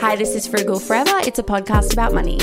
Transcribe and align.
Hi, 0.00 0.16
this 0.16 0.34
is 0.34 0.46
Frugal 0.46 0.78
Forever. 0.80 1.12
It's 1.24 1.38
a 1.38 1.42
podcast 1.42 1.92
about 1.92 2.12
money. 2.12 2.38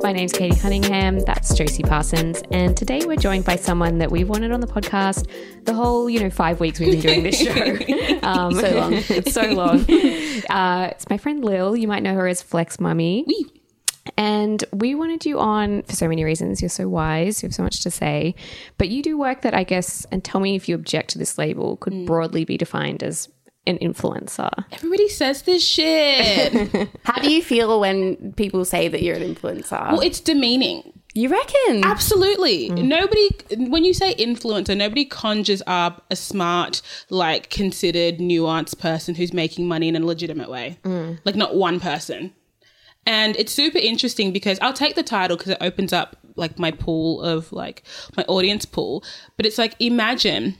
My 0.00 0.12
name's 0.12 0.32
Katie 0.32 0.58
Cunningham. 0.58 1.20
That's 1.20 1.54
Josie 1.54 1.82
Parsons. 1.82 2.42
And 2.50 2.76
today 2.76 3.02
we're 3.04 3.16
joined 3.16 3.44
by 3.44 3.56
someone 3.56 3.98
that 3.98 4.10
we've 4.10 4.28
wanted 4.28 4.50
on 4.50 4.60
the 4.60 4.66
podcast 4.66 5.28
the 5.64 5.74
whole, 5.74 6.08
you 6.10 6.18
know, 6.18 6.30
five 6.30 6.58
weeks 6.58 6.80
we've 6.80 6.90
been 6.92 7.00
doing 7.00 7.22
this 7.22 7.38
show. 7.38 7.78
Um, 8.26 8.54
So 8.54 8.70
long. 8.74 8.92
it's 8.94 9.32
so 9.34 9.42
long. 9.52 9.80
Uh, 10.50 10.88
it's 10.92 11.08
my 11.10 11.18
friend 11.18 11.44
Lil. 11.44 11.76
You 11.76 11.86
might 11.86 12.02
know 12.02 12.14
her 12.14 12.26
as 12.26 12.40
Flex 12.42 12.80
Mummy. 12.80 13.26
And 14.16 14.64
we 14.72 14.94
wanted 14.94 15.24
you 15.24 15.38
on 15.38 15.82
for 15.82 15.94
so 15.94 16.08
many 16.08 16.24
reasons. 16.24 16.60
You're 16.60 16.68
so 16.68 16.88
wise. 16.88 17.42
You 17.42 17.48
have 17.48 17.54
so 17.54 17.62
much 17.62 17.82
to 17.82 17.90
say. 17.90 18.34
But 18.78 18.88
you 18.88 19.02
do 19.02 19.16
work 19.16 19.42
that 19.42 19.54
I 19.54 19.64
guess, 19.64 20.04
and 20.06 20.24
tell 20.24 20.40
me 20.40 20.56
if 20.56 20.68
you 20.68 20.74
object 20.74 21.10
to 21.10 21.18
this 21.18 21.38
label, 21.38 21.76
could 21.76 21.92
mm. 21.92 22.06
broadly 22.06 22.44
be 22.44 22.56
defined 22.56 23.02
as 23.02 23.28
an 23.66 23.78
influencer. 23.78 24.50
Everybody 24.72 25.08
says 25.08 25.42
this 25.42 25.64
shit. 25.64 26.52
How 27.04 27.20
do 27.20 27.32
you 27.32 27.42
feel 27.42 27.78
when 27.80 28.32
people 28.32 28.64
say 28.64 28.88
that 28.88 29.02
you're 29.02 29.16
an 29.16 29.34
influencer? 29.34 29.92
well, 29.92 30.00
it's 30.00 30.20
demeaning. 30.20 30.92
you 31.14 31.28
reckon? 31.28 31.84
Absolutely. 31.84 32.70
Mm. 32.70 32.84
Nobody, 32.84 33.28
when 33.70 33.84
you 33.84 33.94
say 33.94 34.14
influencer, 34.16 34.76
nobody 34.76 35.04
conjures 35.04 35.62
up 35.68 36.04
a 36.10 36.16
smart, 36.16 36.82
like 37.08 37.50
considered, 37.50 38.18
nuanced 38.18 38.78
person 38.80 39.14
who's 39.14 39.32
making 39.32 39.68
money 39.68 39.86
in 39.86 39.94
a 39.94 40.00
legitimate 40.00 40.50
way. 40.50 40.78
Mm. 40.82 41.20
Like, 41.24 41.36
not 41.36 41.54
one 41.54 41.78
person. 41.78 42.32
And 43.06 43.36
it's 43.36 43.52
super 43.52 43.78
interesting 43.78 44.32
because 44.32 44.58
I'll 44.60 44.72
take 44.72 44.94
the 44.94 45.02
title 45.02 45.36
because 45.36 45.52
it 45.52 45.58
opens 45.60 45.92
up 45.92 46.16
like 46.36 46.58
my 46.58 46.70
pool 46.70 47.20
of 47.20 47.52
like 47.52 47.82
my 48.16 48.24
audience 48.24 48.64
pool. 48.64 49.04
But 49.36 49.46
it's 49.46 49.58
like, 49.58 49.74
imagine 49.80 50.56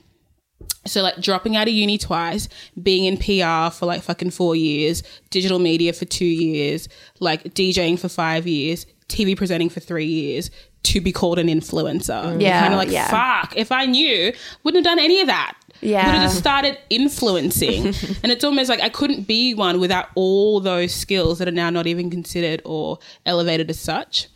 so 0.85 1.01
like 1.01 1.19
dropping 1.21 1.55
out 1.55 1.67
of 1.67 1.73
uni 1.73 1.97
twice, 1.97 2.49
being 2.81 3.05
in 3.05 3.17
PR 3.17 3.73
for 3.73 3.85
like 3.85 4.01
fucking 4.01 4.31
four 4.31 4.55
years, 4.55 5.03
digital 5.29 5.59
media 5.59 5.93
for 5.93 6.05
two 6.05 6.25
years, 6.25 6.89
like 7.19 7.43
DJing 7.53 7.97
for 7.97 8.09
five 8.09 8.45
years, 8.47 8.85
TV 9.07 9.35
presenting 9.35 9.69
for 9.69 9.79
three 9.79 10.05
years, 10.05 10.51
to 10.83 10.99
be 10.99 11.13
called 11.13 11.39
an 11.39 11.47
influencer. 11.47 12.23
Mm. 12.23 12.41
Yeah, 12.41 12.61
kind 12.61 12.73
of 12.73 12.77
like 12.77 12.91
yeah. 12.91 13.07
fuck. 13.09 13.55
If 13.55 13.71
I 13.71 13.85
knew, 13.85 14.33
wouldn't 14.63 14.85
have 14.85 14.97
done 14.97 15.03
any 15.03 15.21
of 15.21 15.27
that. 15.27 15.55
Yeah. 15.83 16.05
would 16.05 16.15
have 16.15 16.23
just 16.23 16.37
started 16.37 16.77
influencing, 16.89 17.87
and 18.23 18.31
it's 18.31 18.43
almost 18.43 18.69
like 18.69 18.81
I 18.81 18.89
couldn't 18.89 19.27
be 19.27 19.53
one 19.53 19.79
without 19.79 20.07
all 20.15 20.59
those 20.59 20.93
skills 20.93 21.39
that 21.39 21.47
are 21.47 21.51
now 21.51 21.69
not 21.69 21.87
even 21.87 22.09
considered 22.09 22.61
or 22.65 22.99
elevated 23.25 23.69
as 23.69 23.79
such. 23.79 24.27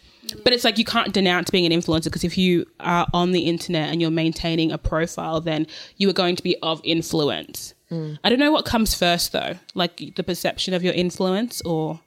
But 0.44 0.52
it's 0.52 0.64
like 0.64 0.78
you 0.78 0.84
can't 0.84 1.14
denounce 1.14 1.50
being 1.50 1.72
an 1.72 1.72
influencer 1.72 2.06
because 2.06 2.26
if 2.26 2.38
you 2.38 2.66
are 2.80 3.08
on 3.14 3.32
the 3.32 3.42
internet 3.42 3.90
and 3.90 4.02
you're 4.02 4.12
maintaining 4.12 4.72
a 4.72 4.78
profile, 4.78 5.40
then 5.40 5.68
you 5.96 6.10
are 6.10 6.14
going 6.14 6.36
to 6.36 6.44
be 6.44 6.58
of 6.62 6.82
influence. 6.84 7.74
Mm. 7.92 8.20
I 8.24 8.30
don't 8.30 8.40
know 8.40 8.52
what 8.52 8.66
comes 8.66 8.94
first 8.94 9.32
though, 9.32 9.58
like 9.74 10.16
the 10.16 10.24
perception 10.24 10.74
of 10.74 10.84
your 10.84 10.94
influence 10.94 11.62
or 11.62 12.02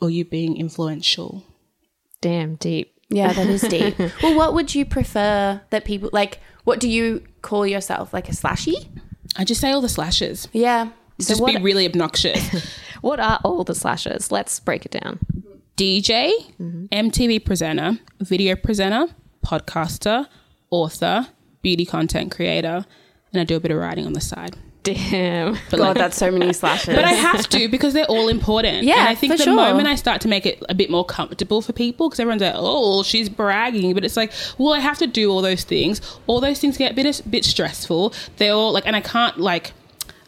or 0.00 0.10
you 0.10 0.24
being 0.24 0.56
influential. 0.56 1.44
Damn 2.20 2.56
deep. 2.56 2.92
yeah, 3.08 3.32
that 3.32 3.46
is 3.46 3.62
deep. 3.62 3.98
well, 4.22 4.36
what 4.36 4.54
would 4.54 4.74
you 4.74 4.84
prefer 4.84 5.60
that 5.70 5.84
people 5.84 6.10
like? 6.12 6.40
What 6.68 6.80
do 6.80 6.88
you 6.90 7.22
call 7.40 7.66
yourself? 7.66 8.12
Like 8.12 8.28
a 8.28 8.32
slashy? 8.32 8.86
I 9.36 9.44
just 9.44 9.58
say 9.58 9.70
all 9.70 9.80
the 9.80 9.88
slashes. 9.88 10.48
Yeah. 10.52 10.90
just 11.18 11.44
be 11.46 11.56
really 11.56 11.86
obnoxious. 11.86 12.42
What 13.00 13.20
are 13.20 13.38
all 13.44 13.62
the 13.62 13.76
slashes? 13.76 14.32
Let's 14.32 14.58
break 14.58 14.84
it 14.84 14.90
down. 14.90 15.20
DJ, 15.76 16.32
MTV 16.58 16.90
mm-hmm. 16.90 17.46
presenter, 17.46 17.98
video 18.20 18.56
presenter, 18.56 19.06
podcaster, 19.46 20.26
author, 20.68 21.28
beauty 21.62 21.86
content 21.86 22.32
creator, 22.32 22.84
and 23.32 23.40
I 23.40 23.44
do 23.44 23.54
a 23.54 23.60
bit 23.60 23.70
of 23.70 23.78
writing 23.78 24.04
on 24.04 24.14
the 24.14 24.20
side. 24.20 24.56
Damn. 24.94 25.58
But 25.70 25.76
God, 25.76 25.80
like, 25.80 25.96
that's 25.96 26.16
so 26.16 26.30
many 26.30 26.52
slashes. 26.54 26.94
But 26.94 27.04
I 27.04 27.12
have 27.12 27.48
to 27.50 27.68
because 27.68 27.92
they're 27.92 28.06
all 28.06 28.28
important. 28.28 28.84
Yeah, 28.84 29.00
and 29.00 29.08
I 29.08 29.14
think 29.14 29.32
for 29.32 29.38
the 29.38 29.44
sure. 29.44 29.54
moment 29.54 29.86
I 29.86 29.94
start 29.96 30.20
to 30.22 30.28
make 30.28 30.46
it 30.46 30.62
a 30.68 30.74
bit 30.74 30.90
more 30.90 31.04
comfortable 31.04 31.60
for 31.62 31.72
people, 31.72 32.08
because 32.08 32.20
everyone's 32.20 32.42
like, 32.42 32.54
"Oh, 32.56 33.02
she's 33.02 33.28
bragging," 33.28 33.94
but 33.94 34.04
it's 34.04 34.16
like, 34.16 34.32
well, 34.56 34.72
I 34.72 34.80
have 34.80 34.98
to 34.98 35.06
do 35.06 35.30
all 35.30 35.42
those 35.42 35.64
things. 35.64 36.00
All 36.26 36.40
those 36.40 36.60
things 36.60 36.76
get 36.76 36.92
a 36.92 36.94
bit 36.94 37.22
bit 37.30 37.44
stressful. 37.44 38.14
They're 38.36 38.52
all 38.52 38.72
like, 38.72 38.86
and 38.86 38.96
I 38.96 39.00
can't 39.00 39.38
like. 39.38 39.72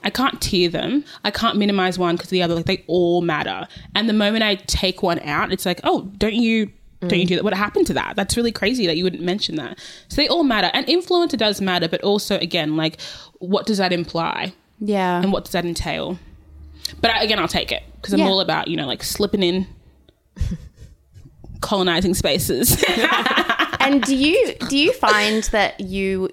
I 0.03 0.09
can't 0.09 0.41
tear 0.41 0.71
them. 0.71 1.05
I 1.25 1.31
can't 1.31 1.59
minimize 1.59 1.99
one 1.99 2.17
because 2.17 2.31
the 2.31 2.43
other, 2.43 2.55
like 2.55 2.65
they 2.65 2.85
all 2.87 3.21
matter. 3.21 3.69
And 3.95 4.09
the 4.09 4.15
moment 4.15 4.43
I 4.43 4.55
take 4.55 5.03
one 5.03 5.19
out, 5.21 5.53
it's 5.53 5.67
like, 5.67 5.79
oh, 5.85 6.09
don't 6.17 6.35
you, 6.35 6.73
don't 7.03 7.19
you 7.19 7.27
mm. 7.27 7.29
do 7.29 7.37
that? 7.37 7.45
What 7.45 7.53
happened 7.53 7.87
to 7.89 7.93
that? 7.93 8.17
That's 8.17 8.35
really 8.35 8.51
crazy 8.51 8.87
that 8.87 8.97
you 8.97 9.05
wouldn't 9.05 9.23
mention 9.23 9.57
that. 9.57 9.79
So 10.09 10.17
they 10.17 10.29
all 10.29 10.43
matter, 10.43 10.71
and 10.73 10.87
influencer 10.87 11.37
does 11.37 11.61
matter, 11.61 11.87
but 11.87 12.01
also 12.01 12.39
again, 12.39 12.79
like, 12.79 12.99
what 13.41 13.67
does 13.67 13.77
that 13.77 13.93
imply? 13.93 14.55
Yeah. 14.81 15.21
and 15.23 15.33
what 15.33 15.45
does 15.45 15.53
that 15.53 15.65
entail? 15.65 16.19
But 17.01 17.13
I, 17.13 17.23
again, 17.23 17.39
I'll 17.39 17.47
take 17.49 17.71
it 17.71 17.83
because 17.97 18.13
I'm 18.15 18.21
Yeah. 18.21 18.27
all 18.29 18.41
about 18.41 18.69
you 18.69 18.77
know 18.77 18.87
like 18.87 19.03
slipping 19.05 19.43
in, 19.43 19.67
colonizing 21.61 22.15
spaces. 22.15 22.83
and 23.81 24.03
do 24.03 24.17
you 24.17 24.55
do 24.69 24.77
you 24.77 24.93
find 24.93 25.45
that 25.45 25.81
you 25.81 26.31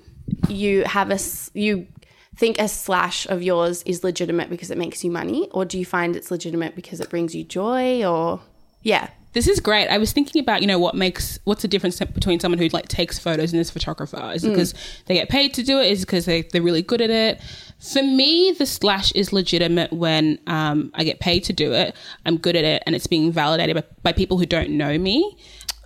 you 0.50 0.84
have 0.86 1.12
a 1.12 1.19
you 1.53 1.88
think 2.36 2.59
a 2.59 2.68
slash 2.68 3.25
of 3.28 3.41
yours 3.41 3.84
is 3.84 4.03
legitimate 4.03 4.50
because 4.50 4.72
it 4.72 4.78
makes 4.78 5.03
you 5.03 5.12
money, 5.12 5.47
or 5.52 5.66
do 5.66 5.78
you 5.78 5.86
find 5.86 6.16
it's 6.16 6.31
legitimate 6.31 6.75
because 6.75 7.00
it 7.00 7.09
brings 7.09 7.34
you 7.36 7.44
joy? 7.44 8.06
Or 8.06 8.41
yeah, 8.84 9.09
this 9.38 9.48
is 9.48 9.59
great. 9.59 9.88
I 9.88 10.00
was 10.00 10.12
thinking 10.12 10.42
about 10.42 10.62
you 10.62 10.68
know 10.68 10.80
what 10.80 10.96
makes 10.96 11.38
what's 11.44 11.62
the 11.62 11.68
difference 11.68 12.00
between 12.00 12.40
someone 12.40 12.58
who 12.58 12.68
like 12.70 12.88
takes 12.88 13.20
photos 13.20 13.53
and 13.53 13.62
is 13.62 13.70
a 13.70 13.74
photographer? 13.74 14.31
Is 14.34 14.44
it 14.44 14.50
because 14.50 14.74
they 15.06 15.14
get 15.14 15.30
paid 15.30 15.53
to 15.53 15.64
do 15.64 15.80
it? 15.80 15.92
Is 15.92 16.02
it 16.02 16.06
because 16.08 16.25
they 16.25 16.42
they're 16.42 16.64
really 16.64 16.81
good 16.81 17.02
at 17.02 17.12
it? 17.12 17.40
For 17.80 18.02
me, 18.02 18.56
the 18.58 18.66
slash 18.66 19.12
is 19.12 19.31
legitimate 19.31 19.94
when 19.94 20.40
um, 20.48 20.90
I 20.96 21.03
get 21.03 21.20
paid 21.20 21.44
to 21.44 21.53
do 21.53 21.74
it. 21.74 21.96
I'm 22.25 22.38
good 22.38 22.56
at 22.56 22.64
it, 22.64 22.81
and 22.88 22.96
it's 22.96 23.06
being 23.06 23.31
validated 23.31 23.75
by, 23.75 23.84
by 24.02 24.12
people 24.12 24.40
who 24.40 24.48
don't 24.48 24.72
know 24.72 24.98
me. 24.98 25.38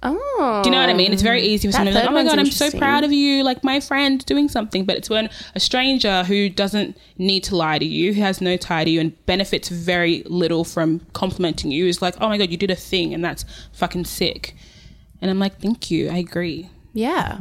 Oh, 0.03 0.61
Do 0.63 0.69
you 0.69 0.75
know 0.75 0.81
what 0.81 0.89
I 0.89 0.93
mean? 0.93 1.13
It's 1.13 1.21
very 1.21 1.41
easy 1.41 1.67
for 1.67 1.73
someone 1.73 1.93
to 1.93 1.99
be 1.99 2.03
like, 2.03 2.09
oh 2.09 2.13
my 2.13 2.23
God, 2.23 2.39
I'm 2.39 2.45
so 2.47 2.71
proud 2.71 3.03
of 3.03 3.11
you, 3.11 3.43
like 3.43 3.63
my 3.63 3.79
friend 3.79 4.25
doing 4.25 4.49
something. 4.49 4.85
But 4.85 4.97
it's 4.97 5.09
when 5.09 5.29
a 5.55 5.59
stranger 5.59 6.23
who 6.23 6.49
doesn't 6.49 6.97
need 7.17 7.43
to 7.45 7.55
lie 7.55 7.79
to 7.79 7.85
you, 7.85 8.13
who 8.13 8.21
has 8.21 8.41
no 8.41 8.57
tie 8.57 8.83
to 8.83 8.89
you 8.89 8.99
and 8.99 9.25
benefits 9.25 9.69
very 9.69 10.23
little 10.25 10.63
from 10.63 11.01
complimenting 11.13 11.71
you, 11.71 11.85
is 11.85 12.01
like, 12.01 12.15
oh 12.19 12.29
my 12.29 12.37
God, 12.37 12.49
you 12.49 12.57
did 12.57 12.71
a 12.71 12.75
thing 12.75 13.13
and 13.13 13.23
that's 13.23 13.45
fucking 13.73 14.05
sick. 14.05 14.55
And 15.21 15.29
I'm 15.29 15.39
like, 15.39 15.59
thank 15.61 15.91
you. 15.91 16.09
I 16.09 16.17
agree. 16.17 16.69
yeah. 16.93 17.39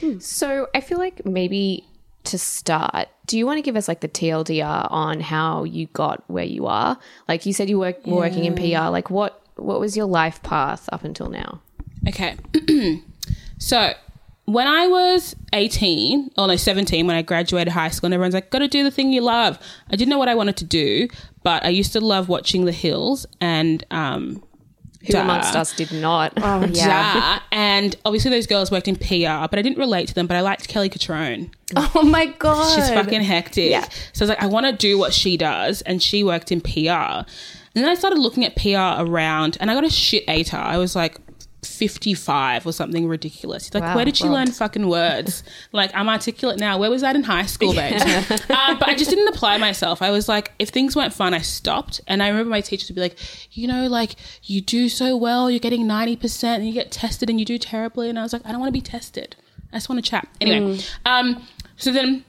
Hmm. 0.00 0.18
So 0.18 0.68
I 0.74 0.80
feel 0.82 0.98
like 0.98 1.24
maybe 1.24 1.84
to 2.24 2.36
start, 2.38 3.08
do 3.26 3.38
you 3.38 3.46
want 3.46 3.56
to 3.58 3.62
give 3.62 3.76
us 3.76 3.88
like 3.88 4.00
the 4.00 4.08
TLDR 4.08 4.88
on 4.90 5.20
how 5.20 5.64
you 5.64 5.86
got 5.86 6.22
where 6.28 6.44
you 6.44 6.66
are? 6.66 6.98
Like 7.28 7.46
you 7.46 7.52
said, 7.54 7.70
you 7.70 7.78
work, 7.78 8.04
were 8.06 8.16
working 8.16 8.44
in 8.44 8.54
PR. 8.54 8.90
Like 8.90 9.08
what 9.08 9.42
what 9.56 9.80
was 9.80 9.96
your 9.96 10.04
life 10.04 10.42
path 10.42 10.86
up 10.92 11.02
until 11.02 11.30
now? 11.30 11.62
Okay. 12.08 12.36
so 13.58 13.92
when 14.46 14.66
I 14.68 14.86
was 14.86 15.34
18, 15.52 16.30
or 16.38 16.46
no, 16.46 16.56
17, 16.56 17.06
when 17.06 17.16
I 17.16 17.22
graduated 17.22 17.72
high 17.72 17.88
school, 17.88 18.06
and 18.06 18.14
everyone's 18.14 18.34
like, 18.34 18.50
gotta 18.50 18.68
do 18.68 18.84
the 18.84 18.90
thing 18.90 19.12
you 19.12 19.20
love. 19.20 19.58
I 19.90 19.96
didn't 19.96 20.10
know 20.10 20.18
what 20.18 20.28
I 20.28 20.34
wanted 20.34 20.56
to 20.58 20.64
do, 20.64 21.08
but 21.42 21.64
I 21.64 21.68
used 21.68 21.92
to 21.94 22.00
love 22.00 22.28
watching 22.28 22.64
The 22.64 22.72
Hills 22.72 23.26
and, 23.40 23.84
um, 23.90 24.42
Who 25.06 25.12
Duh. 25.14 25.20
amongst 25.20 25.56
us 25.56 25.74
did 25.74 25.90
not? 25.92 26.32
Oh 26.36 26.64
yeah. 26.66 27.38
Duh. 27.38 27.40
And 27.50 27.96
obviously 28.04 28.30
those 28.30 28.46
girls 28.46 28.70
worked 28.70 28.86
in 28.88 28.96
PR, 28.96 29.48
but 29.48 29.58
I 29.58 29.62
didn't 29.62 29.78
relate 29.78 30.06
to 30.08 30.14
them, 30.14 30.26
but 30.28 30.36
I 30.36 30.40
liked 30.40 30.68
Kelly 30.68 30.88
Cutrone. 30.90 31.50
Oh 31.76 32.04
my 32.04 32.26
god. 32.26 32.76
She's 32.76 32.88
fucking 32.88 33.22
hectic. 33.22 33.72
Yeah. 33.72 33.88
So 34.12 34.20
I 34.20 34.22
was 34.22 34.28
like, 34.28 34.42
I 34.42 34.46
want 34.46 34.66
to 34.66 34.72
do 34.72 34.96
what 34.96 35.12
she 35.12 35.36
does. 35.36 35.82
And 35.82 36.00
she 36.00 36.22
worked 36.22 36.52
in 36.52 36.60
PR. 36.60 37.26
And 37.74 37.84
then 37.84 37.88
I 37.88 37.94
started 37.96 38.20
looking 38.20 38.44
at 38.44 38.54
PR 38.54 39.02
around 39.02 39.56
and 39.60 39.68
I 39.70 39.74
got 39.74 39.82
a 39.82 39.90
shit 39.90 40.24
ATAR. 40.28 40.60
I 40.60 40.78
was 40.78 40.94
like 40.94 41.18
55 41.66 42.66
or 42.66 42.72
something 42.72 43.06
ridiculous. 43.08 43.64
He's 43.66 43.74
like, 43.74 43.82
Wow. 43.82 43.96
where 43.96 44.04
did 44.04 44.16
she 44.16 44.24
learn 44.24 44.46
fucking 44.50 44.88
words? 44.88 45.42
like, 45.72 45.90
I'm 45.94 46.08
articulate 46.08 46.58
now. 46.58 46.78
Where 46.78 46.90
was 46.90 47.02
that 47.02 47.16
in 47.16 47.22
high 47.22 47.46
school, 47.46 47.74
babe? 47.74 48.00
um, 48.00 48.78
but 48.78 48.88
I 48.88 48.94
just 48.96 49.10
didn't 49.10 49.28
apply 49.28 49.58
myself. 49.58 50.02
I 50.02 50.10
was 50.10 50.28
like, 50.28 50.52
if 50.58 50.68
things 50.70 50.94
weren't 50.96 51.12
fun, 51.12 51.34
I 51.34 51.40
stopped. 51.40 52.00
And 52.06 52.22
I 52.22 52.28
remember 52.28 52.50
my 52.50 52.60
teachers 52.60 52.88
would 52.88 52.94
be 52.96 53.00
like, 53.00 53.18
you 53.52 53.66
know, 53.68 53.86
like, 53.86 54.16
you 54.44 54.60
do 54.60 54.88
so 54.88 55.16
well, 55.16 55.50
you're 55.50 55.60
getting 55.60 55.86
90%, 55.86 56.44
and 56.44 56.66
you 56.66 56.72
get 56.72 56.90
tested 56.90 57.28
and 57.30 57.38
you 57.38 57.46
do 57.46 57.58
terribly. 57.58 58.08
And 58.08 58.18
I 58.18 58.22
was 58.22 58.32
like, 58.32 58.42
I 58.46 58.50
don't 58.50 58.60
want 58.60 58.68
to 58.68 58.72
be 58.78 58.80
tested. 58.80 59.36
I 59.72 59.76
just 59.76 59.88
want 59.88 60.02
to 60.04 60.10
chat. 60.10 60.28
Anyway, 60.40 60.80
um, 61.04 61.46
so 61.76 61.92
then 61.92 62.24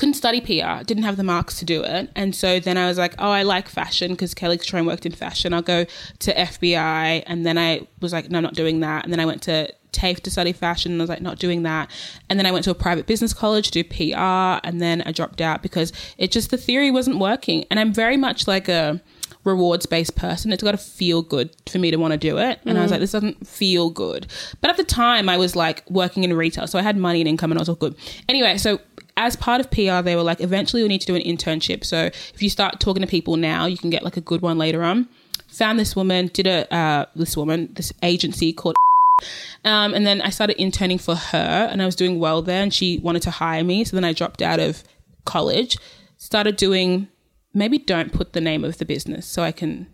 couldn't 0.00 0.14
study 0.14 0.40
PR, 0.40 0.82
didn't 0.82 1.02
have 1.02 1.18
the 1.18 1.22
marks 1.22 1.58
to 1.58 1.66
do 1.66 1.82
it. 1.82 2.10
And 2.16 2.34
so 2.34 2.58
then 2.58 2.78
I 2.78 2.86
was 2.86 2.96
like, 2.96 3.14
oh, 3.18 3.28
I 3.28 3.42
like 3.42 3.68
fashion 3.68 4.12
because 4.12 4.32
Kelly 4.32 4.56
Cutrone 4.56 4.86
worked 4.86 5.04
in 5.04 5.12
fashion. 5.12 5.52
I'll 5.52 5.60
go 5.60 5.84
to 6.20 6.34
FBI. 6.34 7.22
And 7.26 7.44
then 7.44 7.58
I 7.58 7.86
was 8.00 8.10
like, 8.10 8.30
no, 8.30 8.38
I'm 8.38 8.42
not 8.42 8.54
doing 8.54 8.80
that. 8.80 9.04
And 9.04 9.12
then 9.12 9.20
I 9.20 9.26
went 9.26 9.42
to 9.42 9.70
TAFE 9.92 10.20
to 10.20 10.30
study 10.30 10.54
fashion 10.54 10.92
and 10.92 11.02
I 11.02 11.04
was 11.04 11.10
like, 11.10 11.20
not 11.20 11.38
doing 11.38 11.64
that. 11.64 11.90
And 12.30 12.38
then 12.38 12.46
I 12.46 12.50
went 12.50 12.64
to 12.64 12.70
a 12.70 12.74
private 12.74 13.04
business 13.04 13.34
college 13.34 13.72
to 13.72 13.82
do 13.82 13.84
PR. 13.84 14.66
And 14.66 14.80
then 14.80 15.02
I 15.04 15.12
dropped 15.12 15.42
out 15.42 15.62
because 15.62 15.92
it 16.16 16.30
just, 16.30 16.50
the 16.50 16.56
theory 16.56 16.90
wasn't 16.90 17.18
working. 17.18 17.66
And 17.70 17.78
I'm 17.78 17.92
very 17.92 18.16
much 18.16 18.48
like 18.48 18.70
a, 18.70 19.02
rewards 19.44 19.86
based 19.86 20.16
person. 20.16 20.52
It's 20.52 20.62
got 20.62 20.72
to 20.72 20.78
feel 20.78 21.22
good 21.22 21.50
for 21.68 21.78
me 21.78 21.90
to 21.90 21.96
want 21.96 22.12
to 22.12 22.18
do 22.18 22.38
it. 22.38 22.60
And 22.64 22.78
I 22.78 22.82
was 22.82 22.90
mm. 22.90 22.92
like, 22.92 23.00
this 23.00 23.12
doesn't 23.12 23.46
feel 23.46 23.90
good. 23.90 24.26
But 24.60 24.70
at 24.70 24.76
the 24.76 24.84
time, 24.84 25.28
I 25.28 25.36
was 25.36 25.56
like 25.56 25.88
working 25.88 26.24
in 26.24 26.32
retail, 26.34 26.66
so 26.66 26.78
I 26.78 26.82
had 26.82 26.96
money 26.96 27.20
and 27.20 27.28
income, 27.28 27.50
and 27.50 27.58
I 27.58 27.62
was 27.62 27.68
all 27.68 27.74
good. 27.74 27.96
Anyway, 28.28 28.58
so 28.58 28.80
as 29.16 29.36
part 29.36 29.60
of 29.60 29.70
PR, 29.70 30.02
they 30.02 30.16
were 30.16 30.22
like, 30.22 30.40
eventually 30.40 30.82
we 30.82 30.88
need 30.88 31.00
to 31.00 31.06
do 31.06 31.14
an 31.14 31.22
internship. 31.22 31.84
So 31.84 32.04
if 32.04 32.42
you 32.42 32.50
start 32.50 32.80
talking 32.80 33.02
to 33.02 33.06
people 33.06 33.36
now, 33.36 33.66
you 33.66 33.76
can 33.76 33.90
get 33.90 34.02
like 34.02 34.16
a 34.16 34.20
good 34.20 34.42
one 34.42 34.58
later 34.58 34.82
on. 34.82 35.08
Found 35.48 35.78
this 35.78 35.96
woman, 35.96 36.30
did 36.32 36.46
a 36.46 36.72
uh, 36.72 37.06
this 37.16 37.36
woman, 37.36 37.70
this 37.74 37.92
agency 38.02 38.52
called 38.52 38.76
um, 39.64 39.94
and 39.94 40.06
then 40.06 40.20
I 40.22 40.30
started 40.30 40.60
interning 40.60 40.98
for 40.98 41.14
her 41.14 41.68
and 41.70 41.82
I 41.82 41.86
was 41.86 41.96
doing 41.96 42.18
well 42.18 42.42
there 42.42 42.62
and 42.62 42.72
she 42.72 42.98
wanted 42.98 43.22
to 43.22 43.30
hire 43.30 43.64
me. 43.64 43.84
So 43.84 43.96
then 43.96 44.04
I 44.04 44.12
dropped 44.12 44.42
out 44.42 44.60
of 44.60 44.84
college, 45.24 45.76
started 46.16 46.56
doing, 46.56 47.08
maybe 47.52 47.78
don't 47.78 48.12
put 48.12 48.32
the 48.32 48.40
name 48.40 48.64
of 48.64 48.78
the 48.78 48.84
business 48.84 49.26
so 49.26 49.42
I 49.42 49.52
can 49.52 49.86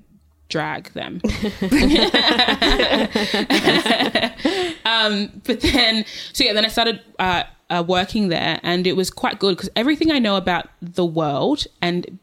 drag 0.49 0.93
them. 0.93 1.21
um, 4.85 5.43
but 5.45 5.61
then, 5.61 6.05
so 6.33 6.45
yeah, 6.45 6.53
then 6.53 6.65
I 6.65 6.69
started 6.69 7.01
uh, 7.19 7.45
uh, 7.71 7.83
working 7.87 8.29
there 8.29 8.61
and 8.63 8.87
it 8.87 8.95
was 8.97 9.11
quite 9.11 9.39
good 9.39 9.57
because 9.57 9.71
everything 9.77 10.11
I 10.13 10.19
know 10.19 10.37
about 10.37 10.69
the 10.81 11.05
world 11.05 11.67
and 11.83 12.19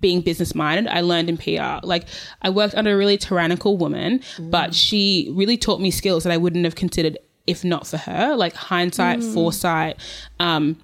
being 0.00 0.20
business 0.20 0.54
minded, 0.54 0.88
I 0.90 1.00
learned 1.00 1.28
in 1.28 1.36
PR. 1.36 1.86
Like 1.86 2.06
I 2.42 2.50
worked 2.50 2.74
under 2.74 2.92
a 2.92 2.96
really 2.96 3.16
tyrannical 3.16 3.76
woman, 3.76 4.20
but 4.50 4.74
she 4.74 5.30
really 5.32 5.56
taught 5.56 5.80
me 5.80 5.90
skills 5.90 6.24
that 6.24 6.32
I 6.32 6.36
wouldn't 6.36 6.64
have 6.64 6.74
considered 6.74 7.18
if 7.46 7.62
not 7.64 7.86
for 7.86 7.96
her, 7.96 8.34
like 8.34 8.54
hindsight, 8.54 9.22
foresight, 9.32 10.00
um, 10.40 10.76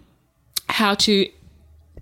how 0.68 0.94
to 0.94 1.28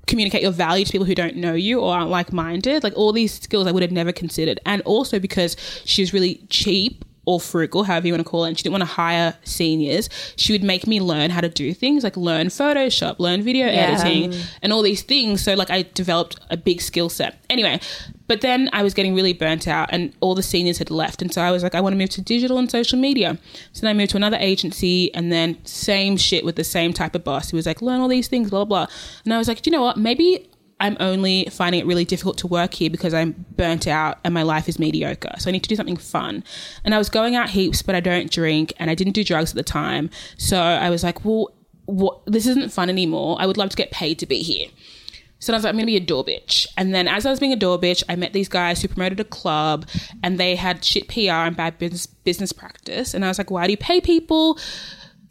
communicate 0.07 0.43
your 0.43 0.53
value 0.53 0.85
to 0.85 0.93
people 0.93 1.07
who 1.07 1.15
don't 1.15 1.37
know 1.37 1.55
you 1.55 1.81
or 1.81 1.95
aren't 1.95 2.11
like 2.11 2.33
minded. 2.33 2.83
Like 2.85 2.93
all 2.97 3.13
these 3.13 3.41
skills 3.41 3.67
I 3.67 3.73
would 3.73 3.83
have 3.83 3.93
never 3.93 4.13
considered. 4.13 4.61
And 4.67 4.83
also 4.83 5.19
because 5.19 5.57
she 5.87 6.03
was 6.03 6.13
really 6.13 6.45
cheap 6.51 7.05
or 7.27 7.41
frugal, 7.41 7.85
however 7.85 8.07
you 8.07 8.13
want 8.13 8.25
to 8.25 8.29
call 8.29 8.45
it, 8.45 8.49
and 8.49 8.59
she 8.59 8.63
didn't 8.63 8.73
want 8.73 8.83
to 8.83 8.95
hire 8.95 9.37
seniors, 9.45 10.09
she 10.37 10.53
would 10.53 10.63
make 10.63 10.87
me 10.87 11.01
learn 11.01 11.31
how 11.31 11.41
to 11.41 11.49
do 11.49 11.75
things 11.75 12.03
like 12.03 12.17
learn 12.17 12.49
Photoshop, 12.49 13.19
learn 13.19 13.43
video 13.43 13.67
editing, 13.67 14.35
and 14.63 14.73
all 14.73 14.83
these 14.83 15.03
things. 15.03 15.43
So, 15.43 15.55
like, 15.55 15.71
I 15.71 15.83
developed 15.95 16.41
a 16.51 16.57
big 16.57 16.81
skill 16.81 17.09
set. 17.09 17.37
Anyway, 17.51 17.81
but 18.27 18.41
then 18.41 18.71
I 18.73 18.83
was 18.83 18.95
getting 18.95 19.15
really 19.15 19.33
burnt 19.33 19.69
out, 19.69 19.91
and 19.93 20.15
all 20.21 20.35
the 20.35 20.43
seniors 20.43 20.79
had 20.79 20.91
left. 20.91 21.21
And 21.21 21.33
so 21.33 21.43
I 21.43 21.51
was 21.51 21.63
like, 21.63 21.75
I 21.75 21.81
want 21.81 21.93
to 21.93 21.99
move 21.99 22.11
to 22.11 22.23
digital 22.23 22.59
and 22.59 22.71
social 22.71 22.99
media. 22.99 23.39
So 23.73 23.83
then 23.83 23.91
I 23.91 23.95
moved 23.95 24.13
to 24.13 24.17
another 24.17 24.39
agency, 24.41 25.13
and 25.15 25.31
then 25.31 25.59
same 25.65 26.17
shit 26.17 26.45
with 26.45 26.57
the 26.57 26.65
same 26.65 26.93
type 26.93 27.15
of 27.15 27.25
boss. 27.25 27.51
who 27.51 27.57
was 27.57 27.67
like, 27.67 27.83
learn 27.83 28.01
all 28.01 28.09
these 28.09 28.29
things, 28.29 28.51
blah, 28.51 28.65
blah, 28.65 28.87
blah. 28.87 28.95
And 29.25 29.35
I 29.35 29.39
was 29.39 29.49
like, 29.49 29.63
do 29.63 29.71
you 29.71 29.77
know 29.77 29.83
what? 29.83 29.97
Maybe 29.97 30.49
I'm 30.81 30.97
only 30.99 31.47
finding 31.51 31.81
it 31.81 31.87
really 31.87 32.05
difficult 32.05 32.39
to 32.39 32.47
work 32.47 32.75
here 32.75 32.91
because 32.91 33.13
I'm 33.15 33.45
burnt 33.57 33.87
out 33.87 34.19
and 34.25 34.33
my 34.33 34.43
life 34.43 34.69
is 34.69 34.79
mediocre. 34.79 35.33
So 35.39 35.51
I 35.51 35.53
need 35.53 35.63
to 35.63 35.69
do 35.69 35.77
something 35.77 35.97
fun. 35.97 36.43
And 36.85 36.95
I 36.95 36.99
was 36.99 37.11
going 37.11 37.37
out 37.37 37.51
heaps, 37.51 37.83
but 37.83 37.95
I 37.95 38.01
don't 38.01 38.31
drink 38.31 38.73
and 38.79 38.91
I 38.91 38.95
didn't 38.95 39.13
do 39.13 39.23
drugs 39.23 39.51
at 39.51 39.57
the 39.57 39.63
time. 39.63 40.11
So 40.39 40.59
I 40.59 40.91
was 40.91 41.05
like, 41.05 41.25
well, 41.25 41.53
what, 41.85 42.21
this 42.27 42.47
isn't 42.47 42.73
fun 42.73 42.89
anymore. 42.89 43.37
I 43.39 43.47
would 43.47 43.57
love 43.57 43.71
to 43.71 43.77
get 43.77 43.91
paid 43.91 44.19
to 44.21 44.27
be 44.27 44.43
here. 44.43 44.69
So 45.41 45.55
I 45.55 45.57
was 45.57 45.65
like, 45.65 45.71
I'm 45.71 45.77
gonna 45.77 45.87
be 45.87 45.97
a 45.97 46.01
door 46.01 46.25
bitch. 46.25 46.67
And 46.77 46.95
then 46.95 47.09
as 47.09 47.25
I 47.25 47.31
was 47.31 47.41
being 47.41 47.53
a 47.53 47.57
door 47.57 47.79
bitch, 47.79 48.03
I 48.09 48.17
met 48.17 48.35
these 48.35 48.49
guys 48.49 48.83
who 48.83 48.89
promoted 48.89 49.21
a 49.21 49.25
club 49.25 49.89
and 50.23 50.39
they 50.39 50.55
had 50.55 50.85
shit 50.85 51.09
PR 51.09 51.31
and 51.31 51.57
bad 51.57 51.79
business 51.79 52.07
business 52.07 52.53
practice. 52.53 53.15
And 53.15 53.25
I 53.25 53.29
was 53.29 53.39
like, 53.39 53.51
why 53.51 53.67
do 53.67 53.73
you 53.73 53.79
pay 53.79 54.01
people? 54.01 54.59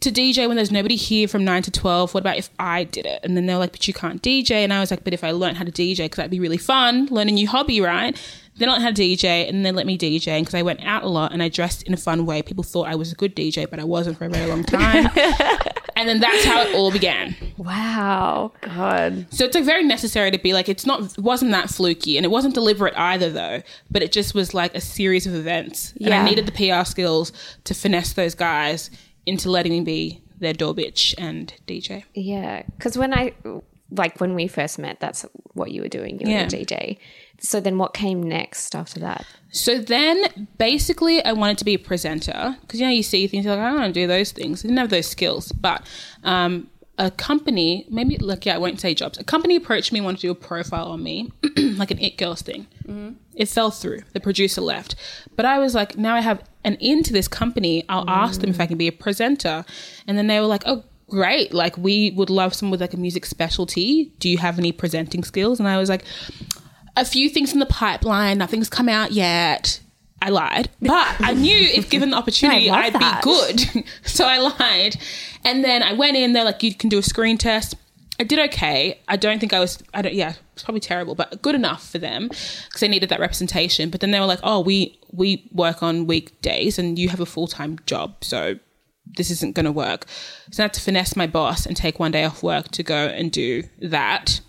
To 0.01 0.11
DJ 0.11 0.47
when 0.47 0.55
there's 0.55 0.71
nobody 0.71 0.95
here 0.95 1.27
from 1.27 1.43
9 1.43 1.63
to 1.63 1.71
12. 1.71 2.13
What 2.13 2.21
about 2.21 2.37
if 2.37 2.49
I 2.57 2.85
did 2.85 3.05
it? 3.05 3.19
And 3.23 3.35
then 3.35 3.45
they're 3.47 3.57
like, 3.57 3.71
but 3.73 3.87
you 3.87 3.93
can't 3.93 4.21
DJ. 4.21 4.51
And 4.63 4.71
I 4.71 4.79
was 4.79 4.91
like, 4.91 5.03
but 5.03 5.13
if 5.13 5.23
I 5.23 5.31
learned 5.31 5.57
how 5.57 5.65
to 5.65 5.71
DJ, 5.71 6.05
because 6.05 6.17
that'd 6.17 6.31
be 6.31 6.39
really 6.39 6.57
fun, 6.57 7.07
learn 7.07 7.27
a 7.27 7.31
new 7.31 7.47
hobby, 7.47 7.81
right? 7.81 8.17
Then 8.57 8.69
I 8.69 8.73
learned 8.73 8.83
how 8.83 8.91
to 8.91 9.01
DJ 9.01 9.47
and 9.49 9.65
then 9.65 9.75
let 9.75 9.85
me 9.85 9.97
DJ. 9.97 10.29
And 10.29 10.45
because 10.45 10.55
I 10.57 10.61
went 10.61 10.81
out 10.85 11.03
a 11.03 11.09
lot 11.09 11.33
and 11.33 11.43
I 11.43 11.49
dressed 11.49 11.83
in 11.83 11.93
a 11.93 11.97
fun 11.97 12.25
way, 12.25 12.41
people 12.41 12.63
thought 12.63 12.87
I 12.87 12.95
was 12.95 13.11
a 13.11 13.15
good 13.15 13.35
DJ, 13.35 13.69
but 13.69 13.79
I 13.79 13.83
wasn't 13.83 14.17
for 14.17 14.25
a 14.25 14.29
very 14.29 14.49
long 14.49 14.63
time. 14.63 15.09
and 15.95 16.07
then 16.07 16.19
that's 16.21 16.45
how 16.45 16.61
it 16.61 16.73
all 16.75 16.91
began. 16.91 17.35
Wow. 17.57 18.53
God. 18.61 19.27
So 19.33 19.43
it's 19.45 19.55
like 19.55 19.65
very 19.65 19.83
necessary 19.83 20.31
to 20.31 20.37
be 20.37 20.53
like, 20.53 20.69
it's 20.69 20.85
not, 20.85 21.01
it 21.01 21.17
wasn't 21.19 21.51
that 21.51 21.69
fluky 21.69 22.17
and 22.17 22.25
it 22.25 22.29
wasn't 22.29 22.53
deliberate 22.53 22.93
either 22.97 23.29
though, 23.29 23.61
but 23.91 24.01
it 24.01 24.11
just 24.13 24.33
was 24.33 24.53
like 24.53 24.75
a 24.75 24.81
series 24.81 25.27
of 25.27 25.35
events. 25.35 25.91
And 25.93 26.07
Yeah. 26.07 26.21
I 26.21 26.25
needed 26.25 26.45
the 26.45 26.51
PR 26.53 26.85
skills 26.85 27.31
to 27.65 27.73
finesse 27.73 28.13
those 28.13 28.35
guys 28.35 28.89
into 29.29 29.49
letting 29.49 29.71
me 29.71 29.81
be 29.81 30.21
their 30.39 30.53
door 30.53 30.73
bitch 30.73 31.13
and 31.17 31.53
DJ. 31.67 32.03
Yeah, 32.13 32.63
because 32.77 32.97
when 32.97 33.13
I 33.13 33.33
like 33.91 34.19
when 34.21 34.35
we 34.35 34.47
first 34.47 34.77
met, 34.79 34.99
that's 34.99 35.25
what 35.53 35.71
you 35.71 35.81
were 35.81 35.87
doing. 35.89 36.19
You 36.19 36.27
were 36.27 36.31
Yeah. 36.33 36.45
a 36.45 36.47
DJ. 36.49 36.97
So 37.41 37.59
then, 37.59 37.77
what 37.77 37.93
came 37.93 38.21
next 38.21 38.75
after 38.75 38.99
that? 38.99 39.25
So 39.51 39.79
then 39.79 40.47
basically 40.57 41.23
I 41.23 41.31
wanted 41.33 41.57
to 41.59 41.65
be 41.65 41.73
a 41.73 41.79
presenter 41.79 42.57
because 42.61 42.79
you 42.79 42.85
know 42.85 42.91
you 42.91 43.01
see 43.03 43.27
things 43.27 43.45
you're 43.45 43.55
like 43.55 43.63
I 43.63 43.69
don't 43.69 43.79
want 43.79 43.93
to 43.93 43.99
do 43.99 44.07
those 44.07 44.31
things. 44.31 44.63
I 44.63 44.67
didn't 44.67 44.77
have 44.77 44.89
those 44.89 45.07
skills, 45.07 45.51
but 45.53 45.85
um, 46.23 46.69
a 46.99 47.09
company 47.09 47.87
maybe 47.89 48.17
like 48.17 48.45
yeah 48.45 48.55
I 48.55 48.57
won't 48.57 48.79
say 48.79 48.93
jobs. 48.93 49.17
A 49.17 49.23
company 49.23 49.55
approached 49.55 49.91
me 49.91 50.01
wanted 50.01 50.17
to 50.17 50.27
do 50.27 50.31
a 50.31 50.35
profile 50.35 50.87
on 50.87 51.01
me 51.01 51.31
like 51.57 51.89
an 51.89 51.99
it 51.99 52.17
girls 52.17 52.41
thing. 52.41 52.67
Mm-hmm. 52.85 53.13
It 53.33 53.47
fell 53.47 53.71
through. 53.71 54.01
The 54.13 54.19
producer 54.19 54.61
left, 54.61 54.95
but 55.35 55.45
I 55.45 55.57
was 55.59 55.73
like 55.73 55.97
now 55.97 56.13
I 56.13 56.21
have 56.21 56.43
an 56.63 56.75
into 56.79 57.13
this 57.13 57.27
company. 57.27 57.85
I'll 57.89 58.07
ask 58.09 58.41
them 58.41 58.49
if 58.51 58.59
I 58.59 58.65
mm. 58.65 58.69
can 58.69 58.77
be 58.77 58.87
a 58.87 58.91
presenter, 58.91 59.65
and 60.05 60.17
then 60.17 60.27
they 60.27 60.39
were 60.39 60.45
like 60.45 60.63
oh. 60.65 60.83
Great, 61.11 61.55
like 61.55 61.75
we 61.75 62.11
would 62.11 62.29
love 62.29 62.53
someone 62.53 62.69
with 62.69 62.81
like 62.81 62.93
a 62.93 62.97
music 62.97 63.25
specialty. 63.25 64.13
Do 64.19 64.29
you 64.29 64.37
have 64.37 64.59
any 64.59 64.71
presenting 64.71 65.23
skills? 65.23 65.59
And 65.59 65.67
I 65.67 65.79
was 65.79 65.89
like, 65.89 66.03
a 66.95 67.03
few 67.03 67.29
things 67.29 67.51
in 67.51 67.57
the 67.57 67.65
pipeline. 67.65 68.37
Nothing's 68.37 68.69
come 68.69 68.87
out 68.87 69.11
yet. 69.11 69.79
I 70.21 70.29
lied, 70.29 70.69
but 70.81 71.15
I 71.19 71.33
knew 71.33 71.57
if 71.57 71.89
given 71.89 72.09
the 72.09 72.17
opportunity, 72.21 72.69
I'd 72.69 72.93
that. 72.93 73.23
be 73.23 73.29
good. 73.29 73.85
so 74.03 74.25
I 74.25 74.37
lied, 74.37 74.97
and 75.45 75.63
then 75.63 75.83
I 75.83 75.93
went 75.93 76.17
in. 76.17 76.33
They're 76.33 76.43
like, 76.43 76.63
you 76.63 76.73
can 76.73 76.89
do 76.89 76.97
a 76.97 77.03
screen 77.03 77.37
test. 77.37 77.75
I 78.19 78.23
did 78.23 78.37
okay. 78.49 78.99
I 79.07 79.15
don't 79.15 79.39
think 79.39 79.53
I 79.53 79.59
was. 79.59 79.81
I 79.93 80.01
don't. 80.01 80.13
Yeah, 80.13 80.33
it's 80.53 80.63
probably 80.63 80.81
terrible, 80.81 81.15
but 81.15 81.41
good 81.41 81.55
enough 81.55 81.89
for 81.89 81.99
them 81.99 82.27
because 82.27 82.81
they 82.81 82.89
needed 82.89 83.09
that 83.09 83.19
representation. 83.19 83.89
But 83.89 84.01
then 84.01 84.11
they 84.11 84.19
were 84.19 84.25
like, 84.25 84.41
oh, 84.43 84.59
we 84.59 84.99
we 85.11 85.49
work 85.53 85.81
on 85.81 86.05
weekdays, 86.05 86.77
and 86.77 86.99
you 86.99 87.09
have 87.09 87.21
a 87.21 87.25
full 87.25 87.47
time 87.47 87.79
job, 87.85 88.23
so 88.23 88.55
this 89.05 89.31
isn't 89.31 89.55
going 89.55 89.65
to 89.65 89.71
work. 89.71 90.05
So 90.51 90.63
I 90.63 90.65
had 90.65 90.73
to 90.73 90.81
finesse 90.81 91.15
my 91.15 91.27
boss 91.27 91.65
and 91.65 91.75
take 91.75 91.99
one 91.99 92.11
day 92.11 92.25
off 92.25 92.43
work 92.43 92.69
to 92.71 92.83
go 92.83 93.07
and 93.07 93.31
do 93.31 93.63
that. 93.81 94.41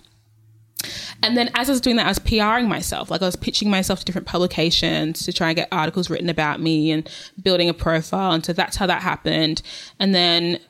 And 1.23 1.37
then 1.37 1.51
as 1.55 1.69
I 1.69 1.73
was 1.73 1.81
doing 1.81 1.97
that, 1.97 2.07
I 2.07 2.11
was 2.11 2.19
PRing 2.19 2.69
myself. 2.69 3.11
Like 3.11 3.23
I 3.23 3.27
was 3.27 3.37
pitching 3.37 3.71
myself 3.71 4.01
to 4.01 4.05
different 4.05 4.27
publications 4.27 5.25
to 5.25 5.33
try 5.33 5.49
and 5.49 5.57
get 5.57 5.69
articles 5.71 6.11
written 6.11 6.29
about 6.29 6.61
me 6.61 6.91
and 6.91 7.09
building 7.43 7.69
a 7.69 7.75
profile. 7.75 8.33
And 8.33 8.45
so 8.45 8.53
that's 8.53 8.77
how 8.77 8.87
that 8.87 9.03
happened. 9.03 9.63
And 9.99 10.15
then 10.15 10.61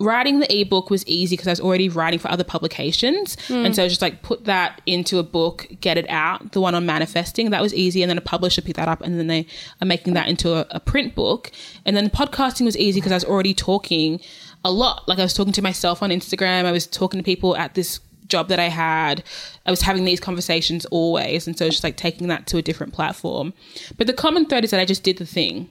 writing 0.00 0.38
the 0.38 0.60
ebook 0.60 0.90
was 0.90 1.06
easy 1.08 1.34
because 1.34 1.48
I 1.48 1.52
was 1.52 1.60
already 1.60 1.88
writing 1.88 2.18
for 2.18 2.30
other 2.30 2.44
publications. 2.44 3.36
Hmm. 3.46 3.66
And 3.66 3.74
so 3.74 3.82
I 3.82 3.86
was 3.86 3.92
just 3.92 4.02
like 4.02 4.22
put 4.22 4.44
that 4.44 4.80
into 4.86 5.18
a 5.18 5.22
book, 5.22 5.66
get 5.80 5.98
it 5.98 6.08
out. 6.08 6.52
The 6.52 6.60
one 6.60 6.74
on 6.74 6.86
manifesting, 6.86 7.50
that 7.50 7.62
was 7.62 7.74
easy. 7.74 8.02
And 8.02 8.10
then 8.10 8.18
a 8.18 8.22
publisher 8.22 8.62
picked 8.62 8.76
that 8.76 8.88
up 8.88 9.00
and 9.00 9.18
then 9.18 9.26
they 9.26 9.46
are 9.80 9.86
making 9.86 10.14
that 10.14 10.28
into 10.28 10.54
a, 10.54 10.66
a 10.70 10.80
print 10.80 11.14
book. 11.14 11.50
And 11.84 11.96
then 11.96 12.04
the 12.04 12.10
podcasting 12.10 12.64
was 12.64 12.76
easy 12.76 13.00
because 13.00 13.12
I 13.12 13.16
was 13.16 13.24
already 13.24 13.54
talking 13.54 14.20
a 14.64 14.70
lot. 14.70 15.08
Like 15.08 15.18
I 15.18 15.22
was 15.22 15.34
talking 15.34 15.52
to 15.54 15.62
myself 15.62 16.02
on 16.02 16.10
Instagram. 16.10 16.64
I 16.64 16.72
was 16.72 16.86
talking 16.86 17.18
to 17.18 17.24
people 17.24 17.56
at 17.56 17.74
this 17.74 18.00
job 18.28 18.48
that 18.48 18.58
I 18.58 18.68
had. 18.68 19.22
I 19.66 19.70
was 19.70 19.82
having 19.82 20.04
these 20.04 20.20
conversations 20.20 20.84
always. 20.86 21.46
And 21.46 21.56
so 21.56 21.66
it's 21.66 21.76
just 21.76 21.84
like 21.84 21.96
taking 21.96 22.28
that 22.28 22.46
to 22.48 22.58
a 22.58 22.62
different 22.62 22.92
platform. 22.92 23.52
But 23.96 24.06
the 24.06 24.12
common 24.12 24.46
thread 24.46 24.64
is 24.64 24.70
that 24.70 24.80
I 24.80 24.84
just 24.84 25.02
did 25.02 25.18
the 25.18 25.26
thing. 25.26 25.68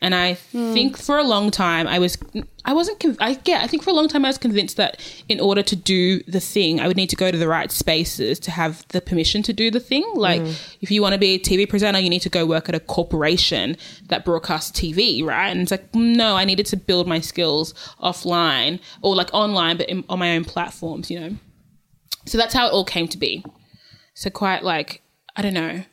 And 0.00 0.14
I 0.14 0.34
think 0.34 0.96
for 0.96 1.18
a 1.18 1.24
long 1.24 1.50
time 1.50 1.88
I 1.88 1.98
was 1.98 2.16
I 2.64 2.72
wasn't 2.72 3.00
conv- 3.00 3.16
I 3.20 3.36
yeah 3.44 3.60
I 3.62 3.66
think 3.66 3.82
for 3.82 3.90
a 3.90 3.92
long 3.92 4.06
time 4.06 4.24
I 4.24 4.28
was 4.28 4.38
convinced 4.38 4.76
that 4.76 5.00
in 5.28 5.40
order 5.40 5.60
to 5.60 5.74
do 5.74 6.22
the 6.22 6.38
thing 6.38 6.78
I 6.78 6.86
would 6.86 6.96
need 6.96 7.10
to 7.10 7.16
go 7.16 7.32
to 7.32 7.36
the 7.36 7.48
right 7.48 7.72
spaces 7.72 8.38
to 8.40 8.52
have 8.52 8.86
the 8.88 9.00
permission 9.00 9.42
to 9.44 9.52
do 9.52 9.72
the 9.72 9.80
thing 9.80 10.08
like 10.14 10.40
mm. 10.40 10.76
if 10.80 10.92
you 10.92 11.02
want 11.02 11.14
to 11.14 11.18
be 11.18 11.34
a 11.34 11.38
TV 11.40 11.68
presenter 11.68 11.98
you 11.98 12.10
need 12.10 12.22
to 12.22 12.28
go 12.28 12.46
work 12.46 12.68
at 12.68 12.76
a 12.76 12.80
corporation 12.80 13.76
that 14.06 14.24
broadcasts 14.24 14.78
TV 14.78 15.24
right 15.24 15.48
and 15.48 15.62
it's 15.62 15.72
like 15.72 15.92
no 15.96 16.36
I 16.36 16.44
needed 16.44 16.66
to 16.66 16.76
build 16.76 17.08
my 17.08 17.18
skills 17.18 17.74
offline 18.00 18.78
or 19.02 19.16
like 19.16 19.30
online 19.34 19.78
but 19.78 19.88
in, 19.88 20.04
on 20.08 20.20
my 20.20 20.36
own 20.36 20.44
platforms 20.44 21.10
you 21.10 21.18
know 21.18 21.36
so 22.28 22.38
that's 22.38 22.54
how 22.54 22.66
it 22.66 22.72
all 22.72 22.84
came 22.84 23.08
to 23.08 23.18
be. 23.18 23.44
So 24.14 24.30
quite 24.30 24.62
like 24.62 25.02
I 25.36 25.42
don't 25.42 25.54
know 25.54 25.84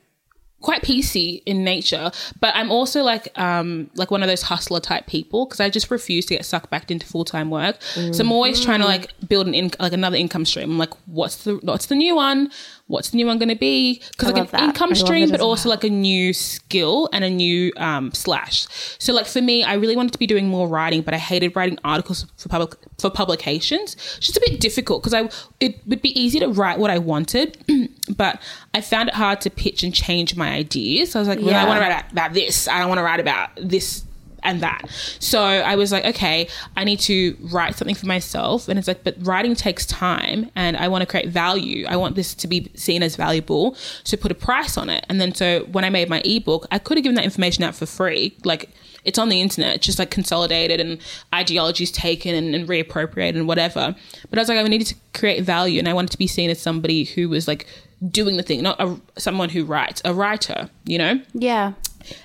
quite 0.66 0.82
PC 0.82 1.44
in 1.46 1.64
nature, 1.64 2.12
but 2.40 2.54
I'm 2.56 2.72
also 2.72 3.04
like 3.04 3.28
um 3.40 3.90
like 3.94 4.10
one 4.10 4.24
of 4.24 4.28
those 4.28 4.42
hustler 4.42 4.80
type 4.80 5.06
people 5.06 5.46
because 5.46 5.60
I 5.60 5.70
just 5.70 5.92
refuse 5.92 6.26
to 6.26 6.36
get 6.36 6.44
sucked 6.44 6.72
back 6.72 6.90
into 6.90 7.06
full 7.06 7.24
time 7.24 7.52
work. 7.52 7.82
So 7.84 8.20
I'm 8.20 8.32
always 8.32 8.60
trying 8.60 8.80
to 8.80 8.86
like 8.88 9.14
build 9.28 9.46
an 9.48 9.54
in- 9.54 9.72
like 9.80 9.94
another 9.94 10.18
income 10.18 10.44
stream. 10.44 10.72
I'm 10.72 10.78
like, 10.80 10.94
what's 11.06 11.44
the 11.44 11.58
what's 11.62 11.86
the 11.86 11.96
new 11.96 12.16
one? 12.16 12.50
what's 12.88 13.10
the 13.10 13.18
new 13.18 13.26
one 13.26 13.38
going 13.40 13.50
to 13.50 13.56
be? 13.56 14.02
Because 14.12 14.32
like 14.32 14.44
an 14.44 14.48
that. 14.52 14.64
income 14.64 14.94
stream, 14.96 15.32
but 15.32 15.42
also 15.42 15.70
like 15.70 15.84
a 15.84 15.90
new 15.90 16.34
skill 16.34 17.10
and 17.12 17.24
a 17.24 17.30
new 17.30 17.72
um, 17.78 18.12
slash. 18.14 18.68
So 19.00 19.14
like 19.14 19.26
for 19.26 19.42
me, 19.42 19.64
I 19.64 19.74
really 19.74 19.96
wanted 19.96 20.14
to 20.14 20.20
be 20.20 20.28
doing 20.28 20.48
more 20.48 20.68
writing, 20.68 21.02
but 21.02 21.14
I 21.14 21.18
hated 21.18 21.56
writing 21.56 21.80
articles 21.84 22.26
for 22.38 22.50
public 22.50 22.76
for 23.00 23.10
publications. 23.10 23.96
It's 23.96 24.28
just 24.28 24.38
a 24.38 24.42
bit 24.48 24.60
difficult 24.60 25.04
because 25.04 25.14
I 25.14 25.30
it 25.60 25.86
would 25.88 26.02
be 26.02 26.20
easy 26.20 26.40
to 26.40 26.48
write 26.48 26.80
what 26.80 26.92
I 26.92 27.00
wanted, 27.00 27.58
but 28.10 28.42
I 28.74 28.82
found 28.82 29.10
it 29.10 29.16
hard 29.16 29.42
to 29.42 29.50
pitch 29.50 29.84
and 29.84 29.94
change 29.94 30.36
my 30.36 30.52
ideas. 30.52 31.12
So 31.12 31.20
I 31.20 31.22
was 31.22 31.28
like, 31.28 31.40
well, 31.40 31.56
I 31.56 31.68
want 31.68 31.82
to 31.82 31.90
write 31.90 32.12
about 32.12 32.34
this. 32.34 32.68
I 32.68 32.80
don't 32.80 32.90
want 32.90 33.00
to 33.00 33.04
write 33.04 33.20
about 33.20 33.50
this 33.62 34.06
and 34.46 34.62
that. 34.62 34.88
So 35.20 35.42
I 35.44 35.76
was 35.76 35.92
like, 35.92 36.06
okay, 36.06 36.48
I 36.78 36.84
need 36.84 37.00
to 37.02 37.36
write 37.52 37.76
something 37.76 37.96
for 37.96 38.06
myself. 38.06 38.70
And 38.70 38.80
it's 38.80 38.88
like, 38.88 39.04
but 39.04 39.16
writing 39.20 39.56
takes 39.56 39.86
time 39.86 40.52
and 40.56 40.78
I 40.78 40.88
want 40.88 41.02
to 41.02 41.06
create 41.06 41.30
value. 41.30 41.86
I 41.88 41.98
want 41.98 42.16
this 42.16 42.34
to 42.36 42.48
be 42.48 42.72
seen 42.76 43.04
as 43.04 43.16
valuable. 43.16 43.76
So 44.04 44.16
put 44.16 44.32
a 44.32 44.36
price 44.36 44.78
on 44.78 44.90
it. 44.90 45.06
And 45.10 45.20
then 45.20 45.34
so 45.34 45.66
when 45.72 45.84
I 45.84 45.90
made 45.90 46.10
my 46.10 46.22
ebook, 46.24 46.68
I 46.72 46.80
could 46.80 46.98
have 46.98 47.04
given 47.04 47.16
that 47.16 47.26
information 47.26 47.64
out 47.64 47.76
for 47.76 47.86
free. 47.86 48.38
Like 48.44 48.70
it's 49.04 49.20
on 49.20 49.30
the 49.30 49.42
internet, 49.42 49.76
it's 49.76 49.86
just 49.86 50.00
like 50.00 50.12
consolidated 50.12 50.80
and 50.80 51.00
ideologies 51.34 51.92
taken 51.92 52.36
and, 52.36 52.56
and 52.56 52.70
reappropriated 52.70 53.36
and 53.36 53.48
whatever. 53.48 53.96
But 54.30 54.40
I 54.40 54.42
was 54.42 54.50
like, 54.50 54.58
I 54.58 54.64
needed 54.64 54.88
to 54.88 54.96
create 55.14 55.44
value 55.44 55.80
and 55.80 55.90
I 55.90 55.94
wanted 55.94 56.12
to 56.12 56.18
be 56.18 56.28
seen 56.28 56.50
as 56.50 56.62
somebody 56.62 57.04
who 57.04 57.30
was 57.30 57.48
like 57.48 57.68
doing 58.10 58.38
the 58.38 58.44
thing, 58.44 58.62
not 58.62 58.80
a, 58.80 59.00
someone 59.18 59.50
who 59.50 59.66
writes, 59.66 60.02
a 60.06 60.14
writer, 60.14 60.70
you 60.86 60.98
know? 60.98 61.20
Yeah. 61.34 61.74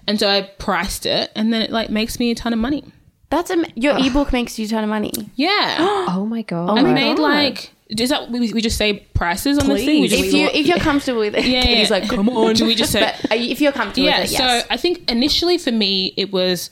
And 0.06 0.18
so 0.18 0.28
I 0.28 0.42
priced 0.58 1.06
it, 1.06 1.30
and 1.34 1.52
then 1.52 1.62
it 1.62 1.70
like 1.70 1.90
makes 1.90 2.18
me 2.18 2.30
a 2.30 2.34
ton 2.34 2.52
of 2.52 2.58
money. 2.58 2.84
That's 3.30 3.50
am- 3.50 3.64
your 3.76 3.96
ebook 3.98 4.32
makes 4.32 4.58
you 4.58 4.66
a 4.66 4.68
ton 4.68 4.84
of 4.84 4.90
money. 4.90 5.12
Yeah, 5.36 5.76
Oh 6.08 6.26
my 6.28 6.42
god. 6.42 6.70
Oh 6.70 6.76
I 6.76 6.82
my 6.82 6.92
made 6.92 7.16
God. 7.16 7.22
like. 7.22 7.70
Is 7.88 8.10
that 8.10 8.30
we, 8.30 8.52
we 8.52 8.60
just 8.60 8.76
say 8.76 9.00
prices 9.14 9.58
on 9.58 9.66
this 9.66 9.84
thing? 9.84 10.02
We 10.02 10.06
just, 10.06 10.22
If 10.22 10.32
you 10.32 10.46
if 10.46 10.64
you're 10.66 10.78
comfortable 10.78 11.20
with 11.20 11.34
it, 11.34 11.44
yeah, 11.44 11.62
Katie's 11.62 11.90
yeah. 11.90 11.96
like, 11.96 12.08
come 12.08 12.28
on. 12.28 12.54
Do 12.54 12.64
we 12.64 12.76
just 12.76 12.92
say? 12.92 13.00
But 13.00 13.36
if 13.36 13.60
you're 13.60 13.72
comfortable 13.72 14.06
yeah. 14.06 14.20
with 14.20 14.30
it, 14.30 14.38
yes. 14.38 14.62
So 14.62 14.68
I 14.70 14.76
think 14.76 15.10
initially 15.10 15.58
for 15.58 15.72
me 15.72 16.14
it 16.16 16.30
was 16.32 16.70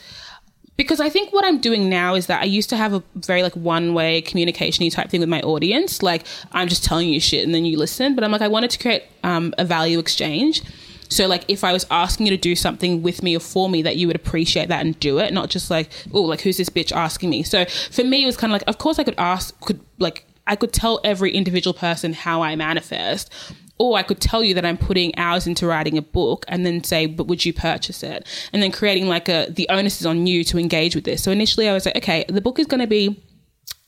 because 0.79 1.01
I 1.01 1.11
think 1.11 1.33
what 1.33 1.45
I'm 1.45 1.61
doing 1.61 1.91
now 1.91 2.15
is 2.15 2.29
that 2.29 2.41
I 2.41 2.45
used 2.45 2.71
to 2.71 2.77
have 2.77 2.95
a 2.95 3.03
very 3.17 3.43
like 3.43 3.57
one 3.57 3.95
way 3.95 4.23
communication 4.23 4.89
type 4.89 5.11
thing 5.11 5.21
with 5.21 5.29
my 5.29 5.43
audience. 5.43 6.03
Like 6.03 6.25
I'm 6.53 6.69
just 6.69 6.85
telling 6.85 7.09
you 7.09 7.21
shit 7.21 7.45
and 7.45 7.53
then 7.53 7.67
you 7.67 7.77
listen. 7.77 8.15
But 8.15 8.25
I'm 8.25 8.31
like 8.31 8.41
I 8.43 8.49
wanted 8.49 8.71
to 8.71 8.79
create 8.79 9.03
um, 9.25 9.53
a 9.59 9.65
value 9.65 9.99
exchange. 9.99 10.63
So 11.11 11.27
like 11.27 11.45
if 11.49 11.65
I 11.65 11.73
was 11.73 11.85
asking 11.91 12.27
you 12.27 12.31
to 12.31 12.41
do 12.41 12.55
something 12.55 13.03
with 13.03 13.25
me 13.25 13.37
or 13.37 13.41
for 13.41 13.69
me 13.69 13.83
that 13.83 13.97
you 13.97 14.07
would 14.07 14.15
appreciate 14.15 14.69
that 14.69 14.87
and 14.87 14.99
do 15.01 15.19
it, 15.19 15.33
not 15.33 15.51
just 15.51 15.69
like, 15.69 15.91
oh, 16.13 16.23
like 16.23 16.43
who's 16.43 16.59
this 16.59 16.69
bitch 16.69 16.93
asking 16.93 17.31
me? 17.31 17.43
So 17.43 17.65
for 17.65 18.05
me 18.05 18.23
it 18.23 18.27
was 18.27 18.37
kind 18.37 18.53
of 18.53 18.55
like 18.55 18.69
of 18.69 18.79
course 18.79 19.01
I 19.01 19.05
could 19.05 19.19
ask 19.19 19.59
could 19.61 19.81
like 19.99 20.27
I 20.47 20.55
could 20.55 20.73
tell 20.73 21.01
every 21.03 21.33
individual 21.33 21.75
person 21.75 22.13
how 22.13 22.43
I 22.43 22.55
manifest. 22.55 23.33
Or 23.79 23.97
I 23.97 24.03
could 24.03 24.21
tell 24.21 24.43
you 24.43 24.55
that 24.55 24.65
I'm 24.65 24.77
putting 24.77 25.17
hours 25.17 25.47
into 25.47 25.67
writing 25.67 25.97
a 25.97 26.03
book 26.03 26.45
and 26.49 26.67
then 26.67 26.83
say, 26.83 27.07
but 27.07 27.29
would 27.29 27.45
you 27.45 27.53
purchase 27.53 28.03
it? 28.03 28.27
And 28.53 28.63
then 28.63 28.73
creating 28.73 29.07
like 29.07 29.29
a, 29.29 29.47
the 29.49 29.69
onus 29.69 30.01
is 30.01 30.07
on 30.07 30.27
you 30.27 30.43
to 30.45 30.59
engage 30.59 30.95
with 30.95 31.05
this. 31.05 31.23
So 31.23 31.31
initially 31.31 31.69
I 31.69 31.73
was 31.73 31.87
like, 31.87 31.97
okay, 31.97 32.25
the 32.29 32.41
book 32.41 32.59
is 32.59 32.67
going 32.67 32.81
to 32.81 32.87
be 32.87 33.23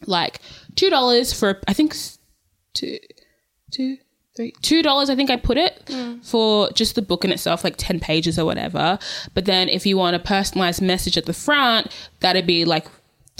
like 0.06 0.40
$2 0.74 1.38
for, 1.38 1.60
I 1.66 1.72
think, 1.72 1.96
two, 2.74 2.98
two, 3.72 3.98
three, 4.36 4.52
two 4.62 4.82
dollars. 4.82 5.10
I 5.10 5.16
think 5.16 5.30
I 5.30 5.36
put 5.36 5.58
it 5.58 5.82
hmm. 5.88 6.18
for 6.20 6.70
just 6.70 6.94
the 6.94 7.02
book 7.02 7.24
in 7.24 7.32
itself, 7.32 7.64
like 7.64 7.74
10 7.76 8.00
pages 8.00 8.38
or 8.38 8.44
whatever. 8.44 8.98
But 9.34 9.44
then 9.44 9.68
if 9.68 9.86
you 9.86 9.96
want 9.96 10.16
a 10.16 10.20
personalized 10.20 10.82
message 10.82 11.16
at 11.16 11.26
the 11.26 11.32
front, 11.32 11.88
that'd 12.20 12.46
be 12.46 12.64
like, 12.64 12.86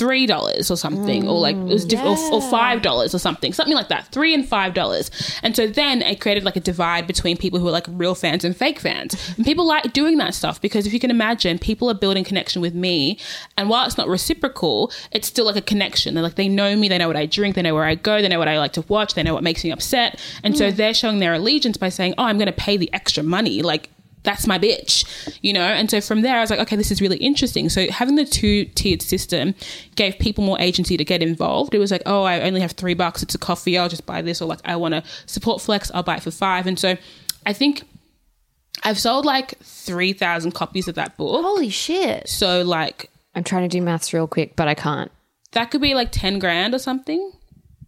Three 0.00 0.26
dollars 0.26 0.70
or 0.70 0.76
something, 0.76 1.28
or 1.28 1.38
like 1.38 1.56
it 1.56 1.62
was 1.62 1.84
diff- 1.84 2.00
or, 2.00 2.16
or 2.32 2.40
mm, 2.40 2.50
five 2.50 2.82
dollars 2.82 3.14
or 3.14 3.18
something, 3.18 3.52
something 3.52 3.74
like 3.74 3.88
that. 3.88 4.06
Three 4.12 4.32
and 4.34 4.48
five 4.48 4.74
dollars, 4.74 5.10
and 5.42 5.54
so 5.54 5.66
then 5.66 6.02
it 6.02 6.20
created 6.20 6.42
like 6.42 6.56
a 6.56 6.60
divide 6.60 7.06
between 7.06 7.36
people 7.36 7.60
who 7.60 7.68
are 7.68 7.70
like 7.70 7.86
real 7.88 8.14
fans 8.14 8.44
and 8.44 8.56
fake 8.56 8.80
fans. 8.80 9.34
And 9.36 9.44
people 9.44 9.66
like 9.66 9.92
doing 9.92 10.16
that 10.18 10.34
stuff 10.34 10.60
because 10.60 10.86
if 10.86 10.92
you 10.92 11.00
can 11.00 11.10
imagine, 11.10 11.58
people 11.58 11.90
are 11.90 11.94
building 11.94 12.24
connection 12.24 12.62
with 12.62 12.74
me, 12.74 13.18
and 13.56 13.68
while 13.68 13.86
it's 13.86 13.98
not 13.98 14.08
reciprocal, 14.08 14.90
it's 15.12 15.28
still 15.28 15.44
like 15.44 15.56
a 15.56 15.62
connection. 15.62 16.14
They're 16.14 16.22
like 16.24 16.36
they 16.36 16.48
know 16.48 16.74
me, 16.74 16.88
they 16.88 16.98
know 16.98 17.06
what 17.06 17.16
I 17.16 17.26
drink, 17.26 17.54
they 17.54 17.62
know 17.62 17.74
where 17.74 17.84
I 17.84 17.94
go, 17.94 18.22
they 18.22 18.28
know 18.28 18.38
what 18.38 18.48
I 18.48 18.58
like 18.58 18.72
to 18.72 18.82
watch, 18.88 19.14
they 19.14 19.22
know 19.22 19.34
what 19.34 19.42
makes 19.42 19.62
me 19.62 19.70
upset, 19.70 20.18
and 20.42 20.56
so 20.56 20.72
mm. 20.72 20.76
they're 20.76 20.94
showing 20.94 21.18
their 21.18 21.34
allegiance 21.34 21.76
by 21.76 21.90
saying, 21.90 22.14
"Oh, 22.18 22.24
I'm 22.24 22.38
going 22.38 22.46
to 22.46 22.52
pay 22.52 22.76
the 22.76 22.92
extra 22.92 23.22
money." 23.22 23.62
Like 23.62 23.90
that's 24.22 24.46
my 24.46 24.58
bitch, 24.58 25.04
you 25.42 25.52
know? 25.52 25.62
And 25.62 25.90
so 25.90 26.00
from 26.00 26.22
there, 26.22 26.36
I 26.36 26.40
was 26.40 26.50
like, 26.50 26.58
okay, 26.60 26.76
this 26.76 26.90
is 26.90 27.00
really 27.00 27.16
interesting. 27.18 27.68
So 27.68 27.90
having 27.90 28.16
the 28.16 28.24
two 28.24 28.66
tiered 28.66 29.02
system 29.02 29.54
gave 29.96 30.18
people 30.18 30.44
more 30.44 30.60
agency 30.60 30.96
to 30.96 31.04
get 31.04 31.22
involved. 31.22 31.74
It 31.74 31.78
was 31.78 31.90
like, 31.90 32.02
oh, 32.06 32.24
I 32.24 32.40
only 32.42 32.60
have 32.60 32.72
three 32.72 32.94
bucks. 32.94 33.22
It's 33.22 33.34
a 33.34 33.38
coffee. 33.38 33.78
I'll 33.78 33.88
just 33.88 34.04
buy 34.06 34.20
this. 34.20 34.42
Or 34.42 34.46
like, 34.46 34.60
I 34.64 34.76
want 34.76 34.94
to 34.94 35.02
support 35.26 35.62
Flex. 35.62 35.90
I'll 35.94 36.02
buy 36.02 36.16
it 36.16 36.22
for 36.22 36.30
five. 36.30 36.66
And 36.66 36.78
so 36.78 36.96
I 37.46 37.52
think 37.54 37.82
I've 38.84 38.98
sold 38.98 39.24
like 39.24 39.58
3,000 39.60 40.52
copies 40.52 40.86
of 40.86 40.96
that 40.96 41.16
book. 41.16 41.42
Holy 41.42 41.70
shit. 41.70 42.28
So 42.28 42.62
like, 42.62 43.10
I'm 43.34 43.44
trying 43.44 43.68
to 43.68 43.68
do 43.68 43.82
maths 43.82 44.12
real 44.12 44.26
quick, 44.26 44.54
but 44.56 44.68
I 44.68 44.74
can't. 44.74 45.10
that 45.52 45.70
could 45.70 45.80
be 45.80 45.94
like 45.94 46.12
10 46.12 46.38
grand 46.38 46.74
or 46.74 46.78
something. 46.78 47.32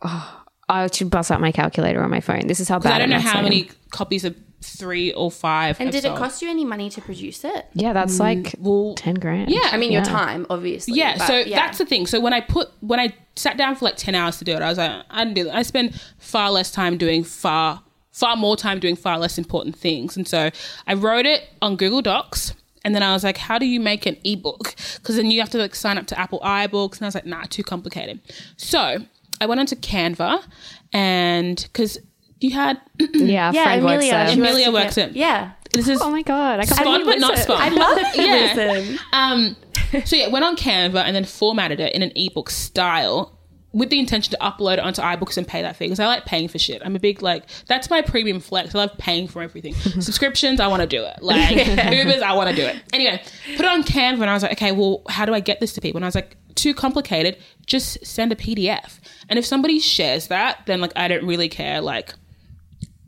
Oh, 0.03 0.43
I 0.69 0.87
should 0.87 1.11
bust 1.11 1.31
out 1.31 1.41
my 1.41 1.53
calculator 1.53 2.03
on 2.03 2.11
my 2.11 2.21
phone. 2.21 2.47
This 2.47 2.59
is 2.61 2.69
how 2.69 2.79
bad 2.79 2.95
I 2.95 2.99
don't 2.99 3.11
know 3.11 3.19
how 3.21 3.43
many 3.43 3.69
copies 3.91 4.25
of 4.25 4.35
three 4.63 5.13
or 5.13 5.31
five. 5.31 5.79
And 5.81 5.93
have 5.93 6.03
did 6.03 6.11
it 6.11 6.17
cost 6.17 6.43
you 6.43 6.49
any 6.49 6.65
money 6.65 6.89
to 6.91 7.01
produce 7.01 7.45
it? 7.45 7.67
Yeah, 7.75 7.93
that's 7.93 8.17
mm, 8.17 8.21
like 8.21 8.55
well, 8.59 8.95
ten 8.95 9.15
grand. 9.17 9.51
Yeah. 9.51 9.69
I 9.73 9.77
mean, 9.77 9.93
your 9.93 10.05
time, 10.05 10.47
obviously. 10.51 10.95
Yeah, 10.95 11.19
but 11.19 11.27
so 11.27 11.39
yeah. 11.39 11.57
that's 11.57 11.79
the 11.79 11.87
thing. 11.87 12.07
So 12.07 12.21
when 12.21 12.33
I 12.33 12.41
put 12.41 12.71
when 12.81 13.01
I 13.01 13.15
sat 13.37 13.57
down 13.57 13.77
for 13.77 13.85
like 13.85 13.97
ten 13.97 14.15
hours 14.15 14.39
to 14.39 14.45
do 14.45 14.53
it, 14.53 14.63
I 14.63 14.69
was 14.69 14.79
like, 14.79 15.05
I 15.11 15.25
didn't 15.25 15.35
do 15.35 15.45
that. 15.45 15.55
I 15.55 15.63
spend 15.63 16.01
far 16.19 16.51
less 16.51 16.71
time 16.71 16.97
doing 16.97 17.25
far 17.25 17.83
far 18.13 18.37
more 18.37 18.57
time 18.57 18.79
doing 18.79 18.95
far 18.95 19.19
less 19.19 19.39
important 19.39 19.77
things. 19.77 20.17
And 20.17 20.29
so 20.29 20.51
I 20.87 20.95
wrote 20.95 21.27
it 21.27 21.49
on 21.61 21.77
Google 21.77 22.03
Docs. 22.03 22.55
And 22.85 22.95
then 22.95 23.03
I 23.03 23.13
was 23.13 23.25
like, 23.25 23.37
how 23.37 23.59
do 23.59 23.67
you 23.67 23.81
make 23.81 24.07
an 24.07 24.17
ebook? 24.25 24.75
Because 24.97 25.17
then 25.17 25.31
you 25.31 25.41
have 25.41 25.51
to 25.51 25.59
like 25.59 25.75
sign 25.75 25.99
up 25.99 26.07
to 26.09 26.19
Apple 26.19 26.41
iBooks. 26.41 26.97
And 26.97 27.03
I 27.03 27.07
was 27.07 27.15
like, 27.15 27.27
nah, 27.27 27.45
too 27.45 27.63
complicated. 27.63 28.21
So 28.57 28.99
I 29.41 29.47
went 29.47 29.61
onto 29.61 29.77
Canva 29.77 30.45
and 30.93 31.57
because 31.73 31.99
you 32.43 32.51
had 32.51 32.81
yeah. 32.99 33.51
a 33.51 33.53
yeah, 33.53 33.65
friend 33.65 33.85
works 33.85 34.05
Amelia. 34.05 34.13
there. 34.13 34.33
Amelia 34.33 34.73
works 34.73 34.99
it. 34.99 35.13
Yeah. 35.13 35.53
this 35.73 35.89
is 35.89 36.01
Oh 36.01 36.11
my 36.11 36.23
god, 36.23 36.61
I 36.61 36.65
can't 36.65 36.81
fun 36.81 37.05
but 37.05 37.19
not 37.19 37.33
listen. 37.33 37.47
fun. 37.47 37.61
I 37.61 37.69
love 37.69 37.99
it. 37.99 38.07
Yeah. 38.17 38.97
Um, 39.13 39.57
so 40.05 40.17
yeah, 40.17 40.29
went 40.29 40.45
on 40.45 40.57
Canva 40.57 41.03
and 41.05 41.15
then 41.15 41.25
formatted 41.25 41.81
it 41.81 41.95
in 41.95 42.03
an 42.03 42.13
ebook 42.17 42.51
style 42.51 43.39
with 43.73 43.89
the 43.89 43.99
intention 43.99 44.31
to 44.31 44.39
upload 44.39 44.75
it 44.75 44.81
onto 44.81 45.01
iBooks 45.01 45.39
and 45.39 45.49
pay 45.49 45.63
that 45.63 45.77
fee 45.77 45.87
because 45.87 45.99
I 45.99 46.07
like 46.07 46.27
paying 46.27 46.49
for 46.49 46.59
shit. 46.59 46.83
I'm 46.85 46.95
a 46.95 47.01
big 47.01 47.23
like 47.23 47.45
that's 47.67 47.89
my 47.89 48.03
premium 48.03 48.41
flex. 48.41 48.75
I 48.75 48.79
love 48.79 48.97
paying 48.99 49.29
for 49.29 49.43
everything. 49.43 49.75
Subscriptions, 50.01 50.61
I 50.61 50.67
want 50.69 50.83
to 50.83 50.87
do 50.87 51.03
it. 51.05 51.23
Like 51.23 51.57
Ubers, 51.57 52.23
I 52.23 52.35
want 52.35 52.51
to 52.51 52.57
do 52.57 52.63
it. 52.67 52.83
Anyway, 52.93 53.23
put 53.57 53.65
it 53.65 53.71
on 53.71 53.83
Canva 53.83 54.21
and 54.21 54.31
I 54.31 54.35
was 54.35 54.43
like, 54.43 54.53
okay, 54.53 54.73
well, 54.73 55.03
how 55.09 55.25
do 55.25 55.35
I 55.35 55.41
get 55.41 55.61
this 55.61 55.73
to 55.75 55.81
people? 55.81 55.99
And 55.99 56.05
I 56.05 56.09
was 56.09 56.15
like, 56.15 56.37
too 56.55 56.75
complicated. 56.75 57.39
Just 57.67 58.05
send 58.05 58.33
a 58.33 58.37
PDF. 58.37 58.99
And 59.29 59.39
if 59.39 59.47
somebody 59.47 59.79
shares 59.79 60.29
that, 60.29 60.61
then 60.67 60.81
like 60.81 60.93
I 60.97 61.09
don't 61.09 61.27
really 61.27 61.49
care. 61.49 61.81
Like 61.81 62.15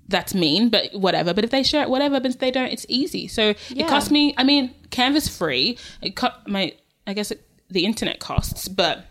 that's 0.08 0.34
mean, 0.34 0.68
but 0.68 0.92
whatever. 0.94 1.32
But 1.34 1.44
if 1.44 1.50
they 1.50 1.62
share 1.62 1.82
it, 1.82 1.90
whatever. 1.90 2.20
But 2.20 2.32
if 2.32 2.38
they 2.38 2.50
don't, 2.50 2.68
it's 2.68 2.86
easy. 2.88 3.28
So 3.28 3.54
it 3.70 3.86
cost 3.88 4.10
me. 4.10 4.34
I 4.36 4.44
mean, 4.44 4.74
Canva's 4.90 5.28
free. 5.28 5.78
It 6.02 6.16
cut 6.16 6.46
my. 6.46 6.74
I 7.06 7.12
guess 7.12 7.30
it, 7.30 7.46
the 7.68 7.84
internet 7.84 8.18
costs, 8.18 8.66
but 8.68 9.06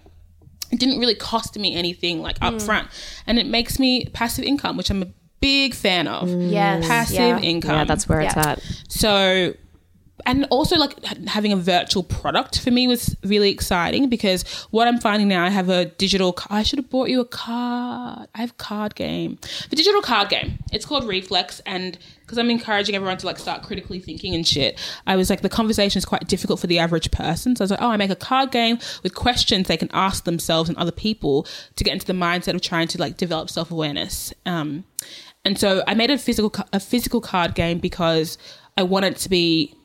it 0.72 0.80
didn't 0.80 1.00
really 1.00 1.16
cost 1.16 1.58
me 1.58 1.76
anything 1.76 2.22
like 2.22 2.40
Hmm. 2.40 2.46
upfront, 2.46 2.88
and 3.28 3.38
it 3.38 3.46
makes 3.46 3.78
me 3.80 4.06
passive 4.06 4.44
income, 4.46 4.78
which 4.78 4.90
I'm 4.90 5.04
a 5.04 5.08
big 5.40 5.74
fan 5.76 6.08
of. 6.08 6.30
Yes. 6.30 6.88
Passive 6.88 7.16
yeah. 7.18 7.40
income. 7.40 7.72
Yeah, 7.76 7.84
that's 7.84 8.08
where 8.10 8.22
it's 8.22 8.36
at. 8.38 8.60
So, 8.88 9.54
and 10.26 10.46
also 10.52 10.78
like 10.78 11.04
having 11.28 11.52
a 11.52 11.56
virtual 11.56 12.04
product 12.04 12.60
for 12.60 12.72
me 12.72 12.88
was 12.88 13.16
really 13.24 13.50
exciting 13.50 14.10
because 14.10 14.44
what 14.70 14.88
I'm 14.88 15.00
finding 15.00 15.28
now, 15.28 15.44
I 15.44 15.50
have 15.50 15.70
a 15.70 15.86
digital. 15.86 16.38
I 16.50 16.64
should 16.64 16.80
have 16.80 16.90
bought 16.90 17.10
you 17.10 17.20
a 17.20 17.26
card. 17.26 18.30
I 18.34 18.42
have 18.42 18.58
card 18.58 18.96
game, 18.96 19.40
the 19.70 19.76
digital 19.76 20.02
card 20.02 20.30
game. 20.30 20.60
It's 20.72 20.86
called 20.86 21.06
Reflex, 21.06 21.62
and 21.66 21.98
because 22.22 22.38
I'm 22.38 22.50
encouraging 22.50 22.96
everyone 22.96 23.18
to 23.18 23.26
like 23.26 23.40
start 23.40 23.64
critically 23.64 24.00
thinking 24.00 24.34
and 24.36 24.48
shit. 24.48 24.80
I 25.08 25.16
was 25.16 25.30
like, 25.30 25.42
the 25.42 25.50
conversation 25.50 25.98
is 25.98 26.06
quite 26.06 26.28
difficult 26.28 26.60
for 26.60 26.68
the 26.68 26.80
average 26.80 27.12
person. 27.12 27.56
So 27.56 27.64
I 27.64 27.66
was 27.66 27.72
like, 27.72 27.82
oh, 27.82 27.90
I 27.90 27.98
make 27.98 28.12
a 28.12 28.16
card 28.16 28.52
game 28.52 28.80
with 29.02 29.16
questions 29.16 29.68
they 29.68 29.78
can 29.78 29.90
ask 29.94 30.24
themselves 30.26 30.70
and 30.70 30.78
other 30.78 30.92
people 30.92 31.48
to 31.76 31.84
get 31.84 31.94
into 31.94 32.06
the 32.06 32.14
mindset 32.14 32.56
of 32.56 32.62
trying 32.62 32.88
to 32.90 33.00
like 33.00 33.18
develop 33.18 33.50
self 33.50 33.72
awareness. 33.72 34.34
Um, 34.46 34.86
and 35.44 35.60
so 35.60 35.84
I 35.88 35.96
made 35.96 36.12
a 36.12 36.18
physical 36.18 36.54
a 36.72 36.80
physical 36.80 37.20
card 37.20 37.56
game 37.56 37.80
because 37.80 38.38
I 38.78 38.84
want 38.84 39.06
it 39.06 39.18
to 39.18 39.30
be 39.30 39.76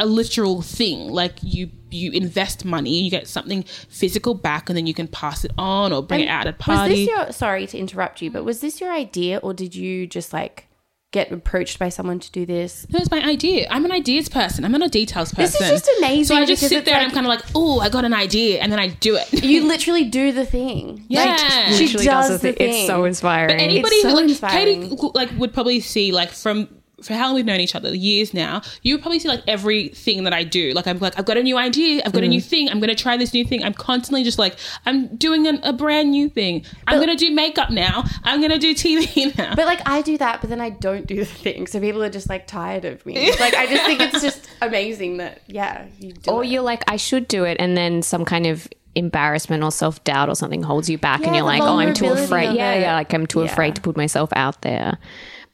a 0.00 0.06
literal 0.06 0.62
thing. 0.62 1.08
Like 1.10 1.34
you 1.42 1.70
you 1.90 2.12
invest 2.12 2.64
money, 2.64 3.02
you 3.02 3.10
get 3.10 3.26
something 3.26 3.62
physical 3.88 4.34
back, 4.34 4.68
and 4.68 4.76
then 4.76 4.86
you 4.86 4.94
can 4.94 5.08
pass 5.08 5.44
it 5.44 5.52
on 5.58 5.92
or 5.92 6.02
bring 6.02 6.20
it 6.20 6.28
out 6.28 6.46
at 6.46 6.54
a 6.60 6.70
Was 6.70 6.88
this 6.88 7.08
your? 7.08 7.32
Sorry 7.32 7.66
to 7.66 7.78
interrupt 7.78 8.22
you, 8.22 8.30
but 8.30 8.44
was 8.44 8.60
this 8.60 8.80
your 8.80 8.92
idea, 8.92 9.38
or 9.38 9.54
did 9.54 9.74
you 9.74 10.06
just 10.06 10.32
like 10.32 10.66
get 11.10 11.32
approached 11.32 11.78
by 11.78 11.88
someone 11.88 12.20
to 12.20 12.30
do 12.30 12.44
this? 12.44 12.86
No, 12.90 12.98
it's 12.98 13.10
my 13.10 13.22
idea. 13.24 13.66
I'm 13.70 13.84
an 13.86 13.92
ideas 13.92 14.28
person. 14.28 14.64
I'm 14.64 14.72
not 14.72 14.82
a 14.82 14.88
details 14.90 15.32
person. 15.32 15.56
This 15.58 15.60
is 15.60 15.80
just 15.80 15.90
amazing. 15.98 16.24
So 16.24 16.36
I 16.36 16.44
just 16.44 16.60
sit 16.60 16.72
it's 16.72 16.84
there 16.84 16.96
and 16.96 17.06
I'm 17.06 17.10
kind 17.12 17.24
of 17.24 17.30
like, 17.30 17.42
oh, 17.54 17.80
I 17.80 17.88
got 17.88 18.04
an 18.04 18.12
idea, 18.14 18.60
and 18.60 18.70
then 18.70 18.78
I 18.78 18.88
do 18.88 19.16
it. 19.16 19.42
you 19.42 19.64
literally 19.68 20.04
do 20.04 20.32
the 20.32 20.44
thing. 20.44 21.04
Yeah. 21.08 21.24
Like, 21.24 21.38
she 21.74 21.84
Literally 21.86 22.04
does, 22.04 22.28
does 22.28 22.40
the 22.42 22.48
the 22.48 22.52
thing. 22.52 22.70
thing. 22.70 22.78
It's 22.80 22.86
so 22.86 23.04
inspiring. 23.04 23.56
But 23.56 23.62
Anybody 23.62 23.96
It's 23.96 24.02
so 24.02 24.14
like 24.14 24.24
inspiring. 24.28 24.90
Katie 24.90 25.10
like 25.14 25.30
would 25.38 25.54
probably 25.54 25.80
see 25.80 26.12
like 26.12 26.30
from 26.30 26.68
for 27.02 27.14
how 27.14 27.26
long 27.26 27.34
we've 27.36 27.44
known 27.46 27.60
each 27.60 27.74
other 27.74 27.94
years 27.94 28.34
now 28.34 28.60
you 28.82 28.94
would 28.94 29.00
probably 29.02 29.18
see 29.18 29.28
like 29.28 29.42
everything 29.46 30.24
that 30.24 30.32
i 30.32 30.42
do 30.42 30.72
like 30.72 30.86
i'm 30.86 30.98
like 30.98 31.16
i've 31.18 31.24
got 31.24 31.36
a 31.36 31.42
new 31.42 31.56
idea 31.56 32.02
i've 32.04 32.12
got 32.12 32.22
a 32.22 32.26
Mm. 32.26 32.30
new 32.30 32.40
thing 32.40 32.68
i'm 32.70 32.80
gonna 32.80 32.94
try 32.94 33.16
this 33.16 33.32
new 33.32 33.44
thing 33.44 33.62
i'm 33.62 33.72
constantly 33.74 34.24
just 34.24 34.38
like 34.38 34.56
i'm 34.86 35.06
doing 35.16 35.46
an, 35.46 35.60
a 35.62 35.72
brand 35.72 36.10
new 36.10 36.28
thing 36.28 36.64
i'm 36.86 36.98
gonna 36.98 37.14
do 37.16 37.30
makeup 37.30 37.70
now 37.70 38.04
i'm 38.24 38.40
gonna 38.40 38.58
do 38.58 38.74
tv 38.74 39.36
now 39.38 39.54
But 39.54 39.66
like 39.66 39.80
I 39.88 40.02
do 40.02 40.18
that, 40.18 40.40
but 40.40 40.50
then 40.50 40.60
I 40.60 40.70
don't 40.70 41.06
do 41.06 41.16
the 41.16 41.24
thing. 41.24 41.66
So 41.66 41.80
people 41.80 42.02
are 42.02 42.10
just 42.10 42.28
like 42.28 42.46
tired 42.46 42.84
of 42.84 43.04
me. 43.06 43.30
Like 43.40 43.54
I 43.54 43.66
just 43.66 43.84
think 43.86 44.00
it's 44.00 44.20
just 44.22 44.48
amazing 44.60 45.16
that 45.18 45.40
yeah, 45.46 45.86
you 45.98 46.12
do 46.12 46.30
or 46.30 46.44
it. 46.44 46.48
you're 46.50 46.62
like, 46.62 46.82
I 46.90 46.96
should 46.96 47.26
do 47.28 47.44
it, 47.44 47.56
and 47.60 47.76
then 47.76 48.02
some 48.02 48.24
kind 48.24 48.46
of 48.46 48.68
embarrassment 48.94 49.62
or 49.62 49.70
self 49.70 50.02
doubt 50.04 50.28
or 50.28 50.34
something 50.34 50.62
holds 50.62 50.90
you 50.90 50.98
back, 50.98 51.22
and 51.24 51.34
you're 51.34 51.44
like, 51.44 51.62
oh, 51.62 51.78
I'm 51.78 51.94
too 51.94 52.06
afraid. 52.12 52.54
Yeah, 52.54 52.74
yeah, 52.74 52.94
like 52.94 53.12
I'm 53.14 53.26
too 53.26 53.40
Yeah. 53.40 53.46
afraid 53.52 53.74
to 53.76 53.80
put 53.80 53.96
myself 53.96 54.30
out 54.34 54.60
there. 54.62 54.98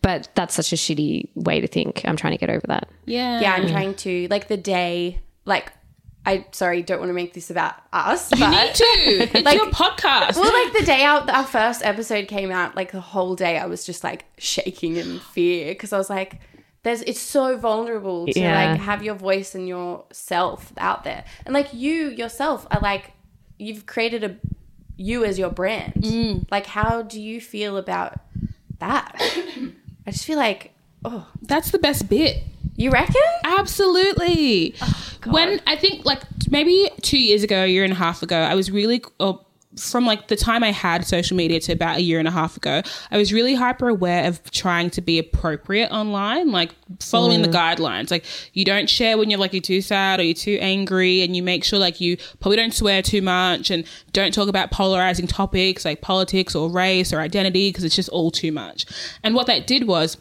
But 0.04 0.28
that's 0.36 0.54
such 0.54 0.72
a 0.72 0.76
shitty 0.76 1.30
way 1.34 1.60
to 1.60 1.66
think. 1.66 2.02
I'm 2.04 2.16
trying 2.16 2.34
to 2.34 2.38
get 2.38 2.50
over 2.50 2.66
that. 2.68 2.88
yeah 3.06 3.40
yeah, 3.40 3.52
I'm 3.54 3.66
trying 3.68 3.94
to 3.96 4.28
like 4.30 4.46
the 4.48 4.56
day 4.56 5.20
like 5.44 5.72
I 6.26 6.46
sorry, 6.52 6.82
don't 6.82 7.00
want 7.00 7.10
to 7.10 7.14
make 7.14 7.34
this 7.34 7.50
about 7.50 7.74
us, 7.92 8.30
you 8.32 8.48
need 8.48 8.74
to 8.74 8.84
it's 9.34 9.44
Like- 9.44 9.56
your 9.56 9.66
podcast 9.70 10.36
well, 10.36 10.52
like 10.64 10.72
the 10.72 10.86
day 10.86 11.02
out, 11.02 11.28
our 11.28 11.44
first 11.44 11.84
episode 11.84 12.28
came 12.28 12.50
out, 12.50 12.74
like 12.76 12.92
the 12.92 13.00
whole 13.00 13.34
day, 13.34 13.58
I 13.58 13.66
was 13.66 13.84
just 13.84 14.02
like 14.04 14.24
shaking 14.38 14.96
in 14.96 15.18
fear 15.20 15.72
because 15.74 15.92
I 15.92 15.98
was 15.98 16.08
like, 16.08 16.40
"There's, 16.82 17.02
it's 17.02 17.20
so 17.20 17.58
vulnerable 17.58 18.26
to 18.26 18.40
Yeah. 18.40 18.70
like 18.72 18.80
have 18.80 19.02
your 19.02 19.16
voice 19.16 19.54
and 19.54 19.68
yourself 19.68 20.72
out 20.78 21.04
there, 21.04 21.24
and 21.44 21.52
like 21.52 21.74
you 21.74 22.08
yourself 22.08 22.66
are 22.70 22.80
like, 22.80 23.12
you've 23.58 23.84
created 23.84 24.24
a 24.24 24.36
you 24.96 25.24
as 25.26 25.38
your 25.38 25.50
brand. 25.50 25.92
Mm. 25.98 26.46
Like, 26.50 26.64
how 26.66 27.02
do 27.02 27.20
you 27.20 27.38
feel 27.40 27.76
about 27.76 28.18
that? 28.78 29.12
I 30.06 30.10
just 30.10 30.24
feel 30.24 30.38
like, 30.38 30.72
oh, 31.04 31.26
that's 31.42 31.70
the 31.70 31.78
best 31.78 32.08
bit 32.08 32.44
you 32.76 32.90
reckon? 32.90 33.22
Absolutely. 33.44 34.74
Oh, 34.80 35.10
when 35.26 35.60
I 35.66 35.76
think 35.76 36.04
like 36.04 36.22
maybe 36.50 36.90
two 37.02 37.18
years 37.18 37.42
ago, 37.42 37.64
a 37.64 37.66
year 37.66 37.84
and 37.84 37.92
a 37.92 37.96
half 37.96 38.22
ago, 38.22 38.38
I 38.38 38.54
was 38.54 38.70
really 38.70 39.02
or 39.20 39.44
from 39.76 40.06
like 40.06 40.28
the 40.28 40.36
time 40.36 40.62
I 40.62 40.72
had 40.72 41.06
social 41.06 41.36
media 41.36 41.60
to 41.60 41.72
about 41.72 41.98
a 41.98 42.02
year 42.02 42.18
and 42.18 42.28
a 42.28 42.30
half 42.30 42.56
ago, 42.56 42.82
I 43.10 43.18
was 43.18 43.32
really 43.32 43.54
hyper 43.54 43.88
aware 43.88 44.26
of 44.26 44.50
trying 44.50 44.90
to 44.90 45.00
be 45.00 45.18
appropriate 45.18 45.90
online, 45.90 46.50
like 46.50 46.74
following 47.00 47.42
the 47.42 47.48
mm. 47.48 47.54
guidelines. 47.54 48.10
Like 48.10 48.24
you 48.52 48.64
don't 48.64 48.88
share 48.88 49.18
when 49.18 49.30
you're 49.30 49.40
like 49.40 49.52
you're 49.52 49.62
too 49.62 49.80
sad 49.80 50.20
or 50.20 50.22
you're 50.22 50.34
too 50.34 50.58
angry, 50.60 51.22
and 51.22 51.34
you 51.36 51.42
make 51.42 51.64
sure 51.64 51.78
like 51.78 52.00
you 52.00 52.16
probably 52.40 52.56
don't 52.56 52.74
swear 52.74 53.02
too 53.02 53.22
much 53.22 53.70
and 53.70 53.84
don't 54.12 54.32
talk 54.32 54.48
about 54.48 54.70
polarizing 54.70 55.26
topics 55.26 55.84
like 55.84 56.00
politics 56.00 56.54
or 56.54 56.70
race 56.70 57.12
or 57.12 57.20
identity 57.20 57.70
because 57.70 57.84
it's 57.84 57.96
just 57.96 58.08
all 58.10 58.30
too 58.30 58.52
much. 58.52 58.86
And 59.22 59.34
what 59.34 59.46
that 59.46 59.66
did 59.66 59.86
was 59.86 60.16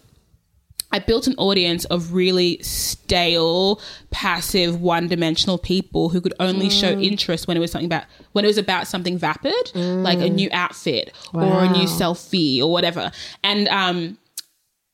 I 0.94 1.00
built 1.00 1.26
an 1.28 1.34
audience 1.38 1.86
of 1.86 2.14
really 2.14 2.62
stale, 2.62 3.82
passive, 4.12 4.80
one-dimensional 4.80 5.58
people 5.58 6.10
who 6.10 6.22
could 6.22 6.36
only 6.40 6.70
show 6.70 6.92
interest 7.00 7.48
when 7.48 7.58
it 7.58 7.60
was 7.60 7.72
something 7.72 7.88
about 7.88 8.06
when 8.34 8.46
it 8.46 8.48
was 8.48 8.60
about 8.60 8.88
something 8.88 9.18
vapid, 9.18 9.72
like 9.76 10.20
a 10.20 10.30
new 10.30 10.50
outfit 10.54 11.12
or 11.34 11.64
a 11.64 11.70
new 11.70 11.88
selfie 11.88 12.62
or 12.62 12.72
whatever. 12.72 13.12
And 13.44 13.68
um, 13.70 14.18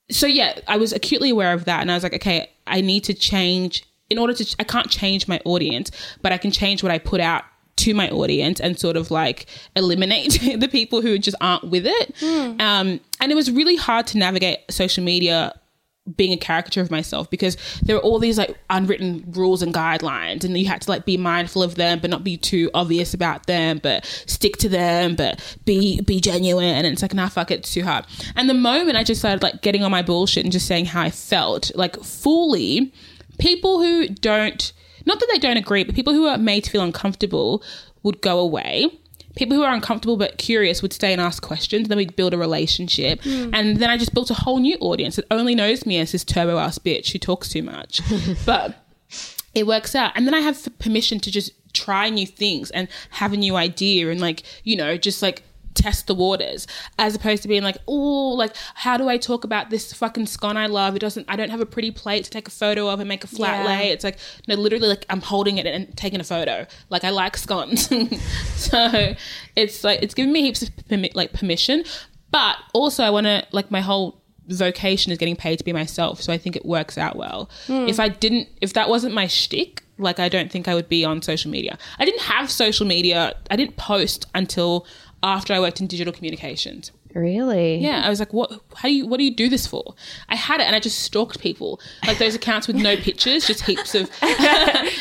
so 0.09 0.25
yeah, 0.25 0.57
I 0.67 0.77
was 0.77 0.93
acutely 0.93 1.29
aware 1.29 1.53
of 1.53 1.65
that, 1.65 1.81
and 1.81 1.91
I 1.91 1.95
was 1.95 2.03
like, 2.03 2.13
okay, 2.15 2.49
I 2.65 2.81
need 2.81 3.03
to 3.03 3.13
change. 3.13 3.85
In 4.09 4.17
order 4.17 4.33
to, 4.33 4.55
I 4.57 4.63
can't 4.63 4.89
change 4.89 5.27
my 5.27 5.39
audience, 5.45 5.91
but 6.23 6.31
I 6.31 6.37
can 6.37 6.49
change 6.49 6.81
what 6.81 6.91
I 6.91 6.97
put 6.97 7.21
out 7.21 7.43
to 7.75 7.93
my 7.93 8.09
audience 8.09 8.59
and 8.59 8.77
sort 8.77 8.97
of 8.97 9.11
like 9.11 9.45
eliminate 9.75 10.39
the 10.57 10.67
people 10.67 11.01
who 11.01 11.17
just 11.17 11.37
aren't 11.41 11.69
with 11.69 11.85
it. 11.85 12.23
Um, 12.59 12.99
and 13.21 13.31
it 13.31 13.35
was 13.35 13.51
really 13.51 13.75
hard 13.75 14.07
to 14.07 14.17
navigate 14.17 14.59
social 14.69 15.03
media 15.03 15.53
being 16.15 16.33
a 16.33 16.37
caricature 16.37 16.81
of 16.81 16.91
myself 16.91 17.29
because 17.29 17.57
there 17.81 17.95
are 17.95 17.99
all 17.99 18.19
these 18.19 18.37
like 18.37 18.57
unwritten 18.69 19.23
rules 19.29 19.61
and 19.61 19.73
guidelines 19.73 20.43
and 20.43 20.57
you 20.57 20.65
had 20.65 20.81
to 20.81 20.89
like 20.89 21.05
be 21.05 21.17
mindful 21.17 21.63
of 21.63 21.75
them 21.75 21.99
but 21.99 22.09
not 22.09 22.23
be 22.23 22.37
too 22.37 22.69
obvious 22.73 23.13
about 23.13 23.45
them 23.47 23.79
but 23.81 24.05
stick 24.25 24.57
to 24.57 24.69
them 24.69 25.15
but 25.15 25.57
be 25.65 26.01
be 26.01 26.19
genuine. 26.19 26.85
And 26.85 26.87
it's 26.87 27.01
like 27.01 27.13
nah 27.13 27.29
fuck 27.29 27.51
it, 27.51 27.59
it's 27.59 27.73
too 27.73 27.83
hard. 27.83 28.05
And 28.35 28.49
the 28.49 28.53
moment 28.53 28.97
i 28.97 29.03
just 29.03 29.21
started 29.21 29.43
like 29.43 29.61
getting 29.61 29.83
on 29.83 29.91
my 29.91 30.01
bullshit 30.01 30.43
and 30.43 30.51
just 30.51 30.67
saying 30.67 30.85
how 30.85 31.01
i 31.01 31.09
felt 31.09 31.71
like 31.75 32.01
fully 32.03 32.93
people 33.39 33.79
who 33.79 34.07
don't 34.07 34.73
not 35.05 35.19
that 35.19 35.29
they 35.31 35.39
don't 35.39 35.57
agree 35.57 35.83
but 35.83 35.95
people 35.95 36.13
who 36.13 36.27
are 36.27 36.37
made 36.37 36.63
to 36.63 36.71
feel 36.71 36.81
uncomfortable 36.81 37.63
would 38.03 38.21
go 38.21 38.39
away 38.39 38.98
people 39.39 39.55
who 39.55 39.63
are 39.63 39.73
uncomfortable 39.73 40.17
but 40.17 40.37
curious 40.37 40.81
would 40.81 40.91
stay 40.91 41.13
and 41.13 41.21
ask 41.21 41.41
questions. 41.41 41.87
Then 41.87 41.97
we'd 41.97 42.15
build 42.17 42.33
a 42.33 42.37
relationship. 42.37 43.23
Hmm. 43.23 43.51
And 43.53 43.77
then 43.77 43.89
I 43.89 43.97
just 43.97 44.13
built 44.13 44.29
a 44.29 44.33
whole 44.33 44.59
new 44.59 44.75
audience 44.81 45.15
that 45.15 45.25
only 45.31 45.55
knows 45.55 45.85
me 45.85 45.97
as 45.97 46.11
this 46.11 46.25
turbo 46.25 46.57
ass 46.57 46.77
bitch 46.77 47.13
who 47.13 47.19
talks 47.19 47.47
too 47.47 47.63
much. 47.63 48.01
but 48.45 48.85
it 49.55 49.65
works 49.65 49.95
out. 49.95 50.11
And 50.15 50.27
then 50.27 50.33
I 50.33 50.41
have 50.41 50.67
permission 50.79 51.21
to 51.21 51.31
just 51.31 51.53
try 51.71 52.09
new 52.09 52.27
things 52.27 52.69
and 52.71 52.89
have 53.11 53.31
a 53.31 53.37
new 53.37 53.55
idea 53.55 54.09
and 54.09 54.19
like, 54.19 54.43
you 54.65 54.75
know, 54.75 54.97
just 54.97 55.21
like 55.21 55.43
test 55.75 56.07
the 56.07 56.15
waters 56.15 56.67
as 56.97 57.15
opposed 57.15 57.41
to 57.43 57.47
being 57.47 57.63
like, 57.63 57.77
oh, 57.87 58.29
like 58.33 58.55
how 58.73 58.97
do 58.97 59.07
I 59.07 59.17
talk 59.17 59.43
about 59.43 59.69
this 59.69 59.93
fucking 59.93 60.25
scone 60.25 60.57
I 60.57 60.65
love? 60.67 60.95
It 60.95 60.99
doesn't 60.99 61.25
I 61.29 61.35
don't 61.35 61.49
have 61.49 61.61
a 61.61 61.65
pretty 61.65 61.91
plate 61.91 62.25
to 62.25 62.29
take 62.29 62.47
a 62.47 62.51
photo 62.51 62.89
of 62.89 62.99
and 62.99 63.07
make 63.07 63.23
a 63.23 63.27
flat 63.27 63.63
Yeah. 63.63 63.67
lay. 63.77 63.89
It's 63.91 64.03
like 64.03 64.17
no, 64.47 64.55
literally 64.55 64.87
like 64.87 65.05
I'm 65.09 65.21
holding 65.21 65.57
it 65.57 65.65
and 65.65 65.95
taking 65.95 66.19
a 66.19 66.23
photo. 66.23 66.65
Like 66.89 67.03
I 67.03 67.11
like 67.11 67.37
scones. 67.37 67.87
so 68.55 69.15
it's 69.55 69.83
like 69.83 70.01
it's 70.01 70.13
giving 70.13 70.31
me 70.33 70.41
heaps 70.41 70.61
of 70.61 70.69
permi- 70.89 71.15
like 71.15 71.33
permission. 71.33 71.83
But 72.31 72.57
also 72.73 73.03
I 73.03 73.09
wanna 73.09 73.45
like 73.51 73.71
my 73.71 73.81
whole 73.81 74.21
vocation 74.47 75.11
is 75.11 75.17
getting 75.17 75.35
paid 75.35 75.57
to 75.59 75.63
be 75.63 75.73
myself. 75.73 76.21
So 76.21 76.33
I 76.33 76.37
think 76.37 76.55
it 76.55 76.65
works 76.65 76.97
out 76.97 77.15
well. 77.15 77.49
Hmm. 77.67 77.87
If 77.87 77.99
I 77.99 78.09
didn't 78.09 78.49
if 78.61 78.73
that 78.73 78.89
wasn't 78.89 79.13
my 79.13 79.27
shtick, 79.27 79.83
like 79.97 80.19
I 80.19 80.29
don't 80.29 80.51
think 80.51 80.67
I 80.67 80.75
would 80.75 80.89
be 80.89 81.03
on 81.05 81.21
social 81.21 81.51
media. 81.51 81.77
I 81.99 82.05
didn't 82.05 82.21
have 82.21 82.49
social 82.49 82.85
media. 82.87 83.35
I 83.51 83.55
didn't 83.55 83.77
post 83.77 84.25
until 84.33 84.85
after 85.23 85.53
I 85.53 85.59
worked 85.59 85.81
in 85.81 85.87
digital 85.87 86.13
communications. 86.13 86.91
Really? 87.15 87.77
Yeah, 87.77 88.03
I 88.05 88.09
was 88.09 88.19
like, 88.19 88.33
"What? 88.33 88.51
How 88.75 88.87
do 88.87 88.93
you? 88.93 89.07
What 89.07 89.17
do 89.17 89.23
you 89.23 89.33
do 89.35 89.49
this 89.49 89.65
for?" 89.65 89.95
I 90.29 90.35
had 90.35 90.61
it, 90.61 90.67
and 90.67 90.75
I 90.75 90.79
just 90.79 90.99
stalked 90.99 91.39
people, 91.39 91.79
like 92.05 92.19
those 92.19 92.35
accounts 92.35 92.67
with 92.67 92.75
no 92.75 92.95
pictures, 92.97 93.47
just 93.47 93.63
heaps 93.63 93.95
of. 93.95 94.11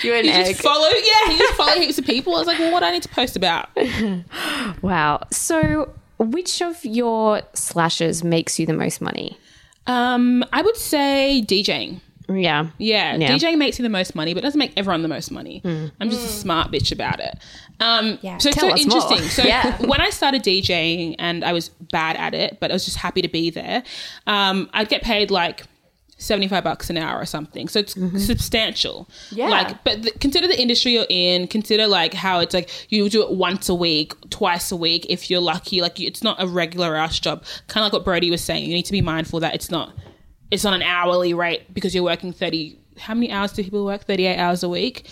You're 0.02 0.16
an 0.16 0.24
you 0.24 0.30
egg. 0.30 0.46
just 0.46 0.62
follow, 0.62 0.88
yeah, 0.88 1.32
you 1.32 1.38
just 1.38 1.54
follow 1.54 1.74
heaps 1.78 1.98
of 1.98 2.06
people. 2.06 2.34
I 2.34 2.38
was 2.38 2.46
like, 2.46 2.58
"Well, 2.58 2.72
what 2.72 2.80
do 2.80 2.86
I 2.86 2.92
need 2.92 3.02
to 3.02 3.08
post 3.10 3.36
about?" 3.36 3.68
Wow. 4.82 5.22
So, 5.30 5.92
which 6.18 6.62
of 6.62 6.84
your 6.84 7.42
slashes 7.54 8.24
makes 8.24 8.58
you 8.58 8.66
the 8.66 8.72
most 8.72 9.00
money? 9.00 9.38
Um, 9.86 10.44
I 10.52 10.62
would 10.62 10.76
say 10.76 11.42
DJing. 11.46 12.00
Yeah. 12.30 12.66
Yeah, 12.76 13.16
Yeah. 13.16 13.30
DJing 13.36 13.56
makes 13.56 13.78
you 13.78 13.82
the 13.82 13.88
most 13.88 14.14
money, 14.14 14.34
but 14.34 14.40
it 14.40 14.42
doesn't 14.46 14.58
make 14.58 14.72
everyone 14.76 15.00
the 15.02 15.08
most 15.08 15.30
money. 15.30 15.62
I'm 15.64 16.10
just 16.10 16.24
a 16.26 16.28
smart 16.32 16.70
bitch 16.70 16.92
about 16.92 17.20
it. 17.20 17.38
Um, 17.80 18.18
Yeah. 18.22 18.38
so 18.38 18.48
it's 18.48 18.60
so 18.60 18.68
us 18.70 18.86
more. 18.86 18.96
interesting. 18.98 19.28
So 19.30 19.42
Yeah. 19.46 19.76
when 19.86 20.00
I 20.00 20.10
started 20.10 20.42
DJing 20.42 21.14
and 21.18 21.44
I 21.44 21.52
was 21.52 21.68
bad 21.68 22.16
at 22.16 22.34
it, 22.34 22.58
but 22.60 22.70
I 22.70 22.74
was 22.74 22.84
just 22.84 22.96
happy 22.96 23.22
to 23.22 23.28
be 23.28 23.50
there, 23.50 23.82
um, 24.26 24.68
I'd 24.72 24.88
get 24.88 25.02
paid 25.02 25.30
like 25.30 25.62
75 26.20 26.64
bucks 26.64 26.90
an 26.90 26.96
hour 26.96 27.16
or 27.20 27.24
something. 27.26 27.68
So 27.68 27.78
it's 27.78 27.94
substantial. 28.26 29.08
Yeah. 29.30 29.48
Like, 29.50 29.84
but 29.84 30.20
consider 30.20 30.48
the 30.48 30.60
industry 30.60 30.92
you're 30.94 31.06
in. 31.08 31.46
Consider 31.46 31.86
like 31.86 32.12
how 32.14 32.40
it's 32.40 32.52
like 32.54 32.68
you 32.90 33.08
do 33.08 33.22
it 33.22 33.30
once 33.32 33.68
a 33.68 33.74
week, 33.74 34.12
twice 34.30 34.72
a 34.72 34.76
week 34.76 35.06
if 35.08 35.30
you're 35.30 35.40
lucky. 35.40 35.80
Like 35.80 36.00
it's 36.00 36.22
not 36.22 36.42
a 36.42 36.46
regular 36.48 36.96
ass 36.96 37.20
job. 37.20 37.44
Kind 37.68 37.82
of 37.84 37.86
like 37.86 37.92
what 37.92 38.04
Brody 38.04 38.30
was 38.32 38.42
saying. 38.42 38.64
You 38.68 38.74
need 38.74 38.86
to 38.86 38.92
be 38.92 39.00
mindful 39.00 39.38
that 39.40 39.54
it's 39.54 39.70
not 39.70 39.92
it's 40.50 40.64
on 40.64 40.74
an 40.74 40.82
hourly 40.82 41.34
rate 41.34 41.72
because 41.74 41.94
you're 41.94 42.02
working 42.02 42.32
30 42.32 42.76
how 42.98 43.14
many 43.14 43.30
hours 43.30 43.52
do 43.52 43.62
people 43.62 43.84
work 43.84 44.02
38 44.04 44.38
hours 44.38 44.62
a 44.64 44.68
week 44.68 45.06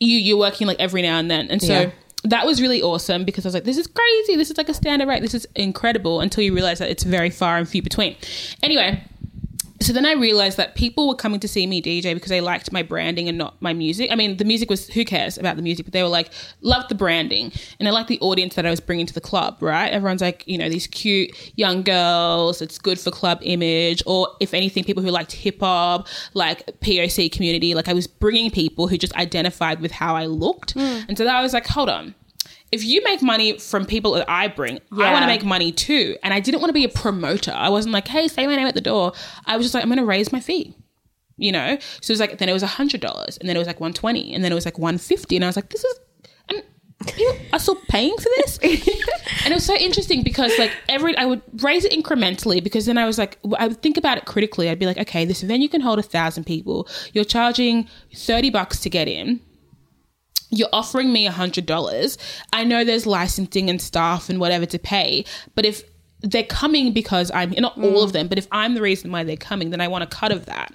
you 0.00 0.18
you're 0.18 0.38
working 0.38 0.66
like 0.66 0.80
every 0.80 1.02
now 1.02 1.18
and 1.18 1.30
then 1.30 1.48
and 1.50 1.62
so 1.62 1.72
Yeah. 1.82 1.90
that 2.24 2.44
was 2.46 2.60
really 2.60 2.82
awesome 2.82 3.24
because 3.24 3.44
I 3.46 3.48
was 3.48 3.54
like, 3.54 3.64
this 3.64 3.78
is 3.78 3.86
crazy. 3.86 4.36
This 4.36 4.50
is 4.50 4.58
like 4.58 4.68
a 4.68 4.74
standard 4.74 5.06
rate. 5.08 5.22
This 5.22 5.34
is 5.34 5.46
incredible 5.54 6.20
until 6.20 6.42
you 6.42 6.52
realize 6.54 6.78
that 6.80 6.90
it's 6.90 7.02
very 7.04 7.30
far 7.30 7.56
and 7.58 7.68
few 7.68 7.82
between. 7.82 8.16
Anyway, 8.62 9.02
so 9.82 9.94
then 9.94 10.04
I 10.04 10.12
realized 10.12 10.58
that 10.58 10.74
people 10.74 11.08
were 11.08 11.14
coming 11.14 11.40
to 11.40 11.48
see 11.48 11.66
me 11.66 11.80
DJ 11.80 12.12
because 12.12 12.28
they 12.28 12.42
liked 12.42 12.70
my 12.70 12.82
branding 12.82 13.28
and 13.28 13.38
not 13.38 13.60
my 13.62 13.72
music. 13.72 14.10
I 14.12 14.14
mean, 14.14 14.36
the 14.36 14.44
music 14.44 14.68
was 14.68 14.88
who 14.88 15.06
cares 15.06 15.38
about 15.38 15.56
the 15.56 15.62
music, 15.62 15.86
but 15.86 15.94
they 15.94 16.02
were 16.02 16.08
like, 16.08 16.30
loved 16.60 16.90
the 16.90 16.94
branding 16.94 17.50
and 17.78 17.88
I 17.88 17.90
liked 17.90 18.08
the 18.08 18.20
audience 18.20 18.56
that 18.56 18.66
I 18.66 18.70
was 18.70 18.80
bringing 18.80 19.06
to 19.06 19.14
the 19.14 19.22
club, 19.22 19.56
right? 19.60 19.90
Everyone's 19.90 20.20
like, 20.20 20.46
you 20.46 20.58
know, 20.58 20.68
these 20.68 20.86
cute 20.86 21.30
young 21.56 21.82
girls. 21.82 22.60
It's 22.60 22.78
good 22.78 23.00
for 23.00 23.10
club 23.10 23.38
image, 23.42 24.02
or 24.06 24.28
if 24.38 24.52
anything, 24.52 24.84
people 24.84 25.02
who 25.02 25.10
liked 25.10 25.32
hip 25.32 25.60
hop, 25.60 26.08
like 26.34 26.66
POC 26.80 27.32
community. 27.32 27.74
Like 27.74 27.88
I 27.88 27.94
was 27.94 28.06
bringing 28.06 28.50
people 28.50 28.86
who 28.86 28.98
just 28.98 29.14
identified 29.16 29.80
with 29.80 29.92
how 29.92 30.14
I 30.14 30.26
looked, 30.26 30.72
hmm. 30.72 30.80
and 31.08 31.16
so 31.16 31.24
that 31.24 31.34
I 31.34 31.42
was 31.42 31.54
like, 31.54 31.66
hold 31.66 31.88
on 31.88 32.14
if 32.72 32.84
you 32.84 33.02
make 33.02 33.20
money 33.20 33.58
from 33.58 33.84
people 33.84 34.12
that 34.12 34.30
I 34.30 34.48
bring, 34.48 34.78
yeah. 34.92 35.06
I 35.06 35.12
want 35.12 35.22
to 35.24 35.26
make 35.26 35.44
money 35.44 35.72
too. 35.72 36.16
And 36.22 36.32
I 36.32 36.40
didn't 36.40 36.60
want 36.60 36.68
to 36.68 36.74
be 36.74 36.84
a 36.84 36.88
promoter. 36.88 37.52
I 37.52 37.68
wasn't 37.68 37.92
like, 37.92 38.06
hey, 38.06 38.28
say 38.28 38.46
my 38.46 38.54
name 38.54 38.66
at 38.66 38.74
the 38.74 38.80
door. 38.80 39.12
I 39.46 39.56
was 39.56 39.66
just 39.66 39.74
like, 39.74 39.82
I'm 39.82 39.88
going 39.88 39.98
to 39.98 40.04
raise 40.04 40.32
my 40.32 40.40
fee. 40.40 40.74
You 41.36 41.52
know? 41.52 41.78
So 42.00 42.10
it 42.10 42.14
was 42.14 42.20
like, 42.20 42.38
then 42.38 42.48
it 42.48 42.52
was 42.52 42.62
$100 42.62 43.38
and 43.38 43.48
then 43.48 43.56
it 43.56 43.58
was 43.58 43.66
like 43.66 43.80
120 43.80 44.34
and 44.34 44.44
then 44.44 44.52
it 44.52 44.54
was 44.54 44.64
like 44.64 44.78
150 44.78 45.36
And 45.36 45.44
I 45.44 45.48
was 45.48 45.56
like, 45.56 45.70
this 45.70 45.82
is, 45.82 46.00
and 46.48 46.62
people 47.08 47.36
are 47.52 47.58
still 47.58 47.78
paying 47.88 48.14
for 48.16 48.28
this? 48.36 48.58
and 48.62 49.52
it 49.52 49.54
was 49.54 49.64
so 49.64 49.74
interesting 49.74 50.22
because 50.22 50.56
like 50.58 50.70
every, 50.88 51.16
I 51.16 51.24
would 51.24 51.42
raise 51.64 51.84
it 51.84 51.92
incrementally 51.92 52.62
because 52.62 52.86
then 52.86 52.98
I 52.98 53.06
was 53.06 53.18
like, 53.18 53.38
I 53.58 53.68
would 53.68 53.82
think 53.82 53.96
about 53.96 54.18
it 54.18 54.26
critically. 54.26 54.68
I'd 54.68 54.78
be 54.78 54.86
like, 54.86 54.98
okay, 54.98 55.24
this 55.24 55.40
venue 55.42 55.68
can 55.68 55.80
hold 55.80 55.98
a 55.98 56.02
thousand 56.02 56.44
people. 56.44 56.86
You're 57.14 57.24
charging 57.24 57.88
30 58.14 58.50
bucks 58.50 58.78
to 58.80 58.90
get 58.90 59.08
in 59.08 59.40
you're 60.50 60.68
offering 60.72 61.12
me 61.12 61.26
a 61.26 61.32
hundred 61.32 61.66
dollars. 61.66 62.18
I 62.52 62.64
know 62.64 62.84
there's 62.84 63.06
licensing 63.06 63.70
and 63.70 63.80
staff 63.80 64.28
and 64.28 64.40
whatever 64.40 64.66
to 64.66 64.78
pay, 64.78 65.24
but 65.54 65.64
if 65.64 65.82
they're 66.22 66.44
coming 66.44 66.92
because 66.92 67.30
I'm 67.30 67.50
not 67.52 67.78
all 67.78 68.02
of 68.02 68.12
them, 68.12 68.28
but 68.28 68.38
if 68.38 68.46
I'm 68.52 68.74
the 68.74 68.82
reason 68.82 69.10
why 69.10 69.24
they're 69.24 69.36
coming, 69.36 69.70
then 69.70 69.80
I 69.80 69.88
want 69.88 70.04
a 70.04 70.06
cut 70.06 70.32
of 70.32 70.46
that. 70.46 70.74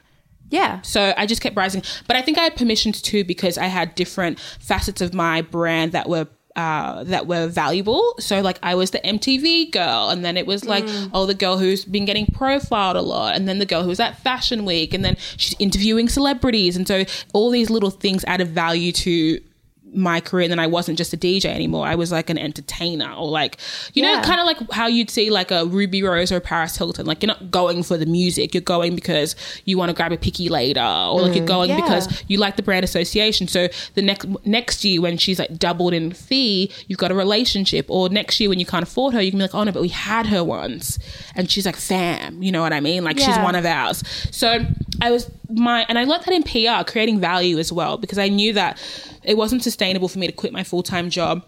Yeah. 0.49 0.81
So 0.81 1.13
I 1.17 1.25
just 1.25 1.41
kept 1.41 1.55
rising. 1.55 1.83
But 2.07 2.15
I 2.15 2.21
think 2.21 2.37
I 2.37 2.43
had 2.43 2.55
permissions 2.55 3.01
too 3.01 3.23
because 3.23 3.57
I 3.57 3.65
had 3.65 3.95
different 3.95 4.39
facets 4.39 5.01
of 5.01 5.13
my 5.13 5.41
brand 5.41 5.91
that 5.91 6.07
were 6.07 6.27
uh, 6.55 7.03
that 7.03 7.27
were 7.27 7.47
valuable. 7.47 8.15
So 8.19 8.39
like 8.41 8.59
I 8.63 8.75
was 8.75 8.91
the 8.91 8.99
MTV 8.99 9.71
girl, 9.71 10.09
and 10.09 10.23
then 10.23 10.37
it 10.37 10.47
was 10.47 10.63
like 10.63 10.85
oh 11.13 11.25
the 11.25 11.33
girl 11.33 11.57
who's 11.57 11.83
been 11.83 12.05
getting 12.05 12.27
profiled 12.27 12.95
a 12.95 13.01
lot, 13.01 13.35
and 13.35 13.47
then 13.47 13.59
the 13.59 13.65
girl 13.65 13.83
who 13.83 13.89
was 13.89 13.99
at 13.99 14.17
Fashion 14.19 14.63
Week, 14.63 14.93
and 14.93 15.03
then 15.03 15.17
she's 15.35 15.55
interviewing 15.59 16.07
celebrities, 16.07 16.77
and 16.77 16.87
so 16.87 17.03
all 17.33 17.49
these 17.49 17.69
little 17.69 17.89
things 17.89 18.23
added 18.25 18.47
value 18.47 18.93
to 18.93 19.41
my 19.95 20.19
career 20.19 20.43
and 20.43 20.51
then 20.51 20.59
I 20.59 20.67
wasn't 20.67 20.97
just 20.97 21.13
a 21.13 21.17
DJ 21.17 21.45
anymore. 21.45 21.87
I 21.87 21.95
was 21.95 22.11
like 22.11 22.29
an 22.29 22.37
entertainer 22.37 23.11
or 23.13 23.29
like 23.29 23.57
you 23.93 24.03
know 24.03 24.21
kind 24.21 24.39
of 24.39 24.45
like 24.45 24.71
how 24.71 24.87
you'd 24.87 25.09
see 25.09 25.29
like 25.29 25.51
a 25.51 25.65
Ruby 25.65 26.03
Rose 26.03 26.31
or 26.31 26.37
a 26.37 26.41
Paris 26.41 26.77
Hilton. 26.77 27.05
Like 27.05 27.23
you're 27.23 27.27
not 27.27 27.51
going 27.51 27.83
for 27.83 27.97
the 27.97 28.05
music, 28.05 28.53
you're 28.53 28.61
going 28.61 28.95
because 28.95 29.35
you 29.65 29.77
want 29.77 29.89
to 29.89 29.95
grab 29.95 30.11
a 30.11 30.17
picky 30.17 30.49
later 30.49 30.81
or 30.81 31.21
like 31.21 31.35
you're 31.35 31.37
mm-hmm. 31.37 31.45
going 31.45 31.69
Yeah. 31.69 31.81
because 31.81 32.23
you 32.27 32.37
like 32.37 32.55
the 32.55 32.63
brand 32.63 32.83
association. 32.83 33.47
So 33.47 33.67
the 33.93 34.01
next 34.01 34.27
next 34.45 34.83
year 34.83 35.01
when 35.01 35.17
she's 35.17 35.39
like 35.39 35.57
doubled 35.57 35.93
in 35.93 36.11
fee, 36.11 36.71
you've 36.87 36.99
got 36.99 37.11
a 37.11 37.15
relationship 37.15 37.85
or 37.89 38.09
next 38.09 38.39
year 38.39 38.49
when 38.49 38.59
you 38.59 38.65
can't 38.65 38.83
afford 38.83 39.13
her, 39.13 39.21
you 39.21 39.31
can 39.31 39.39
be 39.39 39.43
like, 39.43 39.55
"Oh 39.55 39.63
no, 39.63 39.71
but 39.71 39.81
we 39.81 39.89
had 39.89 40.27
her 40.27 40.43
once." 40.43 40.99
And 41.35 41.49
she's 41.49 41.65
like, 41.65 41.75
"Fam," 41.75 42.43
you 42.43 42.51
know 42.51 42.61
what 42.61 42.73
I 42.73 42.79
mean? 42.79 43.03
Like 43.03 43.17
she's 43.19 43.37
one 43.37 43.55
of 43.55 43.65
ours. 43.65 44.03
So 44.31 44.65
I 45.01 45.11
was 45.11 45.29
my 45.49 45.85
and 45.87 45.97
I 45.97 46.03
learned 46.03 46.23
that 46.23 46.33
in 46.33 46.43
PR, 46.43 46.89
creating 46.89 47.19
value 47.19 47.57
as 47.59 47.71
well 47.71 47.97
because 47.97 48.17
I 48.17 48.29
knew 48.29 48.53
that 48.53 48.79
it 49.27 49.37
wasn't 49.37 49.63
sustainable 49.63 50.07
for 50.07 50.19
me 50.19 50.27
to 50.27 50.33
quit 50.33 50.53
my 50.53 50.63
full-time 50.63 51.09
job 51.09 51.45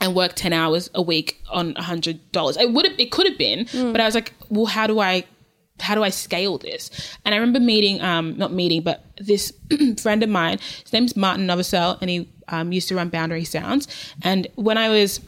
and 0.00 0.14
work 0.14 0.32
10 0.34 0.52
hours 0.52 0.90
a 0.94 1.02
week 1.02 1.42
on 1.50 1.74
a 1.76 1.82
hundred 1.82 2.30
dollars. 2.32 2.56
It 2.56 2.72
would 2.72 2.86
have 2.86 2.98
it 2.98 3.10
could 3.10 3.26
have 3.26 3.38
been 3.38 3.66
but 3.92 4.00
i 4.00 4.04
was 4.04 4.14
like 4.14 4.32
well 4.48 4.66
how 4.66 4.86
do 4.86 5.00
i 5.00 5.24
how 5.80 5.94
do 5.94 6.02
i 6.02 6.10
scale 6.10 6.58
this? 6.58 6.90
And 7.24 7.34
i 7.34 7.38
remember 7.38 7.60
meeting 7.60 8.00
um 8.00 8.36
not 8.36 8.52
meeting 8.52 8.82
but 8.82 9.04
this 9.18 9.52
friend 10.00 10.22
of 10.22 10.28
mine 10.28 10.58
his 10.82 10.92
name's 10.92 11.16
martin 11.16 11.46
novosel 11.46 11.98
and 12.00 12.10
he 12.10 12.28
um, 12.48 12.72
used 12.72 12.88
to 12.88 12.96
run 12.96 13.10
boundary 13.10 13.44
sounds. 13.44 13.88
And 14.22 14.46
when 14.54 14.78
i 14.78 14.88
was 14.88 15.20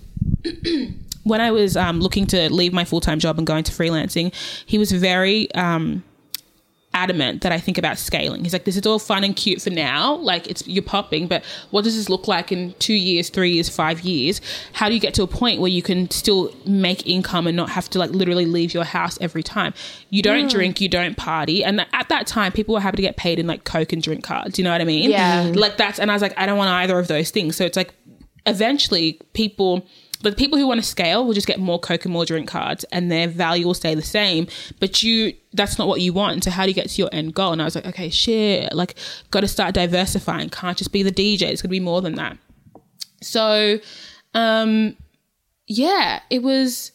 when 1.25 1.41
i 1.41 1.51
was 1.51 1.77
um, 1.77 2.01
looking 2.01 2.27
to 2.29 2.53
leave 2.53 2.73
my 2.73 2.85
full-time 2.85 3.19
job 3.19 3.39
and 3.39 3.47
going 3.47 3.65
to 3.65 3.73
freelancing 3.73 4.33
he 4.67 4.79
was 4.79 4.91
very 4.93 5.53
um 5.55 6.03
adamant 6.93 7.43
that 7.43 7.53
I 7.53 7.59
think 7.59 7.79
about 7.79 7.99
scaling. 7.99 8.43
He's 8.43 8.53
like, 8.53 8.65
this 8.65 8.77
is 8.77 8.85
all 8.85 8.99
fun 8.99 9.23
and 9.23 9.35
cute 9.35 9.63
for 9.63 9.71
now. 9.71 10.17
Like 10.17 10.49
it's 10.49 10.67
you're 10.67 10.83
popping, 10.83 11.29
but 11.29 11.45
what 11.71 11.85
does 11.85 11.97
this 11.97 12.09
look 12.09 12.27
like 12.27 12.51
in 12.51 12.75
two 12.79 12.95
years, 12.95 13.31
three 13.31 13.53
years, 13.53 13.69
five 13.69 14.01
years? 14.01 14.41
How 14.73 14.89
do 14.89 14.95
you 14.95 15.01
get 15.01 15.15
to 15.15 15.23
a 15.23 15.27
point 15.27 15.61
where 15.61 15.71
you 15.71 15.83
can 15.83 16.11
still 16.11 16.53
make 16.67 17.07
income 17.07 17.47
and 17.47 17.57
not 17.57 17.71
have 17.71 17.89
to 17.91 17.99
like 17.99 18.11
literally 18.11 18.47
leave 18.47 18.75
your 18.75 18.85
house 18.85 19.19
every 19.21 19.43
time? 19.43 19.73
You 20.11 20.23
don't 20.23 20.47
mm. 20.47 20.51
drink, 20.51 20.81
you 20.81 20.89
don't 20.89 21.17
party. 21.17 21.63
And 21.63 21.87
at 21.93 22.09
that 22.09 22.27
time 22.27 22.51
people 22.51 22.75
were 22.75 22.81
happy 22.81 22.97
to 22.97 23.03
get 23.03 23.17
paid 23.17 23.39
in 23.39 23.47
like 23.47 23.65
Coke 23.65 23.93
and 23.93 24.03
drink 24.03 24.25
cards. 24.25 24.59
You 24.59 24.65
know 24.65 24.73
what 24.73 24.81
I 24.81 24.85
mean? 24.85 25.11
Yeah. 25.11 25.53
Like 25.55 25.77
that's 25.77 26.01
and 26.01 26.11
I 26.11 26.15
was 26.15 26.23
like, 26.23 26.35
I 26.37 26.47
don't 26.47 26.59
want 26.59 26.71
either 26.71 26.99
of 26.99 27.07
those 27.07 27.31
things. 27.31 27.55
So 27.57 27.65
it's 27.65 27.77
like 27.77 27.95
eventually 28.47 29.21
people 29.33 29.87
the 30.23 30.33
people 30.33 30.59
who 30.59 30.67
want 30.67 30.81
to 30.81 30.87
scale 30.87 31.25
will 31.25 31.33
just 31.33 31.47
get 31.47 31.59
more 31.59 31.79
coke 31.79 32.05
and 32.05 32.13
more 32.13 32.25
drink 32.25 32.49
cards 32.49 32.85
and 32.85 33.11
their 33.11 33.27
value 33.27 33.67
will 33.67 33.75
stay 33.75 33.95
the 33.95 34.03
same. 34.03 34.47
But 34.79 35.03
you 35.03 35.35
that's 35.53 35.79
not 35.79 35.89
what 35.89 36.01
you 36.01 36.13
want. 36.13 36.45
So 36.45 36.51
how 36.51 36.65
do 36.65 36.69
you 36.69 36.75
get 36.75 36.91
to 36.91 37.03
your 37.03 37.09
end 37.13 37.35
goal? 37.35 37.53
And 37.53 37.63
i 37.63 37.65
was 37.65 37.75
like 37.75 37.87
okay 37.87 38.11
shit. 38.11 38.73
Like 38.73 38.97
got 39.31 39.41
to 39.41 39.49
start 39.49 39.75
diversifying. 39.75 40.51
Can't 40.51 40.77
just 40.77 40.93
be 40.93 41.03
the 41.03 41.13
dj 41.13 41.43
it's 41.43 41.63
gonna 41.63 41.71
be 41.71 41.81
more 41.81 42.03
than 42.03 42.15
that. 42.17 42.37
So 43.23 43.79
um 44.35 44.97
yeah 45.67 46.21
it 46.31 46.43
was 46.43 46.93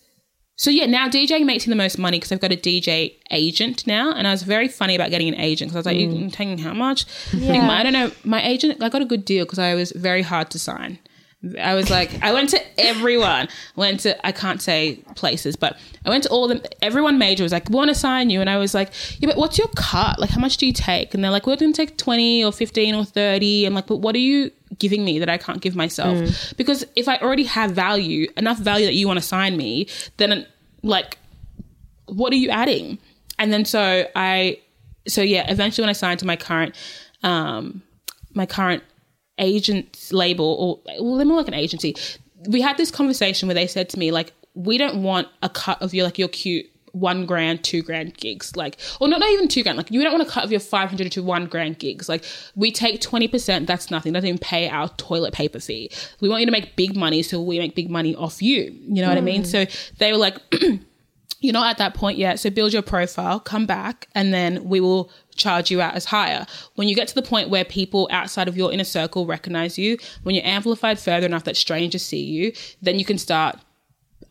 so 0.56 0.70
yeah 0.70 0.86
now 0.86 1.10
djing 1.10 1.46
makes 1.46 1.66
me 1.68 1.72
the 1.72 1.76
most 1.76 1.98
money 1.98 2.18
because 2.18 2.32
i've 2.32 2.40
got 2.40 2.52
a 2.52 2.58
dj 2.58 3.16
agent 3.32 3.88
now. 3.88 4.14
And 4.14 4.28
i 4.28 4.32
was 4.32 4.44
very 4.44 4.68
funny 4.68 4.96
about 4.96 5.10
getting 5.10 5.28
an 5.28 5.36
agent 5.36 5.72
because 5.72 5.76
i 5.76 5.80
was 5.80 5.86
like 5.88 5.98
you're 5.98 6.30
taking 6.30 6.60
how 6.60 6.74
much? 6.74 7.06
I, 7.34 7.38
my, 7.60 7.80
I 7.80 7.84
don't 7.84 7.94
know. 7.94 8.12
My 8.24 8.46
agent 8.46 8.84
i 8.84 8.90
got 8.90 9.02
a 9.02 9.06
good 9.06 9.26
deal 9.26 9.46
because 9.46 9.60
i 9.60 9.74
was 9.74 9.92
very 9.94 10.22
hard 10.22 10.52
to 10.52 10.60
sign 10.60 11.00
I 11.60 11.75
was 11.75 11.89
like, 11.89 12.21
I 12.23 12.34
went 12.34 12.49
to 12.49 12.62
everyone. 12.79 13.47
Went 13.75 14.01
to 14.01 14.25
I 14.25 14.31
can't 14.31 14.62
say 14.62 14.95
places, 15.15 15.55
but 15.55 15.77
I 16.05 16.10
went 16.10 16.23
to 16.23 16.29
all 16.29 16.43
of 16.43 16.49
them. 16.49 16.62
Everyone 16.81 17.17
major 17.17 17.43
was 17.43 17.51
like, 17.51 17.69
"We 17.69 17.75
"Want 17.75 17.89
to 17.89 17.95
sign 17.95 18.29
you?" 18.29 18.41
And 18.41 18.49
I 18.49 18.58
was 18.58 18.73
like, 18.73 18.91
"Yeah, 19.19 19.27
but 19.27 19.38
what's 19.38 19.58
your 19.58 19.67
cut? 19.75 20.19
Like, 20.19 20.29
how 20.31 20.39
much 20.39 20.58
do 20.58 20.65
you 20.65 20.73
take?" 20.73 21.13
And 21.13 21.23
they're 21.23 21.31
like, 21.31 21.45
"We're 21.45 21.55
going 21.55 21.73
to 21.73 21.77
take 21.77 21.97
twenty 21.97 22.43
or 22.43 22.51
fifteen 22.51 22.95
or 22.95 23.05
30 23.05 23.65
I'm 23.65 23.73
like, 23.73 23.88
"But 23.88 23.97
what 23.97 24.15
are 24.15 24.19
you 24.19 24.51
giving 24.79 25.05
me 25.05 25.19
that 25.19 25.29
I 25.29 25.38
can't 25.38 25.62
give 25.62 25.75
myself?" 25.75 26.17
Because 26.58 26.86
if 26.95 27.08
I 27.08 27.17
already 27.17 27.43
have 27.45 27.71
value, 27.71 28.27
enough 28.38 28.58
value 28.58 28.86
that 28.86 28.95
you 28.95 29.08
want 29.08 29.17
to 29.17 29.25
sign 29.25 29.58
me, 29.58 29.88
then 30.17 30.45
like, 30.84 31.17
what 32.08 32.31
are 32.34 32.38
you 32.38 32.49
adding? 32.49 32.97
And 33.39 33.51
then 33.51 33.65
so 33.65 34.08
I, 34.15 34.60
so 35.08 35.21
yeah, 35.21 35.49
eventually 35.51 35.84
when 35.84 35.89
I 35.89 35.93
signed 35.93 36.19
to 36.21 36.25
my 36.25 36.36
current, 36.36 36.75
um, 37.23 37.84
my 38.34 38.45
current 38.45 38.84
agent 39.38 40.10
label 40.12 40.45
or 40.45 40.93
well 41.02 41.15
they're 41.15 41.26
more 41.26 41.38
like 41.38 41.48
an 41.48 41.54
agency. 41.54 41.95
We 42.48 42.62
had 42.62 42.78
this 42.78 42.91
conversation 42.91 43.48
where 43.48 43.56
they 43.56 43.67
said 43.67 43.89
to 43.89 44.00
me 44.00 44.12
like 44.12 44.34
we 44.54 44.78
don't 44.78 45.04
want 45.04 45.28
a 45.41 45.50
cut 45.50 45.82
of 45.82 45.93
your 45.93 46.06
like 46.06 46.17
your 46.17 46.30
cute 46.30 46.67
one 46.95 47.26
grand 47.26 47.63
two 47.63 47.82
grand 47.82 48.15
gigs. 48.15 48.56
Like 48.56 48.78
or 49.00 49.08
not, 49.08 49.19
not 49.19 49.30
even 49.30 49.48
two 49.48 49.63
grand. 49.63 49.78
Like 49.78 49.91
you 49.91 50.02
don't 50.02 50.13
want 50.13 50.28
a 50.28 50.32
cut 50.32 50.43
of 50.43 50.52
your 50.52 50.62
500 50.62 51.12
to 51.12 51.24
one 51.24 51.45
grand 51.45 51.78
gigs. 51.78 52.08
Like 52.08 52.24
we 52.56 52.71
take 52.71 53.02
20% 53.02 53.67
that's 53.67 53.91
nothing. 53.91 54.13
Doesn't 54.13 54.28
even 54.28 54.39
pay 54.39 54.69
our 54.69 54.89
toilet 54.89 55.34
paper 55.34 55.60
fee. 55.60 55.91
We 56.21 56.30
want 56.30 56.41
you 56.41 56.45
to 56.45 56.52
make 56.52 56.76
big 56.76 56.95
money 56.95 57.21
so 57.21 57.41
we 57.41 57.60
make 57.60 57.76
big 57.76 57.89
money 57.89 58.15
off 58.15 58.41
you. 58.41 58.76
You 58.88 59.02
know 59.02 59.10
what 59.10 59.17
i 59.17 59.21
mean? 59.21 59.43
Mm. 59.43 59.45
So 59.45 59.91
they 59.98 60.12
were 60.12 60.17
like 60.17 60.38
you're 61.45 61.53
not 61.53 61.69
at 61.69 61.77
that 61.77 61.93
point 61.93 62.17
yet. 62.17 62.39
So 62.39 62.49
build 62.49 62.73
your 62.73 62.81
profile, 62.81 63.39
come 63.39 63.65
back, 63.65 64.08
and 64.13 64.34
then 64.34 64.65
we 64.67 64.79
will 64.79 65.10
charge 65.36 65.69
you 65.71 65.81
out 65.81 65.95
as 65.95 66.05
higher. 66.05 66.45
When 66.75 66.88
you 66.88 66.95
get 66.95 67.08
to 67.10 67.15
the 67.15 67.21
point 67.21 67.49
where 67.49 67.63
people 67.65 68.08
outside 68.12 68.47
of 68.47 68.55
your 68.58 68.71
inner 68.71 68.84
circle 68.84 69.25
recognize 69.25 69.77
you, 69.77 69.97
when 70.23 70.36
you're 70.36 70.45
amplified 70.45 70.99
further 70.99 71.25
enough 71.25 71.43
that 71.45 71.58
strangers 71.58 72.03
see 72.03 72.23
you, 72.23 72.53
then 72.81 72.99
you 72.99 73.05
can 73.05 73.17
start 73.17 73.60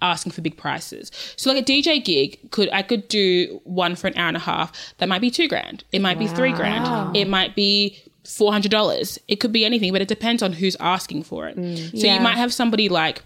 asking 0.03 0.33
for 0.33 0.41
big 0.43 0.57
prices. 0.57 1.11
So 1.37 1.51
like 1.53 1.63
a 1.63 1.65
DJ 1.65 2.05
gig 2.05 2.51
could 2.51 2.69
I 2.73 2.83
could 2.83 3.09
do 3.09 3.61
one 3.65 3.97
for 3.97 4.09
an 4.09 4.17
hour 4.19 4.29
and 4.29 4.37
a 4.37 4.41
half. 4.41 4.73
That 4.99 5.09
might 5.09 5.21
be 5.21 5.31
two 5.31 5.49
grand. 5.49 5.85
It 5.93 6.01
might 6.03 6.19
be 6.19 6.27
three 6.27 6.53
grand. 6.53 7.17
It 7.17 7.29
might 7.29 7.55
be 7.55 7.99
four 8.27 8.53
hundred 8.53 8.71
dollars. 8.71 9.19
It 9.29 9.37
could 9.37 9.53
be 9.53 9.65
anything, 9.65 9.93
but 9.93 10.03
it 10.03 10.09
depends 10.09 10.43
on 10.43 10.53
who's 10.55 10.77
asking 10.81 11.23
for 11.25 11.47
it. 11.49 11.57
Mm. 11.57 11.91
So 11.99 12.07
Yeah. 12.07 12.15
you 12.17 12.21
might 12.21 12.37
have 12.37 12.53
somebody 12.53 12.89
like 12.89 13.23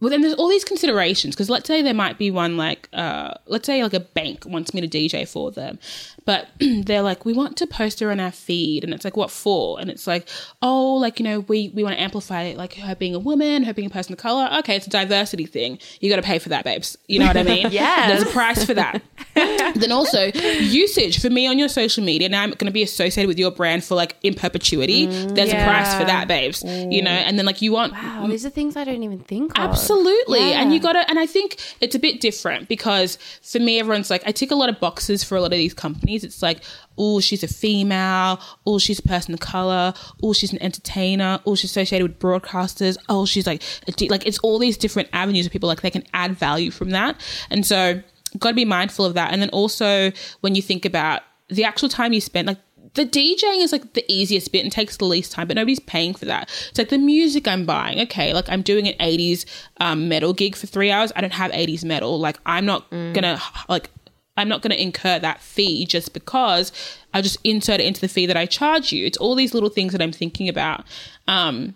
well, 0.00 0.10
then 0.10 0.22
there's 0.22 0.34
all 0.34 0.48
these 0.48 0.64
considerations 0.64 1.34
because 1.34 1.50
let's 1.50 1.66
say 1.66 1.82
there 1.82 1.94
might 1.94 2.16
be 2.16 2.30
one 2.30 2.56
like, 2.56 2.88
uh, 2.92 3.34
let's 3.46 3.66
say 3.66 3.82
like 3.82 3.94
a 3.94 4.00
bank 4.00 4.46
wants 4.46 4.72
me 4.72 4.80
to 4.80 4.88
DJ 4.88 5.28
for 5.28 5.50
them, 5.50 5.78
but 6.24 6.48
they're 6.58 7.02
like, 7.02 7.24
we 7.24 7.32
want 7.32 7.56
to 7.58 7.66
post 7.66 8.00
her 8.00 8.10
on 8.10 8.18
our 8.18 8.30
feed, 8.30 8.82
and 8.82 8.94
it's 8.94 9.04
like, 9.04 9.16
what 9.16 9.30
for? 9.30 9.78
And 9.80 9.90
it's 9.90 10.06
like, 10.06 10.28
oh, 10.62 10.94
like 10.94 11.20
you 11.20 11.24
know, 11.24 11.40
we 11.40 11.68
we 11.74 11.82
want 11.82 11.96
to 11.96 12.00
amplify 12.00 12.54
like 12.56 12.74
her 12.74 12.94
being 12.94 13.14
a 13.14 13.18
woman, 13.18 13.64
her 13.64 13.74
being 13.74 13.86
a 13.86 13.90
person 13.90 14.12
of 14.12 14.18
color. 14.18 14.48
Okay, 14.60 14.76
it's 14.76 14.86
a 14.86 14.90
diversity 14.90 15.46
thing. 15.46 15.78
You 16.00 16.08
got 16.08 16.16
to 16.16 16.22
pay 16.22 16.38
for 16.38 16.48
that, 16.48 16.64
babes. 16.64 16.96
You 17.06 17.18
know 17.18 17.26
what 17.26 17.36
I 17.36 17.42
mean? 17.42 17.68
yeah 17.70 18.08
There's 18.08 18.22
a 18.22 18.32
price 18.32 18.64
for 18.64 18.74
that. 18.74 19.02
then 19.34 19.92
also 19.92 20.30
usage 20.32 21.20
for 21.20 21.30
me 21.30 21.46
on 21.46 21.58
your 21.58 21.68
social 21.68 22.02
media. 22.02 22.28
Now 22.28 22.42
I'm 22.42 22.50
going 22.50 22.66
to 22.66 22.72
be 22.72 22.82
associated 22.82 23.28
with 23.28 23.38
your 23.38 23.50
brand 23.50 23.84
for 23.84 23.94
like 23.94 24.16
in 24.22 24.34
perpetuity. 24.34 25.06
There's 25.06 25.52
a 25.52 25.64
price 25.64 25.94
for 25.94 26.04
that, 26.04 26.26
babes. 26.28 26.64
You 26.64 27.02
know, 27.02 27.10
and 27.10 27.38
then 27.38 27.46
like 27.46 27.60
you 27.60 27.72
want 27.72 27.92
Wow, 27.92 28.26
these 28.28 28.46
are 28.46 28.50
things 28.50 28.76
I 28.76 28.84
don't 28.84 29.02
even 29.02 29.20
think 29.20 29.58
of. 29.58 29.70
Absolutely. 29.70 29.89
And 29.90 30.70
Yeah. 30.70 30.74
you 30.74 30.80
got 30.80 30.92
to, 30.92 31.08
and 31.10 31.18
I 31.18 31.26
think 31.26 31.56
it's 31.80 31.94
a 31.94 31.98
bit 31.98 32.20
different 32.20 32.68
because 32.68 33.18
for 33.42 33.58
me, 33.58 33.78
everyone's 33.78 34.10
like, 34.10 34.22
I 34.26 34.32
tick 34.32 34.50
a 34.50 34.54
lot 34.54 34.68
of 34.68 34.78
boxes 34.80 35.24
for 35.24 35.36
a 35.36 35.40
lot 35.40 35.52
of 35.52 35.58
these 35.58 35.74
companies. 35.74 36.24
It's 36.24 36.42
like, 36.42 36.62
oh, 36.98 37.20
she's 37.20 37.42
a 37.42 37.48
female. 37.48 38.40
Oh, 38.66 38.78
she's 38.78 38.98
a 38.98 39.02
person 39.02 39.34
of 39.34 39.40
color. 39.40 39.94
Oh, 40.22 40.32
she's 40.32 40.52
an 40.52 40.62
entertainer. 40.62 41.40
Oh, 41.46 41.54
she's 41.54 41.70
associated 41.70 42.06
with 42.08 42.18
broadcasters. 42.18 42.96
Oh, 43.08 43.26
she's 43.26 43.46
like, 43.46 43.62
like, 44.08 44.26
it's 44.26 44.38
all 44.38 44.58
these 44.58 44.76
different 44.76 45.08
avenues 45.12 45.46
of 45.46 45.52
people 45.52 45.68
like 45.68 45.80
they 45.80 45.90
can 45.90 46.04
add 46.14 46.36
value 46.36 46.70
from 46.70 46.90
that. 46.90 47.20
And 47.50 47.66
so, 47.66 48.02
got 48.38 48.50
to 48.50 48.54
be 48.54 48.64
mindful 48.64 49.04
of 49.04 49.14
that. 49.14 49.32
And 49.32 49.42
then 49.42 49.50
also, 49.50 50.12
when 50.40 50.54
you 50.54 50.62
think 50.62 50.84
about 50.84 51.22
the 51.48 51.64
actual 51.64 51.88
time 51.88 52.12
you 52.12 52.20
spend, 52.20 52.46
like, 52.46 52.58
the 52.94 53.06
DJing 53.06 53.62
is 53.62 53.72
like 53.72 53.92
the 53.92 54.04
easiest 54.12 54.50
bit 54.52 54.64
and 54.64 54.72
takes 54.72 54.96
the 54.96 55.04
least 55.04 55.32
time, 55.32 55.46
but 55.46 55.54
nobody's 55.56 55.80
paying 55.80 56.14
for 56.14 56.24
that. 56.24 56.50
It's 56.70 56.78
like 56.78 56.88
the 56.88 56.98
music 56.98 57.46
I'm 57.46 57.64
buying. 57.64 58.00
Okay, 58.00 58.32
like 58.34 58.48
I'm 58.48 58.62
doing 58.62 58.88
an 58.88 58.94
80s 58.98 59.44
um, 59.78 60.08
metal 60.08 60.32
gig 60.32 60.56
for 60.56 60.66
three 60.66 60.90
hours. 60.90 61.12
I 61.14 61.20
don't 61.20 61.32
have 61.32 61.52
80s 61.52 61.84
metal. 61.84 62.18
Like 62.18 62.38
I'm 62.46 62.66
not 62.66 62.90
gonna 63.12 63.40
like 63.68 63.90
I'm 64.36 64.48
not 64.48 64.62
gonna 64.62 64.74
incur 64.74 65.18
that 65.18 65.40
fee 65.40 65.86
just 65.86 66.12
because 66.14 66.72
I 67.14 67.22
just 67.22 67.38
insert 67.44 67.80
it 67.80 67.86
into 67.86 68.00
the 68.00 68.08
fee 68.08 68.26
that 68.26 68.36
I 68.36 68.46
charge 68.46 68.92
you. 68.92 69.06
It's 69.06 69.18
all 69.18 69.34
these 69.34 69.54
little 69.54 69.70
things 69.70 69.92
that 69.92 70.02
I'm 70.02 70.12
thinking 70.12 70.48
about. 70.48 70.84
Um, 71.28 71.74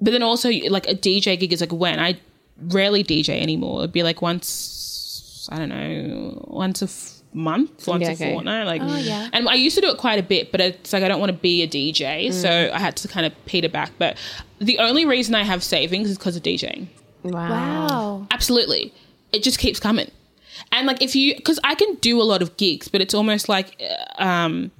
but 0.00 0.12
then 0.12 0.22
also 0.22 0.50
like 0.68 0.86
a 0.88 0.94
DJ 0.94 1.38
gig 1.38 1.52
is 1.52 1.60
like 1.60 1.72
when 1.72 2.00
I 2.00 2.18
rarely 2.68 3.04
DJ 3.04 3.40
anymore. 3.40 3.80
It'd 3.80 3.92
be 3.92 4.02
like 4.02 4.22
once 4.22 5.48
I 5.52 5.58
don't 5.58 5.68
know 5.68 6.44
once 6.48 6.82
a 6.82 6.86
f- 6.86 7.17
month, 7.32 7.86
once 7.86 8.02
Yeah, 8.02 8.10
a 8.10 8.12
okay. 8.14 8.32
fortnight. 8.32 8.66
Like, 8.66 8.82
yeah. 9.04 9.28
and 9.32 9.48
I 9.48 9.54
used 9.54 9.74
to 9.76 9.80
do 9.82 9.88
it 9.90 9.98
quite 9.98 10.18
a 10.18 10.22
bit, 10.22 10.50
but 10.50 10.60
it's 10.60 10.92
like 10.92 11.02
I 11.02 11.08
don't 11.08 11.20
want 11.20 11.30
to 11.32 11.38
be 11.38 11.62
a 11.62 11.68
DJ, 11.68 12.32
so 12.32 12.70
I 12.72 12.78
had 12.78 12.96
to 12.96 13.08
kind 13.08 13.26
of 13.26 13.32
peter 13.46 13.68
back. 13.68 13.92
But 13.98 14.16
the 14.58 14.78
only 14.78 15.04
reason 15.04 15.34
I 15.34 15.42
have 15.42 15.62
savings 15.62 16.10
is 16.10 16.18
because 16.18 16.36
of 16.36 16.42
DJing. 16.42 16.86
Wow. 17.22 17.48
Wow. 17.50 18.26
Absolutely, 18.30 18.92
it 19.32 19.42
just 19.42 19.58
keeps 19.58 19.78
coming. 19.80 20.10
And 20.72 20.86
like 20.86 21.02
if 21.02 21.14
you, 21.14 21.36
because 21.36 21.60
I 21.62 21.74
can 21.74 21.94
do 21.96 22.20
a 22.20 22.24
lot 22.24 22.42
of 22.42 22.56
gigs, 22.56 22.88
but 22.88 23.00
it's 23.00 23.14
almost 23.14 23.48
like 23.48 23.80
uh, 24.18 24.22
um, 24.22 24.70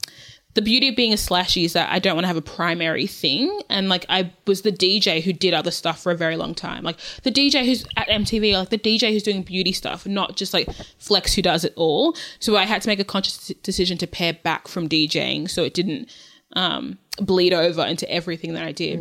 the 0.58 0.62
beauty 0.62 0.88
of 0.88 0.96
being 0.96 1.12
a 1.12 1.16
slashy 1.16 1.64
is 1.64 1.74
that 1.74 1.88
I 1.88 2.00
don't 2.00 2.16
want 2.16 2.24
to 2.24 2.26
have 2.26 2.36
a 2.36 2.42
primary 2.42 3.06
thing. 3.06 3.60
And 3.70 3.88
like 3.88 4.04
I 4.08 4.32
was 4.44 4.62
the 4.62 4.72
DJ 4.72 5.22
who 5.22 5.32
did 5.32 5.54
other 5.54 5.70
stuff 5.70 6.02
for 6.02 6.10
a 6.10 6.16
very 6.16 6.36
long 6.36 6.52
time. 6.52 6.82
Like 6.82 6.98
the 7.22 7.30
DJ 7.30 7.64
who's 7.64 7.86
at 7.96 8.08
MTV, 8.08 8.54
like 8.54 8.70
the 8.70 8.76
DJ 8.76 9.12
who's 9.12 9.22
doing 9.22 9.42
beauty 9.42 9.70
stuff, 9.70 10.04
not 10.04 10.36
just 10.36 10.52
like 10.52 10.68
Flex 10.98 11.34
who 11.34 11.42
does 11.42 11.64
it 11.64 11.74
all. 11.76 12.16
So 12.40 12.56
I 12.56 12.64
had 12.64 12.82
to 12.82 12.88
make 12.88 12.98
a 12.98 13.04
conscious 13.04 13.52
decision 13.62 13.98
to 13.98 14.08
pare 14.08 14.32
back 14.32 14.66
from 14.66 14.88
DJing 14.88 15.48
so 15.48 15.62
it 15.62 15.74
didn't 15.74 16.10
um, 16.54 16.98
bleed 17.18 17.52
over 17.52 17.86
into 17.86 18.10
everything 18.10 18.54
that 18.54 18.64
I 18.64 18.72
did. 18.72 18.98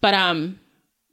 But 0.00 0.14
um, 0.14 0.60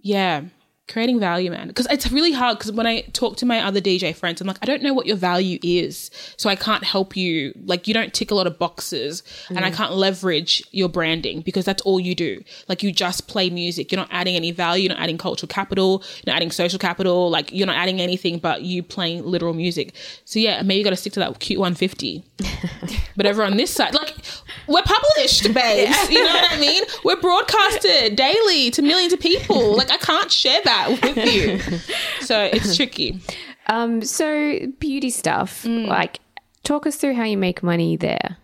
yeah, 0.01 0.43
creating 0.91 1.19
value, 1.19 1.51
man. 1.51 1.67
Because 1.67 1.87
it's 1.89 2.11
really 2.11 2.31
hard. 2.31 2.57
Because 2.57 2.71
when 2.71 2.87
I 2.87 3.01
talk 3.13 3.37
to 3.37 3.45
my 3.45 3.65
other 3.65 3.79
DJ 3.79 4.15
friends, 4.15 4.41
I'm 4.41 4.47
like, 4.47 4.57
I 4.61 4.65
don't 4.65 4.83
know 4.83 4.93
what 4.93 5.05
your 5.05 5.15
value 5.15 5.57
is, 5.63 6.11
so 6.37 6.49
I 6.49 6.55
can't 6.55 6.83
help 6.83 7.15
you. 7.15 7.53
Like, 7.65 7.87
you 7.87 7.93
don't 7.93 8.13
tick 8.13 8.31
a 8.31 8.35
lot 8.35 8.47
of 8.47 8.59
boxes, 8.59 9.23
and 9.49 9.59
I 9.59 9.71
mm. 9.71 9.75
can't 9.75 9.93
leverage 9.93 10.63
your 10.71 10.89
branding 10.89 11.41
because 11.41 11.65
that's 11.65 11.81
all 11.83 11.99
you 11.99 12.15
do. 12.15 12.43
Like, 12.67 12.83
you 12.83 12.91
just 12.91 13.27
play 13.27 13.49
music. 13.49 13.91
You're 13.91 14.01
not 14.01 14.09
adding 14.11 14.35
any 14.35 14.51
value. 14.51 14.83
You're 14.83 14.95
not 14.95 15.03
adding 15.03 15.17
cultural 15.17 15.47
capital. 15.47 16.03
You're 16.25 16.33
not 16.33 16.37
adding 16.37 16.51
social 16.51 16.79
capital. 16.79 17.29
Like, 17.29 17.51
you're 17.51 17.67
not 17.67 17.77
adding 17.77 18.01
anything 18.01 18.39
but 18.39 18.63
you 18.63 18.83
playing 18.83 19.23
literal 19.23 19.53
music. 19.53 19.93
So 20.25 20.39
yeah, 20.39 20.61
maybe 20.61 20.79
you 20.79 20.83
got 20.83 20.91
to 20.91 20.95
stick 20.95 21.13
to 21.13 21.19
that 21.19 21.39
cute 21.39 21.59
150. 21.59 22.23
but 23.15 23.25
over 23.25 23.43
on 23.43 23.57
this 23.57 23.71
side, 23.71 23.93
like, 23.93 24.15
we're 24.67 24.81
published, 24.83 25.53
babes. 25.53 26.09
You 26.09 26.23
know 26.23 26.33
what 26.33 26.51
I 26.51 26.59
mean? 26.59 26.83
We're 27.03 27.19
broadcasted 27.19 28.15
daily 28.15 28.71
to 28.71 28.81
millions 28.81 29.13
of 29.13 29.19
people. 29.19 29.75
Like, 29.81 29.91
I 29.91 29.97
can't 29.97 30.31
share 30.31 30.61
that 30.63 30.89
with 31.01 31.17
you. 31.33 31.59
So 32.25 32.43
it's 32.43 32.75
tricky. 32.77 33.19
Um, 33.67 34.01
so 34.01 34.59
beauty 34.79 35.09
stuff, 35.09 35.63
Mm. 35.63 35.87
like 35.87 36.19
talk 36.63 36.85
us 36.85 36.95
through 36.97 37.15
how 37.15 37.23
you 37.23 37.37
make 37.37 37.63
money 37.63 37.95
there. 37.95 38.37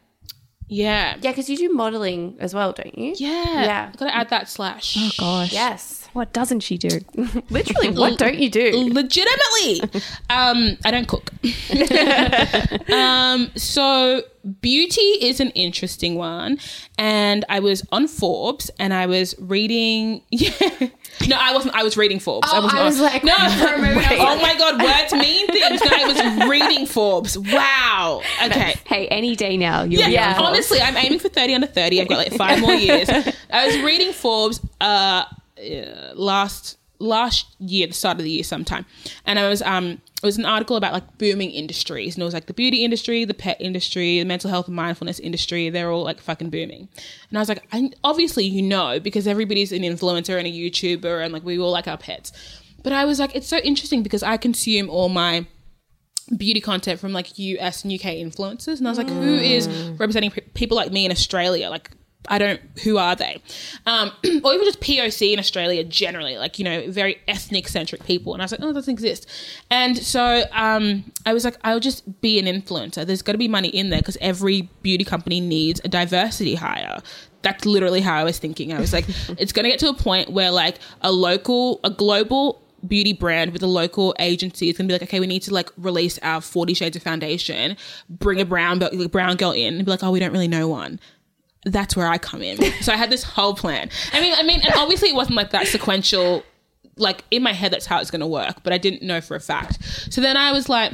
Yeah. 0.70 1.16
Yeah, 1.22 1.32
because 1.32 1.50
you 1.50 1.58
do 1.58 1.70
modeling 1.70 2.36
as 2.40 2.54
well, 2.54 2.72
don't 2.74 2.98
you? 2.98 3.14
Yeah. 3.18 3.64
Yeah. 3.64 3.92
Gotta 3.98 4.14
add 4.16 4.30
that 4.30 4.50
slash. 4.50 4.96
Oh 5.00 5.12
gosh. 5.18 5.54
Yes. 5.54 5.97
What 6.18 6.34
doesn't 6.34 6.62
she 6.62 6.80
do? 6.80 6.90
Literally, 7.52 7.92
what 7.92 8.18
don't 8.18 8.40
you 8.40 8.50
do? 8.50 8.72
Legitimately. 8.92 9.82
Um, 10.30 10.78
I 10.84 10.92
don't 10.92 11.08
cook. 11.08 11.32
um, 12.92 13.50
so 13.56 14.22
beauty 14.62 15.02
is 15.02 15.40
an 15.40 15.50
interesting 15.52 16.16
one. 16.16 16.58
And 16.98 17.46
I 17.50 17.60
was 17.60 17.84
on 17.92 18.08
Forbes 18.08 18.70
and 18.80 18.94
I 18.94 19.06
was 19.06 19.36
reading 19.40 20.22
yeah. 20.32 20.52
No, 21.28 21.38
I 21.40 21.54
wasn't 21.54 21.76
I 21.76 21.84
was 21.84 21.98
reading 21.98 22.20
Forbes. 22.20 22.50
Oh, 22.52 22.70
I 22.72 22.84
was 22.84 23.00
like, 23.00 23.24
No, 23.24 23.34
for 23.36 23.74
a 23.74 23.78
moment, 23.78 24.08
I 24.10 24.18
oh 24.20 24.42
my 24.42 24.56
god, 24.58 24.82
words 24.82 25.14
mean 25.14 25.48
things. 25.48 25.82
No, 25.82 25.90
I 25.92 26.06
was 26.08 26.50
reading 26.50 26.86
Forbes. 26.86 27.38
Wow. 27.38 28.22
Okay. 28.46 28.76
hey, 28.86 29.08
any 29.08 29.36
day 29.36 29.58
now. 29.58 29.84
You'll 29.84 30.04
Yeah, 30.04 30.38
honestly, 30.40 30.80
I'm 30.82 30.98
aiming 30.98 31.20
for 31.20 31.30
30 31.30 31.56
under 31.56 31.68
30. 31.68 32.02
I've 32.02 32.08
got 32.08 32.18
like 32.18 32.34
five 32.34 32.60
more 32.62 32.74
years. 32.74 33.10
I 33.10 33.68
was 33.68 33.78
reading 33.80 34.14
Forbes 34.14 34.60
uh, 34.82 35.26
uh, 35.60 36.14
last 36.16 36.78
last 37.00 37.56
year, 37.60 37.88
the 37.88 37.94
start 37.94 38.18
of 38.18 38.24
the 38.24 38.32
year 38.32 38.44
sometime. 38.44 38.86
And 39.26 39.38
I 39.40 39.48
was 39.50 39.62
um 39.62 40.02
it 40.22 40.26
was 40.26 40.38
an 40.38 40.46
article 40.46 40.76
about 40.76 40.94
like 40.94 41.18
booming 41.18 41.52
industries. 41.52 42.16
And 42.16 42.22
it 42.22 42.26
was 42.26 42.34
like 42.34 42.48
the 42.48 42.54
beauty 42.54 42.84
industry, 42.84 43.24
the 43.26 43.34
pet 43.34 43.58
industry, 43.60 44.20
the 44.20 44.26
mental 44.26 44.50
health 44.50 44.68
and 44.68 44.76
mindfulness 44.76 45.20
industry, 45.20 45.70
they're 45.70 45.92
all 45.92 46.04
like 46.04 46.20
fucking 46.20 46.50
booming. 46.50 46.90
And 47.30 47.38
I 47.38 47.42
was 47.42 47.50
like, 47.50 47.68
I, 47.72 47.92
obviously 48.04 48.46
you 48.46 48.64
know, 48.64 49.00
because 49.00 49.28
everybody's 49.28 49.72
an 49.72 49.84
influencer 49.84 50.38
and 50.38 50.48
a 50.48 50.52
YouTuber 50.52 51.24
and 51.24 51.34
like 51.34 51.44
we 51.44 51.60
all 51.60 51.72
like 51.72 51.88
our 51.88 51.98
pets. 51.98 52.32
But 52.84 52.94
I 52.94 53.06
was 53.06 53.20
like, 53.20 53.36
it's 53.36 53.48
so 53.48 53.58
interesting 53.58 54.02
because 54.02 54.24
I 54.24 54.38
consume 54.38 54.90
all 54.90 55.10
my 55.10 55.46
beauty 56.36 56.60
content 56.60 57.00
from 57.00 57.14
like 57.14 57.38
US 57.38 57.84
and 57.84 57.94
UK 57.94 58.16
influencers. 58.16 58.80
And 58.80 58.88
I 58.88 58.92
was 58.92 58.98
like, 58.98 59.10
who 59.10 59.36
is 59.36 59.68
representing 60.00 60.32
pe- 60.32 60.42
people 60.54 60.76
like 60.76 60.92
me 60.92 61.06
in 61.06 61.12
Australia? 61.12 61.70
Like, 61.70 61.92
I 62.28 62.38
don't, 62.38 62.62
who 62.84 62.98
are 62.98 63.16
they? 63.16 63.42
Um, 63.86 64.12
or 64.44 64.54
even 64.54 64.66
just 64.66 64.80
POC 64.82 65.34
in 65.34 65.40
Australia 65.40 65.84
generally, 65.84 66.38
like, 66.38 66.60
you 66.60 66.66
know, 66.66 66.90
very 66.90 67.18
ethnic 67.28 67.68
centric 67.68 68.04
people. 68.06 68.34
And 68.34 68.42
I 68.42 68.46
was 68.46 68.52
like, 68.52 68.62
oh, 68.62 68.68
that 68.68 68.74
doesn't 68.74 68.92
exist. 68.92 69.28
And 69.70 69.98
so 69.98 70.44
um, 70.52 71.12
I 71.26 71.34
was 71.34 71.46
like, 71.46 71.58
I'll 71.64 71.80
just 71.80 72.22
be 72.22 72.40
an 72.40 72.46
influencer. 72.46 73.06
There's 73.06 73.22
got 73.22 73.34
to 73.34 73.38
be 73.38 73.48
money 73.48 73.70
in 73.70 73.90
there 73.90 74.00
because 74.00 74.18
every 74.22 74.70
beauty 74.82 75.04
company 75.04 75.40
needs 75.40 75.82
a 75.84 75.88
diversity 75.88 76.56
hire. 76.56 77.00
That's 77.42 77.66
literally 77.66 78.02
how 78.02 78.16
I 78.16 78.24
was 78.24 78.40
thinking. 78.40 78.74
I 78.74 78.80
was 78.80 78.94
like, 78.94 79.06
it's 79.38 79.52
going 79.52 79.64
to 79.64 79.70
get 79.70 79.80
to 79.80 79.90
a 79.90 79.94
point 79.94 80.30
where 80.30 80.52
like 80.52 80.80
a 81.02 81.12
local, 81.12 81.80
a 81.84 81.90
global 81.90 82.62
beauty 82.86 83.14
brand 83.14 83.54
with 83.54 83.64
a 83.64 83.68
local 83.68 84.16
agency 84.20 84.70
is 84.70 84.78
gonna 84.78 84.88
be 84.88 84.94
like, 84.94 85.04
okay, 85.04 85.20
we 85.20 85.28
need 85.28 85.42
to 85.42 85.54
like 85.54 85.70
release 85.78 86.20
our 86.20 86.42
Forty 86.42 86.74
Shades 86.74 86.96
of 86.96 87.04
Foundation, 87.04 87.78
bring 88.10 88.40
a 88.40 88.46
brown 88.46 88.80
brown 89.10 89.36
girl 89.36 89.52
in, 89.52 89.76
and 89.76 89.86
be 89.86 89.92
like, 89.92 90.04
oh, 90.04 90.12
we 90.12 90.20
don't 90.20 90.32
really 90.32 90.48
know 90.48 90.68
one. 90.68 91.00
That's 91.72 91.96
where 91.96 92.08
I 92.08 92.18
come 92.18 92.42
in. 92.42 92.58
so 92.82 92.94
I 92.94 92.98
had 92.98 93.10
this 93.10 93.24
whole 93.24 93.54
plan. 93.54 93.90
I 94.14 94.22
mean, 94.22 94.34
I 94.36 94.44
mean, 94.44 94.62
and 94.62 94.74
obviously 94.76 95.10
it 95.10 95.16
wasn't 95.16 95.36
like 95.36 95.52
that 95.52 95.68
sequential. 95.68 96.44
Like 96.96 97.24
in 97.30 97.44
my 97.44 97.54
head, 97.54 97.72
that's 97.72 97.86
how 97.86 98.00
it's 98.00 98.10
gonna 98.10 98.28
work, 98.28 98.64
but 98.64 98.74
I 98.74 98.78
didn't 98.78 99.04
know 99.04 99.22
for 99.22 99.36
a 99.36 99.40
fact. 99.40 99.84
So 100.12 100.22
then 100.22 100.36
I 100.36 100.52
was 100.52 100.68
like, 100.68 100.94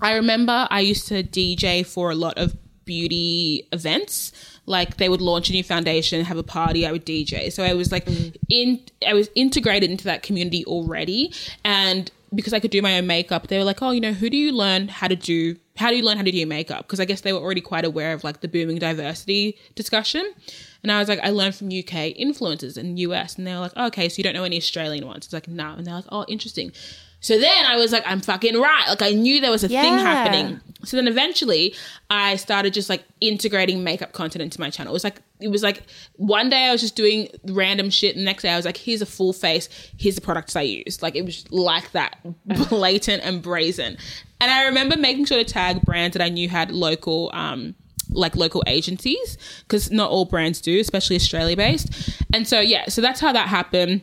I 0.00 0.14
remember 0.14 0.66
I 0.70 0.80
used 0.80 1.08
to 1.08 1.22
DJ 1.22 1.86
for 1.86 2.10
a 2.10 2.14
lot 2.14 2.36
of 2.36 2.56
beauty 2.84 3.66
events. 3.72 4.32
Like 4.66 4.96
they 4.96 5.08
would 5.08 5.20
launch 5.20 5.48
a 5.48 5.52
new 5.52 5.62
foundation, 5.62 6.24
have 6.24 6.36
a 6.36 6.42
party, 6.42 6.86
I 6.86 6.92
would 6.92 7.06
DJ. 7.06 7.52
So 7.52 7.62
I 7.62 7.74
was 7.74 7.92
like 7.92 8.06
mm. 8.06 8.36
in 8.48 8.80
I 9.06 9.14
was 9.14 9.30
integrated 9.34 9.90
into 9.90 10.04
that 10.04 10.22
community 10.22 10.64
already 10.66 11.32
and 11.64 12.10
because 12.34 12.52
I 12.52 12.60
could 12.60 12.70
do 12.70 12.82
my 12.82 12.98
own 12.98 13.06
makeup, 13.06 13.46
they 13.46 13.56
were 13.56 13.64
like, 13.64 13.80
"Oh, 13.82 13.92
you 13.92 14.00
know, 14.00 14.12
who 14.12 14.28
do 14.28 14.36
you 14.36 14.52
learn 14.52 14.88
how 14.88 15.08
to 15.08 15.16
do 15.16 15.56
how 15.76 15.90
do 15.90 15.96
you 15.96 16.02
learn 16.02 16.16
how 16.16 16.22
to 16.22 16.32
do 16.32 16.46
makeup?" 16.46 16.86
Because 16.86 17.00
I 17.00 17.04
guess 17.04 17.20
they 17.20 17.32
were 17.32 17.40
already 17.40 17.60
quite 17.60 17.84
aware 17.84 18.12
of 18.12 18.24
like 18.24 18.40
the 18.40 18.48
booming 18.48 18.78
diversity 18.78 19.56
discussion. 19.74 20.34
And 20.82 20.92
I 20.92 21.00
was 21.00 21.08
like, 21.08 21.18
I 21.20 21.30
learned 21.30 21.56
from 21.56 21.66
UK 21.66 22.14
influencers 22.14 22.76
and 22.76 22.96
US. 23.00 23.36
And 23.36 23.46
they 23.46 23.52
were 23.52 23.58
like, 23.58 23.72
oh, 23.76 23.86
okay, 23.86 24.08
so 24.08 24.18
you 24.18 24.22
don't 24.22 24.34
know 24.34 24.44
any 24.44 24.56
Australian 24.56 25.04
ones. 25.04 25.24
It's 25.24 25.32
like, 25.32 25.48
no. 25.48 25.72
And 25.72 25.84
they're 25.84 25.94
like, 25.94 26.04
oh, 26.10 26.24
interesting. 26.28 26.70
So 27.20 27.38
then 27.38 27.66
I 27.66 27.76
was 27.76 27.92
like, 27.92 28.04
I'm 28.06 28.20
fucking 28.20 28.58
right. 28.60 28.84
Like 28.88 29.02
I 29.02 29.10
knew 29.12 29.40
there 29.40 29.50
was 29.50 29.64
a 29.64 29.68
thing 29.68 29.94
happening. 29.98 30.60
So 30.84 30.96
then 30.96 31.08
eventually 31.08 31.74
I 32.10 32.36
started 32.36 32.72
just 32.72 32.88
like 32.88 33.04
integrating 33.20 33.82
makeup 33.82 34.12
content 34.12 34.42
into 34.42 34.60
my 34.60 34.70
channel. 34.70 34.92
It 34.92 34.94
was 34.94 35.04
like 35.04 35.20
it 35.40 35.48
was 35.48 35.62
like 35.62 35.82
one 36.14 36.48
day 36.48 36.68
I 36.68 36.72
was 36.72 36.80
just 36.80 36.94
doing 36.94 37.28
random 37.46 37.90
shit 37.90 38.14
and 38.14 38.20
the 38.22 38.24
next 38.24 38.42
day 38.42 38.50
I 38.50 38.56
was 38.56 38.64
like, 38.64 38.76
here's 38.76 39.02
a 39.02 39.06
full 39.06 39.32
face, 39.32 39.68
here's 39.98 40.14
the 40.14 40.20
products 40.20 40.54
I 40.54 40.62
use. 40.62 41.02
Like 41.02 41.16
it 41.16 41.24
was 41.24 41.50
like 41.50 41.90
that, 41.92 42.18
blatant 42.68 43.24
and 43.24 43.42
brazen. 43.42 43.96
And 44.40 44.50
I 44.50 44.64
remember 44.66 44.96
making 44.96 45.24
sure 45.24 45.38
to 45.38 45.44
tag 45.44 45.82
brands 45.82 46.16
that 46.16 46.22
I 46.22 46.28
knew 46.28 46.48
had 46.48 46.70
local 46.70 47.30
um 47.34 47.74
like 48.10 48.36
local 48.36 48.62
agencies 48.66 49.36
because 49.62 49.90
not 49.90 50.10
all 50.10 50.24
brands 50.24 50.60
do, 50.60 50.78
especially 50.78 51.16
Australia 51.16 51.56
based. 51.56 52.14
And 52.32 52.46
so 52.46 52.60
yeah, 52.60 52.88
so 52.88 53.00
that's 53.00 53.20
how 53.20 53.32
that 53.32 53.48
happened. 53.48 54.02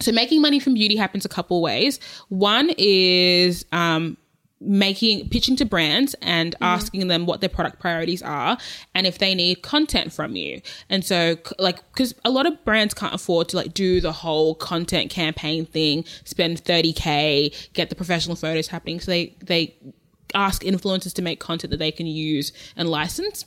So 0.00 0.12
making 0.12 0.40
money 0.40 0.60
from 0.60 0.74
beauty 0.74 0.96
happens 0.96 1.24
a 1.24 1.28
couple 1.28 1.60
ways. 1.60 1.98
One 2.28 2.70
is 2.78 3.66
um, 3.72 4.16
making 4.60 5.28
pitching 5.28 5.56
to 5.56 5.64
brands 5.64 6.14
and 6.20 6.54
asking 6.60 7.08
them 7.08 7.26
what 7.26 7.40
their 7.40 7.48
product 7.48 7.78
priorities 7.78 8.22
are 8.22 8.58
and 8.94 9.06
if 9.06 9.18
they 9.18 9.34
need 9.34 9.62
content 9.62 10.12
from 10.12 10.36
you. 10.36 10.60
And 10.88 11.04
so 11.04 11.36
like 11.58 11.90
cuz 11.92 12.14
a 12.24 12.30
lot 12.30 12.46
of 12.46 12.64
brands 12.64 12.94
can't 12.94 13.14
afford 13.14 13.48
to 13.50 13.56
like 13.56 13.74
do 13.74 14.00
the 14.00 14.12
whole 14.12 14.54
content 14.54 15.10
campaign 15.10 15.66
thing, 15.66 16.04
spend 16.24 16.62
30k, 16.64 17.72
get 17.72 17.88
the 17.88 17.94
professional 17.94 18.36
photos 18.36 18.68
happening. 18.68 19.00
So 19.00 19.10
they 19.10 19.36
they 19.44 19.74
ask 20.34 20.62
influencers 20.62 21.12
to 21.14 21.22
make 21.22 21.40
content 21.40 21.70
that 21.70 21.78
they 21.78 21.92
can 21.92 22.06
use 22.06 22.52
and 22.76 22.88
license. 22.88 23.44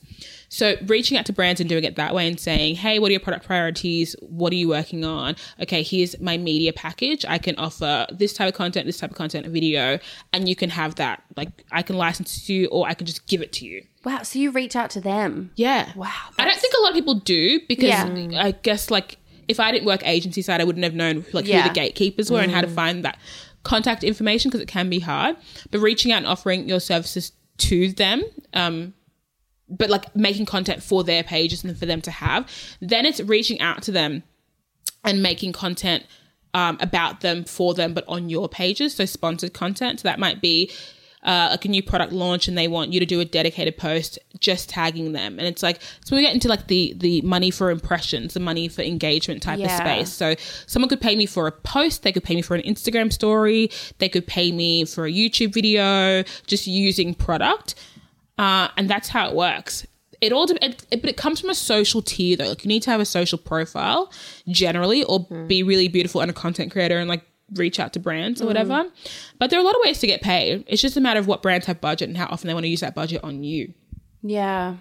So 0.50 0.76
reaching 0.86 1.18
out 1.18 1.26
to 1.28 1.34
brands 1.34 1.62
and 1.62 1.70
doing 1.70 1.84
it 1.84 1.96
that 1.96 2.14
way 2.14 2.28
and 2.28 2.40
saying, 2.40 2.76
"Hey, 2.76 3.00
what 3.00 3.10
are 3.10 3.12
your 3.12 3.20
product 3.20 3.46
priorities? 3.46 4.16
What 4.20 4.52
are 4.52 4.58
you 4.58 4.68
working 4.68 5.06
on? 5.06 5.36
Okay, 5.62 5.84
here's 5.84 6.20
my 6.20 6.38
media 6.38 6.74
package. 6.74 7.26
I 7.26 7.38
can 7.38 7.56
offer 7.58 8.06
this 8.12 8.34
type 8.34 8.50
of 8.50 8.56
content, 8.56 8.86
this 8.86 8.98
type 8.98 9.12
of 9.12 9.18
content, 9.18 9.46
a 9.46 9.50
video, 9.50 10.00
and 10.34 10.50
you 10.50 10.56
can 10.56 10.70
have 10.70 10.96
that. 10.96 11.24
Like 11.38 11.50
I 11.72 11.82
can 11.84 11.98
license 11.98 12.46
to 12.46 12.54
you 12.54 12.68
or 12.68 12.88
I 12.88 12.94
can 12.94 13.08
just 13.08 13.28
give 13.28 13.42
it 13.42 13.54
to 13.54 13.66
you." 13.66 13.84
Wow. 14.04 14.24
So 14.24 14.40
you 14.40 14.52
reach 14.52 14.76
out 14.76 14.90
to 14.92 15.02
them. 15.02 15.52
Yeah. 15.56 15.92
Wow, 15.96 16.12
I 16.40 16.46
don't 16.46 16.58
think 16.58 16.74
a 16.78 16.82
lot 16.82 16.90
of 16.90 16.96
people 16.96 17.16
do 17.16 17.60
because 17.68 17.90
Yeah. 17.90 18.30
I 18.38 18.52
guess 18.52 18.90
like 18.90 19.18
if 19.48 19.60
I 19.60 19.72
didn't 19.72 19.86
work 19.86 20.02
agency 20.06 20.42
side, 20.42 20.62
I 20.62 20.64
wouldn't 20.64 20.84
have 20.84 20.96
known 20.96 21.26
like 21.34 21.48
Yeah. 21.48 21.62
who 21.62 21.70
the 21.70 21.76
gatekeepers 21.76 22.32
were 22.32 22.40
and 22.40 22.52
how 22.52 22.62
to 22.62 22.68
mm. 22.68 22.76
find 22.76 23.06
that 23.06 23.18
contact 23.64 24.04
information 24.04 24.50
because 24.50 24.62
it 24.62 24.68
can 24.68 24.90
be 24.90 25.00
hard. 25.00 25.36
But 25.70 25.80
reaching 25.80 26.12
out 26.12 26.18
and 26.18 26.28
offering 26.28 26.68
your 26.68 26.80
services 26.80 27.32
to 27.58 27.92
them, 27.92 28.24
um, 28.54 28.94
but 29.70 29.90
like 29.90 30.16
making 30.16 30.46
content 30.46 30.84
for 30.84 31.04
their 31.04 31.24
pages 31.24 31.64
and 31.64 31.78
for 31.78 31.86
them 31.86 32.02
to 32.02 32.12
have, 32.12 32.50
then 32.82 33.06
it's 33.06 33.20
reaching 33.22 33.60
out 33.62 33.84
to 33.84 33.92
them 33.92 34.24
and 35.04 35.24
making 35.24 35.54
content 35.54 36.06
um, 36.54 36.78
about 36.82 37.22
them 37.22 37.46
for 37.46 37.74
them, 37.74 37.94
but 37.94 38.04
on 38.08 38.30
your 38.30 38.50
pages. 38.50 38.96
So 38.96 39.06
sponsored 39.06 39.54
content. 39.54 40.02
So 40.02 40.08
that 40.08 40.20
might 40.20 40.42
be 40.42 40.72
uh, 41.24 41.50
like 41.52 41.66
a 41.66 41.68
new 41.68 41.84
product 41.84 42.12
launch, 42.12 42.48
and 42.48 42.58
they 42.58 42.68
want 42.68 42.92
you 42.94 43.00
to 43.00 43.06
do 43.06 43.20
a 43.20 43.26
dedicated 43.26 43.78
post 43.78 44.18
just 44.40 44.70
tagging 44.70 45.12
them. 45.12 45.38
And 45.38 45.48
it's 45.48 45.62
like 45.62 45.80
so 46.04 46.16
we 46.16 46.22
get 46.24 46.34
into 46.34 46.48
like 46.48 46.68
the 46.68 46.94
the 46.98 47.22
money 47.22 47.52
for 47.52 47.70
impressions, 47.70 48.34
the 48.34 48.40
money 48.40 48.68
for 48.68 48.82
engagement 48.82 49.44
type 49.44 49.60
of 49.60 49.78
space. 49.78 50.12
So 50.14 50.36
someone 50.66 50.90
could 50.90 51.02
pay 51.02 51.16
me 51.16 51.26
for 51.28 51.46
a 51.48 51.52
post, 51.52 52.04
they 52.04 52.12
could 52.12 52.24
pay 52.24 52.36
me 52.36 52.42
for 52.42 52.56
an 52.56 52.64
Instagram 52.64 53.14
story, 53.14 53.70
they 54.00 54.10
could 54.10 54.26
pay 54.26 54.52
me 54.52 54.86
for 54.86 55.06
a 55.06 55.12
YouTube 55.12 55.54
video, 55.54 56.24
just 56.48 56.66
using 56.68 57.14
product. 57.14 57.76
Uh, 58.38 58.70
and 58.78 58.90
that's 58.90 59.10
how 59.10 59.30
it 59.30 59.36
works. 59.36 59.86
It 60.22 60.32
all, 60.32 60.50
it, 60.50 60.86
it- 60.92 61.02
but 61.02 61.10
it 61.10 61.18
comes 61.18 61.40
from 61.40 61.50
a 61.50 61.56
social 61.56 62.02
tier 62.02 62.38
though. 62.38 62.50
Like 62.50 62.64
you 62.64 62.68
need 62.68 62.82
to 62.84 62.92
have 62.92 63.00
a 63.02 63.06
social 63.06 63.38
profile 63.38 64.12
generally, 64.48 65.04
or 65.04 65.20
be 65.48 65.62
really 65.64 65.88
beautiful 65.88 66.22
and 66.22 66.30
a 66.32 66.34
content 66.34 66.72
creator 66.72 66.98
and 66.98 67.08
like 67.10 67.24
reach 67.54 67.80
out 67.80 67.94
to 67.94 68.00
brands 68.00 68.42
or 68.42 68.46
mm-hmm. 68.46 68.70
whatever. 68.70 68.90
But 69.40 69.50
there 69.50 69.60
are 69.60 69.62
a 69.62 69.66
lot 69.66 69.76
of 69.76 69.82
ways 69.84 70.00
to 70.00 70.08
get 70.08 70.22
paid. 70.22 70.64
It's 70.68 70.82
just 70.82 70.98
a 70.98 71.02
matter 71.02 71.20
of 71.20 71.28
what 71.28 71.42
brands 71.42 71.66
have 71.66 71.82
budget 71.82 72.10
and 72.10 72.18
how 72.18 72.28
often 72.28 72.48
they 72.48 72.54
want 72.54 72.66
to 72.66 72.70
use 72.70 72.82
that 72.82 72.96
budget 72.96 73.24
on 73.24 73.44
you. 73.44 73.74
Yeah. 74.22 74.76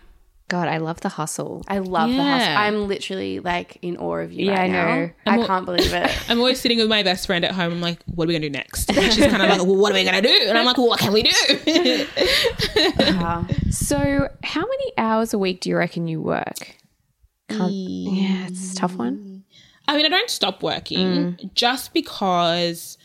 God, 0.50 0.66
I 0.66 0.78
love 0.78 1.00
the 1.00 1.09
hustle. 1.09 1.62
I 1.68 1.78
love 1.78 2.11
the 2.11 2.22
hustle. 2.22 2.56
I'm 2.56 2.88
literally 2.88 3.38
like 3.38 3.78
in 3.83 3.96
awe 3.98 4.16
of 4.16 4.33
you. 4.33 4.46
Yeah, 4.46 4.54
right 4.54 4.62
I 4.62 4.66
now. 4.66 4.96
know. 4.96 5.11
I 5.26 5.38
al- 5.38 5.46
can't 5.46 5.64
believe 5.64 5.92
it. 5.92 6.11
I'm 6.28 6.38
always 6.38 6.61
sitting 6.61 6.78
with 6.78 6.88
my 6.88 7.04
best 7.04 7.26
friend 7.26 7.44
at 7.44 7.52
home. 7.52 7.72
I'm 7.72 7.80
like, 7.80 8.00
what 8.06 8.24
are 8.24 8.28
we 8.28 8.35
gonna 8.35 8.48
do 8.48 8.50
next? 8.50 8.90
And 8.90 9.12
she's 9.12 9.26
kind 9.26 9.42
of 9.42 9.48
like, 9.48 9.59
well, 9.61 9.76
what 9.76 9.92
are 9.92 9.94
we 9.94 10.04
gonna 10.04 10.20
do? 10.20 10.46
And 10.48 10.59
I'm 10.59 10.66
like, 10.66 10.76
well, 10.76 10.88
what 10.88 10.98
can 10.98 11.12
we 11.12 11.22
do? 11.22 12.06
Wow. 12.98 13.44
Uh-huh. 13.46 13.54
So, 13.70 14.28
how 14.42 14.61
many 14.62 14.92
hours 14.98 15.33
a 15.33 15.38
week 15.38 15.61
do 15.61 15.70
you 15.70 15.76
reckon 15.76 16.09
you 16.09 16.20
work? 16.20 16.76
Can't, 17.48 17.72
yeah, 17.72 18.46
it's 18.48 18.72
a 18.72 18.76
tough 18.76 18.96
one. 18.96 19.30
I 19.90 19.96
mean, 19.96 20.07
I 20.07 20.09
don't 20.09 20.31
stop 20.31 20.62
working 20.62 20.98
mm. 21.37 21.55
just 21.55 21.92
because 21.92 22.96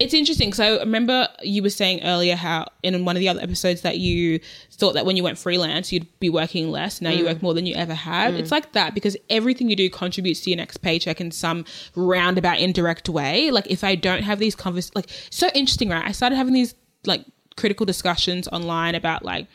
it's 0.00 0.12
interesting. 0.12 0.52
So 0.52 0.64
I 0.64 0.78
remember 0.80 1.28
you 1.40 1.62
were 1.62 1.70
saying 1.70 2.02
earlier 2.02 2.34
how 2.34 2.66
in 2.82 3.04
one 3.04 3.14
of 3.14 3.20
the 3.20 3.28
other 3.28 3.40
episodes 3.40 3.82
that 3.82 3.98
you 3.98 4.40
thought 4.72 4.94
that 4.94 5.06
when 5.06 5.16
you 5.16 5.22
went 5.22 5.38
freelance, 5.38 5.92
you'd 5.92 6.08
be 6.18 6.28
working 6.28 6.68
less. 6.72 7.00
Now 7.00 7.10
you 7.10 7.22
mm. 7.22 7.28
work 7.28 7.42
more 7.42 7.54
than 7.54 7.64
you 7.64 7.76
ever 7.76 7.94
have. 7.94 8.34
It's 8.34 8.48
mm. 8.48 8.52
like 8.52 8.72
that 8.72 8.92
because 8.92 9.16
everything 9.30 9.70
you 9.70 9.76
do 9.76 9.88
contributes 9.88 10.40
to 10.40 10.50
your 10.50 10.56
next 10.56 10.78
paycheck 10.78 11.20
in 11.20 11.30
some 11.30 11.64
roundabout, 11.94 12.58
indirect 12.58 13.08
way. 13.08 13.52
Like 13.52 13.68
if 13.70 13.84
I 13.84 13.94
don't 13.94 14.24
have 14.24 14.40
these 14.40 14.56
convers, 14.56 14.92
like 14.96 15.08
so 15.30 15.48
interesting, 15.54 15.90
right? 15.90 16.04
I 16.04 16.10
started 16.10 16.34
having 16.34 16.54
these 16.54 16.74
like 17.04 17.24
critical 17.56 17.86
discussions 17.86 18.48
online 18.48 18.96
about 18.96 19.24
like 19.24 19.46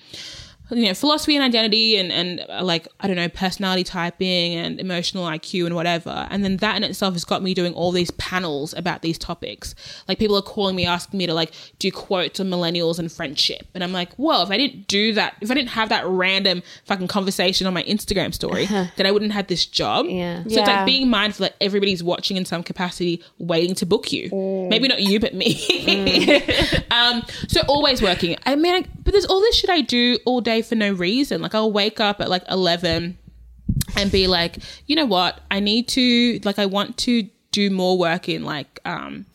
you 0.71 0.85
know 0.87 0.93
philosophy 0.93 1.35
and 1.35 1.43
identity 1.43 1.97
and 1.97 2.11
and 2.11 2.45
uh, 2.49 2.63
like 2.63 2.87
i 3.01 3.07
don't 3.07 3.15
know 3.15 3.27
personality 3.29 3.83
typing 3.83 4.55
and 4.55 4.79
emotional 4.79 5.25
iq 5.25 5.65
and 5.65 5.75
whatever. 5.75 6.27
And 6.29 6.43
then 6.43 6.57
that 6.57 6.77
in 6.77 6.83
itself 6.83 7.13
has 7.13 7.25
got 7.25 7.43
me 7.43 7.53
doing 7.53 7.73
all 7.73 7.91
these 7.91 8.11
panels 8.11 8.73
about 8.73 9.01
these 9.01 9.17
topics. 9.17 9.75
Like 10.07 10.17
people 10.19 10.35
are 10.37 10.41
calling 10.41 10.75
me 10.75 10.85
asking 10.85 11.17
me 11.17 11.27
to 11.27 11.33
like 11.33 11.51
do 11.79 11.91
quotes 11.91 12.39
on 12.39 12.49
millennials 12.49 12.99
and 12.99 13.11
friendship. 13.11 13.67
And 13.73 13.83
i'm 13.83 13.91
like 13.91 14.11
well 14.17 14.43
if 14.43 14.49
i 14.49 14.57
didn't 14.57 14.87
do 14.87 15.13
that 15.13 15.35
if 15.41 15.51
i 15.51 15.53
didn't 15.53 15.69
have 15.69 15.89
that 15.89 16.05
random 16.05 16.63
fucking 16.85 17.07
conversation 17.07 17.67
on 17.67 17.73
my 17.73 17.83
instagram 17.83 18.33
story 18.33 18.65
then 18.65 19.05
i 19.05 19.11
wouldn't 19.11 19.31
have 19.33 19.47
this 19.47 19.65
job. 19.65 20.05
Yeah. 20.07 20.43
so 20.43 20.59
it's 20.59 20.67
like 20.67 20.85
being 20.85 21.09
mindful 21.09 21.43
that 21.45 21.55
everybody's 21.61 22.03
watching 22.03 22.37
in 22.37 22.45
some 22.45 22.63
capacity 22.63 23.23
waiting 23.37 23.75
to 23.75 23.85
book 23.85 24.11
you. 24.11 24.29
Maybe 24.69 24.87
not 24.87 25.01
you 25.01 25.19
but 25.19 25.33
me. 25.33 25.51
Um 26.37 26.81
so 27.61 27.67
always 27.67 28.01
working. 28.01 28.35
I 28.45 28.55
mean 28.55 28.73
I, 28.73 28.85
but 29.03 29.11
there's 29.11 29.25
all 29.25 29.39
this 29.39 29.55
shit 29.55 29.69
i 29.69 29.81
do 29.81 30.17
all 30.25 30.41
day 30.41 30.61
for 30.61 30.75
no 30.75 30.93
reason. 30.93 31.41
Like 31.41 31.55
i'll 31.55 31.71
wake 31.71 31.99
up 31.99 32.21
at 32.21 32.29
like 32.29 32.43
11 32.49 33.17
and 33.95 34.11
be 34.11 34.27
like 34.27 34.57
you 34.87 34.95
know 34.95 35.05
what? 35.05 35.41
I 35.49 35.59
need 35.59 35.87
to 35.89 36.39
like 36.43 36.59
i 36.59 36.65
want 36.65 36.97
to 36.99 37.27
do 37.51 37.69
more 37.69 37.97
work 37.97 38.29
in 38.29 38.43
like 38.43 38.79
um 38.85 39.25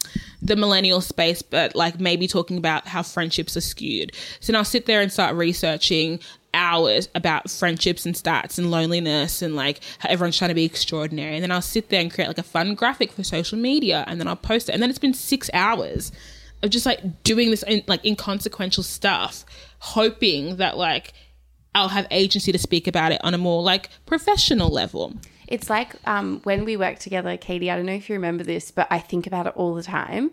the 0.40 0.56
millennial 0.56 1.00
space 1.00 1.42
but 1.42 1.74
like 1.74 2.00
maybe 2.00 2.26
talking 2.26 2.56
about 2.56 2.86
how 2.86 3.02
friendships 3.02 3.56
are 3.56 3.62
skewed. 3.62 4.12
So 4.40 4.52
then 4.52 4.58
i'll 4.58 4.64
sit 4.64 4.86
there 4.86 5.00
and 5.00 5.12
start 5.12 5.34
researching 5.34 6.20
hours 6.54 7.10
about 7.14 7.50
friendships 7.50 8.06
and 8.06 8.14
stats 8.14 8.56
and 8.56 8.70
loneliness 8.70 9.42
and 9.42 9.54
like 9.54 9.80
how 9.98 10.08
everyone's 10.08 10.38
trying 10.38 10.48
to 10.48 10.54
be 10.54 10.64
extraordinary. 10.64 11.34
And 11.34 11.42
then 11.42 11.50
i'll 11.50 11.62
sit 11.62 11.90
there 11.90 12.00
and 12.00 12.12
create 12.12 12.28
like 12.28 12.38
a 12.38 12.42
fun 12.42 12.74
graphic 12.74 13.12
for 13.12 13.22
social 13.22 13.58
media 13.58 14.04
and 14.06 14.18
then 14.18 14.28
i'll 14.28 14.36
post 14.36 14.68
it. 14.68 14.72
And 14.72 14.82
then 14.82 14.90
it's 14.90 14.98
been 14.98 15.14
six 15.14 15.50
hours 15.52 16.12
of 16.62 16.70
just 16.70 16.86
like 16.86 17.22
doing 17.22 17.50
this 17.50 17.62
in, 17.62 17.82
like 17.86 18.04
inconsequential 18.04 18.82
stuff 18.82 19.44
hoping 19.78 20.56
that 20.56 20.76
like 20.76 21.12
I'll 21.74 21.88
have 21.88 22.06
agency 22.10 22.52
to 22.52 22.58
speak 22.58 22.86
about 22.86 23.12
it 23.12 23.20
on 23.22 23.34
a 23.34 23.38
more 23.38 23.62
like 23.62 23.90
professional 24.06 24.70
level. 24.70 25.14
It's 25.46 25.68
like 25.68 25.94
um, 26.06 26.40
when 26.44 26.64
we 26.64 26.76
worked 26.76 27.02
together, 27.02 27.36
Katie. 27.36 27.70
I 27.70 27.76
don't 27.76 27.86
know 27.86 27.92
if 27.92 28.08
you 28.08 28.14
remember 28.14 28.44
this, 28.44 28.70
but 28.70 28.88
I 28.90 28.98
think 28.98 29.26
about 29.26 29.46
it 29.46 29.52
all 29.56 29.74
the 29.74 29.82
time. 29.82 30.30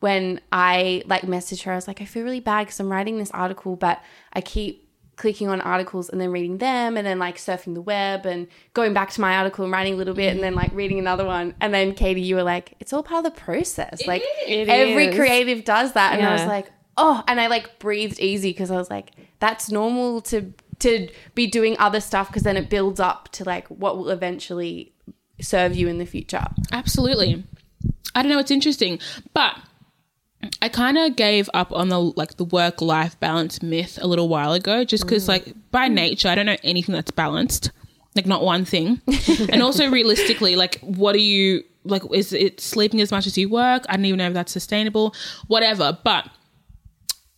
When 0.00 0.40
I 0.52 1.02
like 1.06 1.22
messaged 1.22 1.62
her, 1.64 1.72
I 1.72 1.74
was 1.74 1.86
like, 1.86 2.00
I 2.00 2.04
feel 2.04 2.24
really 2.24 2.40
bad 2.40 2.66
because 2.66 2.80
I'm 2.80 2.90
writing 2.90 3.18
this 3.18 3.30
article, 3.30 3.76
but 3.76 4.02
I 4.32 4.40
keep 4.40 4.85
clicking 5.16 5.48
on 5.48 5.60
articles 5.62 6.08
and 6.08 6.20
then 6.20 6.30
reading 6.30 6.58
them, 6.58 6.96
and 6.96 7.06
then 7.06 7.18
like 7.18 7.36
surfing 7.36 7.74
the 7.74 7.80
web 7.80 8.26
and 8.26 8.46
going 8.74 8.92
back 8.92 9.10
to 9.10 9.20
my 9.20 9.36
article 9.36 9.64
and 9.64 9.72
writing 9.72 9.94
a 9.94 9.96
little 9.96 10.14
bit, 10.14 10.34
and 10.34 10.42
then 10.42 10.54
like 10.54 10.70
reading 10.72 10.98
another 10.98 11.24
one. 11.24 11.54
And 11.60 11.72
then 11.72 11.94
Katie, 11.94 12.20
you 12.20 12.36
were 12.36 12.42
like, 12.42 12.74
it's 12.80 12.92
all 12.92 13.02
part 13.02 13.24
of 13.26 13.34
the 13.34 13.40
process. 13.40 14.06
like 14.06 14.22
It 14.46 14.68
every 14.68 15.06
is. 15.06 15.16
creative 15.16 15.64
does 15.64 15.92
that, 15.94 16.14
and 16.18 16.26
I 16.26 16.32
was 16.32 16.46
like, 16.46 16.70
oh, 16.96 17.22
and 17.26 17.40
I 17.40 17.46
like 17.48 17.78
breathed 17.78 18.20
easy 18.20 18.50
because 18.50 18.70
I 18.70 18.76
was 18.76 18.90
like, 18.90 19.12
that's 19.38 19.70
normal 19.70 20.20
to 20.22 20.52
to 20.78 21.08
be 21.34 21.46
doing 21.46 21.76
other 21.78 22.00
stuff 22.00 22.28
because 22.28 22.42
then 22.42 22.56
it 22.56 22.68
builds 22.68 23.00
up 23.00 23.30
to 23.32 23.44
like 23.44 23.66
what 23.68 23.96
will 23.96 24.10
eventually 24.10 24.92
serve 25.40 25.74
you 25.74 25.88
in 25.88 25.98
the 25.98 26.06
future. 26.06 26.44
Absolutely. 26.72 27.44
I 28.14 28.22
don't 28.22 28.30
know, 28.30 28.38
it's 28.38 28.50
interesting, 28.50 28.98
but 29.34 29.58
I 30.62 30.68
kind 30.68 30.98
of 30.98 31.16
gave 31.16 31.48
up 31.54 31.72
on 31.72 31.88
the 31.88 32.00
like 32.00 32.36
the 32.36 32.44
work 32.44 32.80
life 32.80 33.18
balance 33.20 33.62
myth 33.62 33.98
a 34.00 34.06
little 34.06 34.28
while 34.28 34.52
ago 34.52 34.84
just 34.84 35.06
cuz 35.06 35.24
mm. 35.24 35.28
like 35.28 35.54
by 35.70 35.88
nature 35.88 36.28
I 36.28 36.34
don't 36.34 36.46
know 36.46 36.56
anything 36.62 36.94
that's 36.94 37.10
balanced. 37.10 37.70
Like 38.14 38.26
not 38.26 38.42
one 38.42 38.64
thing. 38.64 39.00
and 39.50 39.62
also 39.62 39.90
realistically 39.90 40.56
like 40.56 40.80
what 40.80 41.14
are 41.14 41.18
you 41.18 41.62
like 41.84 42.02
is 42.12 42.32
it 42.32 42.60
sleeping 42.60 43.00
as 43.00 43.10
much 43.10 43.26
as 43.26 43.38
you 43.38 43.48
work? 43.48 43.84
I 43.88 43.96
don't 43.96 44.04
even 44.04 44.18
know 44.18 44.28
if 44.28 44.34
that's 44.34 44.52
sustainable. 44.52 45.14
Whatever, 45.46 45.98
but 46.02 46.28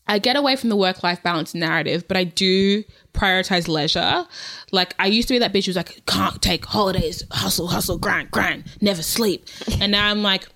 I 0.08 0.18
get 0.18 0.36
away 0.36 0.56
from 0.56 0.70
the 0.70 0.76
work 0.76 1.02
life 1.02 1.22
balance 1.22 1.54
narrative, 1.54 2.08
but 2.08 2.16
I 2.16 2.24
do 2.24 2.82
prioritize 3.12 3.68
leisure. 3.68 4.26
Like 4.72 4.94
I 4.98 5.06
used 5.06 5.28
to 5.28 5.34
be 5.34 5.38
that 5.38 5.52
bitch 5.52 5.66
who's 5.66 5.76
like, 5.76 6.02
can't 6.06 6.40
take 6.40 6.64
holidays, 6.64 7.22
hustle, 7.30 7.66
hustle, 7.66 7.98
grind, 7.98 8.30
grind, 8.30 8.64
never 8.80 9.02
sleep. 9.02 9.46
And 9.80 9.92
now 9.92 10.10
I'm 10.10 10.22
like, 10.22 10.48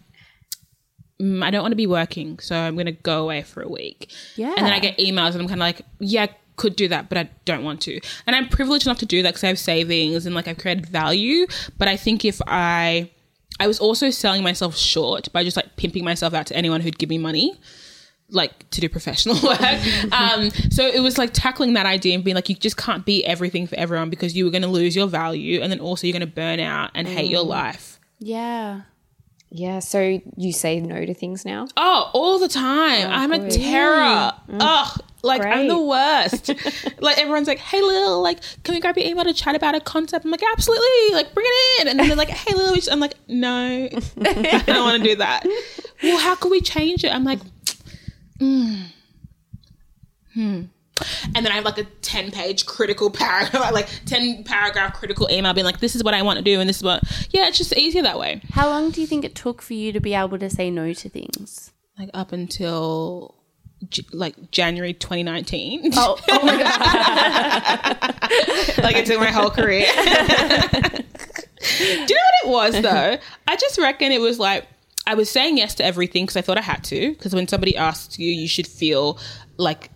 mm, 1.22 1.42
I 1.42 1.50
don't 1.50 1.62
want 1.62 1.72
to 1.72 1.76
be 1.76 1.86
working, 1.86 2.38
so 2.40 2.56
I'm 2.56 2.74
going 2.74 2.86
to 2.86 2.92
go 2.92 3.22
away 3.22 3.42
for 3.42 3.62
a 3.62 3.68
week. 3.68 4.10
Yeah. 4.36 4.54
And 4.56 4.66
then 4.66 4.72
I 4.72 4.80
get 4.80 4.98
emails 4.98 5.32
and 5.32 5.42
I'm 5.42 5.48
kind 5.48 5.52
of 5.52 5.58
like, 5.58 5.82
yeah, 6.00 6.24
I 6.24 6.36
could 6.56 6.76
do 6.76 6.88
that, 6.88 7.08
but 7.08 7.18
I 7.18 7.30
don't 7.44 7.64
want 7.64 7.80
to. 7.82 8.00
And 8.26 8.36
I'm 8.36 8.48
privileged 8.48 8.86
enough 8.86 8.98
to 8.98 9.06
do 9.06 9.22
that 9.22 9.30
because 9.30 9.44
I 9.44 9.48
have 9.48 9.58
savings 9.58 10.26
and 10.26 10.34
like 10.34 10.48
I've 10.48 10.58
created 10.58 10.86
value. 10.86 11.46
But 11.78 11.88
I 11.88 11.96
think 11.96 12.24
if 12.24 12.40
I, 12.46 13.10
I 13.60 13.66
was 13.66 13.78
also 13.78 14.10
selling 14.10 14.42
myself 14.42 14.76
short 14.76 15.32
by 15.32 15.44
just 15.44 15.56
like 15.56 15.76
pimping 15.76 16.04
myself 16.04 16.34
out 16.34 16.46
to 16.46 16.56
anyone 16.56 16.80
who'd 16.80 16.98
give 16.98 17.08
me 17.08 17.18
money 17.18 17.58
like 18.30 18.70
to 18.70 18.80
do 18.80 18.88
professional 18.88 19.36
work. 19.42 20.12
um, 20.12 20.50
so 20.70 20.86
it 20.86 21.00
was 21.00 21.18
like 21.18 21.30
tackling 21.32 21.74
that 21.74 21.86
idea 21.86 22.14
and 22.14 22.24
being 22.24 22.34
like, 22.34 22.48
you 22.48 22.54
just 22.54 22.76
can't 22.76 23.04
be 23.04 23.24
everything 23.24 23.66
for 23.66 23.76
everyone 23.76 24.10
because 24.10 24.34
you 24.34 24.44
were 24.44 24.50
going 24.50 24.62
to 24.62 24.68
lose 24.68 24.96
your 24.96 25.06
value 25.06 25.60
and 25.60 25.70
then 25.70 25.80
also 25.80 26.06
you're 26.06 26.12
going 26.12 26.20
to 26.20 26.34
burn 26.34 26.58
out 26.58 26.90
and 26.94 27.06
hate 27.06 27.30
your 27.30 27.44
life. 27.44 28.00
Yeah. 28.18 28.82
Yeah. 29.54 29.78
So 29.80 30.20
you 30.36 30.52
say 30.52 30.80
no 30.80 31.04
to 31.04 31.14
things 31.14 31.44
now? 31.44 31.68
Oh, 31.76 32.10
all 32.14 32.38
the 32.38 32.48
time. 32.48 33.10
I'm 33.10 33.32
a 33.32 33.50
terror. 33.50 34.32
Ugh. 34.48 35.00
Like 35.22 35.44
I'm 35.44 35.68
the 35.68 35.78
worst. 35.78 36.50
like 37.00 37.16
everyone's 37.18 37.46
like, 37.46 37.60
"Hey, 37.60 37.80
Lil, 37.80 38.20
like, 38.20 38.40
can 38.64 38.74
we 38.74 38.80
grab 38.80 38.96
your 38.96 39.06
email 39.06 39.22
to 39.24 39.32
chat 39.32 39.54
about 39.54 39.76
a 39.76 39.80
concept?" 39.80 40.24
I'm 40.24 40.32
like, 40.32 40.42
"Absolutely! 40.52 41.14
Like, 41.14 41.32
bring 41.32 41.46
it 41.46 41.82
in." 41.82 41.88
And 41.88 42.00
then 42.00 42.08
they're 42.08 42.16
like, 42.16 42.28
"Hey, 42.30 42.54
Lil," 42.54 42.72
we 42.72 42.78
just-" 42.78 42.90
I'm 42.90 42.98
like, 42.98 43.14
"No, 43.28 43.88
I 44.20 44.62
don't 44.66 44.84
want 44.84 45.02
to 45.02 45.08
do 45.08 45.16
that." 45.16 45.46
well, 46.02 46.18
how 46.18 46.34
can 46.34 46.50
we 46.50 46.60
change 46.60 47.04
it? 47.04 47.14
I'm 47.14 47.22
like, 47.22 47.38
mm, 48.40 48.86
hmm. 50.34 50.62
And 51.34 51.44
then 51.44 51.48
I 51.48 51.56
have 51.56 51.64
like 51.64 51.78
a 51.78 51.84
10 51.84 52.30
page 52.30 52.66
critical 52.66 53.10
paragraph, 53.10 53.72
like 53.72 53.88
10 54.06 54.44
paragraph 54.44 54.94
critical 54.94 55.30
email 55.30 55.52
being 55.54 55.64
like, 55.64 55.80
this 55.80 55.96
is 55.96 56.04
what 56.04 56.14
I 56.14 56.22
want 56.22 56.38
to 56.38 56.44
do. 56.44 56.60
And 56.60 56.68
this 56.68 56.78
is 56.78 56.82
what, 56.82 57.02
yeah, 57.30 57.48
it's 57.48 57.58
just 57.58 57.76
easier 57.76 58.02
that 58.02 58.18
way. 58.18 58.42
How 58.52 58.68
long 58.68 58.90
do 58.90 59.00
you 59.00 59.06
think 59.06 59.24
it 59.24 59.34
took 59.34 59.62
for 59.62 59.74
you 59.74 59.92
to 59.92 60.00
be 60.00 60.14
able 60.14 60.38
to 60.38 60.50
say 60.50 60.70
no 60.70 60.92
to 60.92 61.08
things? 61.08 61.72
Like 61.98 62.10
up 62.14 62.32
until 62.32 63.34
like 64.12 64.50
January 64.50 64.94
2019. 64.94 65.92
Oh, 65.94 66.18
oh 66.28 66.46
my 66.46 66.56
god! 66.56 67.96
like 68.82 68.96
it 68.96 69.06
took 69.06 69.18
my 69.18 69.30
whole 69.30 69.50
career. 69.50 69.86
Do 71.62 71.88
you 71.88 71.96
know 71.96 72.22
what 72.42 72.44
it 72.44 72.48
was 72.48 72.82
though? 72.82 73.18
I 73.46 73.56
just 73.56 73.78
reckon 73.78 74.12
it 74.12 74.20
was 74.20 74.38
like 74.38 74.66
I 75.06 75.14
was 75.14 75.30
saying 75.30 75.58
yes 75.58 75.74
to 75.76 75.84
everything 75.84 76.24
because 76.24 76.36
I 76.36 76.42
thought 76.42 76.58
I 76.58 76.62
had 76.62 76.84
to. 76.84 77.10
Because 77.10 77.34
when 77.34 77.48
somebody 77.48 77.76
asks 77.76 78.18
you, 78.18 78.30
you 78.30 78.48
should 78.48 78.66
feel 78.66 79.18
like 79.56 79.90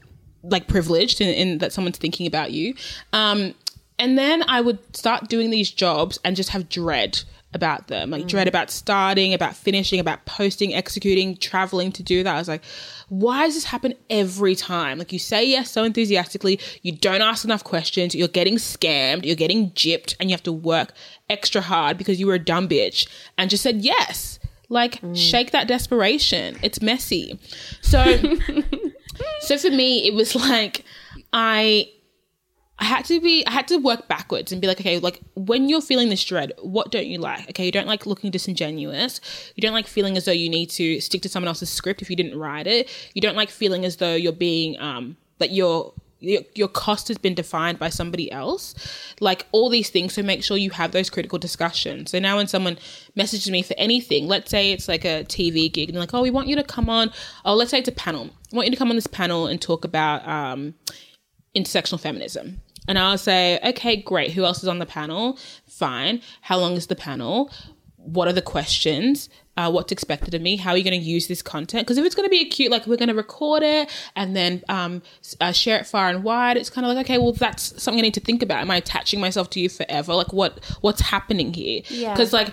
like 0.51 0.69
privileged 0.69 1.21
in, 1.21 1.29
in 1.29 1.59
that 1.59 1.73
someone's 1.73 1.99
thinking 1.99 2.27
about 2.27 2.53
you. 2.53 2.75
Um, 3.13 3.55
and 3.99 4.19
then 4.19 4.43
I 4.49 4.61
would 4.61 4.79
start 4.97 5.29
doing 5.29 5.51
these 5.51 5.71
jobs 5.71 6.19
and 6.25 6.37
just 6.37 6.51
have 6.51 6.69
dread 6.69 7.23
about 7.55 7.87
them 7.87 8.11
like 8.11 8.27
dread 8.27 8.49
about 8.49 8.71
starting 8.71 9.33
about 9.33 9.57
finishing 9.57 9.99
about 9.99 10.25
posting 10.27 10.75
executing 10.75 11.37
traveling 11.37 11.91
to 11.91 12.03
do 12.03 12.23
that. 12.23 12.35
I 12.35 12.39
was 12.39 12.49
like 12.49 12.63
why 13.09 13.47
does 13.47 13.55
this 13.55 13.65
happen 13.65 13.95
every 14.11 14.55
time? 14.55 14.99
Like 14.99 15.13
you 15.13 15.19
say 15.19 15.45
yes 15.45 15.71
so 15.71 15.83
enthusiastically 15.83 16.61
you 16.83 16.93
don't 16.93 17.23
ask 17.23 17.45
enough 17.45 17.65
questions 17.65 18.15
you're 18.15 18.29
getting 18.29 18.57
scammed 18.57 19.25
you're 19.25 19.37
getting 19.37 19.71
gypped 19.71 20.15
and 20.21 20.29
you 20.29 20.35
have 20.35 20.43
to 20.43 20.53
work 20.53 20.93
extra 21.31 21.63
hard 21.63 21.97
because 21.97 22.21
you 22.21 22.27
were 22.27 22.35
a 22.35 22.39
dumb 22.39 22.69
bitch 22.69 23.09
and 23.39 23.49
just 23.49 23.63
said 23.63 23.77
yes. 23.77 24.39
Like 24.69 25.01
shake 25.15 25.53
that 25.53 25.69
desperation. 25.69 26.59
It's 26.63 26.83
messy. 26.83 27.39
So 27.81 28.05
so 29.41 29.57
for 29.59 29.71
me 29.71 30.07
it 30.07 30.15
was 30.15 30.35
like 30.49 30.85
i 31.33 31.89
I 32.79 32.85
had 32.85 33.07
to 33.07 33.21
be, 33.21 33.43
I 33.47 33.53
had 33.53 33.67
to 33.69 33.79
work 33.79 34.07
backwards 34.07 34.53
and 34.53 34.61
be 34.61 34.69
like, 34.69 34.79
okay, 34.81 34.99
like 34.99 35.21
when 35.35 35.69
you're 35.69 35.81
feeling 35.81 36.11
this 36.11 36.23
dread, 36.23 36.53
what 36.61 36.91
don't 36.91 37.07
you 37.07 37.19
like? 37.19 37.49
Okay, 37.49 37.65
you 37.65 37.73
don't 37.73 37.87
like 37.87 38.05
looking 38.05 38.31
disingenuous. 38.31 39.21
You 39.55 39.63
don't 39.63 39.73
like 39.73 39.87
feeling 39.87 40.17
as 40.19 40.27
though 40.27 40.33
you 40.33 40.51
need 40.51 40.69
to 40.71 41.01
stick 41.01 41.23
to 41.23 41.29
someone 41.31 41.49
else's 41.49 41.71
script 41.71 42.03
if 42.03 42.11
you 42.11 42.17
didn't 42.17 42.39
write 42.39 42.67
it. 42.67 42.91
You 43.15 43.23
don't 43.23 43.37
like 43.37 43.49
feeling 43.49 43.87
as 43.87 43.97
though 43.97 44.15
you're 44.15 44.33
being, 44.33 44.79
um, 44.79 45.17
that 45.39 45.53
your 45.53 45.95
your, 46.27 46.43
your 46.55 46.69
cost 46.69 47.09
has 47.09 47.19
been 47.19 47.35
defined 47.35 47.79
by 47.79 47.89
somebody 47.89 48.31
else 48.31 48.75
like 49.21 49.47
all 49.53 49.69
these 49.69 49.91
things 49.91 50.15
so 50.15 50.23
make 50.23 50.43
sure 50.43 50.57
you 50.57 50.71
have 50.71 50.93
those 50.93 51.09
critical 51.09 51.39
discussions 51.39 52.11
so 52.11 52.19
now 52.19 52.37
when 52.37 52.47
someone 52.47 52.79
messages 53.15 53.51
me 53.51 53.63
for 53.63 53.75
anything 53.79 54.27
let's 54.27 54.51
say 54.51 54.73
it's 54.73 54.89
like 54.89 55.05
a 55.05 55.25
tv 55.25 55.73
gig 55.73 55.89
and 55.89 55.99
like 55.99 56.13
oh 56.15 56.23
we 56.23 56.31
want 56.31 56.49
you 56.49 56.57
to 56.57 56.65
come 56.65 56.91
on 56.91 57.11
oh 57.45 57.55
let's 57.55 57.71
say 57.71 57.79
it's 57.79 57.89
a 57.89 57.93
panel 57.93 58.31
I 58.53 58.57
want 58.57 58.67
you 58.67 58.73
to 58.73 58.79
come 58.79 58.91
on 58.91 58.97
this 58.97 59.07
panel 59.07 59.47
and 59.47 59.61
talk 59.61 59.85
about 59.85 60.27
um, 60.29 60.75
intersectional 61.57 62.01
feminism 62.01 62.61
and 62.89 62.99
I'll 62.99 63.19
say, 63.19 63.59
okay, 63.65 63.97
great. 63.97 64.33
Who 64.33 64.45
else 64.45 64.63
is 64.63 64.69
on 64.69 64.79
the 64.79 64.87
panel? 64.87 65.39
Fine. 65.67 66.23
How 66.43 66.59
long 66.59 66.75
is 66.75 66.87
the 66.87 66.97
panel? 66.97 67.51
What 68.07 68.29
are 68.29 68.33
the 68.33 68.43
questions? 68.43 69.29
Uh, 69.57 69.71
what's 69.71 69.91
expected 69.91 70.35
of 70.35 70.43
me? 70.43 70.57
How 70.57 70.73
are 70.73 70.77
you 70.77 70.85
going 70.85 71.01
to 71.01 71.07
use 71.07 71.29
this 71.29 71.41
content? 71.41 71.87
Because 71.87 71.97
if 71.97 72.05
it's 72.05 72.15
going 72.15 72.27
to 72.27 72.31
be 72.31 72.41
a 72.41 72.45
cute, 72.45 72.71
like 72.71 72.87
we're 72.87 72.97
going 72.99 73.09
to 73.09 73.15
record 73.15 73.63
it 73.63 73.91
and 74.15 74.37
then 74.37 74.63
um, 74.69 75.01
uh, 75.41 75.51
share 75.53 75.79
it 75.79 75.87
far 75.87 76.11
and 76.11 76.23
wide, 76.23 76.59
it's 76.59 76.69
kind 76.69 76.87
of 76.87 76.95
like, 76.95 77.07
okay, 77.07 77.17
well, 77.17 77.33
that's 77.33 77.83
something 77.83 77.99
I 77.99 78.03
need 78.03 78.15
to 78.15 78.21
think 78.21 78.43
about. 78.43 78.59
Am 78.61 78.71
I 78.71 78.77
attaching 78.77 79.19
myself 79.19 79.49
to 79.51 79.61
you 79.61 79.71
forever? 79.71 80.15
Like, 80.15 80.33
what 80.33 80.63
what's 80.83 81.01
happening 81.01 81.55
here? 81.55 81.81
Yeah. 81.89 82.13
Because 82.13 82.35
like 82.35 82.53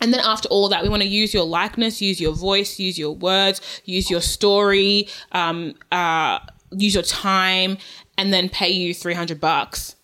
and 0.00 0.12
then 0.12 0.20
after 0.20 0.48
all 0.48 0.68
that, 0.68 0.82
we 0.82 0.88
want 0.88 1.02
to 1.02 1.08
use 1.08 1.34
your 1.34 1.44
likeness, 1.44 2.00
use 2.00 2.20
your 2.20 2.32
voice, 2.32 2.78
use 2.78 2.98
your 2.98 3.12
words, 3.14 3.60
use 3.84 4.10
your 4.10 4.20
story, 4.20 5.08
um, 5.32 5.74
uh, 5.90 6.38
use 6.72 6.94
your 6.94 7.02
time, 7.02 7.78
and 8.16 8.32
then 8.32 8.48
pay 8.48 8.70
you 8.70 8.94
300 8.94 9.40
bucks. 9.40 9.96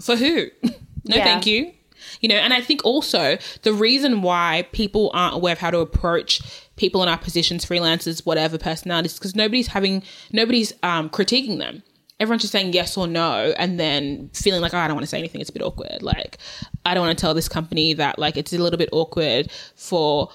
For 0.00 0.16
who? 0.16 0.48
no, 0.62 0.70
Yeah. 1.16 1.24
thank 1.24 1.46
you. 1.46 1.72
You 2.20 2.28
know, 2.28 2.36
and 2.36 2.52
I 2.52 2.60
think 2.60 2.84
also 2.84 3.38
the 3.62 3.72
reason 3.72 4.22
why 4.22 4.68
people 4.72 5.10
aren't 5.14 5.34
aware 5.34 5.52
of 5.52 5.58
how 5.58 5.70
to 5.70 5.78
approach 5.78 6.40
people 6.76 7.02
in 7.02 7.08
our 7.08 7.18
positions, 7.18 7.64
freelancers, 7.64 8.24
whatever 8.24 8.58
personalities, 8.58 9.14
because 9.14 9.34
nobody's 9.34 9.68
having, 9.68 10.02
nobody's 10.32 10.72
um, 10.82 11.08
critiquing 11.10 11.58
them. 11.58 11.82
Everyone's 12.18 12.42
just 12.42 12.52
saying 12.52 12.72
yes 12.72 12.96
or 12.96 13.06
no, 13.06 13.54
and 13.58 13.78
then 13.78 14.30
feeling 14.32 14.62
like, 14.62 14.72
oh, 14.72 14.78
I 14.78 14.86
don't 14.86 14.96
want 14.96 15.02
to 15.02 15.08
say 15.08 15.18
anything. 15.18 15.42
It's 15.42 15.50
a 15.50 15.52
bit 15.52 15.62
awkward. 15.62 16.02
Like, 16.02 16.38
I 16.86 16.94
don't 16.94 17.06
want 17.06 17.18
to 17.18 17.20
tell 17.20 17.34
this 17.34 17.48
company 17.48 17.92
that, 17.92 18.18
like, 18.18 18.38
it's 18.38 18.54
a 18.54 18.58
little 18.58 18.78
bit 18.78 18.88
awkward 18.90 19.50
for 19.74 20.30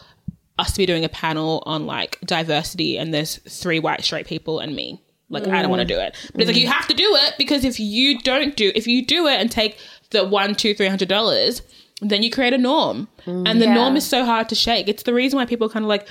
us 0.61 0.71
to 0.73 0.77
be 0.77 0.85
doing 0.85 1.03
a 1.03 1.09
panel 1.09 1.63
on 1.65 1.85
like 1.85 2.19
diversity 2.21 2.97
and 2.97 3.13
there's 3.13 3.37
three 3.49 3.79
white 3.79 4.03
straight 4.03 4.27
people 4.27 4.59
and 4.59 4.75
me. 4.75 5.01
Like 5.29 5.47
I 5.47 5.61
don't 5.61 5.71
want 5.71 5.81
to 5.81 5.87
do 5.87 5.99
it. 5.99 6.15
But 6.33 6.41
it's 6.41 6.51
like 6.51 6.59
you 6.59 6.67
have 6.67 6.87
to 6.87 6.93
do 6.93 7.07
it 7.15 7.35
because 7.37 7.63
if 7.63 7.79
you 7.79 8.19
don't 8.19 8.55
do 8.55 8.71
if 8.75 8.85
you 8.85 9.05
do 9.05 9.27
it 9.27 9.39
and 9.39 9.49
take 9.49 9.77
the 10.11 10.23
one, 10.25 10.55
two, 10.55 10.73
three 10.73 10.87
hundred 10.87 11.07
dollars, 11.09 11.61
then 12.01 12.23
you 12.23 12.31
create 12.31 12.53
a 12.53 12.57
norm. 12.57 13.07
And 13.25 13.61
the 13.61 13.65
Yeah. 13.65 13.73
norm 13.75 13.95
is 13.95 14.07
so 14.07 14.25
hard 14.25 14.49
to 14.49 14.55
shake. 14.55 14.87
It's 14.87 15.03
the 15.03 15.13
reason 15.13 15.37
why 15.37 15.45
people 15.45 15.69
kind 15.69 15.85
of 15.85 15.89
like 15.89 16.07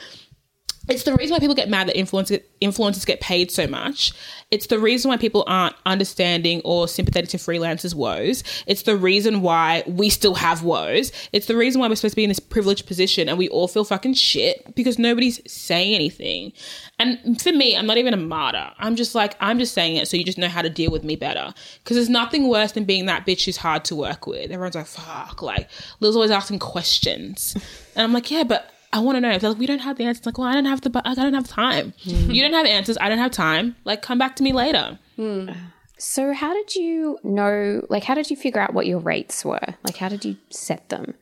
it's 0.91 1.05
the 1.05 1.14
reason 1.14 1.34
why 1.34 1.38
people 1.38 1.55
get 1.55 1.68
mad 1.68 1.88
that 1.88 1.97
influencers 1.97 2.43
influencers 2.61 3.07
get 3.07 3.20
paid 3.20 3.51
so 3.51 3.66
much. 3.66 4.12
It's 4.51 4.66
the 4.66 4.78
reason 4.78 5.09
why 5.09 5.16
people 5.16 5.45
aren't 5.47 5.76
understanding 5.86 6.61
or 6.64 6.88
sympathetic 6.88 7.30
to 7.30 7.36
freelancers' 7.36 7.95
woes. 7.95 8.43
It's 8.66 8.82
the 8.82 8.97
reason 8.97 9.41
why 9.41 9.84
we 9.86 10.11
still 10.11 10.34
have 10.34 10.62
woes. 10.62 11.12
It's 11.32 11.47
the 11.47 11.57
reason 11.57 11.80
why 11.80 11.88
we're 11.88 11.95
supposed 11.95 12.12
to 12.12 12.16
be 12.16 12.24
in 12.24 12.28
this 12.28 12.41
privileged 12.41 12.86
position 12.86 13.28
and 13.28 13.38
we 13.38 13.49
all 13.49 13.68
feel 13.68 13.84
fucking 13.84 14.14
shit 14.14 14.74
because 14.74 14.99
nobody's 14.99 15.41
saying 15.51 15.95
anything. 15.95 16.53
And 16.99 17.41
for 17.41 17.53
me, 17.53 17.76
I'm 17.76 17.86
not 17.86 17.97
even 17.97 18.12
a 18.12 18.18
martyr. 18.18 18.70
I'm 18.78 18.97
just 18.97 19.14
like, 19.14 19.36
I'm 19.41 19.59
just 19.59 19.72
saying 19.72 19.97
it 19.97 20.09
so 20.09 20.16
you 20.16 20.24
just 20.24 20.38
know 20.38 20.49
how 20.49 20.62
to 20.62 20.70
deal 20.70 20.91
with 20.91 21.05
me 21.05 21.16
better. 21.16 21.55
Because 21.82 21.97
there's 21.97 22.11
nothing 22.11 22.49
worse 22.49 22.72
than 22.72 22.84
being 22.84 23.07
that 23.07 23.26
bitch 23.26 23.45
who's 23.45 23.57
hard 23.57 23.84
to 23.86 23.97
work 23.97 24.26
with. 24.26 24.51
Everyone's 24.51 24.74
like, 24.74 24.86
fuck. 24.86 25.41
Like, 25.41 25.70
Lil's 26.01 26.16
always 26.16 26.30
asking 26.30 26.59
questions. 26.59 27.55
And 27.95 28.03
I'm 28.03 28.12
like, 28.12 28.30
yeah, 28.30 28.43
but 28.43 28.70
I 28.93 28.99
want 28.99 29.16
to 29.16 29.20
know. 29.20 29.38
They're 29.38 29.51
like, 29.51 29.59
we 29.59 29.66
don't 29.66 29.80
have 29.80 29.99
the 29.99 30.05
answers. 30.05 30.26
Like, 30.26 30.38
well, 30.38 30.49
I 30.49 30.55
don't 30.55 30.64
have 30.64 30.80
the, 30.80 30.91
bu- 30.91 31.03
I 31.05 31.14
don't 31.14 31.34
have 31.34 31.47
time. 31.47 31.95
Hmm. 32.03 32.30
You 32.30 32.43
don't 32.43 32.55
have 32.55 32.66
answers. 32.66 32.99
I 33.01 33.09
don't 33.09 33.18
have 33.18 33.30
time. 33.30 33.76
Like, 33.84 34.03
come 34.03 34.18
back 34.18 34.36
to 34.36 34.43
me 34.43 34.53
later. 34.53 34.99
Hmm. 35.16 35.51
So, 35.97 36.32
how 36.32 36.55
did 36.55 36.74
you 36.74 37.18
know? 37.22 37.86
Like, 37.88 38.05
how 38.05 38.14
did 38.14 38.30
you 38.30 38.36
figure 38.36 38.61
out 38.61 38.74
what 38.74 38.86
your 38.86 38.99
rates 38.99 39.45
were? 39.45 39.61
Like, 39.84 39.97
how 39.97 40.09
did 40.09 40.24
you 40.24 40.36
set 40.49 40.88
them? 40.88 41.14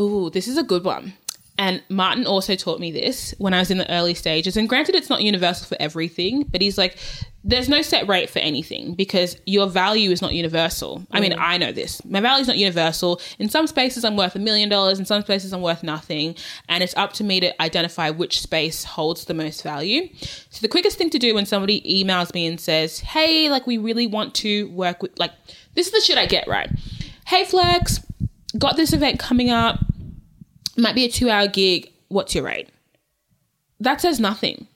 Ooh, 0.00 0.30
this 0.30 0.48
is 0.48 0.56
a 0.56 0.62
good 0.62 0.84
one. 0.84 1.14
And 1.58 1.82
Martin 1.90 2.26
also 2.26 2.56
taught 2.56 2.80
me 2.80 2.90
this 2.90 3.34
when 3.36 3.52
I 3.52 3.58
was 3.58 3.70
in 3.70 3.76
the 3.76 3.90
early 3.90 4.14
stages. 4.14 4.56
And 4.56 4.66
granted, 4.66 4.94
it's 4.94 5.10
not 5.10 5.20
universal 5.20 5.66
for 5.66 5.76
everything, 5.78 6.44
but 6.44 6.62
he's 6.62 6.78
like, 6.78 6.96
there's 7.42 7.68
no 7.68 7.80
set 7.80 8.06
rate 8.06 8.28
for 8.28 8.38
anything 8.38 8.94
because 8.94 9.36
your 9.46 9.66
value 9.66 10.10
is 10.10 10.20
not 10.20 10.34
universal. 10.34 11.06
I 11.10 11.20
mean, 11.20 11.34
I 11.38 11.56
know 11.56 11.72
this. 11.72 12.04
My 12.04 12.20
value 12.20 12.42
is 12.42 12.48
not 12.48 12.58
universal. 12.58 13.20
In 13.38 13.48
some 13.48 13.66
spaces, 13.66 14.04
I'm 14.04 14.16
worth 14.16 14.36
a 14.36 14.38
million 14.38 14.68
dollars. 14.68 14.98
In 14.98 15.06
some 15.06 15.22
spaces, 15.22 15.52
I'm 15.52 15.62
worth 15.62 15.82
nothing. 15.82 16.36
And 16.68 16.82
it's 16.82 16.94
up 16.96 17.14
to 17.14 17.24
me 17.24 17.40
to 17.40 17.62
identify 17.62 18.10
which 18.10 18.42
space 18.42 18.84
holds 18.84 19.24
the 19.24 19.34
most 19.34 19.62
value. 19.62 20.08
So 20.50 20.60
the 20.60 20.68
quickest 20.68 20.98
thing 20.98 21.08
to 21.10 21.18
do 21.18 21.34
when 21.34 21.46
somebody 21.46 21.80
emails 21.82 22.34
me 22.34 22.46
and 22.46 22.60
says, 22.60 23.00
hey, 23.00 23.48
like, 23.48 23.66
we 23.66 23.78
really 23.78 24.06
want 24.06 24.34
to 24.36 24.68
work 24.68 25.02
with, 25.02 25.18
like, 25.18 25.32
this 25.74 25.86
is 25.86 25.92
the 25.92 26.00
shit 26.00 26.18
I 26.18 26.26
get, 26.26 26.46
right? 26.46 26.70
Hey, 27.26 27.44
Flex, 27.44 28.00
got 28.58 28.76
this 28.76 28.92
event 28.92 29.18
coming 29.18 29.48
up 29.48 29.78
might 30.76 30.94
be 30.94 31.04
a 31.04 31.10
two 31.10 31.30
hour 31.30 31.46
gig. 31.46 31.92
What's 32.08 32.34
your 32.34 32.44
rate? 32.44 32.68
That 33.78 34.00
says 34.00 34.20
nothing. 34.20 34.66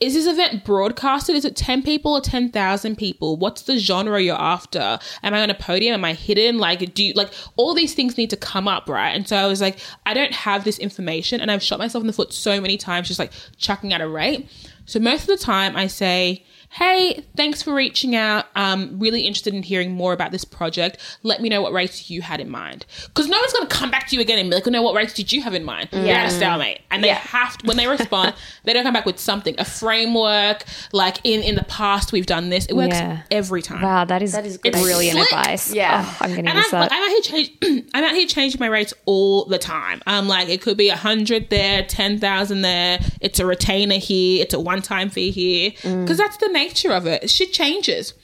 Is 0.00 0.14
this 0.14 0.26
event 0.26 0.64
broadcasted? 0.64 1.36
Is 1.36 1.44
it 1.44 1.56
10 1.56 1.82
people 1.82 2.12
or 2.12 2.22
10,000 2.22 2.96
people? 2.96 3.36
What's 3.36 3.62
the 3.62 3.78
genre 3.78 4.20
you're 4.20 4.34
after? 4.34 4.98
Am 5.22 5.34
I 5.34 5.42
on 5.42 5.50
a 5.50 5.54
podium? 5.54 5.92
Am 5.92 6.04
I 6.06 6.14
hidden? 6.14 6.56
Like, 6.56 6.94
do 6.94 7.04
you, 7.04 7.12
like, 7.12 7.30
all 7.56 7.74
these 7.74 7.92
things 7.92 8.16
need 8.16 8.30
to 8.30 8.36
come 8.36 8.66
up, 8.66 8.88
right? 8.88 9.10
And 9.10 9.28
so 9.28 9.36
I 9.36 9.46
was 9.46 9.60
like, 9.60 9.78
I 10.06 10.14
don't 10.14 10.32
have 10.32 10.64
this 10.64 10.78
information 10.78 11.42
and 11.42 11.50
I've 11.50 11.62
shot 11.62 11.78
myself 11.78 12.00
in 12.02 12.06
the 12.06 12.14
foot 12.14 12.32
so 12.32 12.60
many 12.62 12.78
times 12.78 13.08
just 13.08 13.18
like 13.18 13.32
chucking 13.58 13.92
at 13.92 14.00
a 14.00 14.08
rate. 14.08 14.48
So 14.86 14.98
most 14.98 15.22
of 15.22 15.26
the 15.26 15.36
time 15.36 15.76
I 15.76 15.86
say, 15.86 16.44
hey, 16.72 17.24
thanks 17.36 17.62
for 17.62 17.74
reaching 17.74 18.14
out. 18.14 18.46
Um, 18.54 18.98
really 19.00 19.22
interested 19.22 19.52
in 19.54 19.62
hearing 19.64 19.90
more 19.90 20.12
about 20.12 20.30
this 20.30 20.44
project. 20.44 20.98
Let 21.24 21.42
me 21.42 21.48
know 21.48 21.60
what 21.62 21.72
rates 21.72 22.08
you 22.10 22.22
had 22.22 22.40
in 22.40 22.48
mind. 22.48 22.86
Because 23.06 23.26
no 23.26 23.36
one's 23.38 23.52
going 23.52 23.66
to 23.66 23.74
come 23.74 23.90
back 23.90 24.06
to 24.08 24.14
you 24.16 24.22
again 24.22 24.38
and 24.38 24.48
be 24.48 24.54
like, 24.54 24.66
oh, 24.68 24.70
no, 24.70 24.80
what 24.80 24.94
rates 24.94 25.12
did 25.12 25.32
you 25.32 25.42
have 25.42 25.52
in 25.52 25.64
mind? 25.64 25.88
You're 25.90 26.08
at 26.14 26.26
a 26.28 26.30
stalemate. 26.30 26.80
And 26.92 27.02
they 27.02 27.08
Yeah. 27.08 27.14
have 27.16 27.58
to, 27.58 27.66
when 27.66 27.76
they 27.76 27.88
respond, 27.88 28.34
they 28.64 28.72
don't 28.72 28.84
come 28.84 28.92
back 28.94 29.04
with 29.04 29.18
something, 29.18 29.56
a 29.58 29.64
framework, 29.64 30.62
like 30.92 31.18
in, 31.24 31.42
in 31.42 31.56
the 31.56 31.64
past 31.64 32.12
we've 32.12 32.26
done 32.26 32.50
this. 32.50 32.66
It 32.66 32.74
works 32.76 32.94
Yeah. 32.94 33.22
every 33.32 33.62
time. 33.62 33.82
Wow, 33.82 34.04
that 34.04 34.22
is, 34.22 34.32
That 34.32 34.46
is 34.46 34.56
good 34.56 34.72
brilliant 34.74 35.16
Slick. 35.18 35.32
advice. 35.32 35.74
Yeah. 35.74 36.04
Oh, 36.06 36.16
I'm 36.20 36.30
going 36.34 36.44
to 36.44 36.50
And 36.50 36.56
use 36.58 36.66
I'm, 36.72 36.80
that. 36.80 36.80
like, 36.82 36.92
I'm 36.92 37.02
out 37.02 37.08
here 37.10 37.20
change, 37.22 37.84
I'm 37.94 38.04
out 38.04 38.14
here 38.14 38.26
changing 38.28 38.60
my 38.60 38.68
rates 38.68 38.94
all 39.06 39.44
the 39.46 39.58
time. 39.58 40.02
Um, 40.06 40.28
like 40.28 40.48
it 40.48 40.62
could 40.62 40.76
be 40.76 40.88
a 40.88 40.96
hundred 40.96 41.50
there, 41.50 41.82
ten 41.84 42.18
thousand 42.20 42.62
there. 42.62 43.00
It's 43.20 43.40
a 43.40 43.46
retainer 43.46 43.96
here. 43.96 44.42
It's 44.42 44.54
a 44.54 44.60
one-time 44.60 45.10
fee 45.10 45.32
here 45.32 45.70
because 45.82 46.16
that's 46.18 46.36
the 46.36 46.48
nature 46.64 46.92
of 46.92 47.06
it. 47.06 47.28
Shit 47.30 47.52
changes. 47.52 48.14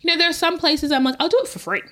You 0.00 0.10
know, 0.10 0.16
there 0.18 0.28
are 0.30 0.32
some 0.46 0.58
places 0.58 0.90
I'm 0.90 1.04
like, 1.04 1.16
I'll 1.20 1.28
do 1.28 1.40
it 1.42 1.48
for 1.48 1.58
free. 1.58 1.82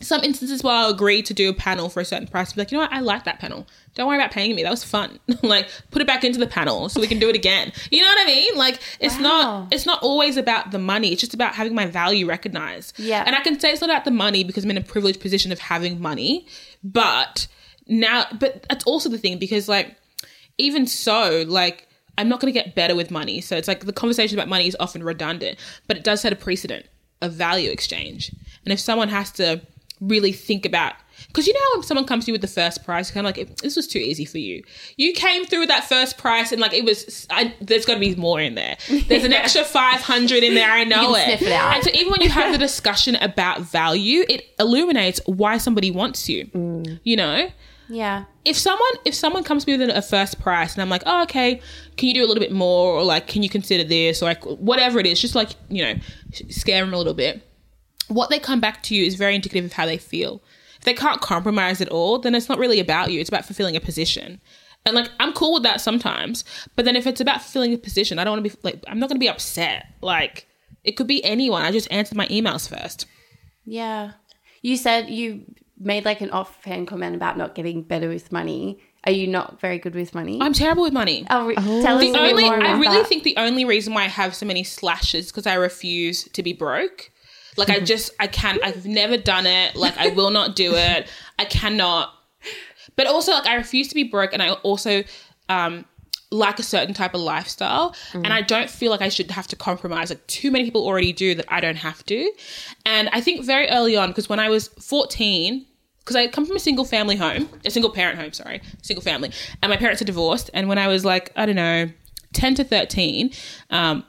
some 0.00 0.22
instances 0.22 0.62
where 0.62 0.74
I'll 0.74 0.90
agree 0.90 1.22
to 1.22 1.32
do 1.32 1.48
a 1.48 1.54
panel 1.54 1.88
for 1.88 2.00
a 2.00 2.04
certain 2.04 2.28
price, 2.28 2.52
be 2.52 2.60
like, 2.60 2.70
you 2.70 2.76
know 2.76 2.82
what, 2.84 2.92
I 2.92 3.00
like 3.00 3.24
that 3.24 3.38
panel. 3.38 3.66
Don't 3.94 4.06
worry 4.06 4.18
about 4.18 4.32
paying 4.32 4.54
me. 4.54 4.62
That 4.62 4.70
was 4.70 4.84
fun. 4.84 5.18
like, 5.42 5.66
put 5.90 6.02
it 6.02 6.06
back 6.06 6.24
into 6.24 6.38
the 6.38 6.46
panel 6.46 6.90
so 6.90 7.00
we 7.00 7.06
can 7.06 7.18
do 7.18 7.28
it 7.30 7.36
again. 7.36 7.72
You 7.90 8.02
know 8.02 8.08
what 8.08 8.18
I 8.20 8.26
mean? 8.26 8.54
Like, 8.56 8.80
it's 9.00 9.14
Wow. 9.16 9.22
not 9.22 9.72
it's 9.72 9.86
not 9.86 10.02
always 10.02 10.36
about 10.36 10.72
the 10.72 10.78
money. 10.78 11.12
It's 11.12 11.20
just 11.22 11.32
about 11.32 11.54
having 11.54 11.74
my 11.74 11.86
value 11.86 12.26
recognized. 12.26 12.98
Yeah. 12.98 13.22
And 13.26 13.34
I 13.34 13.40
can 13.40 13.58
say 13.58 13.70
it's 13.72 13.80
not 13.80 13.88
about 13.88 14.04
the 14.04 14.10
money 14.10 14.44
because 14.44 14.64
I'm 14.64 14.70
in 14.72 14.76
a 14.76 14.82
privileged 14.82 15.20
position 15.20 15.52
of 15.52 15.58
having 15.58 15.98
money, 16.00 16.46
but 16.82 17.46
now, 17.86 18.26
but 18.38 18.66
that's 18.68 18.84
also 18.84 19.08
the 19.08 19.18
thing 19.18 19.38
because 19.38 19.68
like, 19.68 19.96
even 20.58 20.86
so, 20.86 21.44
like. 21.48 21.88
I'm 22.18 22.28
not 22.28 22.40
going 22.40 22.52
to 22.52 22.58
get 22.58 22.74
better 22.74 22.94
with 22.94 23.10
money. 23.10 23.40
So 23.40 23.56
it's 23.56 23.68
like 23.68 23.86
the 23.86 23.92
conversation 23.92 24.38
about 24.38 24.48
money 24.48 24.66
is 24.66 24.76
often 24.80 25.02
redundant, 25.02 25.58
but 25.86 25.96
it 25.96 26.04
does 26.04 26.20
set 26.20 26.32
a 26.32 26.36
precedent 26.36 26.86
of 27.20 27.32
value 27.32 27.70
exchange. 27.70 28.30
And 28.64 28.72
if 28.72 28.80
someone 28.80 29.08
has 29.08 29.30
to 29.32 29.60
really 30.00 30.32
think 30.32 30.66
about, 30.66 30.94
because 31.28 31.46
you 31.46 31.54
know 31.54 31.60
how 31.60 31.78
when 31.78 31.82
someone 31.84 32.06
comes 32.06 32.24
to 32.24 32.30
you 32.30 32.34
with 32.34 32.40
the 32.40 32.48
first 32.48 32.84
price, 32.84 33.10
kind 33.10 33.26
of 33.26 33.36
like 33.36 33.56
this 33.58 33.76
was 33.76 33.86
too 33.86 33.98
easy 33.98 34.24
for 34.24 34.38
you. 34.38 34.62
You 34.96 35.12
came 35.12 35.46
through 35.46 35.60
with 35.60 35.68
that 35.68 35.84
first 35.84 36.18
price, 36.18 36.52
and 36.52 36.60
like 36.60 36.74
it 36.74 36.84
was. 36.84 37.26
I, 37.30 37.54
there's 37.60 37.86
got 37.86 37.94
to 37.94 38.00
be 38.00 38.14
more 38.16 38.40
in 38.40 38.56
there. 38.56 38.76
There's 39.06 39.24
an 39.24 39.32
extra 39.32 39.64
five 39.64 40.00
hundred 40.00 40.42
in 40.42 40.54
there. 40.54 40.70
I 40.70 40.84
know 40.84 41.14
it. 41.14 41.24
sniff 41.24 41.42
it 41.42 41.52
out. 41.52 41.76
And 41.76 41.84
so 41.84 41.90
even 41.94 42.10
when 42.10 42.20
you 42.20 42.30
have 42.30 42.52
the 42.52 42.58
discussion 42.58 43.16
about 43.16 43.60
value, 43.60 44.24
it 44.28 44.44
illuminates 44.58 45.20
why 45.26 45.58
somebody 45.58 45.90
wants 45.90 46.28
you. 46.28 46.46
Mm. 46.46 47.00
You 47.04 47.16
know 47.16 47.48
Yeah. 47.88 48.24
if 48.44 48.56
someone 48.56 48.92
if 49.04 49.14
someone 49.14 49.44
comes 49.44 49.64
to 49.64 49.70
me 49.70 49.78
with 49.78 49.94
a 49.94 50.02
first 50.02 50.40
price 50.40 50.74
and 50.74 50.82
I'm 50.82 50.88
like, 50.88 51.02
oh, 51.06 51.22
okay, 51.24 51.60
can 51.96 52.08
you 52.08 52.14
do 52.14 52.24
a 52.24 52.26
little 52.26 52.40
bit 52.40 52.52
more, 52.52 52.94
or 52.94 53.04
like, 53.04 53.26
can 53.26 53.42
you 53.42 53.48
consider 53.48 53.84
this, 53.84 54.22
or 54.22 54.26
like 54.26 54.44
whatever 54.44 54.98
it 54.98 55.06
is, 55.06 55.20
just 55.20 55.34
like 55.34 55.50
you 55.68 55.82
know, 55.82 55.94
scare 56.48 56.84
them 56.84 56.94
a 56.94 56.98
little 56.98 57.14
bit. 57.14 57.48
What 58.08 58.30
they 58.30 58.38
come 58.38 58.60
back 58.60 58.82
to 58.84 58.94
you 58.94 59.04
is 59.04 59.14
very 59.14 59.34
indicative 59.34 59.64
of 59.64 59.72
how 59.72 59.86
they 59.86 59.98
feel. 59.98 60.42
If 60.78 60.84
they 60.84 60.94
can't 60.94 61.20
compromise 61.20 61.80
at 61.80 61.88
all, 61.88 62.18
then 62.18 62.34
it's 62.34 62.48
not 62.48 62.58
really 62.58 62.80
about 62.80 63.10
you. 63.10 63.20
It's 63.20 63.30
about 63.30 63.46
fulfilling 63.46 63.76
a 63.76 63.80
position. 63.80 64.40
And 64.86 64.94
like, 64.94 65.10
I'm 65.18 65.32
cool 65.32 65.54
with 65.54 65.62
that 65.62 65.80
sometimes, 65.80 66.44
but 66.76 66.84
then 66.84 66.96
if 66.96 67.06
it's 67.06 67.20
about 67.20 67.40
fulfilling 67.40 67.72
a 67.72 67.78
position, 67.78 68.18
I 68.18 68.24
don't 68.24 68.32
want 68.32 68.44
to 68.44 68.50
be 68.50 68.60
like, 68.62 68.84
I'm 68.86 68.98
not 68.98 69.08
going 69.08 69.16
to 69.16 69.24
be 69.24 69.30
upset. 69.30 69.86
Like, 70.02 70.46
it 70.84 70.92
could 70.92 71.06
be 71.06 71.24
anyone. 71.24 71.62
I 71.62 71.72
just 71.72 71.90
answered 71.90 72.18
my 72.18 72.26
emails 72.28 72.68
first. 72.68 73.06
Yeah. 73.64 74.12
You 74.60 74.76
said 74.76 75.08
you 75.08 75.46
made 75.78 76.04
like 76.04 76.20
an 76.20 76.30
offhand 76.30 76.88
comment 76.88 77.16
about 77.16 77.36
not 77.36 77.54
getting 77.54 77.82
better 77.82 78.08
with 78.08 78.30
money. 78.32 78.80
Are 79.06 79.12
you 79.12 79.26
not 79.26 79.60
very 79.60 79.78
good 79.78 79.94
with 79.94 80.14
money? 80.14 80.38
I'm 80.40 80.54
terrible 80.54 80.82
with 80.82 80.92
money. 80.92 81.26
Oh, 81.28 81.46
re- 81.48 81.54
tell 81.56 81.96
us 81.98 82.02
a 82.02 82.06
the 82.06 82.12
bit 82.12 82.20
only 82.20 82.44
more 82.44 82.62
I 82.62 82.78
really 82.78 82.98
that. 82.98 83.06
think 83.06 83.22
the 83.22 83.36
only 83.36 83.64
reason 83.64 83.92
why 83.92 84.04
I 84.04 84.08
have 84.08 84.34
so 84.34 84.46
many 84.46 84.64
slashes 84.64 85.26
because 85.30 85.46
I 85.46 85.54
refuse 85.54 86.24
to 86.24 86.42
be 86.42 86.52
broke. 86.54 87.10
Like 87.56 87.70
I 87.70 87.80
just 87.80 88.12
I 88.18 88.26
can't 88.26 88.60
I've 88.64 88.86
never 88.86 89.16
done 89.16 89.46
it. 89.46 89.76
Like 89.76 89.96
I 89.98 90.08
will 90.08 90.30
not 90.30 90.56
do 90.56 90.74
it. 90.74 91.08
I 91.38 91.44
cannot. 91.44 92.12
But 92.96 93.06
also 93.06 93.32
like 93.32 93.46
I 93.46 93.56
refuse 93.56 93.88
to 93.88 93.94
be 93.94 94.04
broke 94.04 94.32
and 94.32 94.42
I 94.42 94.52
also 94.52 95.04
um 95.48 95.84
like 96.30 96.58
a 96.58 96.62
certain 96.62 96.94
type 96.94 97.14
of 97.14 97.20
lifestyle 97.20 97.94
and 98.12 98.32
I 98.32 98.40
don't 98.42 98.68
feel 98.68 98.90
like 98.90 99.02
I 99.02 99.08
should 99.08 99.30
have 99.30 99.46
to 99.48 99.56
compromise 99.56 100.10
like 100.10 100.26
too 100.26 100.50
many 100.50 100.64
people 100.64 100.84
already 100.84 101.12
do 101.12 101.34
that 101.36 101.46
I 101.48 101.60
don't 101.60 101.76
have 101.76 102.04
to. 102.06 102.32
And 102.84 103.08
I 103.12 103.20
think 103.20 103.44
very 103.44 103.68
early 103.68 103.96
on 103.96 104.08
because 104.08 104.28
when 104.28 104.40
I 104.40 104.48
was 104.48 104.68
14 104.80 105.64
because 106.00 106.16
I 106.16 106.26
come 106.26 106.44
from 106.44 106.56
a 106.56 106.60
single 106.60 106.84
family 106.84 107.16
home, 107.16 107.48
a 107.64 107.70
single 107.70 107.90
parent 107.90 108.18
home, 108.18 108.32
sorry, 108.32 108.60
single 108.82 109.02
family, 109.02 109.30
and 109.62 109.70
my 109.70 109.76
parents 109.76 110.02
are 110.02 110.04
divorced. 110.04 110.50
And 110.52 110.68
when 110.68 110.76
I 110.76 110.86
was 110.86 111.02
like, 111.04 111.32
I 111.34 111.46
don't 111.46 111.56
know, 111.56 111.88
10 112.34 112.56
to 112.56 112.64
13, 112.64 113.30
um, 113.70 114.04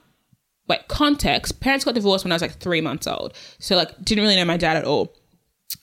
wait, 0.68 0.88
context, 0.90 1.62
parents 1.62 1.86
got 1.86 1.96
divorced 1.96 2.26
when 2.26 2.34
I 2.34 2.36
was 2.36 2.42
like 2.42 2.60
three 2.60 2.82
months 2.82 3.08
old. 3.08 3.34
So, 3.60 3.78
like, 3.78 4.04
didn't 4.04 4.24
really 4.26 4.36
know 4.36 4.44
my 4.44 4.58
dad 4.58 4.76
at 4.76 4.84
all. 4.84 5.14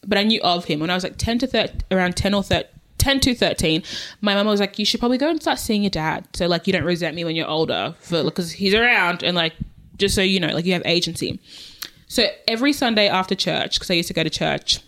But 0.06 0.18
I 0.18 0.24
knew 0.24 0.40
of 0.42 0.66
him 0.66 0.80
when 0.80 0.90
I 0.90 0.94
was 0.94 1.04
like 1.04 1.16
10 1.16 1.38
to 1.40 1.46
13, 1.46 1.82
around 1.90 2.16
10 2.16 2.34
or 2.34 2.42
13. 2.42 2.68
10 3.02 3.18
to 3.18 3.34
13 3.34 3.82
my 4.20 4.32
mum 4.34 4.46
was 4.46 4.60
like 4.60 4.78
you 4.78 4.84
should 4.84 5.00
probably 5.00 5.18
go 5.18 5.28
and 5.28 5.40
start 5.40 5.58
seeing 5.58 5.82
your 5.82 5.90
dad. 5.90 6.26
So 6.34 6.46
like 6.46 6.68
you 6.68 6.72
don't 6.72 6.84
resent 6.84 7.16
me 7.16 7.24
when 7.24 7.34
you're 7.34 7.48
older 7.48 7.96
for 7.98 8.22
because 8.22 8.52
he's 8.52 8.74
around 8.74 9.24
and 9.24 9.36
like 9.36 9.54
just 9.96 10.14
so 10.14 10.22
you 10.22 10.38
know 10.38 10.48
like 10.48 10.64
you 10.64 10.72
have 10.72 10.82
agency. 10.84 11.40
So 12.06 12.26
every 12.46 12.72
sunday 12.72 13.08
after 13.08 13.34
church 13.34 13.74
because 13.74 13.90
i 13.90 13.94
used 13.94 14.08
to 14.08 14.14
go 14.14 14.22
to 14.22 14.30
church 14.30 14.80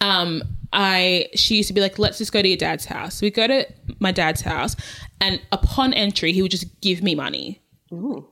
um 0.00 0.42
i 0.72 1.26
she 1.34 1.56
used 1.56 1.68
to 1.68 1.74
be 1.74 1.80
like 1.80 1.98
let's 1.98 2.18
just 2.18 2.32
go 2.32 2.40
to 2.40 2.48
your 2.48 2.56
dad's 2.56 2.84
house. 2.84 3.16
So 3.16 3.26
we 3.26 3.30
go 3.30 3.46
to 3.48 3.66
my 3.98 4.12
dad's 4.12 4.42
house 4.42 4.76
and 5.20 5.40
upon 5.50 5.92
entry 5.94 6.32
he 6.32 6.42
would 6.42 6.50
just 6.50 6.80
give 6.80 7.02
me 7.02 7.14
money 7.14 7.61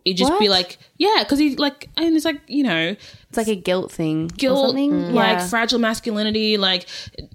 he'd 0.04 0.14
just 0.14 0.38
be 0.38 0.48
like 0.48 0.78
yeah 0.96 1.16
because 1.18 1.38
he's 1.38 1.58
like 1.58 1.88
and 1.96 2.16
it's 2.16 2.24
like 2.24 2.40
you 2.46 2.62
know 2.62 2.96
It's 3.28 3.36
like 3.36 3.48
a 3.48 3.54
guilt 3.56 3.92
thing. 3.92 4.28
guilt 4.28 4.58
or 4.58 4.68
something. 4.68 5.14
like 5.14 5.38
Yeah. 5.38 5.48
fragile 5.48 5.78
masculinity 5.78 6.56
like 6.56 6.86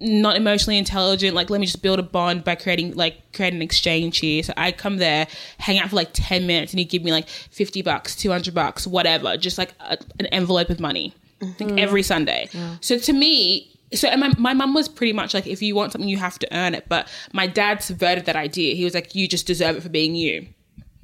not 0.01 0.35
emotionally 0.35 0.77
intelligent. 0.77 1.35
Like 1.35 1.49
let 1.49 1.59
me 1.59 1.65
just 1.67 1.81
build 1.81 1.99
a 1.99 2.03
bond 2.03 2.43
by 2.43 2.55
creating 2.55 2.95
like 2.95 3.31
creating 3.33 3.57
an 3.57 3.61
exchange 3.61 4.17
here. 4.19 4.41
So 4.43 4.53
i 4.57 4.71
come 4.71 4.97
there 4.97 5.27
hang 5.59 5.77
out 5.79 5.89
for 5.89 5.95
like 5.95 6.09
10 6.13 6.47
minutes 6.47 6.73
and 6.73 6.79
he'd 6.79 6.89
give 6.89 7.03
me 7.03 7.11
like 7.11 7.27
50 7.27 7.81
bucks 7.83 8.15
200 8.15 8.53
bucks 8.53 8.87
whatever 8.87 9.37
just 9.37 9.57
like 9.57 9.73
a, 9.79 9.97
an 10.19 10.25
envelope 10.27 10.69
of 10.69 10.79
money 10.79 11.13
like 11.41 11.57
mm-hmm. 11.57 11.79
every 11.79 12.01
sunday. 12.01 12.49
So 12.81 12.97
to 12.97 13.13
me 13.13 13.71
so 13.93 14.07
and 14.07 14.19
my, 14.19 14.31
my 14.39 14.53
mum 14.53 14.73
was 14.73 14.89
pretty 14.89 15.13
much 15.13 15.33
like 15.35 15.45
if 15.45 15.61
you 15.61 15.75
want 15.75 15.91
something 15.91 16.09
you 16.09 16.17
have 16.17 16.39
to 16.39 16.47
earn 16.57 16.73
it. 16.73 16.85
But 16.89 17.07
my 17.33 17.45
dad 17.45 17.83
subverted 17.83 18.25
that 18.25 18.35
idea. 18.35 18.73
He 18.75 18.83
was 18.83 18.93
like 18.95 19.13
you 19.13 19.27
just 19.27 19.45
deserve 19.45 19.75
it 19.77 19.83
for 19.83 19.89
being 19.89 20.15
you 20.15 20.47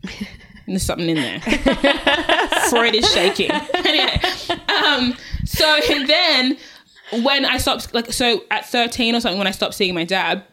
and 0.66 0.76
there's 0.76 0.84
something 0.84 1.10
in 1.10 1.16
there 1.16 1.40
Freud 2.70 2.96
is 2.96 3.12
shaking. 3.12 3.52
anyway, 3.74 4.20
um, 4.86 5.16
so 5.46 5.80
and 5.90 6.08
then 6.10 6.58
when 7.24 7.46
I 7.46 7.58
stopped, 7.58 7.94
like, 7.94 8.12
so 8.14 8.44
at 8.52 8.66
13 8.66 9.16
or 9.16 9.20
something, 9.20 9.38
when 9.38 9.48
I 9.48 9.52
stopped 9.52 9.74
seeing 9.74 9.94
my 9.94 10.06
dad, 10.06 10.44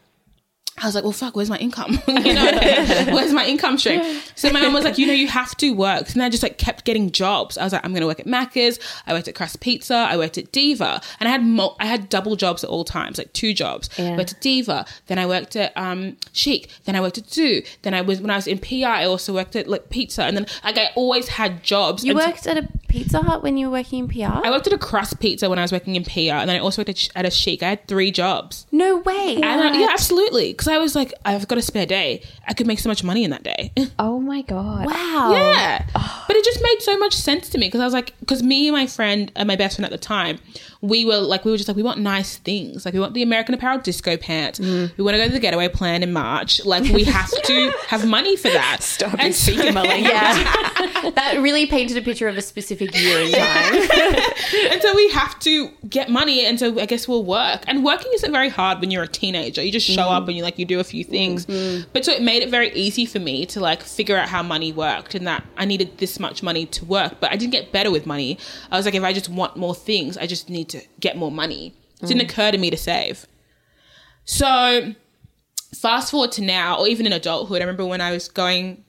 I 0.81 0.85
was 0.85 0.95
like, 0.95 1.03
well, 1.03 1.13
fuck, 1.13 1.35
where's 1.35 1.49
my 1.49 1.57
income? 1.57 1.99
you 2.07 2.33
know, 2.33 2.51
where's 3.11 3.33
my 3.33 3.45
income 3.45 3.77
stream? 3.77 4.21
So 4.35 4.51
my 4.51 4.61
mum 4.61 4.73
was 4.73 4.83
like, 4.83 4.97
you 4.97 5.07
know, 5.07 5.13
you 5.13 5.27
have 5.27 5.55
to 5.57 5.71
work. 5.71 6.09
And 6.13 6.23
I 6.23 6.29
just 6.29 6.43
like 6.43 6.57
kept 6.57 6.85
getting 6.85 7.11
jobs. 7.11 7.57
I 7.57 7.63
was 7.63 7.73
like, 7.73 7.83
I'm 7.83 7.91
going 7.91 8.01
to 8.01 8.07
work 8.07 8.19
at 8.19 8.25
Macca's. 8.25 8.79
I 9.05 9.13
worked 9.13 9.27
at 9.27 9.35
Crust 9.35 9.59
Pizza. 9.59 9.95
I 9.95 10.17
worked 10.17 10.37
at 10.37 10.51
Diva. 10.51 11.01
And 11.19 11.27
I 11.27 11.31
had 11.31 11.75
I 11.79 11.85
had 11.85 12.09
double 12.09 12.35
jobs 12.35 12.63
at 12.63 12.69
all 12.69 12.83
times, 12.83 13.17
like 13.17 13.33
two 13.33 13.53
jobs. 13.53 13.89
I 13.97 14.15
worked 14.15 14.33
at 14.33 14.41
Diva. 14.41 14.85
Then 15.07 15.17
I 15.17 15.25
worked 15.25 15.55
at 15.55 15.75
um, 15.75 16.17
Chic. 16.31 16.69
Then 16.85 16.95
I 16.95 17.01
worked 17.01 17.17
at 17.17 17.29
Zoo. 17.29 17.61
Then 17.81 17.93
I 17.93 18.01
was, 18.01 18.21
when 18.21 18.29
I 18.29 18.35
was 18.35 18.47
in 18.47 18.59
PR, 18.59 18.87
I 18.87 19.05
also 19.05 19.33
worked 19.33 19.55
at 19.55 19.67
like 19.67 19.89
pizza. 19.89 20.23
And 20.23 20.37
then 20.37 20.45
like 20.63 20.77
I 20.77 20.89
always 20.95 21.27
had 21.27 21.63
jobs. 21.63 22.03
You 22.03 22.15
worked 22.15 22.47
at 22.47 22.57
a 22.57 22.67
Pizza 22.89 23.21
Hut 23.21 23.43
when 23.43 23.55
you 23.55 23.67
were 23.67 23.73
working 23.73 23.99
in 23.99 24.07
PR? 24.07 24.45
I 24.45 24.49
worked 24.49 24.65
at 24.65 24.73
a 24.73 24.77
crust 24.77 25.19
pizza 25.19 25.47
when 25.47 25.59
I 25.59 25.61
was 25.61 25.71
working 25.71 25.95
in 25.95 26.03
PR, 26.03 26.39
and 26.39 26.49
then 26.49 26.55
I 26.55 26.59
also 26.59 26.81
worked 26.81 26.89
at, 26.89 27.09
at 27.15 27.25
a 27.25 27.31
chic. 27.31 27.61
I 27.61 27.69
had 27.69 27.87
three 27.87 28.11
jobs. 28.11 28.65
no 28.71 28.97
way. 28.97 29.39
I, 29.41 29.77
yeah, 29.77 29.87
absolutely. 29.91 30.51
Because 30.51 30.67
I 30.69 30.77
was 30.77 30.95
like, 30.95 31.13
I've 31.25 31.47
got 31.47 31.57
a 31.57 31.61
spare 31.61 31.85
day. 31.85 32.21
I 32.47 32.53
could 32.53 32.67
make 32.67 32.79
so 32.79 32.89
much 32.89 33.03
money 33.03 33.23
in 33.23 33.31
that 33.31 33.43
day. 33.43 33.71
Oh 33.99 34.19
my 34.19 34.41
god. 34.43 34.85
Wow. 34.85 35.31
yeah. 35.33 35.85
But 36.27 36.35
it 36.35 36.43
just 36.45 36.61
made 36.61 36.81
so 36.81 36.97
much 36.97 37.13
sense 37.15 37.49
to 37.49 37.57
me 37.57 37.67
because 37.67 37.81
I 37.81 37.85
was 37.85 37.93
like, 37.93 38.13
because 38.19 38.41
me 38.43 38.67
and 38.67 38.75
my 38.75 38.87
friend, 38.87 39.31
and 39.35 39.47
my 39.47 39.55
best 39.55 39.75
friend 39.75 39.85
at 39.85 39.91
the 39.91 39.97
time, 40.03 40.39
we 40.81 41.03
were 41.03 41.17
like, 41.17 41.43
we 41.43 41.51
were 41.51 41.57
just 41.57 41.67
like, 41.67 41.75
we 41.75 41.83
want 41.83 41.99
nice 41.99 42.37
things. 42.37 42.85
Like, 42.85 42.93
we 42.93 43.01
want 43.01 43.13
the 43.13 43.21
American 43.21 43.53
Apparel 43.53 43.79
disco 43.79 44.15
pants. 44.15 44.59
Mm. 44.59 44.95
We 44.97 45.03
want 45.03 45.15
to 45.15 45.17
go 45.19 45.27
to 45.27 45.33
the 45.33 45.39
getaway 45.39 45.67
plan 45.67 46.03
in 46.03 46.13
March. 46.13 46.63
Like, 46.65 46.83
we 46.93 47.03
have 47.03 47.29
to 47.29 47.71
have 47.87 48.07
money 48.07 48.37
for 48.37 48.47
that. 48.49 48.77
Stop 48.81 49.11
And 49.13 49.21
and 49.21 49.35
so- 49.35 49.51
speaking 49.51 49.73
my 49.73 49.81
language. 49.83 50.11
Yeah. 50.13 51.09
that 51.15 51.39
really 51.41 51.65
painted 51.65 51.97
a 51.97 52.01
picture 52.01 52.27
of 52.29 52.37
a 52.37 52.41
specific 52.41 52.95
year 52.97 53.19
in 53.19 53.31
time. 53.33 53.73
and 54.71 54.81
so 54.81 54.95
we 54.95 55.09
have 55.09 55.37
to 55.39 55.69
get 55.89 56.09
money 56.09 56.45
and 56.45 56.59
so 56.59 56.79
i 56.79 56.85
guess 56.85 57.07
we'll 57.07 57.23
work 57.23 57.61
and 57.67 57.83
working 57.83 58.11
isn't 58.15 58.31
very 58.31 58.49
hard 58.49 58.79
when 58.79 58.89
you're 58.91 59.03
a 59.03 59.07
teenager 59.07 59.61
you 59.63 59.71
just 59.71 59.85
show 59.87 60.03
up 60.09 60.27
and 60.27 60.35
you 60.37 60.43
like 60.43 60.57
you 60.59 60.65
do 60.65 60.79
a 60.79 60.83
few 60.83 61.03
things 61.03 61.45
but 61.93 62.03
so 62.05 62.11
it 62.11 62.21
made 62.21 62.41
it 62.43 62.49
very 62.49 62.71
easy 62.73 63.05
for 63.05 63.19
me 63.19 63.45
to 63.45 63.59
like 63.59 63.81
figure 63.81 64.15
out 64.17 64.27
how 64.29 64.41
money 64.43 64.71
worked 64.71 65.15
and 65.15 65.25
that 65.27 65.43
i 65.57 65.65
needed 65.65 65.97
this 65.97 66.19
much 66.19 66.41
money 66.43 66.65
to 66.65 66.83
work 66.85 67.13
but 67.19 67.31
i 67.31 67.35
didn't 67.35 67.51
get 67.51 67.71
better 67.71 67.91
with 67.91 68.05
money 68.05 68.37
i 68.71 68.77
was 68.77 68.85
like 68.85 68.95
if 68.95 69.03
i 69.03 69.13
just 69.13 69.29
want 69.29 69.55
more 69.57 69.75
things 69.75 70.17
i 70.17 70.25
just 70.27 70.49
need 70.49 70.68
to 70.69 70.81
get 70.99 71.17
more 71.17 71.31
money 71.31 71.73
it 72.01 72.07
didn't 72.07 72.21
mm. 72.21 72.31
occur 72.31 72.51
to 72.51 72.57
me 72.57 72.69
to 72.69 72.77
save 72.77 73.25
so 74.25 74.93
fast 75.75 76.11
forward 76.11 76.31
to 76.31 76.41
now 76.41 76.79
or 76.79 76.87
even 76.87 77.05
in 77.05 77.13
adulthood 77.13 77.61
i 77.61 77.63
remember 77.63 77.85
when 77.85 78.01
i 78.01 78.11
was 78.11 78.27
going 78.29 78.83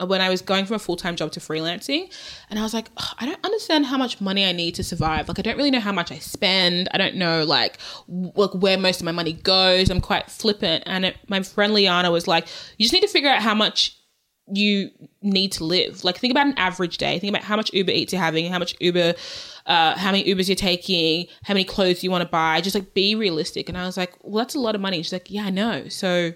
uh, 0.00 0.06
when 0.06 0.20
I 0.20 0.28
was 0.28 0.42
going 0.42 0.66
from 0.66 0.74
a 0.74 0.78
full 0.80 0.96
time 0.96 1.14
job 1.14 1.30
to 1.32 1.40
freelancing, 1.40 2.12
and 2.50 2.58
I 2.58 2.62
was 2.62 2.74
like, 2.74 2.88
"Ugh, 2.96 3.14
I 3.20 3.26
don't 3.26 3.44
understand 3.44 3.86
how 3.86 3.96
much 3.96 4.20
money 4.20 4.44
I 4.44 4.50
need 4.50 4.74
to 4.74 4.82
survive. 4.82 5.28
Like, 5.28 5.38
I 5.38 5.42
don't 5.42 5.56
really 5.56 5.70
know 5.70 5.78
how 5.78 5.92
much 5.92 6.10
I 6.10 6.18
spend. 6.18 6.88
I 6.92 6.98
don't 6.98 7.14
know 7.14 7.44
like 7.44 7.78
w- 8.08 8.32
like 8.34 8.54
where 8.54 8.76
most 8.76 9.00
of 9.00 9.04
my 9.04 9.12
money 9.12 9.34
goes. 9.34 9.90
I'm 9.90 10.00
quite 10.00 10.30
flippant. 10.30 10.82
And 10.86 11.04
it, 11.04 11.16
my 11.28 11.42
friend 11.42 11.74
Liana 11.74 12.10
was 12.10 12.26
like, 12.26 12.48
you 12.76 12.84
just 12.84 12.92
need 12.92 13.02
to 13.02 13.08
figure 13.08 13.30
out 13.30 13.40
how 13.40 13.54
much 13.54 13.96
you 14.52 14.90
need 15.22 15.52
to 15.52 15.64
live. 15.64 16.04
Like, 16.04 16.18
think 16.18 16.30
about 16.30 16.46
an 16.46 16.54
average 16.56 16.98
day. 16.98 17.18
Think 17.18 17.30
about 17.30 17.44
how 17.44 17.56
much 17.56 17.72
Uber 17.72 17.92
Eats 17.92 18.12
you're 18.12 18.22
having, 18.22 18.50
how 18.50 18.58
much 18.58 18.74
Uber, 18.80 19.14
uh, 19.66 19.96
how 19.96 20.12
many 20.12 20.24
Ubers 20.24 20.48
you're 20.48 20.56
taking, 20.56 21.26
how 21.44 21.54
many 21.54 21.64
clothes 21.64 22.04
you 22.04 22.10
want 22.10 22.22
to 22.22 22.28
buy. 22.28 22.60
Just 22.60 22.74
like 22.74 22.94
be 22.94 23.14
realistic. 23.14 23.68
And 23.68 23.78
I 23.78 23.86
was 23.86 23.96
like, 23.96 24.14
well, 24.22 24.44
that's 24.44 24.54
a 24.54 24.60
lot 24.60 24.74
of 24.74 24.80
money. 24.80 25.02
She's 25.02 25.12
like, 25.12 25.30
yeah, 25.30 25.44
I 25.44 25.50
know. 25.50 25.88
So 25.88 26.32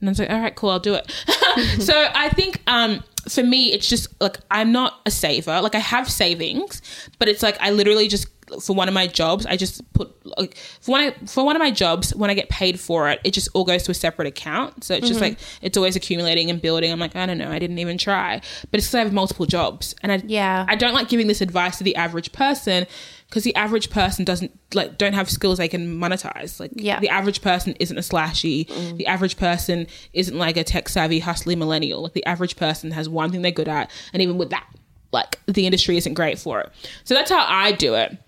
and 0.00 0.08
I 0.08 0.10
was 0.10 0.18
like, 0.18 0.30
all 0.30 0.40
right, 0.40 0.54
cool, 0.54 0.70
I'll 0.70 0.78
do 0.78 0.94
it. 0.94 1.10
so 1.80 2.08
I 2.14 2.30
think 2.30 2.62
um, 2.66 3.04
for 3.28 3.42
me, 3.42 3.72
it's 3.72 3.88
just 3.88 4.08
like 4.20 4.38
I'm 4.50 4.72
not 4.72 5.00
a 5.04 5.10
saver. 5.10 5.60
Like 5.60 5.74
I 5.74 5.78
have 5.78 6.10
savings, 6.10 6.80
but 7.18 7.28
it's 7.28 7.42
like 7.42 7.56
I 7.60 7.70
literally 7.70 8.08
just 8.08 8.28
for 8.62 8.74
one 8.74 8.88
of 8.88 8.94
my 8.94 9.06
jobs, 9.06 9.46
I 9.46 9.56
just 9.56 9.80
put 9.92 10.10
like 10.38 10.56
for 10.56 10.92
one 10.92 11.00
I, 11.00 11.10
for 11.26 11.44
one 11.44 11.56
of 11.56 11.60
my 11.60 11.70
jobs 11.70 12.14
when 12.14 12.30
I 12.30 12.34
get 12.34 12.48
paid 12.48 12.80
for 12.80 13.08
it, 13.08 13.20
it 13.24 13.32
just 13.32 13.48
all 13.54 13.64
goes 13.64 13.82
to 13.84 13.90
a 13.90 13.94
separate 13.94 14.28
account. 14.28 14.84
So 14.84 14.94
it's 14.94 15.06
just 15.06 15.20
mm-hmm. 15.20 15.30
like 15.30 15.38
it's 15.62 15.76
always 15.76 15.96
accumulating 15.96 16.50
and 16.50 16.60
building. 16.60 16.90
I'm 16.90 16.98
like, 16.98 17.16
I 17.16 17.26
don't 17.26 17.38
know, 17.38 17.50
I 17.50 17.58
didn't 17.58 17.78
even 17.78 17.98
try, 17.98 18.40
but 18.70 18.78
it's 18.78 18.86
because 18.86 18.94
I 18.94 18.98
have 19.00 19.12
multiple 19.12 19.46
jobs, 19.46 19.94
and 20.02 20.12
I 20.12 20.22
Yeah. 20.26 20.66
I 20.68 20.76
don't 20.76 20.94
like 20.94 21.08
giving 21.08 21.26
this 21.26 21.40
advice 21.40 21.78
to 21.78 21.84
the 21.84 21.96
average 21.96 22.32
person 22.32 22.86
because 23.28 23.44
the 23.44 23.54
average 23.54 23.90
person 23.90 24.24
doesn't 24.24 24.58
like 24.74 24.98
don't 24.98 25.12
have 25.12 25.30
skills 25.30 25.58
they 25.58 25.68
can 25.68 26.00
monetize. 26.00 26.58
Like 26.58 26.72
Yeah. 26.74 27.00
the 27.00 27.08
average 27.08 27.42
person 27.42 27.74
isn't 27.78 27.96
a 27.96 28.00
slashy. 28.00 28.66
Mm. 28.66 28.96
The 28.96 29.06
average 29.06 29.36
person 29.36 29.86
isn't 30.12 30.36
like 30.36 30.56
a 30.56 30.64
tech 30.64 30.88
savvy 30.88 31.20
hustly 31.20 31.56
millennial. 31.56 32.02
Like 32.02 32.14
the 32.14 32.26
average 32.26 32.56
person 32.56 32.90
has 32.90 33.08
one 33.08 33.30
thing 33.30 33.42
they're 33.42 33.52
good 33.52 33.68
at, 33.68 33.90
and 34.12 34.22
even 34.22 34.36
with 34.36 34.50
that, 34.50 34.66
like 35.12 35.38
the 35.46 35.66
industry 35.66 35.96
isn't 35.96 36.14
great 36.14 36.38
for 36.38 36.60
it. 36.60 36.72
So 37.04 37.14
that's 37.14 37.30
how 37.30 37.44
I 37.46 37.72
do 37.72 37.94
it. 37.94 38.18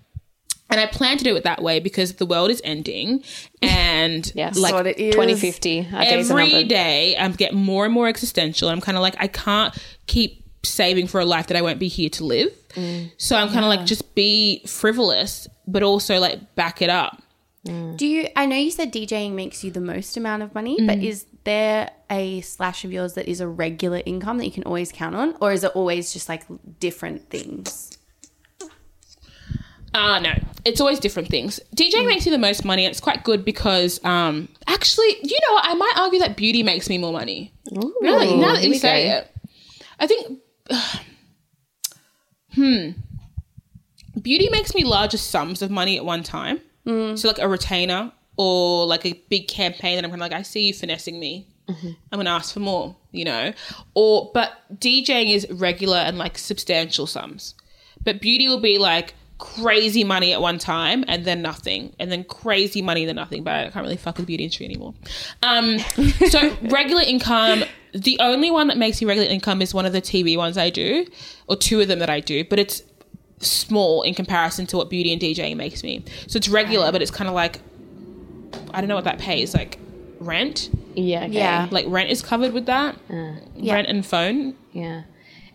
And 0.69 0.79
I 0.79 0.87
plan 0.87 1.17
to 1.17 1.23
do 1.23 1.35
it 1.35 1.43
that 1.43 1.61
way 1.61 1.79
because 1.79 2.13
the 2.13 2.25
world 2.25 2.49
is 2.49 2.61
ending, 2.63 3.23
and 3.61 4.31
Yes. 4.35 4.57
like 4.57 4.73
what 4.73 4.87
it 4.87 4.97
is. 4.97 5.13
2050. 5.13 5.89
Our 5.93 6.03
days 6.03 6.31
are 6.31 6.63
day 6.63 7.15
I 7.15 7.27
get 7.29 7.53
more 7.53 7.85
and 7.85 7.93
more 7.93 8.07
existential. 8.07 8.69
I'm 8.69 8.81
kind 8.81 8.97
of 8.97 9.01
like 9.01 9.15
I 9.19 9.27
can't 9.27 9.75
keep 10.07 10.43
saving 10.65 11.07
for 11.07 11.19
a 11.19 11.25
life 11.25 11.47
that 11.47 11.57
I 11.57 11.61
won't 11.61 11.77
be 11.79 11.89
here 11.89 12.09
to 12.11 12.23
live. 12.25 12.51
Mm. 12.75 13.11
So 13.17 13.35
I'm 13.35 13.49
kind 13.49 13.59
of 13.59 13.65
like 13.69 13.85
just 13.85 14.15
be 14.15 14.63
frivolous, 14.65 15.47
but 15.67 15.83
also 15.83 16.19
like 16.19 16.55
back 16.55 16.81
it 16.81 16.89
up. 16.89 17.21
Do 17.65 18.05
you? 18.05 18.27
I 18.35 18.45
know 18.45 18.57
you 18.57 18.71
said 18.71 18.91
DJing 18.91 19.33
makes 19.33 19.63
you 19.63 19.71
the 19.71 19.79
most 19.79 20.17
amount 20.17 20.43
of 20.43 20.53
money, 20.53 20.77
but 20.85 20.97
Mm. 20.99 21.03
is 21.05 21.25
there 21.45 21.91
a 22.09 22.41
slash 22.41 22.83
of 22.83 22.91
yours 22.91 23.13
that 23.13 23.27
is 23.29 23.39
a 23.39 23.47
regular 23.47 24.01
income 24.05 24.37
that 24.39 24.45
you 24.45 24.51
can 24.51 24.63
always 24.63 24.91
count 24.91 25.15
on, 25.15 25.35
or 25.39 25.53
is 25.53 25.63
it 25.63 25.71
always 25.75 26.11
just 26.11 26.27
like 26.27 26.43
different 26.79 27.29
things? 27.29 27.97
Uh 29.93 30.19
no, 30.19 30.33
it's 30.65 30.81
always 30.81 30.99
different 30.99 31.27
things. 31.29 31.59
DJing 31.75 32.07
makes 32.07 32.25
you 32.25 32.31
the 32.31 32.37
most 32.37 32.65
money. 32.65 32.85
It's 32.85 32.99
quite 32.99 33.23
good 33.23 33.45
because 33.45 34.03
um 34.03 34.47
actually, 34.67 35.17
you 35.21 35.37
know 35.47 35.53
what? 35.53 35.65
I 35.67 35.73
might 35.75 35.93
argue 35.97 36.19
that 36.19 36.35
beauty 36.35 36.63
makes 36.63 36.89
me 36.89 36.97
more 36.97 37.11
money. 37.13 37.53
Ooh, 37.77 37.95
Now 38.01 38.17
that, 38.19 38.35
now 38.37 38.53
that 38.53 38.63
you 38.63 38.73
say 38.75 39.07
go. 39.09 39.17
it, 39.17 39.31
I 39.99 40.07
think, 40.07 40.39
hmm, 42.55 42.89
beauty 44.21 44.49
makes 44.49 44.75
me 44.75 44.83
larger 44.83 45.17
sums 45.17 45.61
of 45.61 45.71
money 45.71 45.97
at 45.97 46.05
one 46.05 46.23
time. 46.23 46.59
So 46.85 47.27
like 47.29 47.39
a 47.39 47.47
retainer 47.47 48.11
or 48.35 48.85
like 48.85 49.05
a 49.05 49.13
big 49.29 49.47
campaign 49.47 49.95
that 49.95 50.03
I'm 50.03 50.09
kind 50.11 50.21
of 50.21 50.29
like, 50.31 50.33
I 50.37 50.41
see 50.41 50.67
you 50.67 50.73
finessing 50.73 51.19
me. 51.19 51.47
I'm 51.69 51.95
gonna 52.19 52.29
ask 52.29 52.53
for 52.53 52.59
more, 52.59 52.95
you 53.11 53.23
know, 53.23 53.53
or 53.93 54.31
but 54.33 54.51
DJing 54.75 55.33
is 55.33 55.49
regular 55.49 55.95
and 55.97 56.17
like 56.17 56.37
substantial 56.37 57.07
sums, 57.07 57.55
but 58.03 58.19
beauty 58.19 58.49
will 58.49 58.59
be 58.59 58.77
like 58.77 59.13
crazy 59.43 60.05
money 60.05 60.31
at 60.31 60.39
one 60.39 60.57
time 60.57 61.03
and 61.09 61.25
then 61.25 61.41
nothing, 61.41 61.93
and 61.99 62.09
then 62.09 62.23
crazy 62.23 62.81
money 62.81 63.03
then 63.03 63.17
nothing. 63.17 63.43
But 63.43 63.53
I 63.53 63.69
can't 63.69 63.83
really 63.83 63.97
fuck 63.97 64.15
with 64.15 64.25
the 64.25 64.27
beauty 64.27 64.45
industry 64.45 64.65
anymore. 64.65 64.93
Um, 65.41 65.79
so 66.29 66.55
regular 66.63 67.01
income, 67.01 67.65
the 67.93 68.17
only 68.21 68.49
one 68.51 68.67
that 68.67 68.77
makes 68.77 69.01
me 69.01 69.07
regular 69.07 69.29
income 69.29 69.61
is 69.61 69.73
one 69.73 69.85
of 69.85 69.91
the 69.91 70.01
TV 70.01 70.37
ones 70.37 70.57
I 70.57 70.69
do, 70.69 71.05
or 71.47 71.57
two 71.57 71.81
of 71.81 71.89
them 71.89 71.99
that 71.99 72.09
I 72.09 72.21
do, 72.21 72.45
but 72.45 72.57
it's 72.57 72.83
small 73.39 74.01
in 74.03 74.13
comparison 74.13 74.65
to 74.67 74.77
what 74.77 74.89
beauty 74.89 75.11
and 75.11 75.21
DJing 75.21 75.57
makes 75.57 75.83
me. 75.83 76.05
So 76.27 76.37
it's 76.37 76.47
regular, 76.47 76.93
but 76.93 77.01
it's 77.01 77.11
kind 77.11 77.27
of 77.27 77.35
like 77.35 77.59
I 78.73 78.79
don't 78.79 78.87
know 78.87 78.95
what 78.95 79.03
that 79.03 79.19
pays, 79.19 79.53
like 79.53 79.77
rent. 80.19 80.69
Yeah. 80.95 81.25
Okay. 81.25 81.33
Yeah. 81.33 81.67
Like 81.69 81.85
rent 81.89 82.09
is 82.09 82.21
covered 82.21 82.53
with 82.53 82.67
that. 82.67 82.95
Yeah. 83.09 83.73
Rent 83.73 83.89
and 83.89 84.05
phone. 84.05 84.55
Yeah. 84.71 85.03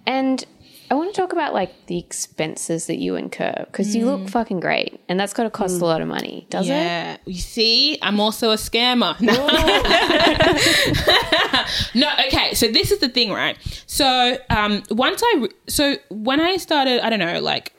And 0.07 0.45
I 0.91 0.95
want 0.95 1.15
to 1.15 1.21
talk 1.21 1.33
about 1.33 1.53
like 1.53 1.87
the 1.87 1.99
expenses 1.99 2.87
that 2.87 2.97
you 2.97 3.17
incur 3.17 3.65
because 3.67 3.95
you 3.95 4.07
look 4.07 4.29
fucking 4.29 4.61
great 4.61 5.01
and 5.09 5.21
that's 5.21 5.35
got 5.35 5.45
to 5.45 5.51
cost 5.51 5.81
a 5.81 5.85
lot 5.85 6.01
of 6.01 6.09
money, 6.09 6.47
does 6.51 6.67
it? 6.67 6.71
yeah. 6.71 7.17
You 7.27 7.39
see, 7.39 7.99
I'm 8.01 8.21
also 8.21 8.51
a 8.51 8.57
scammer. 8.57 9.19
no, 11.95 12.11
okay. 12.27 12.55
So 12.55 12.69
this 12.69 12.91
is 12.91 13.01
the 13.01 13.09
thing, 13.09 13.31
right? 13.31 13.57
So 13.87 14.39
um, 14.51 14.83
once 14.91 15.23
I, 15.23 15.35
re- 15.41 15.49
so 15.67 15.97
when 16.11 16.41
I 16.41 16.57
started, 16.57 17.05
I 17.05 17.11
don't 17.11 17.19
know, 17.19 17.41
like 17.41 17.73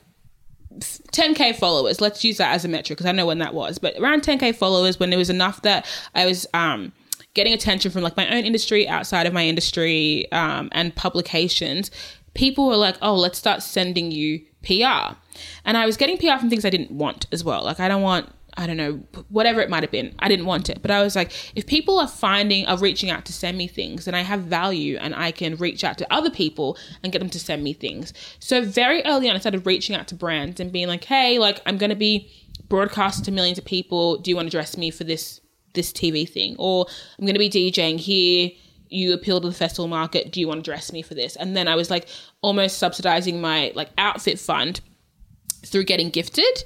10k 0.79 1.55
followers. 1.55 2.01
Let's 2.01 2.23
use 2.23 2.37
that 2.37 2.53
as 2.53 2.65
a 2.65 2.67
metric 2.67 2.97
because 2.97 3.09
I 3.09 3.11
know 3.11 3.25
when 3.25 3.39
that 3.39 3.53
was. 3.53 3.79
But 3.79 3.95
around 3.97 4.21
10k 4.21 4.55
followers, 4.55 4.99
when 4.99 5.11
it 5.11 5.17
was 5.17 5.29
enough 5.29 5.61
that 5.63 5.85
I 6.15 6.25
was 6.25 6.47
um, 6.53 6.91
getting 7.33 7.53
attention 7.53 7.91
from 7.91 8.01
like 8.01 8.17
my 8.17 8.27
own 8.29 8.43
industry, 8.43 8.87
outside 8.87 9.27
of 9.27 9.33
my 9.33 9.45
industry, 9.45 10.31
um, 10.31 10.69
and 10.71 10.95
publications, 10.95 11.91
people 12.39 12.67
were 12.67 12.77
like, 12.77 12.95
"Oh, 13.01 13.15
let's 13.15 13.37
start 13.37 13.61
sending 13.61 14.11
you 14.11 14.39
PR." 14.63 15.15
And 15.65 15.77
I 15.77 15.85
was 15.85 15.97
getting 15.97 16.17
PR 16.17 16.39
from 16.39 16.49
things 16.49 16.63
I 16.63 16.69
didn't 16.69 16.91
want 16.91 17.27
as 17.33 17.43
well. 17.43 17.63
Like 17.63 17.79
I 17.79 17.87
don't 17.87 18.01
want. 18.01 18.31
I 18.57 18.67
don't 18.67 18.77
know, 18.77 18.99
whatever 19.29 19.61
it 19.61 19.69
might 19.69 19.83
have 19.83 19.91
been. 19.91 20.13
I 20.19 20.27
didn't 20.27 20.47
want 20.47 20.69
it. 20.69 20.81
But 20.81 20.91
I 20.91 21.01
was 21.01 21.15
like, 21.15 21.31
if 21.55 21.65
people 21.65 21.97
are 21.97 22.07
finding, 22.07 22.65
are 22.65 22.77
reaching 22.77 23.09
out 23.09 23.23
to 23.25 23.31
send 23.31 23.57
me 23.57 23.67
things, 23.67 24.03
then 24.03 24.15
I 24.15 24.21
have 24.21 24.41
value 24.41 24.97
and 24.99 25.15
I 25.15 25.31
can 25.31 25.55
reach 25.55 25.85
out 25.85 25.97
to 25.99 26.13
other 26.13 26.29
people 26.29 26.75
and 27.01 27.13
get 27.13 27.19
them 27.19 27.29
to 27.29 27.39
send 27.39 27.63
me 27.63 27.71
things. 27.71 28.11
So 28.39 28.61
very 28.61 29.05
early 29.05 29.29
on, 29.29 29.35
I 29.35 29.39
started 29.39 29.65
reaching 29.65 29.95
out 29.95 30.07
to 30.09 30.15
brands 30.15 30.59
and 30.59 30.73
being 30.73 30.87
like, 30.87 31.05
hey, 31.05 31.39
like 31.39 31.61
I'm 31.65 31.77
going 31.77 31.91
to 31.91 31.95
be 31.95 32.29
broadcasted 32.67 33.23
to 33.25 33.31
millions 33.31 33.59
of 33.59 33.63
people. 33.65 34.17
Do 34.17 34.29
you 34.29 34.35
want 34.35 34.47
to 34.47 34.51
dress 34.51 34.75
me 34.75 34.91
for 34.91 35.05
this, 35.05 35.39
this 35.73 35.93
TV 35.93 36.27
thing? 36.27 36.55
Or 36.59 36.85
I'm 37.17 37.25
going 37.25 37.39
to 37.39 37.39
be 37.39 37.51
DJing 37.51 37.97
here. 37.97 38.49
You 38.89 39.13
appeal 39.13 39.39
to 39.41 39.47
the 39.47 39.53
festival 39.53 39.87
market. 39.87 40.31
Do 40.31 40.39
you 40.39 40.47
want 40.47 40.63
to 40.63 40.69
dress 40.69 40.91
me 40.91 41.01
for 41.01 41.13
this? 41.13 41.35
And 41.35 41.55
then 41.55 41.67
I 41.67 41.75
was 41.75 41.89
like 41.89 42.07
almost 42.41 42.77
subsidizing 42.77 43.39
my 43.41 43.71
like 43.75 43.89
outfit 43.97 44.39
fund 44.39 44.81
through 45.65 45.83
getting 45.85 46.09
gifted. 46.09 46.63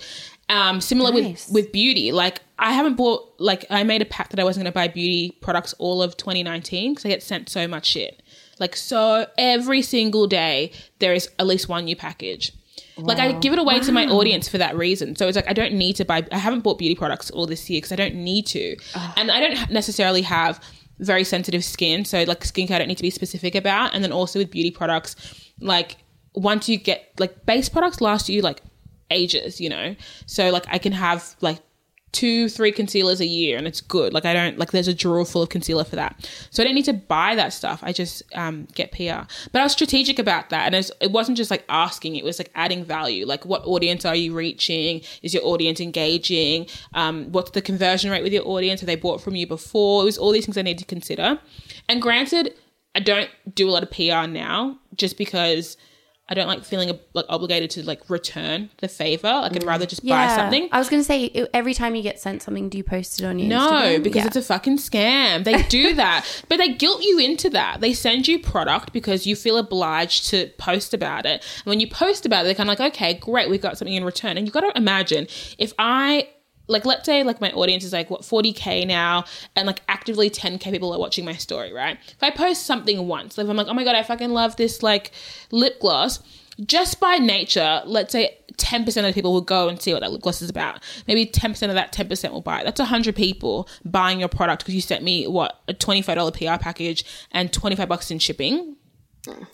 Um, 0.49 0.81
similar 0.81 1.11
Nice. 1.11 1.47
with 1.47 1.53
with 1.53 1.71
beauty, 1.71 2.11
like 2.11 2.41
I 2.59 2.73
haven't 2.73 2.95
bought 2.95 3.33
like 3.39 3.65
I 3.69 3.83
made 3.83 4.01
a 4.01 4.05
pact 4.05 4.31
that 4.31 4.39
I 4.39 4.43
wasn't 4.43 4.65
going 4.65 4.71
to 4.73 4.75
buy 4.75 4.87
beauty 4.89 5.37
products 5.41 5.73
all 5.79 6.01
of 6.03 6.17
2019 6.17 6.91
because 6.93 7.05
I 7.05 7.09
get 7.09 7.23
sent 7.23 7.49
so 7.49 7.67
much 7.67 7.85
shit. 7.85 8.21
Like 8.59 8.75
so, 8.75 9.25
every 9.37 9.81
single 9.81 10.27
day 10.27 10.71
there 10.99 11.13
is 11.13 11.29
at 11.39 11.47
least 11.47 11.69
one 11.69 11.85
new 11.85 11.95
package. 11.95 12.51
Like 12.97 13.17
I 13.17 13.31
give 13.31 13.53
it 13.53 13.59
away 13.59 13.79
to 13.79 13.91
my 13.91 14.05
audience 14.05 14.47
for 14.47 14.59
that 14.59 14.75
reason. 14.75 15.15
So 15.15 15.27
it's 15.27 15.35
like 15.35 15.49
I 15.49 15.53
don't 15.53 15.73
need 15.73 15.95
to 15.95 16.05
buy. 16.05 16.27
I 16.31 16.37
haven't 16.37 16.59
bought 16.61 16.77
beauty 16.77 16.93
products 16.93 17.31
all 17.31 17.47
this 17.47 17.67
year 17.69 17.77
because 17.77 17.91
I 17.91 17.95
don't 17.95 18.15
need 18.15 18.45
to, 18.47 18.75
and 19.17 19.31
I 19.31 19.39
don't 19.39 19.71
necessarily 19.71 20.21
have 20.21 20.63
very 21.03 21.23
sensitive 21.23 21.63
skin. 21.63 22.05
So 22.05 22.23
like 22.23 22.41
skincare, 22.41 22.75
I 22.75 22.79
don't 22.79 22.87
need 22.87 22.97
to 22.97 23.03
be 23.03 23.09
specific 23.09 23.55
about. 23.55 23.93
And 23.93 24.03
then 24.03 24.11
also 24.11 24.39
with 24.39 24.51
beauty 24.51 24.71
products, 24.71 25.15
like 25.59 25.97
once 26.35 26.67
you 26.67 26.77
get 26.77 27.11
like 27.19 27.45
base 27.45 27.69
products 27.69 28.01
last 28.01 28.29
you 28.29 28.41
like 28.41 28.61
ages, 29.11 29.61
you 29.61 29.69
know. 29.69 29.95
So 30.25 30.49
like 30.49 30.65
I 30.69 30.77
can 30.77 30.93
have 30.93 31.35
like 31.41 31.59
two, 32.13 32.47
three 32.47 32.71
concealers 32.71 33.19
a 33.19 33.25
year 33.25 33.57
and 33.57 33.67
it's 33.67 33.81
good. 33.81 34.13
Like 34.13 34.23
I 34.23 34.33
don't 34.33 34.57
like 34.57 34.71
there's 34.71 34.87
a 34.87 34.93
drawer 34.93 35.25
full 35.25 35.41
of 35.41 35.49
concealer 35.49 35.83
for 35.83 35.97
that. 35.97 36.29
So 36.51 36.63
I 36.63 36.65
don't 36.65 36.75
need 36.75 36.85
to 36.85 36.93
buy 36.93 37.35
that 37.35 37.51
stuff. 37.51 37.79
I 37.83 37.91
just 37.91 38.23
um, 38.35 38.67
get 38.75 38.91
PR. 38.91 39.27
But 39.51 39.59
I 39.59 39.63
was 39.63 39.73
strategic 39.73 40.19
about 40.19 40.49
that. 40.51 40.67
And 40.67 40.75
it, 40.75 40.77
was, 40.77 40.91
it 41.01 41.11
wasn't 41.11 41.37
just 41.37 41.51
like 41.51 41.65
asking, 41.67 42.15
it 42.15 42.23
was 42.23 42.39
like 42.39 42.51
adding 42.55 42.85
value. 42.85 43.25
Like 43.25 43.45
what 43.45 43.65
audience 43.65 44.05
are 44.05 44.15
you 44.15 44.33
reaching? 44.33 45.01
Is 45.23 45.33
your 45.33 45.43
audience 45.43 45.81
engaging? 45.81 46.67
Um, 46.93 47.31
what's 47.31 47.51
the 47.51 47.61
conversion 47.61 48.11
rate 48.11 48.23
with 48.23 48.31
your 48.31 48.47
audience? 48.47 48.79
Have 48.81 48.87
they 48.87 48.95
bought 48.95 49.19
from 49.19 49.35
you 49.35 49.47
before? 49.47 50.03
It 50.03 50.05
was 50.05 50.17
all 50.17 50.31
these 50.31 50.45
things 50.45 50.57
I 50.57 50.61
need 50.61 50.77
to 50.77 50.85
consider. 50.85 51.39
And 51.89 52.01
granted, 52.01 52.53
I 52.95 52.99
don't 52.99 53.29
do 53.53 53.67
a 53.67 53.71
lot 53.71 53.83
of 53.83 53.89
PR 53.89 54.27
now 54.31 54.77
just 54.95 55.17
because 55.17 55.77
I 56.29 56.35
don't 56.35 56.47
like 56.47 56.63
feeling 56.63 56.97
like 57.13 57.25
obligated 57.27 57.69
to 57.71 57.83
like 57.83 58.09
return 58.09 58.69
the 58.77 58.87
favor. 58.87 59.27
Like 59.27 59.57
I'd 59.57 59.63
rather 59.65 59.85
just 59.85 60.05
buy 60.07 60.33
something. 60.33 60.69
I 60.71 60.79
was 60.79 60.87
gonna 60.89 61.03
say 61.03 61.47
every 61.53 61.73
time 61.73 61.95
you 61.95 62.01
get 62.01 62.17
sent 62.17 62.41
something, 62.41 62.69
do 62.69 62.77
you 62.77 62.83
post 62.83 63.19
it 63.21 63.25
on 63.25 63.39
your 63.39 63.49
No, 63.49 63.59
Instagram? 63.71 64.03
because 64.03 64.21
Yeah. 64.21 64.27
it's 64.27 64.35
a 64.37 64.41
fucking 64.41 64.77
scam. 64.77 65.43
They 65.43 65.61
do 65.63 65.93
that, 65.95 66.25
but 66.47 66.57
they 66.57 66.69
guilt 66.73 67.03
you 67.03 67.19
into 67.19 67.49
that. 67.49 67.81
They 67.81 67.93
send 67.93 68.27
you 68.29 68.39
product 68.39 68.93
because 68.93 69.27
you 69.27 69.35
feel 69.35 69.57
obliged 69.57 70.29
to 70.29 70.47
post 70.57 70.93
about 70.93 71.25
it. 71.25 71.43
And 71.57 71.65
when 71.65 71.81
you 71.81 71.87
post 71.89 72.25
about 72.25 72.41
it, 72.41 72.45
they're 72.45 72.55
kind 72.55 72.69
of 72.69 72.79
like, 72.79 72.93
okay, 72.93 73.15
great, 73.15 73.49
we 73.49 73.57
got 73.57 73.77
something 73.77 73.93
in 73.93 74.05
return. 74.05 74.37
And 74.37 74.47
you 74.47 74.51
got 74.53 74.61
to 74.61 74.71
imagine 74.77 75.27
if 75.57 75.73
I 75.77 76.29
like 76.67 76.85
let's 76.85 77.05
say 77.05 77.23
like 77.23 77.41
my 77.41 77.51
audience 77.51 77.83
is 77.83 77.93
like 77.93 78.09
what 78.09 78.21
40k 78.21 78.87
now 78.87 79.25
and 79.55 79.67
like 79.67 79.81
actively 79.87 80.29
10k 80.29 80.71
people 80.71 80.93
are 80.93 80.99
watching 80.99 81.25
my 81.25 81.33
story 81.33 81.73
right? 81.73 81.97
If 82.07 82.21
i 82.23 82.29
post 82.29 82.65
something 82.65 83.07
once 83.07 83.37
like 83.37 83.45
if 83.45 83.49
i'm 83.49 83.57
like 83.57 83.67
oh 83.67 83.73
my 83.73 83.83
god 83.83 83.95
i 83.95 84.03
fucking 84.03 84.31
love 84.31 84.55
this 84.55 84.83
like 84.83 85.11
lip 85.51 85.79
gloss 85.79 86.21
just 86.65 86.99
by 86.99 87.17
nature 87.17 87.81
let's 87.85 88.11
say 88.11 88.37
10% 88.57 88.85
of 88.87 88.93
the 89.05 89.13
people 89.13 89.33
will 89.33 89.41
go 89.41 89.67
and 89.67 89.81
see 89.81 89.93
what 89.93 90.01
that 90.01 90.11
lip 90.11 90.21
gloss 90.21 90.41
is 90.41 90.49
about. 90.49 90.83
Maybe 91.07 91.25
10% 91.25 91.69
of 91.69 91.75
that 91.75 91.91
10% 91.91 92.31
will 92.31 92.41
buy 92.41 92.61
it. 92.61 92.65
That's 92.65 92.79
100 92.79 93.15
people 93.15 93.67
buying 93.83 94.19
your 94.19 94.29
product 94.29 94.61
because 94.61 94.75
you 94.75 94.81
sent 94.81 95.03
me 95.03 95.27
what 95.27 95.61
a 95.67 95.73
$25 95.73 96.33
pr 96.33 96.61
package 96.61 97.03
and 97.31 97.51
25 97.51 97.89
bucks 97.89 98.11
in 98.11 98.19
shipping 98.19 98.75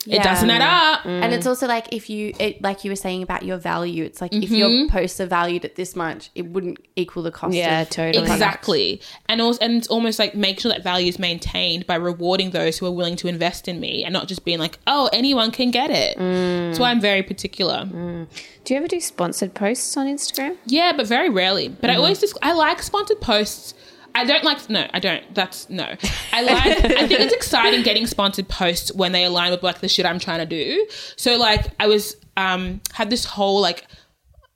It 0.08 0.24
doesn't 0.24 0.50
add 0.50 0.62
up. 0.62 1.06
And 1.06 1.34
it's 1.34 1.46
also 1.46 1.68
like 1.68 1.94
if 1.94 2.10
you, 2.10 2.34
it, 2.40 2.62
like 2.62 2.84
you 2.84 2.92
were 2.92 2.96
saying 2.96 3.24
about 3.24 3.44
your 3.44 3.58
value, 3.58 4.04
it's 4.04 4.22
like 4.22 4.34
if 4.34 4.50
your 4.50 4.70
mm-hmm. 4.70 4.92
posts 4.92 5.20
are 5.20 5.26
valued 5.26 5.66
at 5.66 5.76
this 5.76 5.96
much, 5.96 6.32
it 6.36 6.48
wouldn't 6.48 6.80
equal 6.96 7.24
the 7.24 7.32
cost. 7.32 7.54
Yeah, 7.54 7.82
of 7.82 7.90
totally. 7.90 8.24
Exactly. 8.24 9.02
And 9.28 9.42
also, 9.42 9.64
and 9.64 9.74
it's 9.76 9.88
almost 9.88 10.20
like 10.20 10.36
make 10.36 10.60
sure 10.60 10.72
that 10.72 10.84
value 10.84 11.08
is 11.08 11.20
maintained 11.20 11.86
by 11.86 11.96
rewarding 11.96 12.52
those 12.52 12.78
who 12.78 12.86
are 12.86 12.92
willing 12.92 13.16
to 13.18 13.28
invest 13.28 13.68
in 13.68 13.80
me 13.80 14.04
and 14.04 14.14
not 14.14 14.28
just 14.28 14.44
being 14.46 14.60
like, 14.60 14.80
oh, 14.88 15.10
anyone 15.14 15.52
can 15.52 15.72
get 15.72 15.92
it. 15.92 16.18
That's 16.18 16.78
mm. 16.78 16.82
why 16.82 16.92
I'm 16.92 17.02
very 17.02 17.24
particular. 17.24 17.86
Mm. 17.86 18.28
Do 18.64 18.74
you 18.74 18.78
ever 18.80 18.88
do 18.88 19.00
sponsored 19.00 19.54
posts 19.54 19.96
on 19.98 20.08
Instagram? 20.08 20.58
Yeah, 20.66 20.94
but 20.96 21.08
very 21.08 21.30
rarely. 21.30 21.70
But 21.70 21.90
I 21.90 21.94
mm-hmm. 21.94 22.02
always 22.02 22.20
just, 22.20 22.38
I 22.42 22.54
like 22.54 22.82
sponsored 22.82 23.22
posts. 23.22 23.74
I 24.16 24.26
don't 24.26 24.44
like, 24.44 24.70
no, 24.70 24.88
I 24.94 25.00
don't. 25.00 25.34
That's, 25.34 25.70
no. 25.70 25.86
I 26.34 26.42
like, 26.42 26.66
I 26.66 27.08
think 27.08 27.20
it's 27.20 27.34
exciting 27.42 27.84
getting 27.84 28.08
sponsored 28.08 28.48
posts 28.48 28.92
when 28.94 29.12
they 29.12 29.24
align 29.24 29.52
with 29.52 29.64
like 29.64 29.80
the 29.80 29.88
shit 29.88 30.06
I'm 30.06 30.20
trying 30.20 30.40
to 30.40 30.46
do. 30.46 30.88
So 31.16 31.38
like, 31.38 31.68
I 31.80 31.88
was, 31.88 32.16
um, 32.38 32.82
had 32.94 33.10
this 33.10 33.26
whole 33.26 33.62
like, 33.62 33.86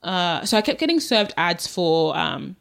uh, 0.02 0.46
so 0.46 0.58
I 0.58 0.62
kept 0.62 0.80
getting 0.80 1.00
served 1.00 1.34
ads 1.38 1.68
for, 1.68 2.16
um, 2.18 2.56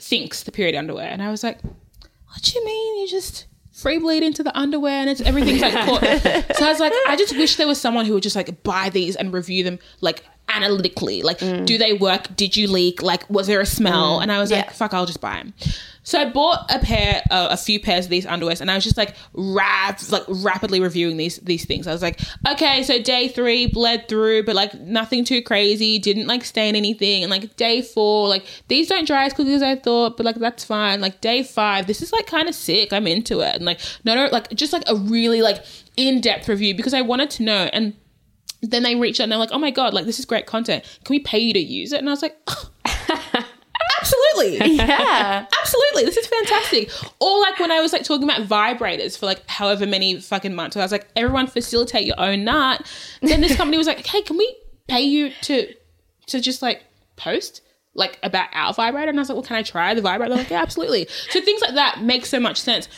Thinx, 0.00 0.44
the 0.44 0.52
period 0.52 0.74
underwear. 0.74 1.08
And 1.08 1.22
I 1.22 1.30
was 1.30 1.42
like, 1.42 1.62
what 1.62 2.42
do 2.42 2.58
you 2.58 2.64
mean? 2.64 3.00
You 3.00 3.08
just 3.08 3.46
free 3.72 3.98
bleed 3.98 4.22
into 4.22 4.42
the 4.42 4.56
underwear 4.56 5.00
and 5.00 5.10
it's 5.10 5.20
everything's 5.20 5.62
like 5.62 5.72
caught. 5.72 6.02
so 6.56 6.66
I 6.66 6.68
was 6.68 6.80
like, 6.80 6.92
I 7.06 7.16
just 7.16 7.36
wish 7.36 7.56
there 7.56 7.66
was 7.66 7.80
someone 7.80 8.04
who 8.04 8.14
would 8.14 8.22
just 8.22 8.36
like 8.36 8.62
buy 8.62 8.90
these 8.90 9.16
and 9.16 9.32
review 9.32 9.64
them 9.64 9.78
like 10.00 10.24
analytically. 10.54 11.22
Like, 11.22 11.38
do 11.38 11.78
they 11.78 11.92
work? 11.94 12.34
Did 12.36 12.56
you 12.56 12.68
leak? 12.68 13.02
Like, 13.02 13.28
was 13.30 13.46
there 13.46 13.60
a 13.60 13.66
smell? 13.66 14.20
And 14.20 14.30
I 14.32 14.38
was 14.40 14.50
like, 14.50 14.72
fuck, 14.72 14.94
I'll 14.94 15.06
just 15.06 15.20
buy 15.20 15.36
them. 15.36 15.54
So 16.02 16.18
I 16.18 16.30
bought 16.30 16.70
a 16.74 16.78
pair, 16.78 17.22
uh, 17.30 17.48
a 17.50 17.56
few 17.56 17.78
pairs 17.78 18.06
of 18.06 18.10
these 18.10 18.24
underwears, 18.24 18.60
and 18.60 18.70
I 18.70 18.74
was 18.74 18.82
just 18.82 18.96
like 18.96 19.14
rap, 19.34 20.00
like 20.10 20.24
rapidly 20.28 20.80
reviewing 20.80 21.18
these 21.18 21.36
these 21.38 21.66
things. 21.66 21.86
I 21.86 21.92
was 21.92 22.00
like, 22.02 22.18
okay, 22.48 22.82
so 22.82 23.00
day 23.00 23.28
three 23.28 23.66
bled 23.66 24.08
through, 24.08 24.44
but 24.44 24.56
like 24.56 24.74
nothing 24.80 25.24
too 25.24 25.42
crazy, 25.42 25.98
didn't 25.98 26.26
like 26.26 26.44
stain 26.44 26.74
anything, 26.74 27.22
and 27.22 27.30
like 27.30 27.54
day 27.56 27.82
four, 27.82 28.28
like 28.28 28.44
these 28.68 28.88
don't 28.88 29.06
dry 29.06 29.26
as 29.26 29.34
quickly 29.34 29.54
as 29.54 29.62
I 29.62 29.76
thought, 29.76 30.16
but 30.16 30.24
like 30.24 30.36
that's 30.36 30.64
fine. 30.64 31.00
Like 31.02 31.20
day 31.20 31.42
five, 31.42 31.86
this 31.86 32.00
is 32.00 32.12
like 32.12 32.26
kind 32.26 32.48
of 32.48 32.54
sick. 32.54 32.92
I'm 32.94 33.06
into 33.06 33.40
it, 33.40 33.56
and 33.56 33.64
like 33.66 33.78
no, 34.02 34.14
no, 34.14 34.26
like 34.32 34.50
just 34.54 34.72
like 34.72 34.84
a 34.86 34.96
really 34.96 35.42
like 35.42 35.62
in 35.96 36.20
depth 36.22 36.48
review 36.48 36.74
because 36.74 36.94
I 36.94 37.02
wanted 37.02 37.28
to 37.30 37.42
know 37.42 37.68
and 37.74 37.94
then 38.62 38.82
they 38.82 38.94
reached 38.94 39.20
out 39.20 39.24
and 39.24 39.32
they're 39.32 39.38
like, 39.38 39.52
oh 39.52 39.58
my 39.58 39.70
God, 39.70 39.94
like 39.94 40.06
this 40.06 40.18
is 40.18 40.24
great 40.24 40.46
content. 40.46 40.84
Can 41.04 41.14
we 41.14 41.20
pay 41.20 41.38
you 41.38 41.52
to 41.52 41.60
use 41.60 41.92
it? 41.92 41.98
And 41.98 42.08
I 42.08 42.12
was 42.12 42.22
like, 42.22 42.36
oh, 42.46 42.70
absolutely. 44.00 44.76
Yeah. 44.76 45.46
Absolutely. 45.60 46.04
This 46.04 46.16
is 46.16 46.26
fantastic. 46.26 46.90
Or 47.20 47.40
like 47.40 47.58
when 47.58 47.70
I 47.70 47.80
was 47.80 47.92
like 47.92 48.02
talking 48.02 48.24
about 48.24 48.42
vibrators 48.48 49.16
for 49.18 49.26
like 49.26 49.46
however 49.46 49.86
many 49.86 50.20
fucking 50.20 50.54
months. 50.54 50.76
I 50.76 50.80
was 50.80 50.92
like, 50.92 51.08
everyone 51.16 51.46
facilitate 51.46 52.06
your 52.06 52.18
own 52.18 52.44
nut. 52.44 52.84
Then 53.20 53.40
this 53.40 53.56
company 53.56 53.76
was 53.76 53.86
like, 53.86 54.04
hey, 54.06 54.22
can 54.22 54.36
we 54.36 54.56
pay 54.88 55.02
you 55.02 55.30
to 55.42 55.72
to 56.26 56.40
just 56.40 56.62
like 56.62 56.82
post? 57.16 57.62
Like 57.94 58.18
about 58.22 58.48
our 58.52 58.72
vibrator, 58.72 59.08
and 59.08 59.18
I 59.18 59.22
was 59.22 59.28
like, 59.28 59.34
"Well, 59.34 59.42
can 59.42 59.56
I 59.56 59.64
try 59.64 59.94
the 59.94 60.00
vibrator?" 60.00 60.30
They're 60.32 60.44
like, 60.44 60.50
"Yeah, 60.50 60.62
absolutely." 60.62 61.08
So 61.30 61.40
things 61.40 61.60
like 61.60 61.74
that 61.74 62.00
make 62.00 62.24
so 62.24 62.38
much 62.38 62.60
sense. 62.60 62.88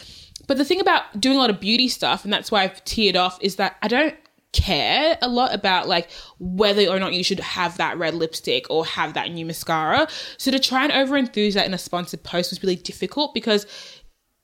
But 0.46 0.58
the 0.58 0.66
thing 0.66 0.82
about 0.82 1.18
doing 1.18 1.38
a 1.38 1.40
lot 1.40 1.48
of 1.48 1.60
beauty 1.60 1.88
stuff, 1.88 2.24
and 2.24 2.32
that's 2.32 2.50
why 2.50 2.62
I've 2.62 2.84
teared 2.84 3.16
off, 3.16 3.38
is 3.40 3.56
that 3.56 3.76
I 3.80 3.88
don't 3.88 4.14
care 4.52 5.18
a 5.22 5.28
lot 5.28 5.54
about 5.54 5.88
like 5.88 6.10
whether 6.38 6.86
or 6.86 6.98
not 6.98 7.14
you 7.14 7.24
should 7.24 7.40
have 7.40 7.76
that 7.78 7.96
red 7.98 8.14
lipstick 8.14 8.66
or 8.68 8.84
have 8.84 9.14
that 9.14 9.30
new 9.30 9.46
mascara. 9.46 10.06
So 10.36 10.50
to 10.50 10.58
try 10.58 10.84
and 10.84 10.92
over 10.92 11.16
enthuse 11.16 11.54
that 11.54 11.66
in 11.66 11.74
a 11.74 11.78
sponsored 11.78 12.22
post 12.22 12.50
was 12.50 12.62
really 12.62 12.76
difficult 12.76 13.34
because 13.34 13.66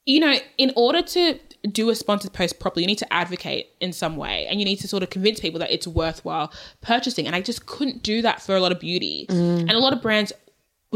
you 0.08 0.20
know, 0.20 0.36
in 0.56 0.72
order 0.74 1.02
to 1.02 1.38
do 1.70 1.90
a 1.90 1.94
sponsored 1.94 2.32
post 2.32 2.58
properly, 2.58 2.82
you 2.82 2.86
need 2.86 2.98
to 2.98 3.12
advocate 3.12 3.68
in 3.78 3.92
some 3.92 4.16
way 4.16 4.46
and 4.46 4.58
you 4.58 4.64
need 4.64 4.76
to 4.76 4.88
sort 4.88 5.02
of 5.02 5.10
convince 5.10 5.38
people 5.38 5.60
that 5.60 5.70
it's 5.70 5.86
worthwhile 5.86 6.50
purchasing. 6.80 7.26
And 7.26 7.36
I 7.36 7.42
just 7.42 7.66
couldn't 7.66 8.02
do 8.02 8.22
that 8.22 8.40
for 8.40 8.56
a 8.56 8.60
lot 8.60 8.72
of 8.72 8.80
beauty. 8.80 9.26
Mm. 9.28 9.60
And 9.60 9.72
a 9.72 9.78
lot 9.78 9.92
of 9.92 10.00
brands 10.00 10.32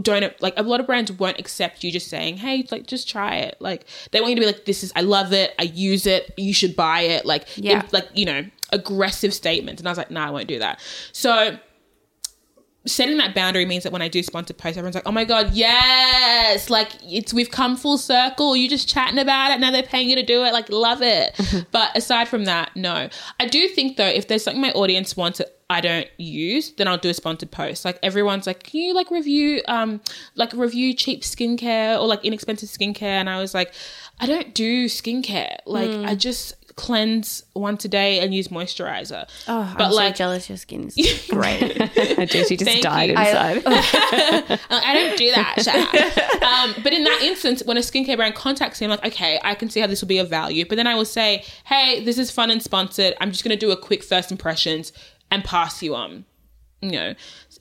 don't 0.01 0.41
like 0.41 0.55
a 0.57 0.63
lot 0.63 0.81
of 0.81 0.87
brands 0.87 1.13
won't 1.13 1.39
accept 1.39 1.85
you 1.85 1.93
just 1.93 2.09
saying, 2.09 2.39
Hey, 2.39 2.67
like 2.71 2.87
just 2.87 3.07
try 3.07 3.37
it. 3.37 3.57
Like 3.61 3.85
they 4.11 4.21
want 4.23 4.31
you 4.31 4.37
to 4.37 4.41
be 4.41 4.47
like, 4.47 4.65
This 4.65 4.83
is 4.83 4.91
I 4.97 5.03
love 5.03 5.35
it, 5.35 5.55
I 5.59 5.65
use 5.65 6.07
it, 6.07 6.33
you 6.39 6.55
should 6.55 6.75
buy 6.75 7.03
it. 7.03 7.27
Like 7.27 7.47
Yeah. 7.57 7.83
like, 7.93 8.09
you 8.15 8.25
know, 8.25 8.45
aggressive 8.73 9.35
statements. 9.35 9.81
And 9.81 9.89
I 9.89 9.91
was 9.91 9.99
like, 9.99 10.11
nah, 10.11 10.27
I 10.27 10.31
won't 10.31 10.49
do 10.49 10.59
that. 10.59 10.81
So 11.13 11.59
setting 12.87 13.17
that 13.19 13.35
boundary 13.35 13.65
means 13.65 13.85
that 13.85 13.93
when 13.93 14.03
I 14.03 14.09
do 14.09 14.23
sponsored 14.23 14.59
posts, 14.59 14.77
everyone's 14.77 14.95
like, 14.95 15.07
"Oh 15.07 15.13
my 15.13 15.25
god, 15.25 15.53
yes! 15.53 16.71
Like 16.71 16.91
it's 17.03 17.33
we've 17.33 17.51
come 17.51 17.77
full 17.77 17.99
circle. 17.99 18.57
You 18.57 18.69
just 18.69 18.89
chatting 18.89 19.19
about 19.19 19.53
it. 19.53 19.61
Now 19.61 19.71
they're 19.71 19.83
paying 19.83 20.09
you 20.09 20.17
to 20.17 20.23
do 20.23 20.45
it. 20.45 20.53
Like 20.53 20.69
love 20.69 21.03
it." 21.03 21.39
but 21.71 21.97
aside 21.97 22.29
from 22.29 22.45
that, 22.47 22.75
no. 22.77 23.09
I 23.39 23.47
do 23.47 23.69
think 23.69 23.97
though, 23.97 24.07
if 24.07 24.29
there's 24.29 24.45
something 24.45 24.61
my 24.61 24.73
audience 24.73 25.17
wants 25.17 25.39
that 25.39 25.59
I 25.71 25.81
don't 25.81 26.09
use, 26.19 26.73
then 26.73 26.89
I'll 26.89 26.99
do 26.99 27.09
a 27.09 27.15
sponsored 27.15 27.51
post. 27.51 27.85
Like 27.85 27.99
everyone's 28.03 28.47
like, 28.47 28.65
"Can 28.65 28.81
you 28.81 28.95
like 28.95 29.11
review 29.11 29.63
um 29.69 30.01
like 30.35 30.53
review 30.53 30.95
cheap 30.95 31.23
skincare 31.23 31.99
or 32.01 32.07
like 32.07 32.25
inexpensive 32.25 32.69
skincare?" 32.69 33.03
And 33.03 33.31
I 33.31 33.41
was 33.41 33.55
like, 33.55 33.73
"I 34.19 34.27
don't 34.27 34.55
do 34.55 34.87
skincare. 34.87 35.59
Like 35.67 35.91
I 35.91 36.15
just." 36.15 36.55
Cleanse 36.77 37.45
once 37.55 37.85
a 37.85 37.89
day 37.89 38.21
and 38.21 38.35
use 38.35 38.49
moisturizer 38.49 39.29
Oh, 39.49 39.75
but 39.77 39.85
I'm 39.87 39.93
like 39.93 40.17
so 40.17 40.19
jealous. 40.19 40.49
Your 40.49 40.59
skin's 40.59 40.95
great. 41.29 41.81
I 42.19 42.25
do. 42.25 42.45
She 42.45 42.57
just 42.57 42.71
Thank 42.71 42.83
died 42.83 43.11
you. 43.11 43.17
inside. 43.17 43.65
Like, 43.65 44.61
I 44.71 44.95
don't 44.95 45.19
do 45.19 45.31
that. 45.33 45.63
Shut 45.63 45.77
up. 45.77 46.43
Um, 46.43 46.83
but 46.83 46.93
in 46.93 47.05
that 47.05 47.21
instance, 47.23 47.63
when 47.65 47.77
a 47.77 47.81
skincare 47.81 48.17
brand 48.17 48.35
contacts 48.35 48.81
me, 48.81 48.87
I'm 48.87 48.91
like, 48.91 49.05
okay, 49.07 49.41
I 49.43 49.55
can 49.55 49.71
see 49.71 49.81
how 49.81 49.87
this 49.87 50.01
will 50.01 50.09
be 50.09 50.19
of 50.19 50.29
value. 50.29 50.65
But 50.67 50.77
then 50.77 50.87
I 50.87 50.95
will 50.95 51.05
say, 51.05 51.45
hey, 51.65 52.03
this 52.05 52.19
is 52.19 52.31
fun 52.31 52.51
and 52.51 52.63
sponsored. 52.63 53.15
I'm 53.21 53.31
just 53.33 53.45
going 53.45 53.57
to 53.57 53.67
do 53.67 53.71
a 53.71 53.77
quick 53.77 54.03
first 54.03 54.31
impressions 54.31 54.93
and 55.31 55.45
pass 55.45 55.83
you 55.83 55.95
on. 55.95 56.25
You 56.81 56.91
know, 56.91 57.15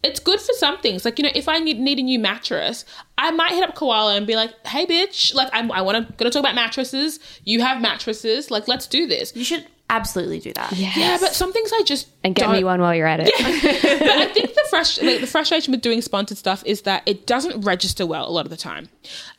it's 0.03 0.19
good 0.19 0.39
for 0.41 0.53
some 0.53 0.79
things. 0.79 1.05
Like, 1.05 1.19
you 1.19 1.23
know, 1.23 1.31
if 1.35 1.47
I 1.47 1.59
need, 1.59 1.79
need 1.79 1.99
a 1.99 2.01
new 2.01 2.17
mattress, 2.19 2.85
I 3.17 3.31
might 3.31 3.51
hit 3.51 3.63
up 3.67 3.75
Koala 3.75 4.15
and 4.15 4.25
be 4.25 4.35
like, 4.35 4.51
hey, 4.65 4.85
bitch, 4.85 5.33
like, 5.35 5.49
I'm, 5.53 5.71
I 5.71 5.81
want 5.81 5.97
to 6.07 6.13
going 6.13 6.29
to 6.29 6.33
talk 6.33 6.39
about 6.41 6.55
mattresses. 6.55 7.19
You 7.43 7.61
have 7.61 7.81
mattresses. 7.81 8.49
Like, 8.49 8.67
let's 8.67 8.87
do 8.87 9.05
this. 9.05 9.35
you 9.35 9.43
should 9.43 9.65
absolutely 9.91 10.39
do 10.39 10.53
that. 10.53 10.71
Yeah, 10.71 11.17
but 11.19 11.33
some 11.33 11.51
things 11.53 11.71
I 11.73 11.83
just 11.83 12.07
and 12.23 12.33
get 12.33 12.45
don't- 12.45 12.53
me 12.53 12.63
one 12.63 12.79
while 12.81 12.95
you're 12.95 13.05
at 13.07 13.19
it. 13.19 13.31
Yeah. 13.37 13.99
but 13.99 14.09
I 14.09 14.25
think 14.33 14.53
the, 14.55 14.65
frust- 14.71 15.03
like, 15.05 15.21
the 15.21 15.27
frustration 15.27 15.71
with 15.71 15.81
doing 15.81 16.01
sponsored 16.01 16.37
stuff 16.37 16.63
is 16.65 16.83
that 16.83 17.03
it 17.05 17.27
doesn't 17.27 17.61
register 17.61 18.05
well 18.05 18.27
a 18.27 18.31
lot 18.31 18.45
of 18.45 18.49
the 18.49 18.57
time. 18.57 18.89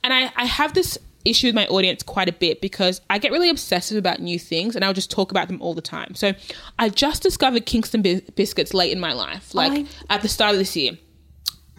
And 0.05 0.13
I, 0.13 0.31
I 0.37 0.45
have 0.45 0.75
this 0.75 0.97
issue 1.25 1.49
with 1.49 1.55
my 1.55 1.67
audience 1.67 2.03
quite 2.03 2.29
a 2.29 2.33
bit 2.33 2.61
because 2.61 3.01
I 3.11 3.19
get 3.19 3.33
really 3.33 3.49
obsessive 3.49 3.97
about 3.97 4.21
new 4.21 4.39
things 4.39 4.75
and 4.77 4.85
I'll 4.85 4.93
just 4.93 5.11
talk 5.11 5.31
about 5.31 5.49
them 5.49 5.61
all 5.63 5.75
the 5.75 5.81
time. 5.83 6.15
So 6.15 6.33
I 6.79 6.89
just 6.89 7.23
discovered 7.23 7.67
Kingston 7.67 8.03
bi- 8.03 8.23
biscuits 8.35 8.75
late 8.75 8.93
in 8.93 9.01
my 9.01 9.13
life, 9.13 9.55
like 9.55 9.73
I- 9.73 10.15
at 10.15 10.23
the 10.23 10.29
start 10.29 10.53
of 10.53 10.59
this 10.59 10.77
year. 10.77 10.99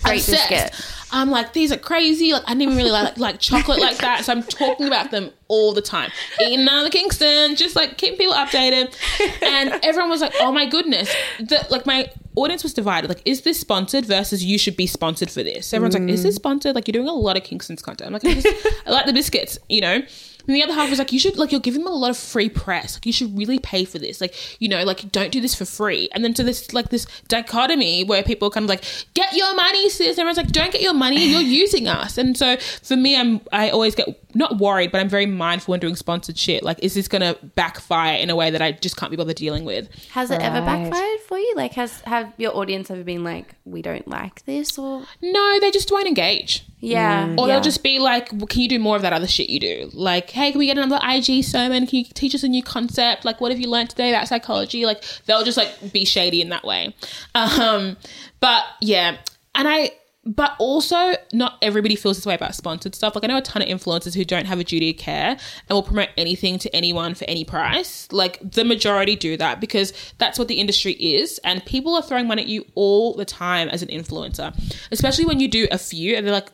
Great 0.01 0.19
Obsessed. 0.19 0.49
biscuit. 0.49 0.89
I'm 1.11 1.29
like, 1.29 1.53
these 1.53 1.71
are 1.71 1.77
crazy. 1.77 2.33
Like, 2.33 2.43
I 2.45 2.55
didn't 2.55 2.63
even 2.63 2.77
really 2.77 2.89
like, 2.89 3.17
like 3.19 3.39
chocolate 3.39 3.79
like 3.79 3.97
that. 3.97 4.25
So 4.25 4.31
I'm 4.31 4.41
talking 4.41 4.87
about 4.87 5.11
them 5.11 5.29
all 5.47 5.71
the 5.71 5.81
time. 5.81 6.11
Eating 6.41 6.61
another 6.61 6.89
Kingston, 6.89 7.55
just 7.55 7.75
like 7.75 7.97
keeping 7.97 8.17
people 8.17 8.33
updated. 8.33 8.95
And 9.43 9.79
everyone 9.83 10.09
was 10.09 10.21
like, 10.21 10.33
oh 10.39 10.51
my 10.51 10.65
goodness. 10.65 11.13
The, 11.39 11.67
like, 11.69 11.85
my 11.85 12.09
audience 12.35 12.63
was 12.63 12.73
divided. 12.73 13.09
Like, 13.09 13.21
is 13.25 13.41
this 13.41 13.59
sponsored 13.59 14.05
versus 14.05 14.43
you 14.43 14.57
should 14.57 14.75
be 14.75 14.87
sponsored 14.87 15.29
for 15.29 15.43
this? 15.43 15.67
So 15.67 15.77
everyone's 15.77 15.93
like, 15.93 16.09
is 16.09 16.21
mm. 16.21 16.23
this 16.23 16.35
sponsored? 16.35 16.73
Like, 16.73 16.87
you're 16.87 16.93
doing 16.93 17.07
a 17.07 17.13
lot 17.13 17.37
of 17.37 17.43
Kingston's 17.43 17.83
content. 17.83 18.07
I'm 18.07 18.13
like, 18.13 18.25
I, 18.25 18.33
just, 18.41 18.67
I 18.87 18.89
like 18.89 19.05
the 19.05 19.13
biscuits, 19.13 19.59
you 19.69 19.81
know? 19.81 20.01
And 20.45 20.55
the 20.55 20.63
other 20.63 20.73
half 20.73 20.89
was 20.89 20.99
like, 20.99 21.11
you 21.11 21.19
should, 21.19 21.37
like, 21.37 21.51
you're 21.51 21.61
giving 21.61 21.83
them 21.83 21.93
a 21.93 21.95
lot 21.95 22.09
of 22.09 22.17
free 22.17 22.49
press. 22.49 22.95
Like, 22.95 23.05
you 23.05 23.13
should 23.13 23.37
really 23.37 23.59
pay 23.59 23.85
for 23.85 23.97
this. 23.97 24.19
Like, 24.19 24.35
you 24.61 24.67
know, 24.67 24.83
like, 24.83 25.11
don't 25.11 25.31
do 25.31 25.39
this 25.39 25.55
for 25.55 25.65
free. 25.65 26.09
And 26.11 26.23
then 26.23 26.33
to 26.33 26.43
this, 26.43 26.73
like, 26.73 26.89
this 26.89 27.05
dichotomy 27.27 28.03
where 28.03 28.23
people 28.23 28.49
are 28.49 28.51
kind 28.51 28.65
of 28.65 28.69
like, 28.69 28.83
get 29.13 29.33
your 29.33 29.55
money, 29.55 29.89
sis. 29.89 30.17
Everyone's 30.17 30.37
like, 30.37 30.51
don't 30.51 30.71
get 30.71 30.81
your 30.81 30.93
money. 30.93 31.25
You're 31.25 31.41
using 31.63 31.87
us. 31.87 32.17
And 32.17 32.37
so 32.37 32.57
for 32.57 32.95
me, 32.97 33.17
I'm, 33.17 33.41
I 33.51 33.69
always 33.69 33.95
get 33.95 34.19
not 34.35 34.57
worried, 34.57 34.91
but 34.91 34.99
I'm 34.99 35.09
very 35.09 35.25
mindful 35.25 35.71
when 35.73 35.79
doing 35.79 35.95
sponsored 35.95 36.37
shit. 36.37 36.63
Like, 36.63 36.79
is 36.83 36.93
this 36.93 37.07
going 37.07 37.21
to 37.21 37.37
backfire 37.55 38.17
in 38.17 38.29
a 38.29 38.35
way 38.35 38.49
that 38.51 38.61
I 38.61 38.71
just 38.71 38.97
can't 38.97 39.11
be 39.11 39.17
bothered 39.17 39.35
dealing 39.35 39.65
with? 39.65 39.89
Has 40.11 40.31
it 40.31 40.41
ever 40.41 40.59
backfired 40.61 41.19
for 41.21 41.37
you? 41.37 41.53
Like, 41.55 41.73
has 41.73 42.01
have 42.01 42.33
your 42.37 42.55
audience 42.55 42.89
ever 42.91 43.03
been 43.03 43.23
like, 43.23 43.55
we 43.65 43.81
don't 43.81 44.07
like 44.07 44.43
this, 44.45 44.77
or 44.77 45.05
No, 45.21 45.59
they 45.59 45.71
just 45.71 45.91
won't 45.91 46.07
engage. 46.07 46.65
Yeah, 46.83 47.33
Or 47.37 47.47
yeah. 47.47 47.53
they'll 47.53 47.63
just 47.63 47.81
be 47.81 47.99
like, 47.99 48.29
well, 48.33 48.45
can 48.45 48.61
you 48.61 48.67
do 48.67 48.77
more 48.77 48.97
of 48.97 49.03
that 49.03 49.13
other 49.13 49.27
shit 49.27 49.49
you 49.49 49.59
do? 49.59 49.89
Like, 49.93 50.29
hey, 50.29 50.51
can 50.51 50.59
we 50.59 50.65
get 50.65 50.77
another 50.77 50.99
IG 51.01 51.43
sermon? 51.45 51.87
Can 51.87 51.99
you 51.99 52.05
teach 52.13 52.35
us 52.35 52.43
a 52.43 52.49
new 52.49 52.61
concept? 52.61 53.23
Like, 53.23 53.39
what 53.39 53.51
have 53.51 53.59
you 53.59 53.69
learned 53.69 53.89
today 53.89 54.09
about 54.09 54.27
psychology? 54.27 54.85
Like, 54.85 55.01
they'll 55.25 55.45
just 55.45 55.57
like 55.57 55.93
be 55.93 56.03
shady 56.03 56.41
in 56.41 56.49
that 56.49 56.65
way. 56.65 56.93
Um, 57.35 57.95
but 58.41 58.63
yeah, 58.81 59.17
and 59.55 59.67
I, 59.67 59.91
but 60.25 60.55
also 60.59 61.13
not 61.31 61.57
everybody 61.61 61.95
feels 61.95 62.17
this 62.17 62.25
way 62.25 62.35
about 62.35 62.53
sponsored 62.53 62.95
stuff. 62.95 63.15
Like, 63.15 63.23
I 63.23 63.27
know 63.27 63.37
a 63.37 63.41
ton 63.41 63.61
of 63.61 63.67
influencers 63.69 64.13
who 64.13 64.25
don't 64.25 64.45
have 64.45 64.59
a 64.59 64.63
duty 64.65 64.91
of 64.91 64.97
care 64.97 65.29
and 65.29 65.69
will 65.69 65.83
promote 65.83 66.09
anything 66.17 66.59
to 66.59 66.75
anyone 66.75 67.13
for 67.13 67.23
any 67.29 67.45
price. 67.45 68.09
Like, 68.11 68.39
the 68.41 68.65
majority 68.65 69.15
do 69.15 69.37
that 69.37 69.61
because 69.61 69.93
that's 70.17 70.37
what 70.37 70.49
the 70.49 70.55
industry 70.55 70.93
is. 70.93 71.39
And 71.45 71.65
people 71.65 71.95
are 71.95 72.01
throwing 72.01 72.27
money 72.27 72.41
at 72.41 72.47
you 72.49 72.65
all 72.75 73.13
the 73.13 73.25
time 73.25 73.69
as 73.69 73.81
an 73.81 73.87
influencer, 73.89 74.53
especially 74.91 75.25
when 75.25 75.39
you 75.39 75.47
do 75.47 75.67
a 75.71 75.77
few 75.77 76.15
and 76.15 76.25
they're 76.25 76.33
like, 76.33 76.49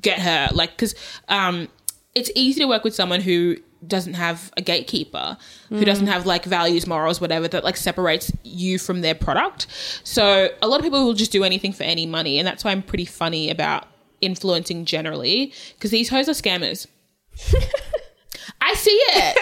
get 0.00 0.18
her 0.18 0.48
like 0.52 0.70
because 0.70 0.94
um 1.28 1.68
it's 2.14 2.30
easy 2.34 2.60
to 2.60 2.66
work 2.66 2.84
with 2.84 2.94
someone 2.94 3.20
who 3.20 3.56
doesn't 3.86 4.14
have 4.14 4.50
a 4.56 4.62
gatekeeper, 4.62 5.36
who 5.68 5.84
doesn't 5.84 6.06
have 6.06 6.24
like 6.26 6.44
values, 6.44 6.86
morals, 6.86 7.20
whatever 7.20 7.48
that 7.48 7.64
like 7.64 7.76
separates 7.76 8.32
you 8.42 8.78
from 8.78 9.00
their 9.00 9.14
product. 9.14 9.66
So 10.04 10.48
a 10.62 10.68
lot 10.68 10.78
of 10.80 10.84
people 10.84 11.04
will 11.04 11.12
just 11.14 11.32
do 11.32 11.44
anything 11.44 11.72
for 11.72 11.82
any 11.82 12.06
money, 12.06 12.38
and 12.38 12.46
that's 12.46 12.64
why 12.64 12.70
I'm 12.70 12.82
pretty 12.82 13.04
funny 13.04 13.50
about 13.50 13.86
influencing 14.20 14.84
generally 14.84 15.52
because 15.74 15.90
these 15.90 16.08
hoes 16.08 16.28
are 16.28 16.32
scammers. 16.32 16.86
I 18.60 18.74
see 18.74 18.90
it. 18.90 19.38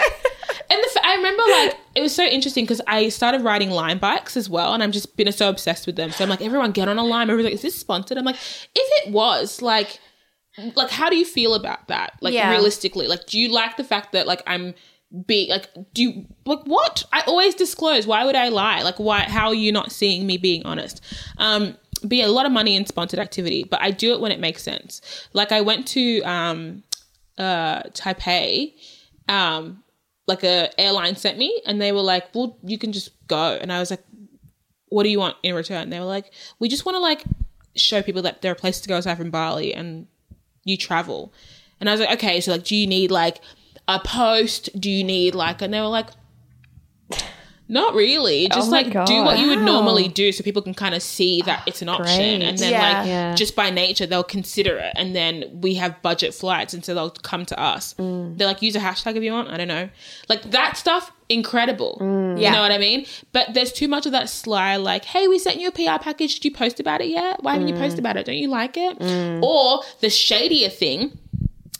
And 0.70 0.80
the, 0.82 0.88
f- 0.96 1.04
I 1.04 1.16
remember 1.16 1.42
like 1.50 1.76
it 1.94 2.00
was 2.00 2.14
so 2.14 2.24
interesting 2.24 2.64
because 2.64 2.80
I 2.86 3.10
started 3.10 3.42
riding 3.42 3.70
Lime 3.70 3.98
bikes 3.98 4.36
as 4.36 4.48
well, 4.48 4.74
and 4.74 4.82
I'm 4.82 4.92
just 4.92 5.16
been 5.16 5.30
so 5.32 5.48
obsessed 5.48 5.86
with 5.86 5.96
them. 5.96 6.10
So 6.10 6.24
I'm 6.24 6.30
like, 6.30 6.40
everyone 6.40 6.72
get 6.72 6.88
on 6.88 6.98
a 6.98 7.04
Lime. 7.04 7.30
Everyone's 7.30 7.44
like, 7.44 7.54
is 7.54 7.62
this 7.62 7.78
sponsored? 7.78 8.16
I'm 8.18 8.24
like, 8.24 8.36
if 8.36 9.06
it 9.06 9.12
was, 9.12 9.60
like, 9.60 10.00
like 10.74 10.90
how 10.90 11.08
do 11.08 11.16
you 11.16 11.24
feel 11.24 11.54
about 11.54 11.88
that? 11.88 12.14
Like 12.20 12.34
Yeah. 12.34 12.50
realistically, 12.50 13.06
like, 13.06 13.26
do 13.26 13.38
you 13.38 13.48
like 13.48 13.76
the 13.76 13.84
fact 13.84 14.12
that 14.12 14.26
like 14.26 14.42
I'm 14.46 14.74
be 15.26 15.46
like, 15.50 15.68
do 15.92 16.02
you 16.02 16.26
like 16.46 16.60
what? 16.64 17.04
I 17.12 17.20
always 17.26 17.54
disclose. 17.54 18.06
Why 18.06 18.24
would 18.24 18.34
I 18.36 18.48
lie? 18.48 18.82
Like, 18.82 18.98
why? 18.98 19.20
How 19.20 19.48
are 19.48 19.54
you 19.54 19.70
not 19.70 19.92
seeing 19.92 20.26
me 20.26 20.38
being 20.38 20.64
honest? 20.64 21.02
Um, 21.38 21.76
be 22.08 22.22
a 22.22 22.28
lot 22.28 22.46
of 22.46 22.52
money 22.52 22.76
in 22.76 22.86
sponsored 22.86 23.20
activity, 23.20 23.64
but 23.64 23.80
I 23.82 23.90
do 23.90 24.12
it 24.12 24.20
when 24.20 24.32
it 24.32 24.40
makes 24.40 24.62
sense. 24.62 25.00
Like 25.34 25.52
I 25.52 25.60
went 25.60 25.86
to 25.88 26.20
um 26.22 26.82
uh 27.38 27.82
Taipei, 27.90 28.74
um, 29.28 29.82
like 30.26 30.42
a 30.44 30.68
airline 30.80 31.16
sent 31.16 31.38
me 31.38 31.60
and 31.66 31.80
they 31.80 31.92
were 31.92 32.02
like, 32.02 32.34
Well, 32.34 32.58
you 32.62 32.78
can 32.78 32.92
just 32.92 33.10
go. 33.28 33.58
And 33.60 33.72
I 33.72 33.78
was 33.80 33.90
like, 33.90 34.04
What 34.88 35.02
do 35.04 35.10
you 35.10 35.18
want 35.18 35.36
in 35.42 35.54
return? 35.54 35.90
They 35.90 35.98
were 35.98 36.06
like, 36.06 36.32
We 36.58 36.68
just 36.68 36.86
want 36.86 36.96
to 36.96 37.00
like 37.00 37.24
show 37.76 38.02
people 38.02 38.22
that 38.22 38.42
there 38.42 38.52
are 38.52 38.56
places 38.56 38.82
to 38.82 38.88
go 38.88 38.96
aside 38.96 39.16
from 39.18 39.30
Bali 39.30 39.74
and 39.74 40.06
you 40.64 40.76
travel. 40.76 41.32
And 41.80 41.88
I 41.88 41.92
was 41.92 42.00
like, 42.00 42.12
Okay, 42.12 42.40
so 42.40 42.52
like 42.52 42.64
do 42.64 42.76
you 42.76 42.86
need 42.86 43.10
like 43.10 43.40
a 43.88 43.98
post? 43.98 44.70
Do 44.78 44.90
you 44.90 45.04
need 45.04 45.34
like 45.34 45.62
and 45.62 45.72
they 45.72 45.80
were 45.80 45.86
like 45.88 46.08
not 47.68 47.94
really. 47.94 48.48
Oh 48.50 48.54
just 48.54 48.70
my 48.70 48.82
like 48.82 49.06
do 49.06 49.22
what 49.22 49.38
you 49.38 49.48
would 49.48 49.60
God. 49.60 49.64
normally 49.64 50.08
do 50.08 50.30
so 50.30 50.44
people 50.44 50.60
can 50.60 50.74
kind 50.74 50.94
of 50.94 51.02
see 51.02 51.40
that 51.42 51.60
ah, 51.60 51.64
it's 51.66 51.80
an 51.80 51.88
option. 51.88 52.40
Great. 52.40 52.42
And 52.48 52.58
then 52.58 52.72
Yeah. 52.72 52.98
like 52.98 53.06
Yeah. 53.06 53.34
just 53.34 53.56
by 53.56 53.70
nature 53.70 54.04
they'll 54.04 54.22
consider 54.22 54.76
it 54.76 54.92
and 54.94 55.16
then 55.16 55.44
we 55.62 55.74
have 55.76 56.00
budget 56.02 56.34
flights 56.34 56.74
and 56.74 56.84
so 56.84 56.94
they'll 56.94 57.10
come 57.10 57.46
to 57.46 57.58
us 57.58 57.94
mm. 57.94 58.36
they're 58.36 58.46
like 58.46 58.60
use 58.60 58.76
a 58.76 58.80
hashtag 58.80 59.16
if 59.16 59.22
you 59.22 59.32
want 59.32 59.48
i 59.48 59.56
don't 59.56 59.68
know 59.68 59.88
like 60.28 60.42
that 60.50 60.76
stuff 60.76 61.12
incredible. 61.34 61.96
You 62.00 62.42
Yeah. 62.44 62.52
know 62.52 62.60
what 62.60 62.72
i 62.72 62.78
mean? 62.78 63.06
But 63.32 63.52
there's 63.54 63.72
too 63.72 63.88
much 63.88 64.06
of 64.06 64.12
that 64.12 64.28
sly 64.30 64.76
like 64.76 65.04
hey 65.04 65.28
we 65.28 65.38
sent 65.38 65.58
you 65.60 65.68
a 65.68 65.72
pr 65.72 66.02
package. 66.02 66.34
Did 66.34 66.44
you 66.46 66.50
post 66.52 66.80
about 66.80 67.00
it 67.00 67.08
yet? 67.08 67.42
Why 67.42 67.52
haven't 67.52 67.68
you 67.68 67.74
posted 67.74 67.98
about 67.98 68.16
it? 68.16 68.26
Don't 68.26 68.36
you 68.36 68.48
like 68.48 68.76
it? 68.76 68.96
Or 69.42 69.82
the 70.00 70.10
shadier 70.10 70.68
thing 70.68 71.18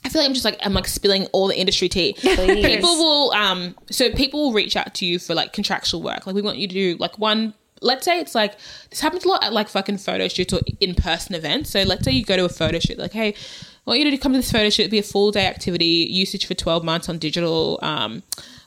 I 0.05 0.09
feel 0.09 0.21
like 0.21 0.29
I'm 0.29 0.35
just 0.35 0.45
like 0.45 0.59
I'm 0.63 0.75
like 0.75 0.89
spilling 0.89 1.27
all 1.33 1.47
the 1.49 1.57
industry 1.59 1.89
tea. 1.89 2.15
People 2.23 2.97
will 2.97 3.33
um 3.33 3.75
so 3.91 4.11
people 4.11 4.41
will 4.43 4.53
reach 4.53 4.77
out 4.77 4.95
to 4.95 5.07
you 5.07 5.19
for 5.19 5.35
like 5.35 5.53
contractual 5.53 6.03
work. 6.03 6.27
Like 6.27 6.35
we 6.35 6.43
want 6.43 6.59
you 6.59 6.67
to 6.69 6.75
do 6.75 6.97
like 6.99 7.19
one 7.19 7.55
let's 7.81 8.05
say 8.05 8.21
it's 8.21 8.35
like 8.35 8.57
this 8.91 9.01
happens 9.01 9.25
a 9.25 9.29
lot 9.29 9.43
at 9.45 9.53
like 9.53 9.69
fucking 9.69 9.99
photo 9.99 10.29
shoots 10.29 10.53
or 10.53 10.61
in 10.81 10.95
person 10.95 11.35
events. 11.35 11.71
So 11.71 11.83
let's 11.83 12.05
say 12.05 12.13
you 12.13 12.25
go 12.25 12.37
to 12.37 12.45
a 12.45 12.49
photo 12.49 12.79
shoot, 12.79 12.97
like, 12.99 13.13
hey, 13.13 13.31
I 13.35 13.91
want 13.91 13.99
you 14.01 14.11
to 14.11 14.17
come 14.19 14.33
to 14.33 14.39
this 14.39 14.53
photo 14.53 14.71
shoot, 14.71 14.85
it'll 14.85 14.93
be 14.93 14.99
a 15.01 15.03
full 15.03 15.33
day 15.33 15.47
activity, 15.47 16.07
usage 16.11 16.47
for 16.47 16.55
12 16.55 16.85
months 16.85 17.09
on 17.09 17.19
digital, 17.19 17.81
um, 17.83 18.23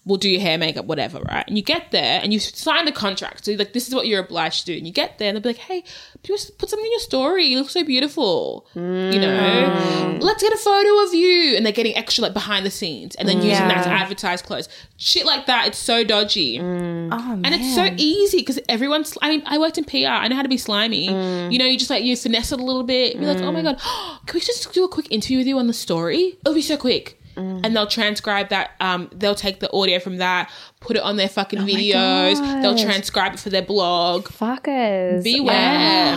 we'll 0.05 0.17
do 0.17 0.29
your 0.29 0.41
hair, 0.41 0.57
makeup, 0.57 0.85
whatever, 0.85 1.19
right? 1.19 1.43
And 1.47 1.57
you 1.57 1.63
get 1.63 1.91
there 1.91 2.19
and 2.21 2.31
you 2.31 2.39
sign 2.39 2.85
the 2.85 2.91
contract. 2.91 3.45
So 3.45 3.53
like 3.53 3.73
this 3.73 3.87
is 3.87 3.95
what 3.95 4.05
you're 4.05 4.21
obliged 4.21 4.61
to 4.61 4.65
do. 4.67 4.77
And 4.77 4.85
you 4.85 4.93
get 4.93 5.17
there 5.17 5.29
and 5.29 5.35
they'll 5.35 5.41
be 5.41 5.49
like, 5.49 5.57
hey, 5.57 5.83
do 6.21 6.37
put 6.57 6.69
something 6.69 6.85
in 6.85 6.91
your 6.91 6.99
story? 6.99 7.45
You 7.45 7.57
look 7.57 7.69
so 7.71 7.83
beautiful. 7.83 8.67
You 8.75 8.81
know? 8.81 9.37
Mm. 9.37 10.21
Let's 10.21 10.43
get 10.43 10.53
a 10.53 10.57
photo 10.57 11.03
of 11.05 11.13
you. 11.13 11.55
And 11.55 11.65
they're 11.65 11.73
getting 11.73 11.95
extra 11.95 12.21
like 12.21 12.33
behind 12.33 12.65
the 12.65 12.71
scenes 12.71 13.15
and 13.15 13.27
then 13.27 13.37
mm. 13.37 13.49
using 13.49 13.67
that 13.67 13.83
to 13.83 13.89
advertise 13.89 14.43
clothes. 14.43 14.69
Shit 14.97 15.25
like 15.25 15.47
that. 15.47 15.67
It's 15.67 15.79
so 15.79 16.03
dodgy. 16.03 16.59
Mm. 16.59 17.09
Oh. 17.11 17.41
And 17.43 17.55
it's 17.55 17.73
so 17.73 17.89
easy 17.97 18.39
because 18.39 18.59
everyone's. 18.69 19.17
I 19.21 19.29
mean, 19.29 19.43
I 19.45 19.57
worked 19.57 19.79
in 19.79 19.85
PR. 19.85 20.07
I 20.07 20.27
know 20.27 20.35
how 20.35 20.43
to 20.43 20.49
be 20.49 20.57
slimy. 20.57 21.05
You 21.05 21.57
know, 21.57 21.65
you 21.65 21.77
just 21.77 21.89
like 21.89 22.03
you 22.03 22.15
finesse 22.15 22.51
it 22.51 22.59
a 22.59 22.63
little 22.63 22.83
bit. 22.83 23.19
Be 23.19 23.25
like, 23.25 23.39
oh 23.39 23.51
my 23.51 23.61
god, 23.61 23.79
can 24.25 24.35
we 24.35 24.39
just 24.39 24.71
do 24.73 24.83
a 24.83 24.89
quick 24.89 25.07
interview 25.11 25.39
with 25.39 25.47
you 25.47 25.57
on 25.57 25.67
the 25.67 25.73
story? 25.73 26.37
It'll 26.41 26.53
be 26.53 26.61
so 26.61 26.77
quick. 26.77 27.19
And 27.35 27.75
they'll 27.75 27.87
transcribe 27.87 28.49
that. 28.49 28.71
Um, 28.79 29.09
they'll 29.13 29.35
take 29.35 29.59
the 29.59 29.71
audio 29.73 29.99
from 29.99 30.17
that, 30.17 30.51
put 30.79 30.95
it 30.95 31.03
on 31.03 31.17
their 31.17 31.29
fucking 31.29 31.59
oh 31.59 31.63
videos. 31.63 32.61
They'll 32.61 32.77
transcribe 32.77 33.33
it 33.33 33.39
for 33.39 33.49
their 33.49 33.61
blog. 33.61 34.27
Fuckers. 34.27 35.23
Beware. 35.23 36.15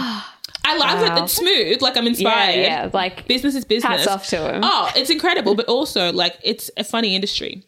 I 0.69 0.77
love 0.77 1.03
it. 1.03 1.23
It's 1.23 1.33
smooth. 1.33 1.81
Like 1.81 1.97
I'm 1.97 2.07
inspired. 2.07 2.61
yeah. 2.61 2.91
Like 2.93 3.27
Business 3.27 3.55
is 3.55 3.65
business. 3.65 4.05
Hats 4.05 4.07
off 4.07 4.27
to 4.29 4.55
'em. 4.55 4.61
Oh, 4.63 4.91
it's 4.95 5.11
incredible, 5.11 5.55
but 5.57 5.67
also 5.67 6.13
like 6.13 6.39
it's 6.43 6.71
a 6.77 6.85
funny 6.85 7.15
industry. 7.15 7.65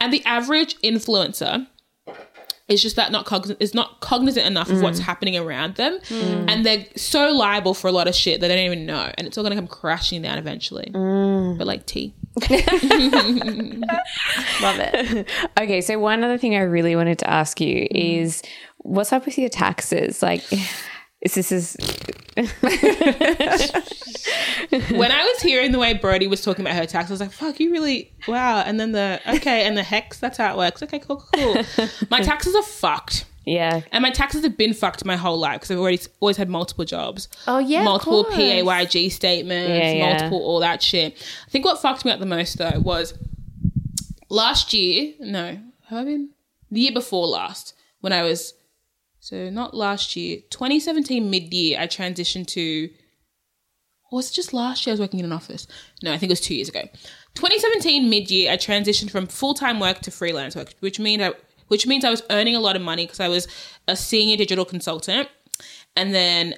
And 0.00 0.12
the 0.12 0.24
average 0.24 0.76
influencer 0.82 1.66
is 2.68 2.80
just 2.80 2.96
that 2.96 3.12
not 3.12 3.26
cognizant 3.26 3.60
is 3.60 3.74
not 3.74 4.00
cognizant 4.00 4.46
enough 4.46 4.70
of 4.70 4.80
what's 4.80 5.00
mm. 5.00 5.04
happening 5.04 5.36
around 5.36 5.74
them, 5.76 5.98
mm. 6.08 6.50
and 6.50 6.64
they're 6.64 6.86
so 6.96 7.30
liable 7.30 7.74
for 7.74 7.88
a 7.88 7.92
lot 7.92 8.08
of 8.08 8.14
shit 8.14 8.40
that 8.40 8.48
they 8.48 8.56
don't 8.56 8.66
even 8.66 8.86
know, 8.86 9.12
and 9.18 9.26
it's 9.26 9.36
all 9.36 9.44
gonna 9.44 9.56
come 9.56 9.66
crashing 9.66 10.22
down 10.22 10.38
eventually. 10.38 10.90
Mm. 10.92 11.58
But 11.58 11.66
like 11.66 11.86
tea, 11.86 12.14
love 14.60 14.78
it. 14.80 15.28
Okay, 15.60 15.80
so 15.80 15.98
one 15.98 16.24
other 16.24 16.36
thing 16.36 16.56
I 16.56 16.60
really 16.60 16.96
wanted 16.96 17.18
to 17.20 17.30
ask 17.30 17.60
you 17.60 17.82
mm. 17.82 17.88
is 17.90 18.42
what's 18.78 19.12
up 19.12 19.24
with 19.24 19.38
your 19.38 19.48
taxes? 19.48 20.22
Like, 20.22 20.42
is 21.20 21.34
this 21.34 21.52
is 21.52 21.76
when 22.36 22.50
I 25.12 25.24
was 25.24 25.40
hearing 25.40 25.70
the 25.70 25.78
way 25.78 25.94
Brody 25.94 26.26
was 26.26 26.42
talking 26.42 26.66
about 26.66 26.76
her 26.76 26.86
tax, 26.86 27.08
I 27.08 27.12
was 27.12 27.20
like, 27.20 27.30
"Fuck, 27.30 27.60
you 27.60 27.70
really 27.70 28.12
wow." 28.26 28.60
And 28.60 28.80
then 28.80 28.92
the 28.92 29.20
okay, 29.28 29.64
and 29.64 29.76
the 29.76 29.84
hex, 29.84 30.18
that's 30.18 30.38
how 30.38 30.52
it 30.52 30.56
works. 30.56 30.82
Okay, 30.82 30.98
cool, 30.98 31.24
cool. 31.34 31.62
cool. 31.64 31.88
My 32.10 32.20
taxes 32.20 32.56
are 32.56 32.62
fucked. 32.62 33.26
Yeah, 33.44 33.82
And 33.92 34.02
my 34.02 34.10
taxes 34.10 34.42
have 34.44 34.56
been 34.56 34.72
fucked 34.74 35.04
my 35.04 35.16
whole 35.16 35.38
life 35.38 35.60
because 35.60 35.70
I've 35.70 35.78
already 35.78 36.00
always 36.20 36.36
had 36.36 36.48
multiple 36.48 36.84
jobs. 36.84 37.28
Oh, 37.46 37.58
yeah, 37.58 37.82
multiple. 37.84 38.24
PAYG 38.24 39.10
statements, 39.12 39.68
Yeah, 39.70 39.92
yeah. 39.92 40.10
multiple 40.12 40.38
all 40.38 40.60
that 40.60 40.82
shit. 40.82 41.14
I 41.46 41.50
think 41.50 41.64
what 41.64 41.80
fucked 41.80 42.04
me 42.04 42.10
up 42.10 42.20
the 42.20 42.26
most 42.26 42.58
though 42.58 42.78
was 42.80 43.14
last 44.28 44.72
year. 44.72 45.14
No, 45.20 45.58
have 45.88 45.98
I 45.98 46.04
been 46.04 46.30
the 46.70 46.80
year 46.80 46.92
before 46.92 47.26
last 47.26 47.74
when 48.00 48.12
I 48.12 48.22
was 48.22 48.54
so 49.20 49.48
not 49.48 49.74
last 49.74 50.16
year, 50.16 50.40
2017 50.50 51.30
mid 51.30 51.52
year. 51.54 51.80
I 51.80 51.86
transitioned 51.86 52.46
to. 52.48 52.90
or 54.10 54.16
Was 54.16 54.30
it 54.30 54.34
just 54.34 54.52
last 54.52 54.86
year 54.86 54.92
I 54.92 54.94
was 54.94 55.00
working 55.00 55.20
in 55.20 55.24
an 55.26 55.32
office? 55.32 55.66
No, 56.02 56.12
I 56.12 56.18
think 56.18 56.28
it 56.30 56.32
was 56.34 56.40
two 56.42 56.54
years 56.54 56.68
ago. 56.68 56.82
2017 57.34 58.10
mid 58.10 58.30
year, 58.30 58.52
I 58.52 58.56
transitioned 58.58 59.10
from 59.10 59.26
full 59.26 59.54
time 59.54 59.80
work 59.80 60.00
to 60.00 60.10
freelance 60.10 60.54
work, 60.54 60.74
which 60.80 61.00
means 61.00 61.22
I 61.22 61.32
which 61.68 61.86
means 61.86 62.04
I 62.04 62.10
was 62.10 62.22
earning 62.30 62.56
a 62.56 62.60
lot 62.60 62.76
of 62.76 62.82
money 62.82 63.04
because 63.04 63.20
I 63.20 63.28
was 63.28 63.48
a 63.88 63.96
senior 63.96 64.36
digital 64.36 64.64
consultant, 64.64 65.28
and 65.96 66.14
then 66.14 66.54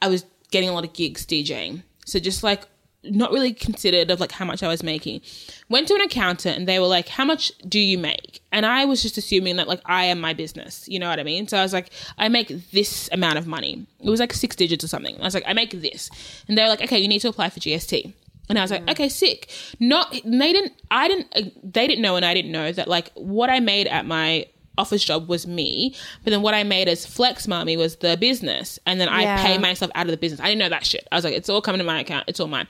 I 0.00 0.08
was 0.08 0.24
getting 0.50 0.68
a 0.68 0.72
lot 0.72 0.84
of 0.84 0.92
gigs 0.92 1.26
DJing. 1.26 1.82
So 2.04 2.18
just 2.18 2.42
like 2.42 2.66
not 3.04 3.32
really 3.32 3.52
considered 3.52 4.10
of 4.10 4.20
like 4.20 4.32
how 4.32 4.44
much 4.44 4.62
I 4.62 4.68
was 4.68 4.82
making. 4.82 5.22
Went 5.68 5.88
to 5.88 5.94
an 5.94 6.02
accountant 6.02 6.56
and 6.56 6.68
they 6.68 6.78
were 6.78 6.86
like, 6.86 7.08
"How 7.08 7.24
much 7.24 7.50
do 7.68 7.80
you 7.80 7.98
make?" 7.98 8.40
And 8.52 8.64
I 8.64 8.84
was 8.84 9.02
just 9.02 9.18
assuming 9.18 9.56
that 9.56 9.66
like 9.66 9.80
I 9.86 10.04
am 10.04 10.20
my 10.20 10.32
business. 10.34 10.84
You 10.88 10.98
know 10.98 11.08
what 11.08 11.18
I 11.18 11.24
mean? 11.24 11.48
So 11.48 11.58
I 11.58 11.62
was 11.62 11.72
like, 11.72 11.90
"I 12.18 12.28
make 12.28 12.70
this 12.70 13.08
amount 13.12 13.38
of 13.38 13.46
money." 13.46 13.86
It 14.00 14.10
was 14.10 14.20
like 14.20 14.32
six 14.32 14.54
digits 14.54 14.84
or 14.84 14.88
something. 14.88 15.20
I 15.20 15.24
was 15.24 15.34
like, 15.34 15.44
"I 15.46 15.52
make 15.52 15.70
this," 15.70 16.10
and 16.46 16.56
they 16.56 16.62
were 16.62 16.68
like, 16.68 16.82
"Okay, 16.82 16.98
you 16.98 17.08
need 17.08 17.20
to 17.20 17.28
apply 17.28 17.50
for 17.50 17.60
GST." 17.60 18.12
And 18.52 18.58
I 18.58 18.62
was 18.62 18.70
like, 18.70 18.88
okay, 18.90 19.08
sick. 19.08 19.50
Not 19.80 20.10
they 20.12 20.52
didn't. 20.52 20.72
I 20.90 21.08
didn't. 21.08 21.26
uh, 21.34 21.42
They 21.64 21.86
didn't 21.86 22.02
know, 22.02 22.16
and 22.16 22.24
I 22.24 22.34
didn't 22.34 22.52
know 22.52 22.70
that 22.72 22.86
like 22.86 23.10
what 23.14 23.48
I 23.50 23.60
made 23.60 23.86
at 23.86 24.04
my 24.06 24.46
office 24.78 25.02
job 25.04 25.28
was 25.28 25.46
me, 25.46 25.94
but 26.24 26.30
then 26.30 26.42
what 26.42 26.54
I 26.54 26.62
made 26.64 26.88
as 26.88 27.04
Flex 27.06 27.46
Mami 27.46 27.76
was 27.76 27.96
the 27.96 28.16
business, 28.16 28.78
and 28.86 29.00
then 29.00 29.08
I 29.08 29.22
Yeah. 29.22 29.42
pay 29.42 29.58
myself 29.58 29.90
out 29.94 30.06
of 30.06 30.10
the 30.10 30.16
business. 30.16 30.40
I 30.40 30.44
didn't 30.48 30.60
know 30.60 30.68
that 30.70 30.84
shit. 30.86 31.06
I 31.12 31.16
was 31.16 31.24
like, 31.24 31.34
it's 31.34 31.48
all 31.48 31.60
coming 31.62 31.78
to 31.78 31.84
my 31.84 32.00
account. 32.00 32.24
It's 32.28 32.40
all 32.40 32.48
mine. 32.48 32.68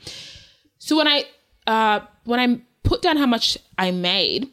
So 0.79 0.97
when 0.97 1.09
I 1.09 1.25
uh 1.67 2.01
when 2.25 2.41
I 2.41 2.61
put 2.85 3.03
down 3.03 3.17
how 3.17 3.27
much 3.27 3.59
I 3.79 3.91
made, 3.91 4.49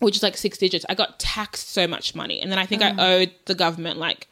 which 0.00 0.16
is 0.16 0.22
like 0.22 0.36
six 0.36 0.58
digits, 0.58 0.84
I 0.88 0.94
got 0.94 1.18
taxed 1.18 1.70
so 1.70 1.86
much 1.86 2.14
money, 2.14 2.40
and 2.40 2.50
then 2.52 2.58
I 2.58 2.66
think 2.66 2.82
I 2.82 2.90
owed 2.98 3.32
the 3.46 3.54
government 3.54 3.98
like. 3.98 4.28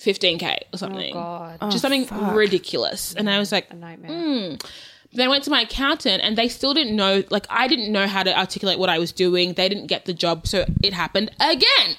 15k 0.00 0.58
or 0.72 0.78
something. 0.78 1.12
God. 1.12 1.58
Just 1.70 1.82
something 1.82 2.06
ridiculous. 2.34 3.14
And 3.14 3.28
I 3.28 3.38
was 3.38 3.52
like, 3.52 3.70
a 3.70 3.74
nightmare. 3.74 4.10
Mm. 4.10 4.66
then 5.12 5.26
I 5.26 5.30
went 5.30 5.44
to 5.44 5.50
my 5.50 5.62
accountant 5.62 6.22
and 6.22 6.36
they 6.38 6.48
still 6.48 6.74
didn't 6.74 6.96
know, 6.96 7.22
like, 7.30 7.46
I 7.50 7.68
didn't 7.68 7.92
know 7.92 8.06
how 8.06 8.22
to 8.22 8.36
articulate 8.36 8.78
what 8.78 8.88
I 8.88 8.98
was 8.98 9.12
doing. 9.12 9.54
They 9.54 9.68
didn't 9.68 9.86
get 9.86 10.06
the 10.06 10.14
job. 10.14 10.46
So 10.46 10.64
it 10.82 10.92
happened 10.92 11.30
again. 11.38 11.96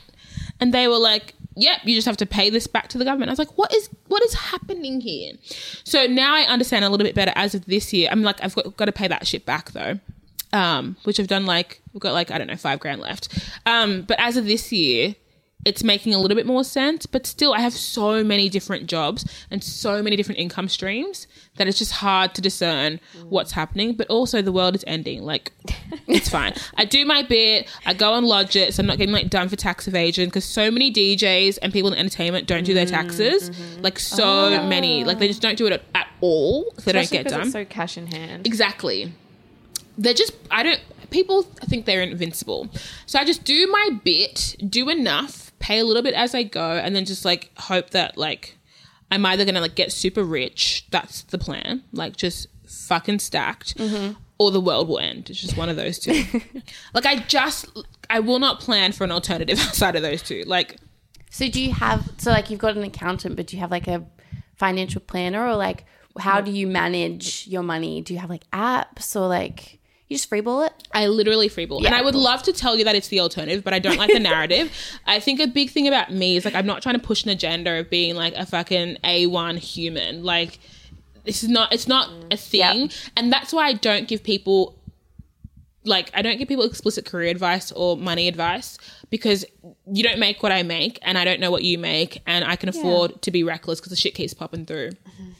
And 0.60 0.74
they 0.74 0.88
were 0.88 0.98
like, 0.98 1.36
yep, 1.56 1.82
you 1.84 1.96
just 1.96 2.08
have 2.08 2.18
to 2.18 2.26
pay 2.26 2.50
this 2.50 2.68
back 2.68 2.88
to 2.90 2.98
the 2.98 3.06
government. 3.06 3.30
I 3.30 3.34
was 3.34 3.40
like, 3.40 3.58
what 3.58 3.74
is, 3.74 3.90
what 4.08 4.24
is 4.24 4.34
happening 4.34 5.02
here? 5.02 5.34
So 5.84 6.08
now 6.08 6.36
I 6.36 6.42
understand 6.42 6.86
a 6.86 6.90
little 6.90 7.06
bit 7.06 7.16
better 7.16 7.34
as 7.36 7.54
of 7.54 7.66
this 7.66 7.94
year. 7.94 8.10
I'm 8.12 8.24
like, 8.24 8.44
I've 8.44 8.56
got, 8.56 8.78
got 8.78 8.86
to 8.86 8.92
pay 8.92 9.08
that 9.08 9.28
shit 9.28 9.46
back 9.46 9.72
though. 9.72 10.00
Um, 10.54 10.98
which 11.04 11.18
I've 11.18 11.28
done 11.28 11.46
like, 11.46 11.82
we've 11.94 12.02
got 12.02 12.14
like, 12.14 12.30
I 12.30 12.38
don't 12.38 12.48
know, 12.48 12.58
five 12.58 12.80
grand 12.82 13.00
left. 13.00 13.30
Um, 13.66 14.02
but 14.02 14.20
as 14.20 14.36
of 14.36 14.46
this 14.46 14.72
year, 14.72 15.16
it's 15.66 15.84
making 15.84 16.14
a 16.14 16.20
little 16.20 16.36
bit 16.36 16.46
more 16.46 16.64
sense, 16.64 17.06
but 17.06 17.26
still, 17.26 17.54
I 17.54 17.60
have 17.60 17.74
so 17.74 18.24
many 18.24 18.50
different 18.50 18.88
jobs 18.88 19.26
and 19.52 19.64
so 19.64 20.02
many 20.02 20.16
different 20.16 20.40
income 20.40 20.68
streams 20.68 21.28
that 21.58 21.68
it's 21.68 21.78
just 21.78 21.92
hard 21.92 22.34
to 22.36 22.42
discern 22.42 23.00
what's 23.30 23.52
happening. 23.52 23.94
But 23.94 24.08
also, 24.08 24.42
the 24.42 24.52
world 24.52 24.76
is 24.76 24.84
ending. 24.88 25.24
Like, 25.24 25.52
it's 26.08 26.30
fine. 26.30 26.54
I 26.76 26.86
do 26.86 27.06
my 27.06 27.24
bit. 27.24 27.70
I 27.86 27.94
go 27.94 28.16
and 28.16 28.26
lodge 28.26 28.56
it, 28.56 28.74
so 28.74 28.82
I'm 28.82 28.88
not 28.88 28.98
getting 28.98 29.14
like 29.14 29.30
done 29.30 29.50
for 29.50 29.56
tax 29.56 29.88
evasion 29.88 30.26
because 30.26 30.46
so 30.46 30.72
many 30.72 30.92
DJs 30.92 31.60
and 31.62 31.72
people 31.72 31.92
in 31.92 31.98
entertainment 31.98 32.48
don't 32.48 32.64
do 32.64 32.74
their 32.74 32.86
mm, 32.86 32.92
taxes. 32.92 33.50
Mm-hmm. 33.50 33.82
Like, 33.82 34.00
so 34.00 34.56
oh. 34.56 34.68
many. 34.68 35.04
Like, 35.04 35.20
they 35.20 35.28
just 35.28 35.42
don't 35.42 35.58
do 35.58 35.68
it 35.68 35.84
at, 35.94 36.08
all. 36.22 36.72
So 36.78 36.92
they 36.92 36.94
don't 36.94 37.10
get 37.10 37.28
done. 37.28 37.42
It's 37.42 37.52
so 37.52 37.66
cash 37.66 37.98
in 37.98 38.06
hand. 38.08 38.46
Exactly. 38.46 39.12
They're 39.98 40.14
just, 40.14 40.34
I 40.52 40.62
don't, 40.62 40.80
people 41.10 41.44
think 41.44 41.86
they're 41.86 42.02
invincible. 42.02 42.70
So 43.06 43.20
I 43.20 43.26
just 43.26 43.44
do 43.44 43.68
my 43.68 44.00
bit, 44.04 44.56
do 44.68 44.90
enough, 44.90 45.51
pay 45.62 45.80
a 45.80 45.86
little 45.86 46.04
bit 46.04 46.14
as 46.14 46.36
I 46.36 46.44
go, 46.44 46.74
and 46.74 46.96
then 46.96 47.06
just 47.06 47.24
like 47.24 47.52
hope 47.58 47.92
that 47.92 48.18
like 48.18 48.58
I'm 49.12 49.26
either 49.26 49.46
gonna 49.46 49.62
like 49.62 49.76
get 49.76 49.92
super 49.92 50.24
rich. 50.24 50.86
That's 50.92 51.24
the 51.24 51.38
plan. 51.38 51.84
Like 51.92 52.16
just 52.16 52.48
fucking 52.66 53.20
stacked. 53.20 53.78
Mm-hmm. 53.78 54.14
Or 54.40 54.50
the 54.50 54.62
world 54.62 54.88
will 54.88 54.98
end. 54.98 55.30
It's 55.30 55.40
just 55.40 55.56
one 55.56 55.70
of 55.70 55.76
those 55.76 56.00
two. 56.00 56.24
like 56.96 57.06
I 57.06 57.18
just, 57.20 57.68
I 58.10 58.22
will 58.22 58.40
not 58.40 58.60
plan 58.60 58.92
for 58.92 59.04
an 59.04 59.12
alternative 59.12 59.60
outside 59.62 59.96
of 59.96 60.02
those 60.02 60.24
two. 60.24 60.44
Like 60.48 60.78
So 61.30 61.48
do 61.48 61.62
you 61.62 61.74
have 61.74 62.10
so 62.18 62.32
like 62.32 62.50
you've 62.50 62.60
got 62.60 62.76
an 62.76 62.84
accountant, 62.84 63.36
but 63.36 63.46
do 63.46 63.56
you 63.56 63.62
have 63.62 63.70
like 63.70 63.88
a 63.88 64.04
financial 64.56 65.02
planner 65.02 65.46
or 65.46 65.56
like 65.56 65.86
how 66.20 66.42
do 66.42 66.52
you 66.52 66.66
manage 66.66 67.46
your 67.48 67.62
money? 67.62 68.02
Do 68.02 68.14
you 68.14 68.20
have 68.20 68.30
like 68.30 68.50
apps 68.52 69.16
or 69.16 69.28
like 69.28 69.80
you 70.12 70.18
just 70.18 70.30
freeball 70.30 70.68
it? 70.68 70.74
I 70.92 71.08
literally 71.08 71.50
freeball. 71.50 71.86
and 71.86 71.96
I 71.96 72.02
would 72.02 72.16
love 72.16 72.44
to 72.44 72.54
tell 72.54 72.76
you 72.76 72.84
that 72.84 72.96
it's 72.96 73.08
the 73.08 73.20
alternative, 73.22 73.64
but 73.64 73.74
I 73.74 73.80
don't 73.80 73.98
like 73.98 74.12
the 74.12 74.20
narrative. 74.20 74.72
I 75.06 75.20
think 75.20 75.40
a 75.40 75.48
big 75.48 75.70
thing 75.70 75.88
about 75.88 76.12
me 76.12 76.36
is 76.36 76.46
like 76.46 76.54
I'm 76.54 76.66
not 76.66 76.82
trying 76.82 76.96
to 76.96 77.02
push 77.02 77.24
an 77.24 77.30
agenda 77.30 77.80
of 77.80 77.90
being 77.90 78.16
like 78.16 78.34
a 78.36 78.46
fucking 78.46 78.98
A1 79.04 79.58
human. 79.58 80.24
Like 80.24 80.60
this 81.24 81.44
is 81.44 81.50
not 81.50 81.74
it's 81.74 81.88
not 81.88 82.12
a 82.30 82.38
thing. 82.38 82.92
And 83.16 83.32
that's 83.32 83.54
why 83.54 83.68
I 83.68 83.74
don't 83.74 84.08
give 84.08 84.24
people 84.24 84.78
like 85.84 86.12
I 86.14 86.22
don't 86.22 86.38
give 86.38 86.48
people 86.48 86.66
explicit 86.66 87.06
career 87.06 87.30
advice 87.30 87.72
or 87.72 87.98
money 87.98 88.28
advice 88.28 88.78
because 89.10 89.46
you 89.92 90.04
don't 90.04 90.20
make 90.20 90.44
what 90.44 90.52
I 90.52 90.64
make 90.64 91.00
and 91.02 91.18
I 91.18 91.26
don't 91.26 91.40
know 91.40 91.52
what 91.52 91.64
you 91.64 91.78
make 91.78 92.22
and 92.28 92.46
I 92.46 92.56
can 92.56 92.70
afford 92.70 93.22
to 93.22 93.32
be 93.32 93.44
reckless 93.44 93.80
because 93.80 93.92
the 93.92 93.96
shit 93.96 94.14
keeps 94.14 94.34
popping 94.34 94.66
through. 94.66 94.92
Mm-hmm. 94.92 95.32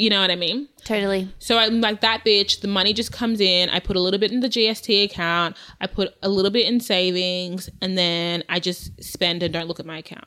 You 0.00 0.08
know 0.08 0.22
what 0.22 0.30
I 0.30 0.36
mean? 0.36 0.66
Totally. 0.86 1.28
So 1.40 1.58
I'm 1.58 1.82
like 1.82 2.00
that 2.00 2.24
bitch. 2.24 2.62
The 2.62 2.68
money 2.68 2.94
just 2.94 3.12
comes 3.12 3.38
in. 3.38 3.68
I 3.68 3.80
put 3.80 3.96
a 3.96 4.00
little 4.00 4.18
bit 4.18 4.32
in 4.32 4.40
the 4.40 4.48
GST 4.48 5.04
account. 5.04 5.58
I 5.78 5.86
put 5.88 6.14
a 6.22 6.28
little 6.30 6.50
bit 6.50 6.66
in 6.66 6.80
savings, 6.80 7.68
and 7.82 7.98
then 7.98 8.42
I 8.48 8.60
just 8.60 9.04
spend 9.04 9.42
and 9.42 9.52
don't 9.52 9.68
look 9.68 9.78
at 9.78 9.84
my 9.84 9.98
account. 9.98 10.24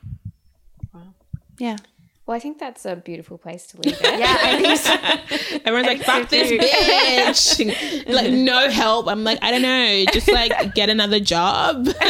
Wow. 0.92 1.14
Yeah. 1.58 1.76
Well, 2.24 2.36
I 2.36 2.38
think 2.38 2.60
that's 2.60 2.86
a 2.86 2.94
beautiful 2.94 3.36
place 3.36 3.66
to 3.66 3.80
leave 3.80 3.98
it. 4.00 4.00
Yeah, 4.20 4.36
I 4.40 4.62
think 4.62 4.78
so. 4.78 5.56
Everyone's 5.64 5.88
like, 5.88 6.04
"Fuck 6.04 6.28
this 6.28 6.52
bitch!" 6.52 8.06
like 8.14 8.30
no 8.30 8.70
help. 8.70 9.08
I'm 9.08 9.24
like, 9.24 9.40
I 9.42 9.50
don't 9.50 9.62
know. 9.62 10.04
Just 10.12 10.30
like 10.30 10.76
get 10.76 10.88
another 10.88 11.18
job, 11.18 11.88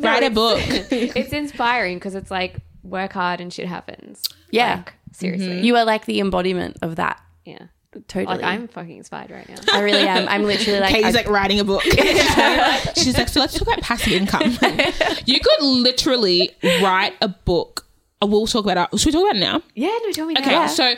write 0.00 0.24
a 0.24 0.30
book. 0.30 0.58
it's 0.60 1.32
inspiring 1.32 1.98
because 1.98 2.16
it's 2.16 2.32
like 2.32 2.56
work 2.82 3.12
hard 3.12 3.40
and 3.40 3.52
shit 3.52 3.68
happens. 3.68 4.24
Yeah. 4.50 4.74
Like, 4.74 4.94
seriously. 5.12 5.60
You 5.60 5.76
are 5.76 5.84
like 5.84 6.06
the 6.06 6.20
embodiment 6.20 6.78
of 6.82 6.96
that. 6.96 7.20
yeah. 7.44 7.66
Totally. 8.06 8.36
Like 8.36 8.44
I'm 8.44 8.68
fucking 8.68 8.98
inspired 8.98 9.32
right 9.32 9.48
now. 9.48 9.56
I 9.72 9.80
really 9.80 10.06
am. 10.06 10.28
I'm 10.28 10.44
literally 10.44 10.78
like, 10.78 10.90
Katie's 10.94 11.06
I- 11.16 11.18
like 11.22 11.28
writing 11.28 11.58
a 11.58 11.64
book. 11.64 11.82
She's 12.96 13.16
like, 13.18 13.28
so 13.28 13.40
let's 13.40 13.52
talk 13.54 13.62
about 13.62 13.80
passive 13.80 14.12
income. 14.12 14.42
you 15.26 15.40
could 15.40 15.60
literally 15.64 16.50
write 16.80 17.14
a 17.20 17.26
book. 17.26 17.86
Uh, 18.22 18.26
We'll 18.28 18.46
talk 18.46 18.64
about 18.64 18.90
it. 18.92 18.98
Should 19.00 19.06
we 19.06 19.12
talk 19.12 19.22
about 19.22 19.36
it 19.36 19.40
now? 19.40 19.62
yeah, 19.74 19.88
no, 20.04 20.12
tell 20.12 20.26
me 20.26 20.34
Okay, 20.38 20.50
now. 20.50 20.66
so 20.68 20.94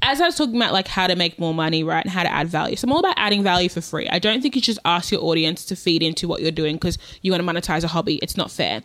as 0.00 0.18
I 0.22 0.24
was 0.24 0.34
talking 0.36 0.56
about 0.56 0.72
like 0.72 0.88
how 0.88 1.06
to 1.06 1.14
make 1.14 1.38
more 1.38 1.52
money, 1.52 1.84
right, 1.84 2.02
and 2.02 2.10
how 2.10 2.22
to 2.22 2.32
add 2.32 2.48
value. 2.48 2.74
So 2.76 2.86
I'm 2.86 2.92
all 2.92 3.00
about 3.00 3.16
adding 3.18 3.42
value 3.42 3.68
for 3.68 3.82
free. 3.82 4.08
I 4.08 4.18
don't 4.18 4.40
think 4.40 4.54
you 4.56 4.62
should 4.62 4.76
just 4.76 4.78
ask 4.86 5.12
your 5.12 5.22
audience 5.22 5.66
to 5.66 5.76
feed 5.76 6.02
into 6.02 6.26
what 6.26 6.40
you're 6.40 6.50
doing 6.52 6.76
because 6.76 6.96
you 7.20 7.32
want 7.32 7.44
to 7.46 7.52
monetize 7.52 7.84
a 7.84 7.88
hobby. 7.88 8.16
It's 8.22 8.38
not 8.38 8.50
fair. 8.50 8.82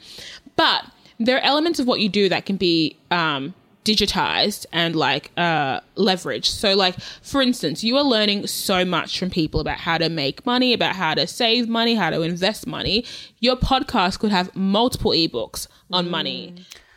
But 0.57 0.83
there 1.21 1.37
are 1.37 1.41
elements 1.41 1.79
of 1.79 1.87
what 1.87 2.01
you 2.01 2.09
do 2.09 2.27
that 2.27 2.45
can 2.45 2.57
be 2.57 2.97
um, 3.11 3.53
digitized 3.85 4.65
and 4.73 4.95
like 4.95 5.31
uh, 5.37 5.79
leveraged. 5.95 6.45
So, 6.45 6.75
like 6.75 6.99
for 7.21 7.41
instance, 7.41 7.83
you 7.83 7.95
are 7.95 8.03
learning 8.03 8.47
so 8.47 8.83
much 8.83 9.17
from 9.17 9.29
people 9.29 9.61
about 9.61 9.77
how 9.77 9.97
to 9.97 10.09
make 10.09 10.45
money, 10.45 10.73
about 10.73 10.95
how 10.95 11.13
to 11.13 11.25
save 11.27 11.69
money, 11.69 11.95
how 11.95 12.09
to 12.09 12.21
invest 12.21 12.67
money. 12.67 13.05
Your 13.39 13.55
podcast 13.55 14.19
could 14.19 14.31
have 14.31 14.53
multiple 14.55 15.11
ebooks 15.11 15.67
on 15.91 16.09
money 16.09 16.53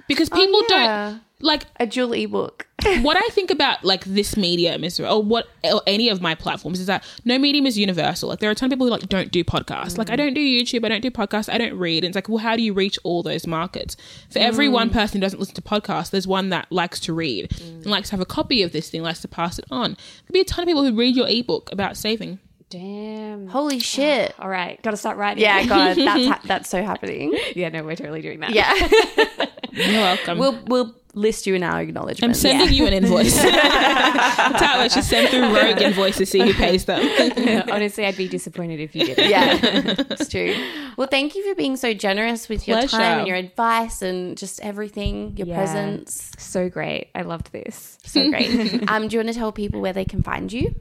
because 0.09 0.29
oh, 0.33 0.37
people 0.37 0.63
yeah. 0.71 1.11
don't 1.11 1.23
like 1.41 1.65
a 1.79 1.87
dual 1.87 2.13
ebook. 2.13 2.67
what 3.03 3.17
I 3.17 3.29
think 3.31 3.51
about 3.51 3.85
like 3.85 4.05
this 4.05 4.37
medium 4.37 4.85
is, 4.85 5.01
or 5.01 5.23
what 5.23 5.49
or 5.65 5.83
any 5.87 6.09
of 6.09 6.21
my 6.21 6.35
platforms 6.35 6.79
is 6.79 6.87
that 6.87 7.05
no 7.25 7.39
medium 7.39 7.67
is 7.67 7.79
universal. 7.79 8.29
Like 8.29 8.39
there 8.39 8.49
are 8.49 8.53
a 8.53 8.55
ton 8.55 8.69
of 8.69 8.71
people 8.71 8.87
who 8.87 8.93
like 8.93 9.09
don't 9.09 9.31
do 9.31 9.43
podcasts. 9.45 9.99
Like 9.99 10.11
I 10.11 10.15
mm. 10.15 10.19
don't 10.19 10.35
do 10.35 10.41
YouTube, 10.41 10.85
I 10.85 10.89
don't 10.89 11.01
do 11.01 11.11
podcasts, 11.11 11.53
I 11.53 11.59
don't 11.59 11.77
read. 11.79 12.05
And 12.05 12.11
it's 12.11 12.17
like, 12.17 12.29
well, 12.29 12.39
how 12.39 12.57
do 12.57 12.63
you 12.63 12.73
reach 12.73 12.99
all 13.03 13.23
those 13.23 13.47
markets? 13.47 13.97
For 14.31 14.39
every 14.39 14.69
mm. 14.69 14.73
one 14.73 14.91
person 14.91 15.19
who 15.19 15.21
doesn't 15.21 15.39
listen 15.39 15.55
to 15.57 15.63
podcasts, 15.63 16.11
there's 16.11 16.27
one 16.27 16.51
that 16.51 16.71
likes 16.71 17.01
to 17.01 17.13
read 17.13 17.51
mm. 17.51 17.83
and 17.83 17.87
likes 17.87 18.11
to 18.11 18.13
have 18.13 18.21
a 18.21 18.27
copy 18.27 18.63
of 18.63 18.73
this 18.73 18.91
thing, 18.91 19.03
likes 19.03 19.21
to 19.23 19.29
pass 19.29 19.59
it 19.59 19.65
on. 19.71 19.97
There'd 20.25 20.33
be 20.33 20.41
a 20.41 20.45
ton 20.45 20.63
of 20.63 20.67
people 20.67 20.85
who 20.85 20.95
read 20.95 21.17
your 21.17 21.29
ebook 21.29 21.71
about 21.73 21.97
saving. 21.97 22.39
Damn. 22.71 23.49
Holy 23.49 23.77
ah, 23.77 23.81
shit. 23.81 24.35
All 24.39 24.49
right, 24.49 24.81
got 24.83 24.91
to 24.91 24.97
start 24.97 25.17
writing. 25.17 25.43
Yeah, 25.43 25.65
God, 25.65 25.97
that's 25.97 26.27
ha- 26.27 26.41
that's 26.45 26.69
so 26.69 26.83
happening. 26.83 27.37
yeah. 27.57 27.71
No, 27.71 27.83
we're 27.83 27.97
totally 27.97 28.21
doing 28.21 28.41
that. 28.41 28.51
Yeah, 28.51 29.47
You're 29.79 30.01
welcome. 30.03 30.39
we'll 30.39 30.59
we'll 30.67 30.95
list 31.15 31.47
you 31.47 31.55
in 31.55 31.63
our 31.63 31.81
acknowledgement. 31.81 32.31
I'm 32.31 32.35
sending 32.35 32.73
you 32.73 32.87
an 32.87 32.93
invoice. 32.93 33.35
That's 33.43 34.63
how 34.63 34.87
should 34.89 35.05
send 35.05 35.29
through 35.31 35.55
rogue 35.55 35.81
invoice 35.81 36.17
to 36.19 36.27
see 36.27 36.41
who 36.41 36.55
pays 36.55 36.85
them. 36.85 37.01
Honestly, 37.71 38.05
I'd 38.07 38.17
be 38.17 38.29
disappointed 38.29 38.81
if 38.81 38.95
you 38.95 39.07
didn't. 39.07 39.29
Yeah, 39.29 39.59
it's 39.63 40.29
true. 40.29 40.55
Well, 40.97 41.09
thank 41.09 41.35
you 41.35 41.49
for 41.49 41.55
being 41.55 41.77
so 41.77 41.93
generous 41.95 42.49
with 42.49 42.67
your 42.69 42.79
Pleasure. 42.79 42.97
time 42.97 43.19
and 43.21 43.29
your 43.29 43.37
advice 43.37 44.03
and 44.03 44.37
just 44.37 44.61
everything, 44.61 45.37
your 45.37 45.47
Yeah. 45.49 45.57
presence. 45.57 46.31
So 46.39 46.69
great. 46.69 47.09
I 47.15 47.23
loved 47.23 47.53
this. 47.53 47.99
So 48.05 48.29
great. 48.31 48.89
um, 48.89 49.09
do 49.09 49.17
you 49.17 49.21
want 49.21 49.29
to 49.29 49.35
tell 49.35 49.53
people 49.53 49.81
where 49.81 49.93
they 49.93 50.05
can 50.05 50.23
find 50.23 50.53
you? 50.53 50.75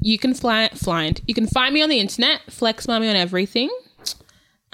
You 0.00 0.18
can 0.18 0.34
fly, 0.34 0.68
find. 0.74 1.20
You 1.26 1.34
can 1.34 1.46
find 1.46 1.72
me 1.72 1.82
on 1.82 1.88
the 1.88 2.00
internet. 2.00 2.40
Flex 2.50 2.86
Mami 2.86 3.08
on 3.08 3.16
everything. 3.16 3.70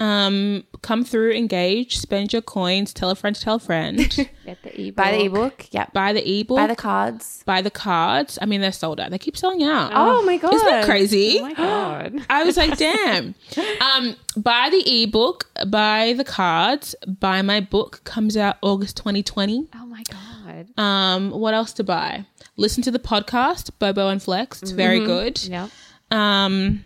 Um, 0.01 0.63
come 0.81 1.03
through, 1.05 1.33
engage, 1.33 1.97
spend 1.99 2.33
your 2.33 2.41
coins, 2.41 2.91
tell 2.91 3.11
a 3.11 3.15
friend 3.15 3.35
to 3.35 3.41
tell 3.41 3.55
a 3.55 3.59
friend, 3.59 3.97
Get 4.45 4.63
the 4.63 4.81
ebook. 4.81 4.95
Buy 4.95 5.11
the 5.11 5.25
ebook. 5.25 5.67
Yep. 5.71 5.93
buy 5.93 6.11
the 6.13 6.39
ebook, 6.39 6.57
Buy 6.57 6.65
the 6.67 6.75
cards. 6.75 7.43
buy 7.45 7.61
the 7.61 7.69
cards. 7.69 8.39
I 8.41 8.45
mean, 8.47 8.61
they're 8.61 8.71
sold 8.71 8.99
out. 8.99 9.11
They 9.11 9.19
keep 9.19 9.37
selling 9.37 9.61
out. 9.61 9.91
Oh 9.93 10.23
my 10.23 10.37
god! 10.37 10.53
Isn't 10.55 10.67
that 10.67 10.85
crazy? 10.85 11.37
Oh 11.39 11.43
my 11.43 11.53
god. 11.53 12.25
I 12.31 12.43
was 12.43 12.57
like, 12.57 12.77
damn. 12.77 13.35
Um, 13.79 14.15
buy 14.35 14.69
the 14.71 15.03
ebook, 15.03 15.51
buy 15.67 16.13
the 16.17 16.23
cards, 16.23 16.95
buy 17.05 17.43
my 17.43 17.59
book. 17.59 18.01
Comes 18.03 18.35
out 18.35 18.57
August 18.63 18.97
2020. 18.97 19.67
oh 19.75 19.85
my 19.85 20.03
god. 20.09 20.79
Um, 20.79 21.29
what 21.29 21.53
else 21.53 21.73
to 21.73 21.83
buy? 21.83 22.25
Listen 22.57 22.81
to 22.83 22.91
the 22.91 22.99
podcast, 22.99 23.69
Bobo 23.77 24.09
and 24.09 24.21
Flex. 24.21 24.63
It's 24.63 24.71
very 24.71 24.99
good. 25.05 25.43
Yeah. 25.43 25.67
um 26.09 26.83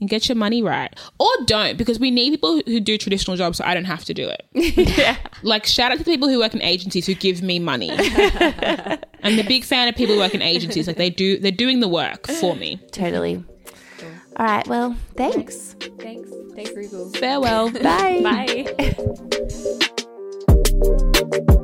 and 0.00 0.08
get 0.10 0.28
your 0.28 0.36
money 0.36 0.62
right. 0.62 0.94
Or 1.18 1.28
don't 1.46 1.76
because 1.78 1.98
we 1.98 2.10
need 2.10 2.30
people 2.30 2.60
who 2.66 2.80
do 2.80 2.98
traditional 2.98 3.36
jobs 3.36 3.58
so 3.58 3.64
i 3.64 3.74
don't 3.74 3.84
have 3.84 4.04
to 4.06 4.14
do 4.14 4.28
it. 4.28 4.44
Yeah. 4.98 5.16
like 5.42 5.66
shout 5.66 5.92
out 5.92 5.98
to 5.98 6.04
people 6.04 6.28
who 6.28 6.38
work 6.40 6.54
in 6.54 6.62
agencies 6.62 7.06
who 7.06 7.14
give 7.14 7.42
me 7.42 7.58
money. 7.58 7.90
I'm 7.92 9.38
a 9.38 9.42
big 9.44 9.64
fan 9.64 9.88
of 9.88 9.94
people 9.94 10.14
who 10.14 10.20
work 10.20 10.34
in 10.34 10.42
agencies. 10.42 10.86
Like 10.86 10.96
they 10.96 11.10
do 11.10 11.38
they're 11.38 11.50
doing 11.52 11.80
the 11.80 11.88
work 11.88 12.26
for 12.26 12.54
me. 12.56 12.80
Totally. 12.92 13.42
All 14.36 14.46
right 14.46 14.66
well 14.68 14.96
thanks. 15.16 15.74
Thanks. 15.98 16.28
Thanks 16.54 16.70
Rugal. 16.72 17.16
farewell. 17.16 17.70
Bye. 17.70 18.64
Bye. 21.42 21.54